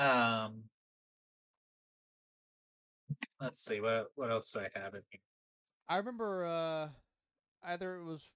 Um, 0.00 0.64
let's 3.40 3.64
see 3.64 3.80
what 3.80 4.08
what 4.14 4.30
else 4.30 4.52
do 4.52 4.60
I 4.60 4.68
have 4.74 4.94
in 4.94 5.02
here? 5.10 5.20
I 5.88 5.96
remember 5.96 6.46
uh, 6.46 6.88
either 7.64 7.96
it 7.96 8.04
was 8.04 8.30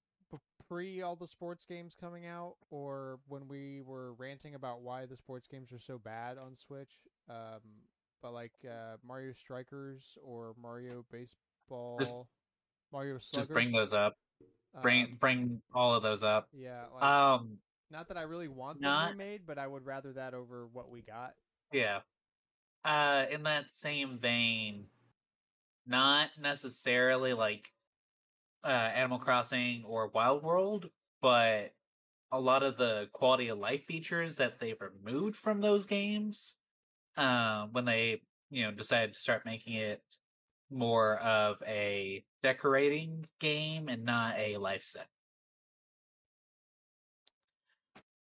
pre 0.69 1.03
all 1.03 1.17
the 1.17 1.27
sports 1.27 1.65
games 1.65 1.95
coming 1.99 2.27
out, 2.27 2.57
or 2.71 3.19
when 3.29 3.47
we 3.49 3.83
were 3.83 4.15
ranting 4.15 4.55
about 4.55 4.83
why 4.83 5.07
the 5.07 5.17
sports 5.17 5.47
games 5.47 5.73
are 5.73 5.79
so 5.79 5.99
bad 5.99 6.39
on 6.39 6.55
Switch. 6.55 6.93
Um, 7.29 7.61
but 8.23 8.33
like 8.33 8.53
uh, 8.69 8.97
Mario 9.07 9.33
Strikers 9.33 10.17
or 10.25 10.55
Mario 10.61 11.05
Baseball, 11.13 12.27
Mario 12.93 13.19
Sluggers. 13.19 13.31
Just 13.33 13.53
bring 13.53 13.71
those 13.73 13.93
up. 13.93 14.17
Bring 14.83 15.05
um, 15.05 15.17
bring 15.19 15.61
all 15.75 15.95
of 15.95 16.03
those 16.03 16.23
up. 16.23 16.49
yeah, 16.53 16.85
like, 16.93 17.03
Um, 17.03 17.59
not 17.91 18.09
that 18.09 18.17
I 18.17 18.23
really 18.23 18.49
want 18.49 18.81
not- 18.81 19.11
them 19.11 19.19
remade, 19.19 19.43
but 19.47 19.59
I 19.59 19.67
would 19.67 19.87
rather 19.87 20.13
that 20.15 20.35
over 20.35 20.67
what 20.73 20.91
we 20.91 21.03
got. 21.03 21.35
Yeah. 21.73 22.01
Uh 22.85 23.27
in 23.31 23.43
that 23.45 23.73
same 23.73 24.19
vein, 24.19 24.87
not 25.87 26.31
necessarily 26.41 27.33
like 27.33 27.73
uh 28.65 28.69
Animal 28.69 29.19
Crossing 29.19 29.85
or 29.85 30.09
Wild 30.09 30.43
World, 30.43 30.87
but 31.21 31.73
a 32.33 32.41
lot 32.41 32.63
of 32.63 32.77
the 32.77 33.09
quality 33.13 33.49
of 33.49 33.59
life 33.59 33.85
features 33.85 34.37
that 34.37 34.59
they 34.59 34.75
removed 34.81 35.37
from 35.37 35.61
those 35.61 35.87
games 35.87 36.55
uh, 37.17 37.67
when 37.73 37.85
they, 37.85 38.21
you 38.51 38.65
know, 38.65 38.71
decided 38.71 39.15
to 39.15 39.21
start 39.21 39.45
making 39.45 39.75
it 39.75 40.03
more 40.71 41.17
of 41.19 41.63
a 41.67 42.25
decorating 42.43 43.25
game 43.39 43.89
and 43.89 44.05
not 44.05 44.37
a 44.37 44.57
life 44.57 44.83
set. 44.83 45.09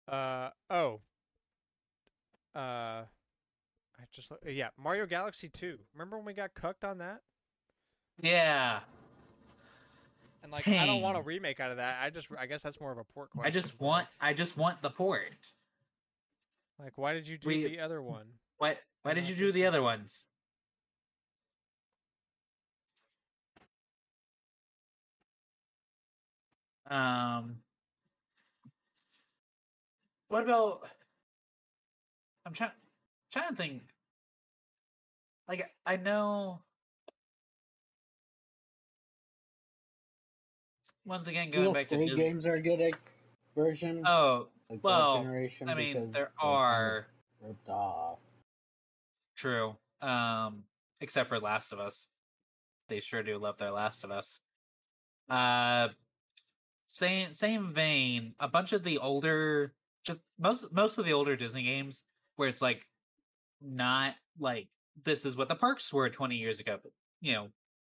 Uh 0.08 0.50
oh. 0.70 1.00
Uh, 2.54 3.04
I 3.96 4.04
just 4.12 4.32
yeah 4.44 4.70
Mario 4.76 5.06
Galaxy 5.06 5.48
Two. 5.48 5.78
Remember 5.94 6.16
when 6.16 6.26
we 6.26 6.32
got 6.32 6.54
cucked 6.54 6.84
on 6.84 6.98
that? 6.98 7.20
Yeah. 8.20 8.80
And 10.42 10.50
like 10.50 10.66
I 10.66 10.86
don't 10.86 11.02
want 11.02 11.18
a 11.18 11.22
remake 11.22 11.60
out 11.60 11.70
of 11.70 11.76
that. 11.76 11.98
I 12.02 12.10
just 12.10 12.28
I 12.38 12.46
guess 12.46 12.62
that's 12.62 12.80
more 12.80 12.92
of 12.92 12.98
a 12.98 13.04
port 13.04 13.30
question. 13.30 13.46
I 13.46 13.50
just 13.50 13.78
want 13.80 14.06
I 14.20 14.32
just 14.32 14.56
want 14.56 14.80
the 14.82 14.90
port. 14.90 15.52
Like, 16.78 16.96
why 16.96 17.12
did 17.12 17.28
you 17.28 17.36
do 17.36 17.48
We- 17.48 17.64
the 17.64 17.80
other 17.80 18.00
one? 18.02 18.26
Why 18.58 18.70
why 19.02 19.10
Why 19.10 19.14
did 19.14 19.28
you 19.28 19.34
do 19.36 19.52
the 19.52 19.66
other 19.66 19.82
ones? 19.82 20.26
Um 26.88 27.56
What 30.28 30.42
about 30.44 30.88
I'm 32.46 32.52
trying 32.52 32.70
trying 33.32 33.50
to 33.50 33.54
think 33.56 33.82
like 35.48 35.70
I 35.86 35.96
know 35.96 36.60
once 41.04 41.26
again 41.26 41.50
going 41.50 41.72
back 41.72 41.88
to 41.88 41.96
Disney. 41.96 42.24
games 42.24 42.46
are 42.46 42.54
a 42.54 42.60
good 42.60 42.94
version. 43.56 44.02
Oh, 44.06 44.48
like 44.68 44.80
well, 44.82 45.22
generation 45.22 45.68
I 45.68 45.74
mean 45.74 46.12
there 46.12 46.30
are 46.40 47.06
ripped 47.40 47.68
off. 47.68 48.18
True. 49.36 49.76
Um, 50.02 50.64
except 51.00 51.28
for 51.28 51.38
Last 51.38 51.72
of 51.72 51.80
Us. 51.80 52.06
They 52.88 53.00
sure 53.00 53.22
do 53.22 53.38
love 53.38 53.58
their 53.58 53.70
Last 53.70 54.04
of 54.04 54.10
Us. 54.10 54.40
Uh 55.28 55.88
same 56.86 57.32
same 57.32 57.72
vein, 57.72 58.34
a 58.40 58.48
bunch 58.48 58.72
of 58.72 58.82
the 58.82 58.98
older 58.98 59.72
just 60.04 60.20
most 60.38 60.72
most 60.72 60.98
of 60.98 61.04
the 61.04 61.12
older 61.12 61.36
Disney 61.36 61.62
games 61.62 62.04
where 62.36 62.48
it's 62.48 62.62
like 62.62 62.86
not 63.60 64.14
like 64.38 64.68
this 65.04 65.24
is 65.24 65.36
what 65.36 65.48
the 65.48 65.54
parks 65.54 65.92
were 65.92 66.08
20 66.08 66.34
years 66.36 66.60
ago, 66.60 66.78
but 66.82 66.92
you 67.20 67.34
know, 67.34 67.48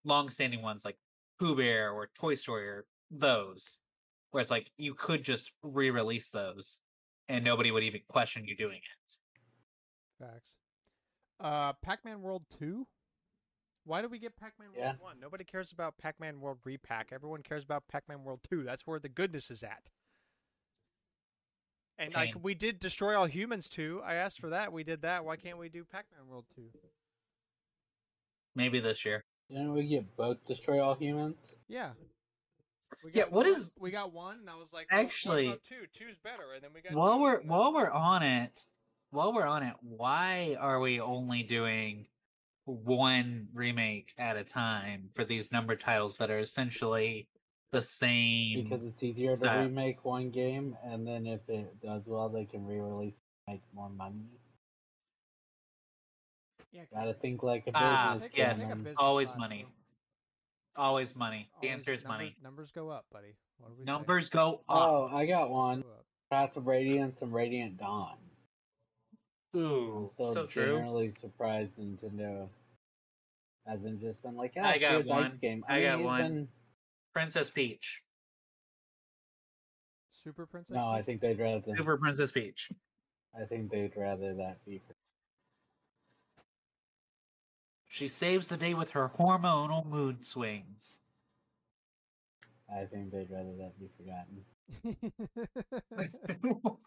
long 0.06 0.30
standing 0.30 0.62
ones 0.62 0.86
like 0.86 0.98
Pooh 1.40 1.56
Bear 1.56 1.92
or 1.92 2.10
Toy 2.16 2.36
Story 2.36 2.68
or 2.68 2.86
those. 3.20 3.80
Where 4.32 4.42
it's 4.42 4.52
like 4.52 4.70
you 4.78 4.94
could 4.94 5.24
just 5.24 5.52
re-release 5.64 6.30
those 6.30 6.80
and 7.30 7.44
nobody 7.44 7.72
would 7.72 7.84
even 7.84 8.02
question 8.08 8.46
you 8.46 8.56
doing 8.56 8.78
it. 8.78 9.18
Facts. 10.20 10.56
Uh, 11.40 11.74
Pac-Man 11.82 12.22
World 12.22 12.44
Two. 12.50 12.88
Why 13.86 14.02
do 14.02 14.08
we 14.08 14.20
get 14.20 14.36
Pac-Man 14.36 14.70
World 14.70 14.96
Yeah. 15.00 15.04
One? 15.04 15.20
Nobody 15.20 15.44
cares 15.44 15.72
about 15.72 15.98
Pac-Man 15.98 16.42
World 16.42 16.58
Re-PAC. 16.64 17.10
Everyone 17.12 17.44
cares 17.44 17.64
about 17.64 17.88
Pac-Man 17.88 18.24
World 18.24 18.40
Two. 18.50 18.64
That's 18.64 18.88
where 18.88 19.00
the 19.00 19.10
goodness 19.10 19.52
is 19.52 19.64
at. 19.64 19.90
And 21.98 22.14
like 22.14 22.36
we 22.42 22.56
did 22.56 22.80
Destroy 22.80 23.18
All 23.18 23.26
Humans 23.26 23.70
2. 23.70 24.02
I 24.04 24.16
asked 24.16 24.42
for 24.42 24.50
that. 24.50 24.74
We 24.74 24.84
did 24.84 25.02
that. 25.04 25.24
Why 25.24 25.38
can't 25.38 25.58
we 25.58 25.70
do 25.70 25.86
Pac-Man 25.86 26.28
World 26.28 26.46
2? 26.56 26.64
Maybe 28.56 28.80
this 28.80 29.06
year. 29.06 29.24
Didn't 29.50 29.74
we 29.74 29.88
get 29.88 30.16
both 30.18 30.44
Destroy 30.46 30.84
All 30.84 30.96
Humans? 30.96 31.56
Yeah. 31.68 31.92
We 33.04 33.12
Yeah, 33.12 33.24
got 33.24 33.32
what 33.32 33.46
one- 33.46 33.56
is- 33.56 33.74
we 33.80 33.92
got 33.92 34.12
one 34.14 34.40
and 34.40 34.50
I 34.50 34.56
was 34.56 34.74
like, 34.74 34.88
Actually- 34.92 35.46
what 35.48 35.54
about 35.56 35.64
two? 35.64 35.86
Two's 35.94 36.18
better. 36.18 36.54
And 36.54 36.64
then 36.64 36.72
we 36.74 36.82
got 36.82 36.94
while 36.94 37.18
two, 37.18 37.22
we're 37.24 37.42
while 37.42 37.74
we're 37.74 37.90
on 37.92 38.24
it 38.24 38.64
while 39.12 39.34
we're 39.34 39.46
on 39.46 39.64
it 39.64 39.76
why 39.82 40.58
are 40.60 40.80
we 40.80 41.00
only 41.00 41.44
doing 41.44 42.08
one 42.66 43.48
remake 43.54 44.14
at 44.18 44.36
a 44.38 44.44
time 44.44 45.10
for 45.14 45.24
these 45.24 45.52
number 45.52 45.76
titles 45.76 46.18
that 46.18 46.32
are 46.32 46.40
essentially 46.40 47.28
the 47.72 47.82
same 47.82 48.64
Because 48.64 48.84
it's 48.84 49.04
easier 49.04 49.36
to 49.36 49.50
remake 49.50 50.04
one 50.04 50.32
game, 50.32 50.76
and 50.84 51.06
then 51.06 51.28
if 51.28 51.48
it 51.50 51.80
does 51.82 52.08
well, 52.08 52.28
they 52.30 52.46
can 52.46 52.66
re-release 52.66 53.22
and 53.48 53.56
make 53.56 53.62
more 53.74 53.90
money. 53.90 54.26
Yeah, 56.72 56.84
Gotta 56.92 57.14
think 57.14 57.44
like 57.44 57.68
a 57.68 57.72
Ah, 57.76 58.12
business. 58.14 58.30
take- 58.30 58.38
yes, 58.38 58.66
a 58.70 58.76
business 58.76 58.96
always 58.98 59.36
money. 59.38 59.64
bro. 59.64 59.72
Always 60.78 61.16
money 61.16 61.50
the 61.62 61.68
Always 61.70 61.80
answer 61.82 61.94
is 61.94 62.04
number- 62.04 62.18
money 62.18 62.36
Numbers 62.44 62.72
go 62.72 62.90
up, 62.90 63.06
buddy. 63.12 63.36
What 63.58 63.70
do 63.70 63.76
we 63.80 63.86
say? 63.86 63.92
numbers 63.92 64.30
go 64.30 64.56
up 64.70 64.88
Oh, 64.90 65.10
I 65.12 65.26
got 65.26 65.50
one. 65.50 65.84
Path 66.32 66.56
of 66.58 66.68
Radiance 66.68 67.22
and 67.22 67.34
Radiant 67.34 67.78
Dawn. 67.78 68.18
ooh 69.56 70.04
I'm 70.04 70.10
still 70.10 70.34
so 70.34 70.46
true 70.46 70.78
generally 70.78 71.10
surprised 71.10 71.78
Nintendo 71.78 72.50
hasn't 73.68 74.02
just 74.02 74.22
been 74.22 74.36
like, 74.36 74.54
ah, 74.58 74.66
I 74.70 74.78
got 74.78 74.92
here's 74.92 75.08
one. 75.08 75.24
Ice 75.26 75.36
Game. 75.38 75.64
I 75.68 75.74
I, 75.74 75.76
mean, 75.80 75.86
got 75.86 76.00
one. 76.06 76.22
been- 76.22 76.48
princess 77.14 77.50
peach 77.50 78.02
Super 80.12 80.46
Princess. 80.46 80.76
No, 80.76 80.88
I 80.88 81.02
think 81.02 81.22
they'd 81.22 81.40
rather. 81.40 81.62
super 81.78 81.98
princess 81.98 82.32
peach 82.32 82.72
I 83.40 83.46
think 83.46 83.70
they'd 83.70 83.92
rather 83.96 84.34
that 84.36 84.64
be. 84.66 84.80
For... 84.88 84.95
She 87.96 88.10
saves 88.10 88.50
the 88.50 88.58
day 88.58 88.74
with 88.74 88.90
her 88.90 89.10
hormonal 89.18 89.86
mood 89.86 90.26
swings. 90.26 91.00
I 92.70 92.84
think 92.84 93.10
they'd 93.10 93.32
rather 93.32 93.56
that 93.56 93.80
be 93.80 93.88
forgotten. 93.96 94.44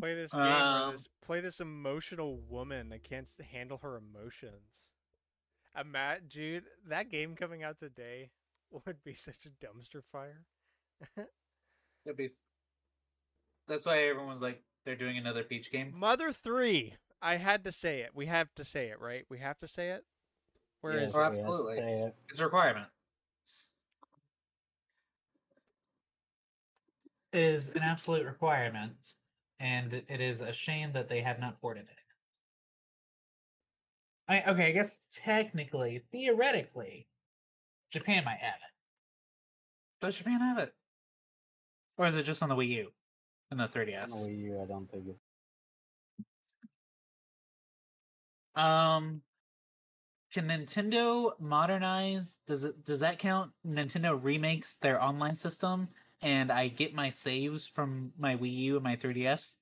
play 0.00 0.14
this 0.14 0.32
game. 0.32 0.40
Um, 0.40 0.92
this, 0.92 1.08
play 1.20 1.40
this 1.42 1.60
emotional 1.60 2.40
woman 2.48 2.88
that 2.88 3.04
can't 3.04 3.28
handle 3.52 3.76
her 3.82 3.98
emotions. 3.98 4.88
Uh, 5.74 5.84
Matt, 5.84 6.30
dude, 6.30 6.64
that 6.88 7.10
game 7.10 7.36
coming 7.36 7.62
out 7.62 7.78
today 7.78 8.30
would 8.70 9.04
be 9.04 9.12
such 9.12 9.44
a 9.44 9.50
dumpster 9.62 10.00
fire. 10.10 10.46
That'd 12.06 12.16
be. 12.16 12.30
That's 13.68 13.84
why 13.84 14.04
everyone's 14.04 14.40
like 14.40 14.62
they're 14.86 14.96
doing 14.96 15.18
another 15.18 15.44
Peach 15.44 15.70
game. 15.70 15.92
Mother 15.94 16.32
three. 16.32 16.94
I 17.22 17.36
had 17.36 17.64
to 17.64 17.72
say 17.72 18.00
it. 18.00 18.10
We 18.14 18.26
have 18.26 18.54
to 18.54 18.64
say 18.64 18.88
it, 18.88 19.00
right? 19.00 19.24
We 19.28 19.38
have 19.38 19.58
to 19.60 19.68
say 19.68 19.90
it. 19.90 20.04
Where 20.80 21.00
Yes, 21.00 21.10
is 21.10 21.16
Oh, 21.16 21.22
it? 21.22 21.24
absolutely. 21.26 21.78
it. 21.78 22.14
It's 22.28 22.40
a 22.40 22.44
requirement. 22.44 22.88
It 27.32 27.42
is 27.42 27.68
an 27.70 27.82
absolute 27.82 28.24
requirement, 28.24 29.14
and 29.60 29.92
it 29.92 30.20
is 30.20 30.40
a 30.40 30.52
shame 30.52 30.92
that 30.92 31.08
they 31.08 31.20
have 31.20 31.38
not 31.40 31.60
ported 31.60 31.84
it. 31.84 31.98
I 34.28 34.42
okay, 34.50 34.66
I 34.68 34.72
guess 34.72 34.96
technically, 35.10 36.02
theoretically, 36.10 37.08
Japan 37.90 38.24
might 38.24 38.38
have 38.38 38.54
it. 38.56 38.72
Does 40.00 40.18
Japan 40.18 40.40
have 40.40 40.58
it, 40.58 40.74
or 41.96 42.06
is 42.06 42.16
it 42.16 42.24
just 42.24 42.42
on 42.42 42.48
the 42.48 42.56
Wii 42.56 42.68
U 42.68 42.92
and 43.50 43.60
the 43.60 43.64
On 43.64 43.70
3DS? 43.70 44.24
the 44.24 44.30
Wii 44.30 44.42
U, 44.44 44.60
I 44.62 44.66
don't 44.66 44.90
think 44.90 45.08
it. 45.08 45.16
Um, 48.56 49.20
can 50.32 50.48
Nintendo 50.48 51.32
modernize? 51.38 52.40
Does 52.46 52.64
it 52.64 52.84
does 52.84 53.00
that 53.00 53.18
count? 53.18 53.52
Nintendo 53.66 54.18
remakes 54.22 54.74
their 54.74 55.02
online 55.02 55.36
system, 55.36 55.88
and 56.22 56.50
I 56.50 56.68
get 56.68 56.94
my 56.94 57.08
saves 57.10 57.66
from 57.66 58.12
my 58.18 58.36
Wii 58.36 58.52
U 58.52 58.74
and 58.76 58.84
my 58.84 58.96
3DS. 58.96 59.54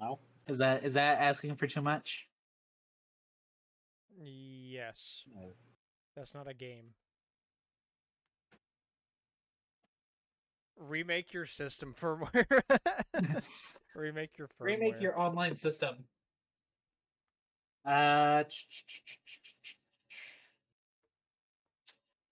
No. 0.00 0.20
Is 0.48 0.58
that 0.58 0.84
is 0.84 0.94
that 0.94 1.20
asking 1.20 1.56
for 1.56 1.66
too 1.66 1.82
much? 1.82 2.28
Yes. 4.22 5.24
Yes. 5.34 5.72
That's 6.16 6.34
not 6.34 6.48
a 6.48 6.54
game. 6.54 6.94
Remake 10.78 11.32
your 11.32 11.46
system 11.46 11.94
firmware. 11.98 12.60
Remake 13.94 14.38
your 14.38 14.48
firmware. 14.48 14.66
Remake 14.66 15.00
your 15.00 15.18
online 15.18 15.56
system. 15.56 16.04
Uh, 17.86 18.42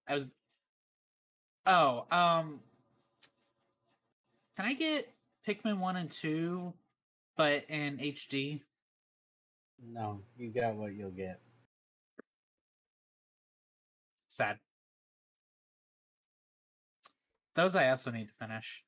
I 0.08 0.14
was. 0.14 0.30
Oh, 1.66 2.06
um, 2.10 2.60
can 4.56 4.66
I 4.66 4.74
get 4.74 5.08
Pikmin 5.48 5.78
one 5.78 5.96
and 5.96 6.10
two, 6.10 6.74
but 7.36 7.64
in 7.68 7.98
HD? 7.98 8.60
No, 9.80 10.22
you 10.36 10.52
got 10.52 10.74
what 10.74 10.94
you'll 10.94 11.10
get. 11.10 11.40
Sad. 14.28 14.58
Those 17.54 17.76
I 17.76 17.90
also 17.90 18.10
need 18.10 18.26
to 18.26 18.34
finish. 18.34 18.84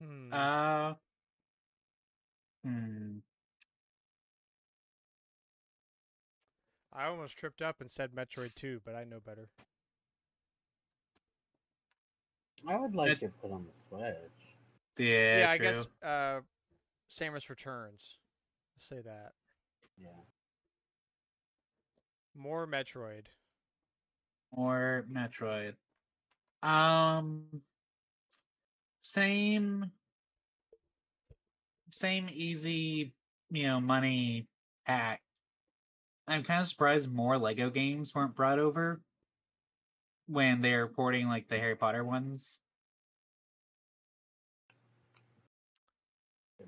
Hmm. 0.00 0.32
Uh. 0.32 0.94
Hmm. 2.66 3.18
I 6.92 7.06
almost 7.06 7.36
tripped 7.36 7.62
up 7.62 7.80
and 7.80 7.88
said 7.88 8.10
Metroid 8.12 8.54
2, 8.56 8.80
but 8.84 8.96
I 8.96 9.04
know 9.04 9.20
better. 9.20 9.48
I 12.66 12.76
would 12.76 12.94
like 12.94 13.12
It- 13.12 13.22
it 13.22 13.40
put 13.40 13.52
on 13.52 13.66
the 13.66 13.72
Switch. 13.72 14.56
Yeah, 14.96 15.38
Yeah, 15.38 15.50
I 15.50 15.58
guess 15.58 15.86
uh, 16.02 16.40
Samus 17.08 17.48
Returns. 17.48 18.18
Let's 18.74 18.86
say 18.86 19.00
that. 19.02 19.34
Yeah. 19.96 20.24
More 22.34 22.66
Metroid. 22.66 23.26
More 24.56 25.04
Metroid. 25.08 25.76
Um, 26.62 27.62
same, 29.02 29.92
same 31.96 32.28
easy, 32.32 33.12
you 33.50 33.62
know, 33.64 33.80
money 33.80 34.46
hack. 34.84 35.22
I'm 36.28 36.42
kind 36.42 36.60
of 36.60 36.66
surprised 36.66 37.10
more 37.12 37.38
Lego 37.38 37.70
games 37.70 38.14
weren't 38.14 38.34
brought 38.34 38.58
over 38.58 39.00
when 40.26 40.60
they're 40.60 40.88
porting 40.88 41.28
like 41.28 41.48
the 41.48 41.58
Harry 41.58 41.76
Potter 41.76 42.04
ones. 42.04 42.58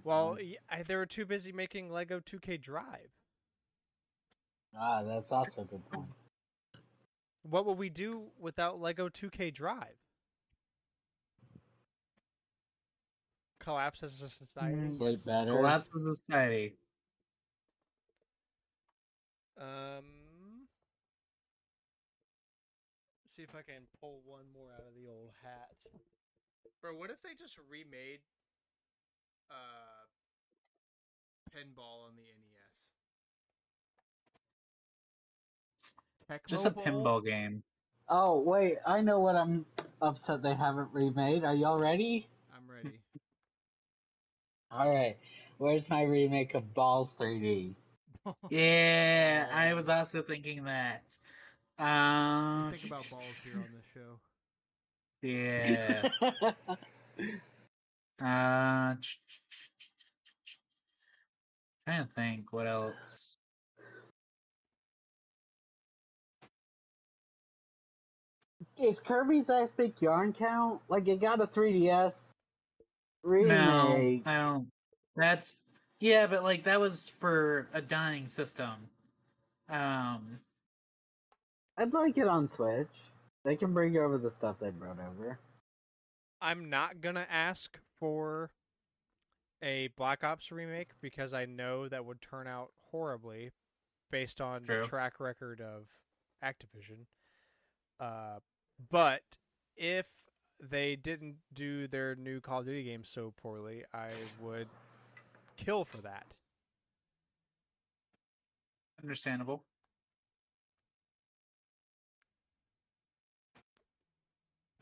Well, 0.04 0.36
point. 0.36 0.56
y 0.70 0.76
I 0.78 0.82
they 0.82 0.96
were 0.96 1.06
too 1.06 1.26
busy 1.26 1.52
making 1.52 1.90
Lego 1.90 2.20
2K 2.20 2.60
Drive. 2.60 3.10
ah, 4.78 5.02
that's 5.02 5.32
also 5.32 5.62
a 5.62 5.64
good 5.64 5.84
point. 5.90 6.06
What 7.42 7.66
would 7.66 7.78
we 7.78 7.90
do 7.90 8.30
without 8.38 8.80
Lego 8.80 9.08
2K 9.08 9.52
Drive? 9.52 9.96
Collapse 13.68 14.02
as 14.02 14.22
a 14.22 14.30
society? 14.30 14.76
Mm. 14.76 14.98
Get 14.98 15.26
better. 15.26 15.50
Collapse 15.50 15.90
of 15.94 16.00
society. 16.00 16.72
Um, 19.60 20.04
see 23.26 23.42
if 23.42 23.54
I 23.54 23.60
can 23.60 23.82
pull 24.00 24.22
one 24.24 24.44
more 24.54 24.70
out 24.74 24.86
of 24.88 24.94
the 24.96 25.10
old 25.10 25.32
hat. 25.42 25.68
Bro, 26.80 26.94
what 26.94 27.10
if 27.10 27.20
they 27.20 27.34
just 27.38 27.58
remade 27.70 28.20
uh 29.50 30.06
pinball 31.54 32.06
on 32.06 32.16
the 32.16 32.22
NES? 36.30 36.38
Just 36.48 36.64
a 36.64 36.70
Bowl? 36.70 36.84
pinball 36.84 37.22
game. 37.22 37.62
Oh 38.08 38.40
wait, 38.40 38.78
I 38.86 39.02
know 39.02 39.20
what 39.20 39.36
I'm 39.36 39.66
upset 40.00 40.42
they 40.42 40.54
haven't 40.54 40.88
remade. 40.94 41.44
Are 41.44 41.54
y'all 41.54 41.78
ready. 41.78 42.28
All 44.70 44.90
right. 44.90 45.16
Where's 45.58 45.88
my 45.88 46.02
remake 46.02 46.54
of 46.54 46.74
Ball 46.74 47.10
3D? 47.18 47.74
Yeah, 48.50 49.46
I 49.52 49.72
was 49.74 49.88
also 49.88 50.22
thinking 50.22 50.64
that. 50.64 51.16
Um, 51.78 52.72
think 52.72 52.86
about 52.86 53.08
balls 53.10 53.24
here 53.42 53.54
on 53.56 53.66
this 53.74 53.86
show. 53.94 54.18
yeah. 55.22 56.74
Uh, 58.20 58.96
trying 61.86 62.04
to 62.04 62.12
think 62.16 62.52
what 62.52 62.66
else. 62.66 63.36
Is 68.76 68.98
Kirby's 68.98 69.48
Epic 69.48 70.02
Yarn 70.02 70.32
count? 70.32 70.80
Like 70.88 71.06
it 71.06 71.20
got 71.20 71.40
a 71.40 71.46
3DS 71.46 72.12
remake. 73.22 74.24
No, 74.24 74.30
I 74.30 74.38
don't. 74.38 74.68
That's 75.16 75.60
yeah, 76.00 76.26
but 76.26 76.42
like 76.42 76.64
that 76.64 76.80
was 76.80 77.08
for 77.08 77.68
a 77.72 77.80
dying 77.80 78.28
system. 78.28 78.70
Um, 79.68 80.38
I'd 81.76 81.92
like 81.92 82.16
it 82.16 82.28
on 82.28 82.48
Switch. 82.48 82.88
They 83.44 83.56
can 83.56 83.72
bring 83.72 83.96
over 83.96 84.18
the 84.18 84.30
stuff 84.30 84.56
they 84.60 84.70
brought 84.70 84.98
over. 84.98 85.38
I'm 86.40 86.70
not 86.70 87.00
gonna 87.00 87.26
ask 87.30 87.78
for 87.98 88.50
a 89.62 89.88
Black 89.96 90.22
Ops 90.22 90.52
remake 90.52 90.90
because 91.00 91.34
I 91.34 91.44
know 91.44 91.88
that 91.88 92.04
would 92.04 92.20
turn 92.20 92.46
out 92.46 92.70
horribly 92.90 93.50
based 94.10 94.40
on 94.40 94.62
True. 94.62 94.82
the 94.82 94.88
track 94.88 95.20
record 95.20 95.60
of 95.60 95.86
Activision. 96.44 97.06
Uh, 97.98 98.38
but 98.90 99.22
if 99.76 100.06
they 100.60 100.96
didn't 100.96 101.36
do 101.54 101.86
their 101.88 102.14
new 102.14 102.40
Call 102.40 102.60
of 102.60 102.66
Duty 102.66 102.84
game 102.84 103.04
so 103.04 103.32
poorly, 103.40 103.84
I 103.94 104.10
would 104.40 104.68
kill 105.56 105.84
for 105.84 105.98
that. 105.98 106.26
understandable. 109.02 109.64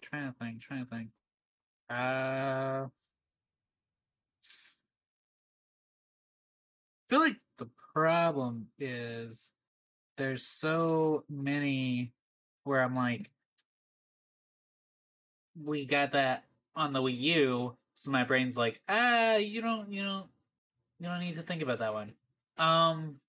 Trying 0.01 0.32
to 0.32 0.39
think. 0.39 0.61
Trying 0.61 0.85
to 0.85 0.90
think. 0.90 1.09
Uh, 1.90 1.94
I 1.94 2.89
feel 7.09 7.20
like 7.20 7.36
the 7.59 7.69
problem 7.94 8.66
is 8.78 9.53
there's 10.16 10.44
so 10.44 11.24
many 11.28 12.12
where 12.65 12.82
I'm 12.82 12.97
like, 12.97 13.31
we 15.65 15.85
got 15.87 16.12
that 16.12 16.45
on 16.74 16.93
the 16.93 17.01
Wii 17.03 17.19
U, 17.19 17.77
So 17.95 18.11
my 18.11 18.24
brain's 18.24 18.57
like, 18.57 18.81
ah, 18.89 19.37
you 19.37 19.61
don't, 19.62 19.91
you 19.91 20.03
don't, 20.03 20.27
you 21.01 21.07
don't 21.09 21.20
need 21.20 21.35
to 21.37 21.43
think 21.43 21.62
about 21.62 21.78
that 21.81 21.95
one. 21.95 22.12
Um, 22.59 23.20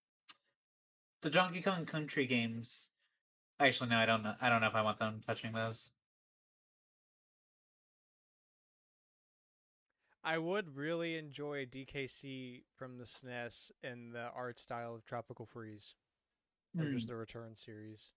the 1.22 1.30
Donkey 1.30 1.62
Kong 1.62 1.86
Country 1.86 2.26
games. 2.28 2.90
Actually, 3.60 3.90
no, 3.90 3.98
I 3.98 4.06
don't 4.06 4.24
know. 4.24 4.36
I 4.42 4.50
don't 4.50 4.62
know 4.62 4.68
if 4.68 4.76
I 4.76 4.82
want 4.82 5.00
them 5.00 5.22
touching 5.26 5.52
those. 5.54 5.92
I 10.24 10.38
would 10.38 10.76
really 10.76 11.16
enjoy 11.16 11.66
DKC 11.66 12.64
from 12.76 12.98
the 12.98 13.06
SNES 13.06 13.72
and 13.82 14.14
the 14.14 14.30
art 14.36 14.60
style 14.60 14.94
of 14.94 15.06
Tropical 15.06 15.46
Freeze, 15.46 15.96
or 16.78 16.86
Hmm, 16.86 16.92
just 16.92 17.08
the 17.08 17.16
Return 17.16 17.56
series. 17.56 18.12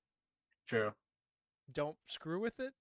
true. 0.67 0.93
Don't 1.73 1.97
screw 2.07 2.41
with 2.41 2.59
it. 2.59 2.75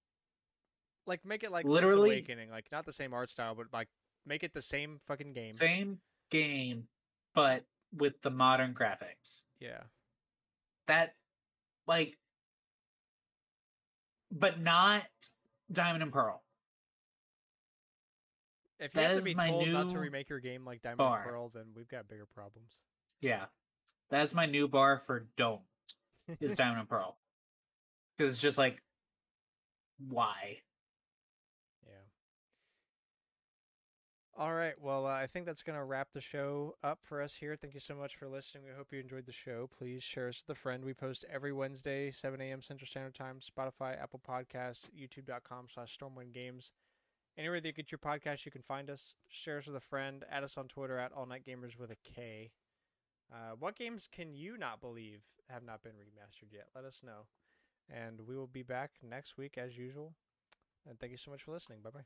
Like 1.10 1.24
make 1.24 1.42
it 1.42 1.50
like 1.50 1.66
Literally- 1.66 2.10
Link's 2.10 2.28
Awakening, 2.28 2.50
like 2.50 2.66
not 2.70 2.86
the 2.86 2.92
same 2.92 3.12
art 3.12 3.32
style, 3.32 3.56
but 3.56 3.66
like 3.72 3.88
make 4.24 4.44
it 4.44 4.54
the 4.54 4.62
same 4.62 5.00
fucking 5.08 5.32
game. 5.32 5.50
Same 5.50 5.98
game, 6.30 6.86
but 7.34 7.64
with 7.92 8.22
the 8.22 8.30
modern 8.30 8.74
graphics. 8.74 9.42
Yeah. 9.58 9.82
That, 10.86 11.16
like, 11.88 12.16
but 14.30 14.60
not 14.60 15.02
Diamond 15.72 16.04
and 16.04 16.12
Pearl. 16.12 16.44
If 18.78 18.94
you 18.94 19.00
That 19.00 19.10
have 19.10 19.18
to 19.18 19.24
be 19.24 19.34
told 19.34 19.68
not 19.68 19.90
to 19.90 19.98
remake 19.98 20.28
your 20.28 20.38
game 20.38 20.64
like 20.64 20.80
Diamond 20.80 20.98
bar. 20.98 21.22
and 21.22 21.28
Pearl, 21.28 21.48
then 21.52 21.64
we've 21.74 21.88
got 21.88 22.06
bigger 22.08 22.26
problems. 22.26 22.70
Yeah, 23.20 23.46
that's 24.10 24.32
my 24.32 24.46
new 24.46 24.68
bar 24.68 25.02
for 25.06 25.26
don't 25.36 25.62
is 26.38 26.54
Diamond 26.56 26.78
and 26.78 26.88
Pearl, 26.88 27.18
because 28.16 28.32
it's 28.32 28.40
just 28.40 28.58
like, 28.58 28.80
why? 30.08 30.58
Yeah. 31.86 31.92
All 34.40 34.54
right. 34.54 34.72
Well, 34.80 35.06
uh, 35.06 35.10
I 35.10 35.26
think 35.26 35.44
that's 35.44 35.62
going 35.62 35.76
to 35.76 35.84
wrap 35.84 36.14
the 36.14 36.20
show 36.22 36.74
up 36.82 37.00
for 37.02 37.20
us 37.20 37.34
here. 37.34 37.56
Thank 37.60 37.74
you 37.74 37.80
so 37.80 37.94
much 37.94 38.16
for 38.16 38.26
listening. 38.26 38.64
We 38.64 38.70
hope 38.74 38.86
you 38.90 38.98
enjoyed 38.98 39.26
the 39.26 39.32
show. 39.32 39.68
Please 39.78 40.02
share 40.02 40.28
us 40.28 40.42
with 40.46 40.56
a 40.56 40.58
friend. 40.58 40.82
We 40.82 40.94
post 40.94 41.26
every 41.30 41.52
Wednesday, 41.52 42.10
7 42.10 42.40
a.m. 42.40 42.62
Central 42.62 42.88
Standard 42.88 43.14
Time, 43.14 43.40
Spotify, 43.40 44.02
Apple 44.02 44.22
Podcasts, 44.26 44.88
youtube.com 44.98 45.66
slash 45.68 45.94
Stormwind 45.94 46.32
Games. 46.32 46.72
Anywhere 47.36 47.60
that 47.60 47.68
you 47.68 47.74
get 47.74 47.92
your 47.92 47.98
podcast, 47.98 48.46
you 48.46 48.50
can 48.50 48.62
find 48.62 48.88
us. 48.88 49.14
Share 49.28 49.58
us 49.58 49.66
with 49.66 49.76
a 49.76 49.80
friend. 49.80 50.24
Add 50.30 50.42
us 50.42 50.56
on 50.56 50.68
Twitter 50.68 50.98
at 50.98 51.12
All 51.12 51.26
Night 51.26 51.44
Gamers 51.46 51.78
with 51.78 51.90
a 51.90 51.96
K. 51.96 52.52
Uh, 53.30 53.56
what 53.58 53.76
games 53.76 54.08
can 54.10 54.32
you 54.32 54.56
not 54.56 54.80
believe 54.80 55.20
have 55.50 55.64
not 55.64 55.82
been 55.82 55.92
remastered 55.92 56.50
yet? 56.50 56.68
Let 56.74 56.86
us 56.86 57.02
know. 57.04 57.26
And 57.94 58.22
we 58.26 58.38
will 58.38 58.46
be 58.46 58.62
back 58.62 58.92
next 59.06 59.36
week 59.36 59.58
as 59.58 59.76
usual. 59.76 60.14
And 60.88 60.98
thank 60.98 61.12
you 61.12 61.18
so 61.18 61.30
much 61.30 61.42
for 61.42 61.52
listening. 61.52 61.80
Bye 61.84 61.90
bye. 61.90 62.00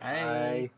Bye. 0.00 0.70